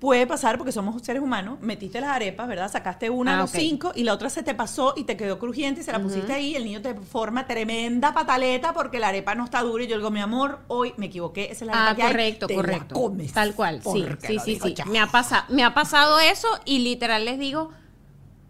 puede 0.01 0.25
pasar 0.25 0.57
porque 0.57 0.71
somos 0.71 0.99
seres 1.03 1.21
humanos, 1.21 1.59
metiste 1.61 2.01
las 2.01 2.09
arepas, 2.09 2.47
¿verdad? 2.47 2.71
Sacaste 2.71 3.11
una 3.11 3.33
Ah, 3.33 3.37
a 3.37 3.41
los 3.41 3.51
ok. 3.51 3.55
cinco 3.59 3.91
y 3.95 4.03
la 4.03 4.13
otra 4.15 4.31
se 4.31 4.41
te 4.41 4.55
pasó 4.55 4.95
y 4.97 5.03
te 5.03 5.15
quedó 5.15 5.37
crujiente 5.37 5.81
y 5.81 5.83
se 5.83 5.91
la 5.91 5.99
pusiste 6.01 6.33
ahí 6.33 6.47
y 6.47 6.55
el 6.55 6.65
niño 6.65 6.81
te 6.81 6.95
forma 6.95 7.45
tremenda 7.45 8.11
pataleta 8.11 8.73
porque 8.73 8.97
la 8.97 9.09
arepa 9.09 9.35
no 9.35 9.45
está 9.45 9.61
dura 9.61 9.83
y 9.83 9.87
yo 9.87 9.97
digo, 9.97 10.09
mi 10.09 10.19
amor, 10.19 10.57
hoy 10.69 10.93
me 10.97 11.05
equivoqué, 11.05 11.51
esa 11.51 11.65
es 11.65 11.67
la 11.67 11.73
arepa 11.73 11.91
Ah, 11.91 11.95
que 11.95 12.01
hay, 12.01 12.11
correcto, 12.13 12.47
te 12.47 12.55
la 12.55 12.61
correcto. 12.63 12.95
comes. 12.95 13.31
Tal 13.31 13.53
cual, 13.53 13.81
sí, 13.83 14.03
sí, 14.25 14.39
sí, 14.39 14.59
sí. 14.59 14.75
Me 14.87 14.99
ha, 14.99 15.05
pasado, 15.05 15.43
me 15.49 15.63
ha 15.63 15.75
pasado 15.75 16.19
eso 16.19 16.47
y 16.65 16.79
literal 16.79 17.23
les 17.23 17.37
digo, 17.37 17.69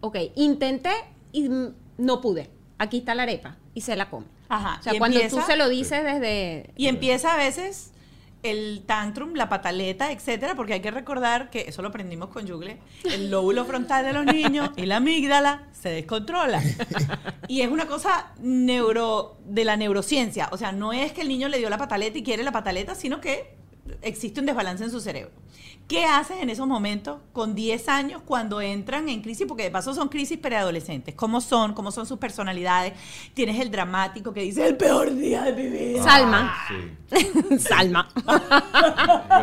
ok, 0.00 0.16
intenté 0.36 0.92
y 1.32 1.50
no 1.98 2.20
pude. 2.22 2.48
Aquí 2.78 2.96
está 2.96 3.14
la 3.14 3.24
arepa 3.24 3.56
y 3.74 3.82
se 3.82 3.94
la 3.94 4.08
come. 4.08 4.24
Ajá, 4.48 4.78
O 4.80 4.82
sea, 4.82 4.94
cuando 4.98 5.18
empieza- 5.18 5.36
tú 5.36 5.46
se 5.46 5.56
lo 5.56 5.68
dices 5.68 6.02
desde... 6.02 6.70
Y 6.78 6.86
empieza 6.88 7.34
a 7.34 7.36
veces 7.36 7.92
el 8.42 8.82
tantrum, 8.86 9.34
la 9.34 9.48
pataleta, 9.48 10.10
etcétera, 10.10 10.54
porque 10.54 10.74
hay 10.74 10.80
que 10.80 10.90
recordar 10.90 11.50
que 11.50 11.66
eso 11.68 11.82
lo 11.82 11.88
aprendimos 11.88 12.28
con 12.28 12.48
Jugle, 12.48 12.78
el 13.04 13.30
lóbulo 13.30 13.64
frontal 13.64 14.04
de 14.04 14.12
los 14.12 14.26
niños 14.26 14.70
y 14.76 14.86
la 14.86 14.96
amígdala 14.96 15.68
se 15.72 15.90
descontrola. 15.90 16.62
Y 17.48 17.60
es 17.60 17.70
una 17.70 17.86
cosa 17.86 18.32
neuro 18.40 19.38
de 19.44 19.64
la 19.64 19.76
neurociencia, 19.76 20.48
o 20.52 20.56
sea, 20.56 20.72
no 20.72 20.92
es 20.92 21.12
que 21.12 21.22
el 21.22 21.28
niño 21.28 21.48
le 21.48 21.58
dio 21.58 21.70
la 21.70 21.78
pataleta 21.78 22.18
y 22.18 22.22
quiere 22.22 22.42
la 22.42 22.52
pataleta, 22.52 22.94
sino 22.94 23.20
que 23.20 23.61
existe 24.02 24.40
un 24.40 24.46
desbalance 24.46 24.84
en 24.84 24.90
su 24.90 25.00
cerebro. 25.00 25.32
¿Qué 25.88 26.04
haces 26.04 26.38
en 26.40 26.48
esos 26.48 26.66
momentos 26.66 27.18
con 27.32 27.54
10 27.54 27.88
años 27.88 28.22
cuando 28.24 28.60
entran 28.60 29.08
en 29.08 29.20
crisis? 29.20 29.46
Porque 29.46 29.64
de 29.64 29.70
paso 29.70 29.92
son 29.92 30.08
crisis 30.08 30.38
preadolescentes. 30.38 31.14
¿Cómo 31.14 31.40
son? 31.40 31.74
¿Cómo 31.74 31.90
son 31.92 32.06
sus 32.06 32.18
personalidades? 32.18 32.94
Tienes 33.34 33.60
el 33.60 33.70
dramático 33.70 34.32
que 34.32 34.40
dice 34.40 34.66
el 34.66 34.76
peor 34.76 35.14
día 35.14 35.42
de 35.42 35.52
mi 35.52 35.68
vida. 35.68 36.02
Salma. 36.02 36.54
sí. 36.68 37.58
Salma. 37.58 38.08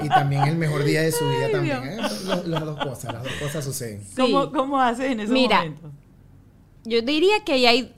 Y 0.03 0.09
también 0.09 0.43
el 0.43 0.55
mejor 0.55 0.83
día 0.83 1.01
de 1.01 1.11
su 1.11 1.27
vida 1.27 1.51
también. 1.51 1.83
¿eh? 1.83 1.97
Las 2.45 2.65
dos 2.65 2.79
cosas, 2.83 3.13
las 3.13 3.23
dos 3.23 3.33
cosas 3.33 3.63
suceden. 3.63 4.03
¿Cómo, 4.15 4.45
Sí. 4.45 4.49
¿Cómo 4.53 4.81
haces 4.81 5.11
en 5.11 5.19
esos 5.19 5.33
Mira, 5.33 5.57
momentos? 5.57 5.91
Yo 6.85 7.01
diría 7.01 7.43
que 7.43 7.53
ahí 7.53 7.65
hay, 7.67 7.93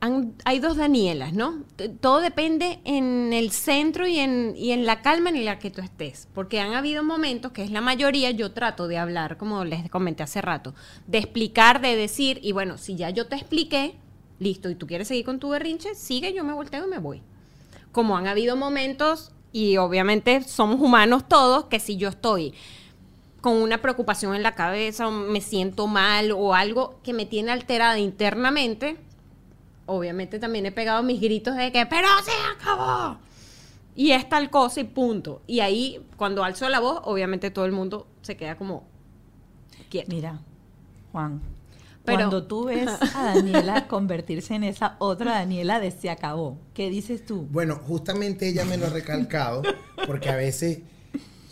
hay 0.00 0.60
dos 0.60 0.76
Danielas, 0.76 1.32
¿no? 1.32 1.64
Todo 2.00 2.20
depende 2.20 2.78
en 2.84 3.32
el 3.32 3.50
centro 3.50 4.06
y 4.06 4.18
en, 4.20 4.86
la 4.86 5.02
calma 5.02 5.30
en 5.30 5.44
la 5.44 5.58
que 5.58 5.70
tú 5.70 5.80
estés. 5.80 6.28
Porque 6.34 6.60
han 6.60 6.74
habido 6.74 7.02
momentos, 7.02 7.52
que 7.52 7.64
es 7.64 7.70
la 7.70 7.80
mayoría, 7.80 8.30
yo 8.30 8.52
trato 8.52 8.86
de 8.86 8.98
hablar, 8.98 9.36
como 9.36 9.64
les 9.64 9.90
comenté 9.90 10.22
hace 10.22 10.40
rato, 10.40 10.74
de 11.06 11.18
explicar, 11.18 11.80
de 11.80 11.96
decir, 11.96 12.38
y 12.42 12.52
bueno, 12.52 12.78
si 12.78 12.94
ya 12.94 13.10
yo 13.10 13.26
te 13.26 13.36
expliqué, 13.36 13.96
listo, 14.38 14.70
y 14.70 14.76
tú 14.76 14.86
quieres 14.86 15.08
seguir 15.08 15.24
con 15.24 15.40
tu 15.40 15.48
berrinche, 15.48 15.94
sigue, 15.94 16.32
yo 16.32 16.44
me 16.44 16.52
volteo 16.52 16.86
y 16.86 16.90
me 16.90 16.98
voy. 16.98 17.22
Como 17.90 18.16
han 18.16 18.28
habido 18.28 18.54
momentos, 18.54 19.32
y 19.52 19.78
obviamente 19.78 20.42
somos 20.44 20.80
humanos 20.80 21.26
todos, 21.28 21.64
que 21.64 21.80
si 21.80 21.96
yo 21.96 22.08
estoy 22.08 22.54
con 23.40 23.54
una 23.54 23.80
preocupación 23.80 24.34
en 24.34 24.42
la 24.42 24.54
cabeza, 24.54 25.10
me 25.10 25.40
siento 25.40 25.86
mal 25.86 26.32
o 26.32 26.54
algo 26.54 27.00
que 27.02 27.12
me 27.12 27.24
tiene 27.24 27.52
alterada 27.52 27.98
internamente, 27.98 28.96
obviamente 29.88 30.38
también 30.38 30.66
he 30.66 30.72
pegado 30.72 31.02
mis 31.02 31.20
gritos 31.20 31.56
de 31.56 31.72
que, 31.72 31.84
pero 31.86 32.06
se 32.24 32.30
acabó. 32.56 33.18
Y 33.96 34.12
es 34.12 34.28
tal 34.28 34.48
cosa 34.50 34.80
y 34.80 34.84
punto. 34.84 35.42
Y 35.48 35.58
ahí, 35.60 36.06
cuando 36.16 36.44
alzo 36.44 36.68
la 36.68 36.78
voz, 36.78 37.00
obviamente 37.04 37.50
todo 37.50 37.64
el 37.64 37.72
mundo 37.72 38.06
se 38.22 38.36
queda 38.36 38.56
como 38.56 38.84
quieto. 39.90 40.08
Mira, 40.14 40.38
Juan, 41.10 41.40
Pero- 42.04 42.18
cuando 42.18 42.46
tú 42.46 42.66
ves 42.66 42.88
a 43.16 43.34
Daniela 43.34 43.88
convertirse 43.88 44.54
en 44.54 44.62
esa 44.64 44.94
otra 45.00 45.32
Daniela 45.32 45.80
de 45.80 45.90
se 45.90 46.10
acabó, 46.10 46.58
¿qué 46.74 46.90
dices 46.90 47.26
tú? 47.26 47.48
Bueno, 47.50 47.74
justamente 47.76 48.48
ella 48.48 48.64
me 48.64 48.76
lo 48.76 48.86
ha 48.86 48.90
recalcado, 48.90 49.62
porque 50.06 50.30
a 50.30 50.36
veces 50.36 50.78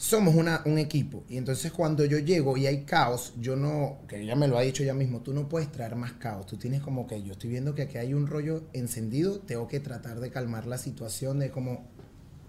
somos 0.07 0.35
una, 0.35 0.63
un 0.65 0.79
equipo. 0.79 1.25
Y 1.29 1.37
entonces 1.37 1.73
cuando 1.73 2.05
yo 2.05 2.19
llego 2.19 2.57
y 2.57 2.67
hay 2.67 2.85
caos, 2.85 3.33
yo 3.39 3.57
no, 3.57 3.99
que 4.09 4.21
ella 4.23 4.37
me 4.37 4.49
lo 4.49 4.57
ha 4.57 4.63
dicho 4.63 4.83
ella 4.83 4.95
mismo, 4.95 5.21
tú 5.21 5.35
no 5.35 5.49
puedes 5.49 5.71
traer 5.73 5.97
más 5.97 6.13
caos. 6.13 6.47
Tú 6.47 6.57
tienes 6.57 6.81
como 6.81 7.07
que 7.07 7.23
yo 7.23 7.33
estoy 7.33 7.51
viendo 7.51 7.75
que 7.75 7.83
aquí 7.83 7.99
hay 7.99 8.15
un 8.15 8.27
rollo 8.27 8.65
encendido, 8.73 9.41
tengo 9.41 9.67
que 9.69 9.81
tratar 9.81 10.21
de 10.21 10.31
calmar 10.31 10.67
la 10.67 10.79
situación 10.79 11.41
de 11.41 11.51
como, 11.51 11.85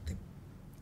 te, 0.05 0.15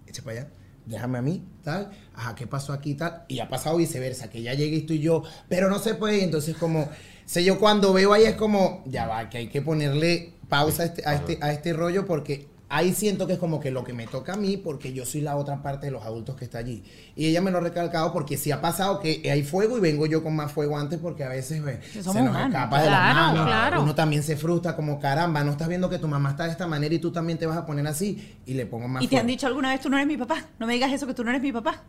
echa 0.07 0.21
para 0.23 0.41
allá. 0.41 0.49
Déjame 0.85 1.17
a 1.17 1.21
mí, 1.21 1.43
tal. 1.63 1.89
Ajá, 2.13 2.35
¿qué 2.35 2.45
pasó 2.45 2.71
aquí, 2.71 2.93
tal? 2.93 3.23
Y 3.27 3.39
ha 3.39 3.49
pasado 3.49 3.77
viceversa, 3.77 4.29
que 4.29 4.43
ya 4.43 4.53
llegué 4.53 4.75
y 4.75 4.79
estoy 4.81 4.99
yo, 4.99 5.23
pero 5.49 5.69
no 5.69 5.79
se 5.79 5.95
puede. 5.95 6.23
Entonces, 6.23 6.55
como, 6.57 6.89
sé 7.25 7.43
yo 7.43 7.57
cuando 7.57 7.91
veo 7.93 8.13
ahí 8.13 8.25
es 8.25 8.35
como, 8.35 8.83
ya 8.85 9.07
va, 9.07 9.29
que 9.29 9.39
hay 9.39 9.47
que 9.47 9.61
ponerle 9.61 10.33
pausa 10.47 10.83
a 10.83 10.85
este, 10.85 11.07
a 11.07 11.15
este, 11.15 11.39
a 11.41 11.51
este 11.51 11.73
rollo 11.73 12.05
porque 12.05 12.47
ahí 12.77 12.93
siento 12.93 13.27
que 13.27 13.33
es 13.33 13.39
como 13.39 13.59
que 13.59 13.71
lo 13.71 13.83
que 13.83 13.93
me 13.93 14.07
toca 14.07 14.33
a 14.33 14.35
mí 14.37 14.57
porque 14.57 14.93
yo 14.93 15.05
soy 15.05 15.21
la 15.21 15.35
otra 15.35 15.61
parte 15.61 15.85
de 15.87 15.91
los 15.91 16.03
adultos 16.03 16.35
que 16.35 16.45
está 16.45 16.57
allí. 16.59 16.83
Y 17.15 17.25
ella 17.27 17.41
me 17.41 17.51
lo 17.51 17.57
ha 17.57 17.61
recalcado 17.61 18.11
porque 18.13 18.37
sí 18.37 18.51
ha 18.51 18.61
pasado 18.61 18.99
que 18.99 19.29
hay 19.31 19.43
fuego 19.43 19.77
y 19.77 19.81
vengo 19.81 20.05
yo 20.05 20.23
con 20.23 20.35
más 20.35 20.51
fuego 20.51 20.77
antes 20.77 20.99
porque 20.99 21.23
a 21.23 21.29
veces 21.29 21.63
ve, 21.63 21.79
Que 21.79 21.87
se 22.01 22.03
nos 22.03 22.07
humanos. 22.15 22.47
escapa 22.47 22.81
de 22.81 22.89
la 22.89 22.99
mano. 23.13 23.45
claro. 23.45 23.81
Uno 23.83 23.95
también 23.95 24.23
se 24.23 24.35
frustra 24.37 24.75
como 24.75 24.99
caramba, 24.99 25.43
no 25.43 25.51
estás 25.51 25.67
viendo 25.67 25.89
que 25.89 25.99
tu 25.99 26.07
mamá 26.07 26.31
está 26.31 26.45
de 26.45 26.51
esta 26.51 26.67
manera 26.67 26.93
y 26.93 26.99
tú 26.99 27.11
también 27.11 27.37
te 27.37 27.45
vas 27.45 27.57
a 27.57 27.65
poner 27.65 27.85
así 27.87 28.35
y 28.45 28.53
le 28.53 28.65
pongo 28.65 28.87
más 28.87 29.03
¿Y 29.03 29.07
te 29.07 29.17
han 29.17 29.27
dicho 29.27 29.47
alguna 29.47 29.69
vez 29.71 29.81
tú 29.81 29.89
no 29.89 29.97
eres 29.97 30.07
mi 30.07 30.17
papá? 30.17 30.45
No 30.59 30.67
me 30.67 30.73
digas 30.73 30.91
eso 30.91 31.07
que 31.07 31.13
tú 31.13 31.23
no 31.23 31.29
eres 31.31 31.41
mi 31.41 31.51
papá. 31.51 31.83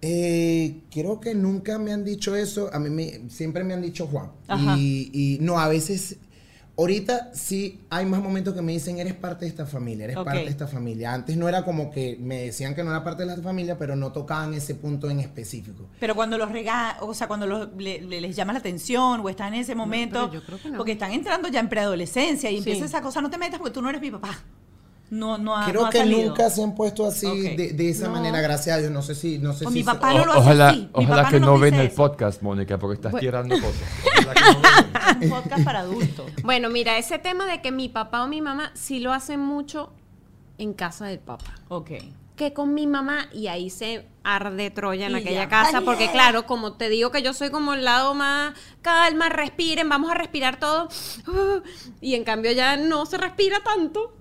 Eh, 0.00 0.82
creo 0.92 1.18
que 1.20 1.34
nunca 1.34 1.78
me 1.78 1.92
han 1.92 2.04
dicho 2.04 2.36
eso. 2.36 2.70
A 2.72 2.78
mí 2.78 2.88
me- 2.88 3.28
siempre 3.30 3.64
me 3.64 3.74
han 3.74 3.82
dicho 3.82 4.06
Juan. 4.06 4.30
Y 4.78 5.38
no, 5.40 5.58
a 5.58 5.68
veces. 5.68 6.16
Ahorita 6.78 7.30
sí 7.34 7.80
hay 7.90 8.06
más 8.06 8.22
momentos 8.22 8.54
que 8.54 8.62
me 8.62 8.70
dicen, 8.70 8.98
eres 9.00 9.14
parte 9.14 9.44
de 9.44 9.48
esta 9.50 9.66
familia, 9.66 10.04
eres 10.04 10.16
parte 10.16 10.38
de 10.44 10.46
esta 10.46 10.68
familia. 10.68 11.12
Antes 11.12 11.36
no 11.36 11.48
era 11.48 11.64
como 11.64 11.90
que 11.90 12.16
me 12.20 12.42
decían 12.44 12.72
que 12.76 12.84
no 12.84 12.90
era 12.90 13.02
parte 13.02 13.24
de 13.26 13.36
la 13.36 13.42
familia, 13.42 13.76
pero 13.76 13.96
no 13.96 14.12
tocaban 14.12 14.54
ese 14.54 14.76
punto 14.76 15.10
en 15.10 15.18
específico. 15.18 15.88
Pero 15.98 16.14
cuando 16.14 16.38
los 16.38 16.52
rega, 16.52 16.98
o 17.00 17.12
sea, 17.14 17.26
cuando 17.26 17.48
los- 17.48 17.68
le- 17.76 18.00
le- 18.02 18.20
les 18.20 18.36
llama 18.36 18.52
la 18.52 18.60
atención 18.60 19.20
o 19.20 19.28
están 19.28 19.54
en 19.54 19.62
ese 19.62 19.74
momento, 19.74 20.30
pero 20.30 20.40
yo 20.40 20.46
creo 20.46 20.58
que 20.62 20.70
no. 20.70 20.76
porque 20.76 20.92
están 20.92 21.10
entrando 21.10 21.48
ya 21.48 21.58
en 21.58 21.68
preadolescencia 21.68 22.48
y 22.48 22.54
Sí. 22.54 22.58
empieza 22.58 22.84
esa 22.84 23.02
cosa, 23.02 23.20
no 23.20 23.28
te 23.28 23.38
metas 23.38 23.58
porque 23.58 23.72
tú 23.74 23.82
no 23.82 23.88
eres 23.88 24.00
mi 24.00 24.12
papá. 24.12 24.38
No, 25.10 25.38
no 25.38 25.56
ha, 25.56 25.64
Creo 25.66 25.80
no 25.82 25.86
ha 25.86 25.90
que 25.90 25.98
salido. 25.98 26.28
nunca 26.28 26.50
se 26.50 26.62
han 26.62 26.74
puesto 26.74 27.06
así 27.06 27.26
de, 27.56 27.72
de 27.72 27.88
esa 27.90 28.06
No. 28.08 28.12
manera, 28.12 28.40
gracias 28.42 28.76
a 28.76 28.78
Dios. 28.80 28.90
No 28.92 29.00
sé 29.02 29.14
si. 29.14 29.38
No 29.38 29.52
sé 29.54 29.64
si 29.66 29.70
mi 29.72 29.80
se- 29.80 29.86
papá 29.86 30.12
no 30.12 30.26
lo 30.26 30.32
hace 30.32 30.40
ojalá 30.40 30.68
así. 30.68 30.78
Mi 30.80 30.90
ojalá 31.04 31.16
papá 31.22 31.30
que 31.30 31.40
no 31.40 31.58
ven 31.58 31.74
el 31.74 31.86
eso. 31.86 31.96
podcast, 31.96 32.42
Mónica, 32.42 32.78
porque 32.78 32.94
estás 32.96 33.12
Bueno. 33.12 33.20
tirando 33.26 33.54
cosas. 33.56 33.82
Ojalá 34.04 34.34
que. 35.18 35.24
Un 35.26 35.30
podcast 35.30 35.64
para 35.64 35.78
adultos. 35.80 36.30
Bueno, 36.44 36.68
mira, 36.70 36.98
ese 36.98 37.18
tema 37.18 37.46
de 37.46 37.62
que 37.62 37.72
mi 37.72 37.88
papá 37.88 38.22
o 38.24 38.28
mi 38.28 38.40
mamá 38.42 38.70
sí 38.74 39.00
lo 39.00 39.12
hacen 39.12 39.40
mucho 39.40 39.92
en 40.58 40.74
casa 40.74 41.06
del 41.06 41.18
papá. 41.20 41.54
Ok. 41.68 41.90
que 42.36 42.52
con 42.52 42.72
mi 42.72 42.86
mamá 42.86 43.26
y 43.32 43.48
ahí 43.48 43.68
se 43.68 44.06
arde 44.22 44.70
Troya 44.70 45.06
en 45.06 45.12
Y 45.12 45.16
aquella 45.16 45.44
ya. 45.44 45.48
casa, 45.48 45.80
porque 45.80 46.08
claro, 46.12 46.46
como 46.46 46.74
te 46.74 46.88
digo 46.88 47.10
que 47.10 47.20
yo 47.20 47.32
soy 47.34 47.50
como 47.50 47.74
el 47.74 47.84
lado 47.84 48.14
más 48.14 48.54
calma, 48.80 49.28
respiren, 49.28 49.88
vamos 49.88 50.08
a 50.08 50.14
respirar 50.14 50.60
todo, 50.60 50.88
y 52.00 52.14
en 52.14 52.22
cambio 52.22 52.52
ya 52.52 52.76
no 52.76 53.06
se 53.06 53.18
respira 53.18 53.58
tanto, 53.64 54.14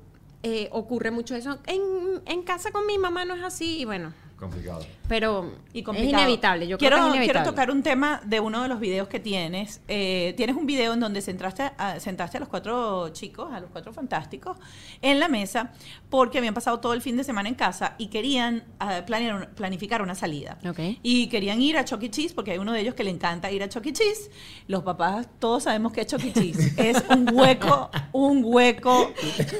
eh, 0.47 0.69
ocurre 0.71 1.11
mucho 1.11 1.35
eso. 1.35 1.59
En, 1.65 1.81
en 2.25 2.43
casa 2.43 2.71
con 2.71 2.85
mi 2.85 2.97
mamá 2.97 3.25
no 3.25 3.35
es 3.35 3.43
así, 3.43 3.79
y 3.79 3.85
bueno, 3.85 4.13
Complicado. 4.37 4.85
pero 5.07 5.51
Y 5.73 5.79
es 5.79 6.03
inevitable, 6.03 6.67
yo 6.67 6.77
quiero, 6.77 6.97
creo 6.97 7.05
que 7.05 7.09
es 7.09 7.15
inevitable. 7.15 7.41
Quiero 7.41 7.49
tocar 7.49 7.71
un 7.71 7.81
tema 7.81 8.21
de 8.23 8.39
uno 8.39 8.61
de 8.61 8.67
los 8.67 8.79
videos 8.79 9.07
que 9.07 9.19
tienes. 9.19 9.81
Eh, 9.87 10.35
tienes 10.37 10.55
un 10.55 10.67
video 10.67 10.93
en 10.93 10.99
donde 10.99 11.21
sentaste 11.21 11.63
a, 11.75 11.99
sentaste 11.99 12.37
a 12.37 12.39
los 12.41 12.49
cuatro 12.49 13.09
chicos, 13.09 13.51
a 13.51 13.59
los 13.59 13.71
cuatro 13.71 13.91
fantásticos, 13.93 14.57
en 15.01 15.19
la 15.19 15.27
mesa, 15.27 15.71
porque 16.11 16.37
habían 16.37 16.53
pasado 16.53 16.79
todo 16.79 16.93
el 16.93 17.01
fin 17.01 17.17
de 17.17 17.23
semana 17.23 17.49
en 17.49 17.55
casa 17.55 17.95
y 17.97 18.07
querían 18.07 18.63
ah, 18.79 19.01
planear, 19.07 19.49
planificar 19.55 20.03
una 20.03 20.13
salida. 20.13 20.59
Ok. 20.69 20.79
Y 21.01 21.29
querían 21.29 21.59
ir 21.59 21.75
a 21.75 21.83
Chuck 21.83 22.03
E. 22.03 22.11
Cheese, 22.11 22.35
porque 22.35 22.51
hay 22.51 22.59
uno 22.59 22.73
de 22.73 22.81
ellos 22.81 22.93
que 22.93 23.03
le 23.03 23.09
encanta 23.09 23.51
ir 23.51 23.63
a 23.63 23.69
Chuck 23.69 23.87
E. 23.87 23.93
Cheese. 23.93 24.29
Los 24.67 24.83
papás, 24.83 25.27
todos 25.39 25.63
sabemos 25.63 25.93
que 25.93 26.05
Chuck 26.05 26.23
E. 26.23 26.33
Cheese 26.33 26.73
es 26.77 27.03
un 27.09 27.27
hueco, 27.33 27.89
un 28.11 28.43
hueco 28.45 29.11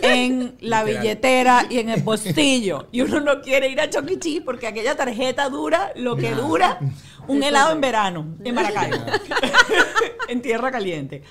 en 0.03 0.55
la 0.59 0.83
billetera 0.83 1.65
y 1.67 1.79
en 1.79 1.89
el 1.89 2.03
bolsillo. 2.03 2.89
Y 2.91 3.01
uno 3.01 3.19
no 3.21 3.41
quiere 3.41 3.69
ir 3.69 3.81
a 3.81 3.89
Chuck 3.89 4.07
E. 4.11 4.19
Cheese 4.19 4.41
porque 4.41 4.66
aquella 4.67 4.95
tarjeta 4.95 5.49
dura 5.49 5.91
lo 5.95 6.15
que 6.15 6.33
dura 6.33 6.79
un 7.27 7.43
helado 7.43 7.71
en 7.71 7.81
verano, 7.81 8.35
en 8.43 8.55
Maracaibo, 8.55 8.97
en 10.27 10.41
tierra 10.41 10.71
caliente. 10.71 11.23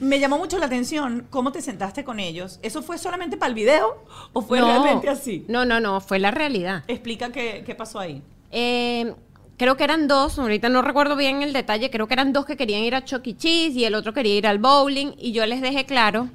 Me 0.00 0.18
llamó 0.18 0.38
mucho 0.38 0.58
la 0.58 0.66
atención 0.66 1.26
cómo 1.30 1.52
te 1.52 1.62
sentaste 1.62 2.02
con 2.02 2.18
ellos. 2.18 2.58
¿Eso 2.62 2.82
fue 2.82 2.98
solamente 2.98 3.36
para 3.36 3.50
el 3.50 3.54
video 3.54 4.04
o 4.32 4.42
fue 4.42 4.58
No, 4.58 4.66
realmente 4.66 5.08
así? 5.08 5.44
No, 5.46 5.64
no, 5.64 5.78
no, 5.78 6.00
fue 6.00 6.18
la 6.18 6.30
realidad. 6.30 6.84
Explica 6.88 7.30
qué, 7.30 7.62
qué 7.64 7.74
pasó 7.74 8.00
ahí. 8.00 8.22
Eh, 8.50 9.14
creo 9.56 9.76
que 9.76 9.84
eran 9.84 10.08
dos, 10.08 10.38
ahorita 10.38 10.68
no 10.68 10.82
recuerdo 10.82 11.16
bien 11.16 11.42
el 11.42 11.52
detalle, 11.52 11.90
creo 11.90 12.08
que 12.08 12.14
eran 12.14 12.32
dos 12.32 12.46
que 12.46 12.56
querían 12.56 12.82
ir 12.82 12.94
a 12.94 13.04
Chuck 13.04 13.26
E. 13.26 13.36
Cheese 13.36 13.76
y 13.76 13.84
el 13.84 13.94
otro 13.94 14.14
quería 14.14 14.34
ir 14.34 14.46
al 14.46 14.58
bowling 14.58 15.12
y 15.18 15.32
yo 15.32 15.44
les 15.46 15.60
dejé 15.60 15.84
claro, 15.84 16.28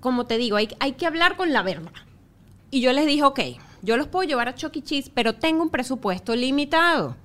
como 0.00 0.26
te 0.26 0.38
digo, 0.38 0.56
hay, 0.56 0.68
hay 0.80 0.92
que 0.92 1.06
hablar 1.06 1.36
con 1.36 1.52
la 1.52 1.62
verdad. 1.62 1.92
Y 2.70 2.80
yo 2.80 2.92
les 2.92 3.06
dije, 3.06 3.22
ok, 3.22 3.40
yo 3.82 3.96
los 3.96 4.08
puedo 4.08 4.26
llevar 4.26 4.48
a 4.48 4.54
Chuck 4.54 4.76
E. 4.76 4.82
Cheese, 4.82 5.10
pero 5.12 5.34
tengo 5.34 5.62
un 5.62 5.70
presupuesto 5.70 6.34
limitado. 6.34 7.16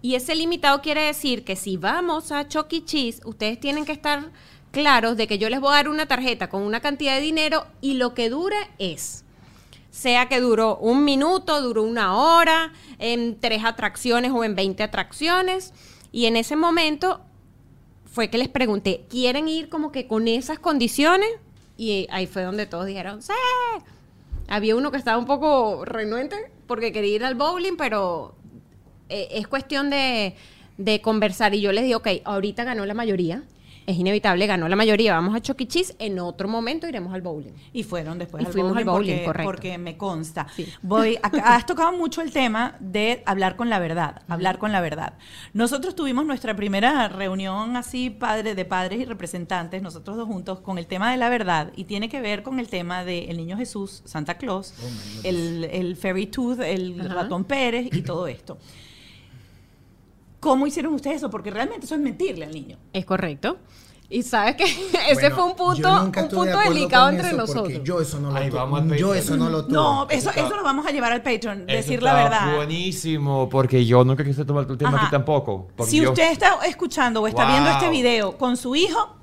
Y 0.00 0.14
ese 0.14 0.34
limitado 0.34 0.82
quiere 0.82 1.02
decir 1.02 1.44
que 1.44 1.56
si 1.56 1.76
vamos 1.76 2.32
a 2.32 2.46
Chuck 2.48 2.72
E. 2.72 2.84
Cheese, 2.84 3.20
ustedes 3.24 3.58
tienen 3.58 3.84
que 3.84 3.92
estar 3.92 4.30
claros 4.70 5.16
de 5.16 5.26
que 5.26 5.38
yo 5.38 5.48
les 5.48 5.60
voy 5.60 5.72
a 5.72 5.76
dar 5.76 5.88
una 5.88 6.06
tarjeta 6.06 6.48
con 6.48 6.62
una 6.62 6.80
cantidad 6.80 7.14
de 7.14 7.20
dinero 7.20 7.66
y 7.80 7.94
lo 7.94 8.14
que 8.14 8.30
dure 8.30 8.56
es 8.78 9.24
sea 9.92 10.26
que 10.26 10.40
duró 10.40 10.78
un 10.78 11.04
minuto, 11.04 11.60
duró 11.60 11.82
una 11.82 12.16
hora, 12.16 12.72
en 12.98 13.38
tres 13.38 13.62
atracciones 13.62 14.32
o 14.32 14.42
en 14.42 14.56
20 14.56 14.82
atracciones. 14.82 15.74
Y 16.10 16.24
en 16.24 16.36
ese 16.36 16.56
momento 16.56 17.20
fue 18.06 18.30
que 18.30 18.38
les 18.38 18.48
pregunté, 18.48 19.04
¿quieren 19.08 19.48
ir 19.48 19.68
como 19.68 19.92
que 19.92 20.06
con 20.08 20.28
esas 20.28 20.58
condiciones? 20.58 21.28
Y 21.76 22.08
ahí 22.10 22.26
fue 22.26 22.42
donde 22.42 22.66
todos 22.66 22.86
dijeron, 22.86 23.22
sí. 23.22 23.32
Había 24.48 24.76
uno 24.76 24.90
que 24.90 24.96
estaba 24.96 25.18
un 25.18 25.26
poco 25.26 25.84
renuente 25.84 26.36
porque 26.66 26.92
quería 26.92 27.16
ir 27.16 27.24
al 27.24 27.34
bowling, 27.34 27.76
pero 27.76 28.34
eh, 29.08 29.28
es 29.32 29.46
cuestión 29.46 29.90
de, 29.90 30.34
de 30.78 31.00
conversar. 31.00 31.54
Y 31.54 31.60
yo 31.60 31.72
les 31.72 31.84
dije, 31.84 31.94
ok, 31.94 32.08
ahorita 32.24 32.64
ganó 32.64 32.86
la 32.86 32.94
mayoría. 32.94 33.42
Es 33.86 33.96
inevitable, 33.98 34.46
ganó 34.46 34.68
la 34.68 34.76
mayoría. 34.76 35.14
Vamos 35.14 35.34
a 35.34 35.40
Chuck 35.40 35.60
E. 35.60 35.66
Cheese. 35.66 35.96
En 35.98 36.18
otro 36.18 36.48
momento 36.48 36.88
iremos 36.88 37.12
al 37.14 37.22
bowling. 37.22 37.52
Y 37.72 37.82
fueron 37.82 38.18
después 38.18 38.42
Y 38.42 38.46
al 38.46 38.52
fuimos 38.52 38.72
bowling 38.72 38.88
al 38.88 38.92
bowling, 38.94 39.12
porque, 39.12 39.24
correcto. 39.24 39.50
porque 39.50 39.78
me 39.78 39.96
consta. 39.96 40.46
Sí. 40.54 40.66
Voy, 40.82 41.18
has 41.44 41.66
tocado 41.66 41.92
mucho 41.92 42.22
el 42.22 42.32
tema 42.32 42.76
de 42.80 43.22
hablar 43.26 43.56
con 43.56 43.68
la 43.70 43.78
verdad, 43.78 44.22
hablar 44.28 44.58
con 44.58 44.72
la 44.72 44.80
verdad. 44.80 45.14
Nosotros 45.52 45.94
tuvimos 45.94 46.26
nuestra 46.26 46.54
primera 46.54 47.08
reunión 47.08 47.76
así 47.76 48.10
padre 48.10 48.54
de 48.54 48.64
padres 48.64 49.00
y 49.00 49.04
representantes, 49.04 49.82
nosotros 49.82 50.16
dos 50.16 50.26
juntos, 50.28 50.60
con 50.60 50.78
el 50.78 50.86
tema 50.86 51.10
de 51.10 51.16
la 51.16 51.28
verdad 51.28 51.72
y 51.76 51.84
tiene 51.84 52.08
que 52.08 52.20
ver 52.20 52.42
con 52.42 52.58
el 52.60 52.68
tema 52.68 53.04
del 53.04 53.36
niño 53.36 53.56
Jesús, 53.56 54.02
Santa 54.04 54.38
Claus, 54.38 54.74
el, 55.24 55.64
el 55.64 55.96
Fairy 55.96 56.26
Tooth, 56.26 56.60
el 56.60 57.00
Ajá. 57.00 57.14
ratón 57.14 57.44
Pérez 57.44 57.88
y 57.92 58.02
todo 58.02 58.26
esto. 58.26 58.58
¿Cómo 60.42 60.66
hicieron 60.66 60.92
ustedes 60.94 61.18
eso? 61.18 61.30
Porque 61.30 61.52
realmente 61.52 61.86
eso 61.86 61.94
es 61.94 62.00
mentirle 62.00 62.44
al 62.46 62.50
niño. 62.52 62.76
Es 62.92 63.04
correcto. 63.04 63.58
Y 64.10 64.24
sabes 64.24 64.56
que 64.56 64.64
ese 65.08 65.14
Bueno, 65.14 65.34
fue 65.36 65.44
un 65.44 65.54
punto, 65.54 66.02
un 66.02 66.10
de 66.10 66.22
punto 66.24 66.58
delicado 66.58 67.10
entre 67.10 67.32
nosotros. 67.32 67.80
Yo 67.84 68.00
eso 68.00 68.18
no 68.18 68.30
lo 68.32 68.36
Ahí 68.36 68.50
vamos 68.50 68.82
Yo 68.98 69.14
eso 69.14 69.36
no 69.36 69.48
lo 69.48 69.64
tuve. 69.64 69.74
No, 69.74 70.08
eso, 70.10 70.30
está- 70.30 70.44
eso 70.44 70.56
lo 70.56 70.64
vamos 70.64 70.84
a 70.84 70.90
llevar 70.90 71.12
al 71.12 71.22
Patreon, 71.22 71.64
decir 71.66 72.02
la 72.02 72.14
verdad. 72.14 72.56
Buenísimo, 72.56 73.48
porque 73.48 73.86
yo 73.86 74.04
nunca 74.04 74.24
quise 74.24 74.44
tomar 74.44 74.66
el 74.68 74.76
tema 74.76 74.90
Ajá. 74.90 75.02
aquí 75.02 75.10
tampoco. 75.12 75.68
Si 75.86 76.00
yo- 76.00 76.10
usted 76.10 76.32
está 76.32 76.58
escuchando 76.66 77.22
o 77.22 77.28
está 77.28 77.46
viendo 77.46 77.70
este 77.70 77.88
video 77.88 78.36
con 78.36 78.56
su 78.56 78.74
hijo, 78.74 79.14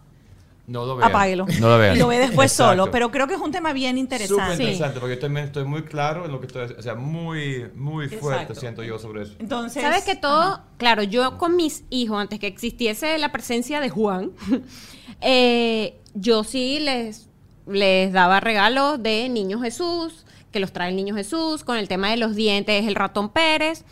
no 0.69 0.85
lo 0.85 0.95
vean. 0.97 1.09
apáguelo. 1.09 1.45
No 1.59 1.67
lo 1.69 1.77
vean. 1.77 1.95
Y 1.95 1.99
lo 1.99 2.07
ve 2.07 2.19
después 2.19 2.51
Exacto. 2.51 2.71
solo. 2.81 2.91
Pero 2.91 3.09
creo 3.11 3.27
que 3.27 3.33
es 3.33 3.39
un 3.41 3.51
tema 3.51 3.73
bien 3.73 3.97
Súper 3.97 4.21
interesante. 4.21 4.53
interesante, 4.63 4.99
porque 4.99 5.15
yo 5.15 5.21
también 5.21 5.47
estoy 5.47 5.65
muy 5.65 5.83
claro 5.83 6.25
en 6.25 6.31
lo 6.31 6.39
que 6.39 6.47
estoy 6.47 6.75
o 6.77 6.81
sea, 6.81 6.95
muy, 6.95 7.65
muy 7.75 8.07
fuerte 8.07 8.43
Exacto. 8.43 8.55
siento 8.59 8.83
yo 8.83 8.99
sobre 8.99 9.23
eso. 9.23 9.33
Entonces. 9.39 9.81
Sabes 9.81 10.03
que 10.03 10.15
todo, 10.15 10.41
Ajá. 10.41 10.63
claro, 10.77 11.03
yo 11.03 11.37
con 11.37 11.55
mis 11.55 11.83
hijos, 11.89 12.19
antes 12.19 12.39
que 12.39 12.47
existiese 12.47 13.17
la 13.17 13.31
presencia 13.31 13.81
de 13.81 13.89
Juan, 13.89 14.31
eh, 15.21 15.99
yo 16.13 16.43
sí 16.43 16.79
les, 16.79 17.27
les 17.67 18.13
daba 18.13 18.39
regalos 18.39 19.01
de 19.01 19.27
Niño 19.29 19.59
Jesús, 19.59 20.25
que 20.51 20.59
los 20.59 20.71
trae 20.71 20.89
el 20.89 20.95
Niño 20.95 21.15
Jesús, 21.15 21.63
con 21.63 21.77
el 21.77 21.87
tema 21.87 22.09
de 22.09 22.17
los 22.17 22.35
dientes, 22.35 22.87
el 22.87 22.95
ratón 22.95 23.29
Pérez. 23.29 23.85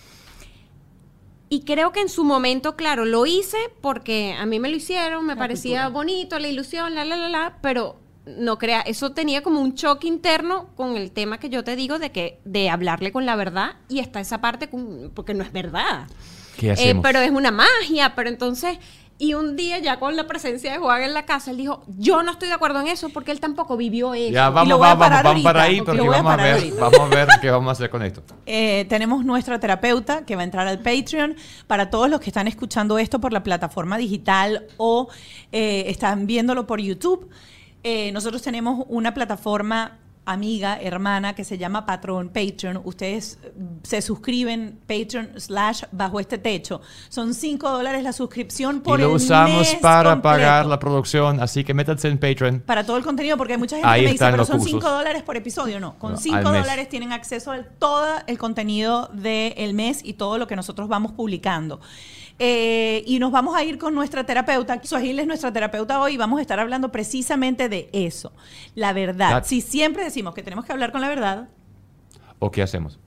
Y 1.49 1.61
creo 1.61 1.91
que 1.94 2.02
en 2.02 2.10
su 2.10 2.24
momento, 2.26 2.76
claro, 2.76 3.06
lo 3.06 3.26
hice 3.26 3.57
porque 3.82 4.36
a 4.38 4.45
mí 4.45 4.60
me 4.60 4.69
lo 4.69 4.76
hicieron, 4.76 5.26
me 5.26 5.34
La 5.36 5.40
parecía 5.40 5.84
cultura. 5.86 5.90
bonito, 5.90 6.40
la 6.40 6.48
ilusión, 6.49 6.94
la, 6.94 7.06
la, 7.06 7.15
la, 7.15 7.30
la, 7.30 7.57
pero 7.61 7.95
no 8.26 8.57
crea, 8.57 8.82
eso 8.82 9.14
tenía 9.14 9.41
como 9.41 9.61
un 9.61 9.74
choque 9.74 10.07
interno 10.07 10.69
con 10.76 10.98
el 10.98 11.11
tema 11.11 11.40
que 11.40 11.48
yo 11.49 11.64
te 11.64 11.78
digo 11.78 11.98
de 11.99 12.11
que 12.11 12.40
de 12.44 12.69
hablarle 12.69 13.14
con 13.14 13.26
la 13.26 13.38
verdad 13.38 13.76
y 13.88 13.99
está 13.99 14.19
esa 14.19 14.41
parte 14.41 14.69
con- 14.69 15.11
porque 15.15 15.34
no 15.34 15.44
es 15.45 15.53
verdad. 15.53 16.07
¿Qué 16.57 16.68
Eh, 16.68 16.72
hacemos? 16.72 17.03
pero 17.03 17.19
es 17.19 17.32
una 17.32 17.52
magia, 17.52 18.14
pero 18.15 18.28
entonces 18.28 18.80
y 19.19 19.34
un 19.34 19.56
día 19.56 19.80
ya 19.80 19.98
con 19.98 20.15
la 20.15 20.27
presencia 20.27 20.72
de 20.72 20.77
Juan 20.77 21.02
en 21.02 21.14
la 21.14 21.26
casa, 21.26 21.49
él 21.49 21.57
dijo, 21.57 21.84
yo 21.88 22.22
no 22.22 22.34
estoy 22.34 22.49
de 22.49 22.53
acuerdo 22.53 22.80
en 22.81 22.88
eso 22.88 23.10
porque 23.10 23.31
él 23.31 23.39
tampoco 23.39 23.76
vivió 23.76 24.14
eso. 24.14 24.31
ya 24.31 24.49
lo 24.49 24.53
vamos, 24.53 24.73
a 24.73 24.77
vamos, 24.77 24.98
parar 24.98 25.23
vamos 25.23 25.44
para 25.44 25.64
ahí 25.64 25.81
porque 25.81 26.02
a 26.02 26.03
a 26.03 26.35
ver, 26.38 26.53
ahorita. 26.53 26.80
vamos 26.80 26.99
a 26.99 27.06
ver 27.15 27.27
qué 27.41 27.49
vamos 27.49 27.69
a 27.69 27.72
hacer 27.72 27.89
con 27.89 28.03
esto. 28.03 28.23
Eh, 28.49 28.85
tenemos 28.88 29.26
nuestra 29.26 29.60
terapeuta 29.60 30.26
que 30.26 30.35
va 30.35 30.41
a 30.41 30.45
entrar 30.45 30.68
al 30.68 30.80
Patreon 30.80 31.35
para 31.68 31.89
todos 31.89 32.10
los 32.10 32.22
que 32.22 32.30
están 32.30 32.48
escuchando 32.48 32.98
esto 32.98 33.19
por 33.19 33.34
la 33.34 33.44
plataforma 33.44 33.98
digital 33.98 34.65
o 34.77 35.10
eh, 35.52 35.85
están 35.88 36.27
viéndolo 36.27 36.65
por 36.65 36.80
YouTube. 36.80 37.30
Eh, 37.84 38.11
nosotros 38.14 38.41
tenemos 38.41 38.85
una 38.88 39.14
plataforma 39.14 39.99
amiga, 40.28 40.78
hermana, 40.80 41.34
que 41.34 41.44
se 41.44 41.58
llama 41.58 41.86
Patrón 41.86 42.28
Patreon. 42.30 42.82
Ustedes 42.84 43.40
eh, 43.44 43.52
se 43.84 44.02
suscriben 44.02 44.80
Patreon 44.86 45.40
slash 45.40 45.84
bajo 45.91 46.20
este 46.20 46.38
techo. 46.38 46.82
Son 47.10 47.34
5 47.34 47.70
dólares 47.72 48.04
la 48.04 48.14
suscripción 48.14 48.82
por 48.82 48.99
y 48.99 49.04
lo 49.04 49.10
el 49.10 49.16
usamos 49.16 49.60
mes 49.60 49.76
para 49.82 50.12
completo. 50.12 50.22
pagar 50.24 50.66
la 50.66 50.78
producción, 50.80 51.40
así 51.41 51.64
que 51.64 51.74
métanse 51.74 52.08
en 52.10 52.18
Patreon. 52.20 52.60
Para 52.60 52.86
todo 52.86 52.98
el 52.98 53.04
contenido, 53.04 53.38
porque 53.38 53.54
hay 53.54 53.60
mucha 53.60 53.78
gente 53.78 53.90
Ahí 53.90 54.02
que 54.02 54.08
me 54.08 54.12
dice, 54.14 54.26
pero 54.30 54.45
son 54.45 54.60
cursos. 54.60 54.82
5 54.82 54.90
dólares 54.91 55.24
por 55.24 55.38
episodio. 55.38 55.80
No, 55.80 55.98
con 55.98 56.12
No, 56.14 56.18
5 56.18 56.36
al 56.38 56.44
mes. 56.44 56.62
dólares 56.62 56.90
tienen 56.90 57.12
acceso 57.14 57.52
a 57.52 57.64
todo 57.64 58.08
el 58.28 58.38
contenido 58.38 59.10
del 59.14 59.74
mes 59.74 60.02
y 60.04 60.14
todo 60.14 60.38
lo 60.38 60.45
que 60.48 60.56
nosotros 60.56 60.88
vamos 60.88 61.14
publicando. 61.14 61.80
Eh, 62.39 63.03
y 63.07 63.18
nos 63.19 63.31
vamos 63.31 63.55
a 63.55 63.64
ir 63.64 63.77
con 63.77 63.95
nuestra 63.95 64.26
terapeuta. 64.26 64.80
Suajil 64.84 65.19
es 65.19 65.26
nuestra 65.27 65.51
terapeuta 65.51 65.99
hoy 66.01 66.14
y 66.14 66.18
vamos 66.18 66.38
a 66.39 66.41
estar 66.41 66.59
hablando 66.59 66.91
precisamente 66.91 67.68
de 67.69 67.89
eso. 67.93 68.31
La 68.76 68.93
verdad. 68.93 69.30
That- 69.41 69.45
Si 69.45 69.61
siempre 69.61 70.03
decimos 70.03 70.34
que 70.35 70.43
tenemos 70.43 70.64
que 70.65 70.72
hablar 70.72 70.91
con 70.91 71.01
la 71.01 71.09
verdad, 71.09 71.49
¿O 72.39 72.51
qué 72.51 72.61
hacemos? 72.61 72.99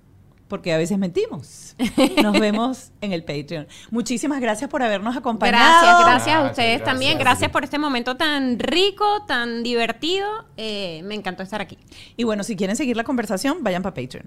porque 0.48 0.72
a 0.72 0.78
veces 0.78 0.98
mentimos. 0.98 1.76
Nos 2.24 2.40
vemos 2.40 2.90
en 3.00 3.12
el 3.12 3.22
Patreon. 3.22 3.68
Muchísimas 3.92 4.40
gracias 4.40 4.68
por 4.68 4.82
habernos 4.82 5.16
acompañado. 5.16 5.62
Gracias, 5.80 6.04
gracias 6.04 6.34
a 6.36 6.50
ustedes 6.50 6.68
gracias. 6.78 6.84
también. 6.84 7.18
Gracias 7.18 7.50
por 7.52 7.62
este 7.62 7.78
momento 7.78 8.16
tan 8.16 8.58
rico, 8.58 9.04
tan 9.28 9.62
divertido. 9.62 10.26
Eh, 10.56 11.02
me 11.04 11.14
encantó 11.14 11.44
estar 11.44 11.60
aquí. 11.60 11.78
Y 12.16 12.24
bueno, 12.24 12.42
si 12.42 12.56
quieren 12.56 12.74
seguir 12.74 12.96
la 12.96 13.04
conversación, 13.04 13.62
vayan 13.62 13.82
para 13.84 13.94
Patreon. 13.94 14.26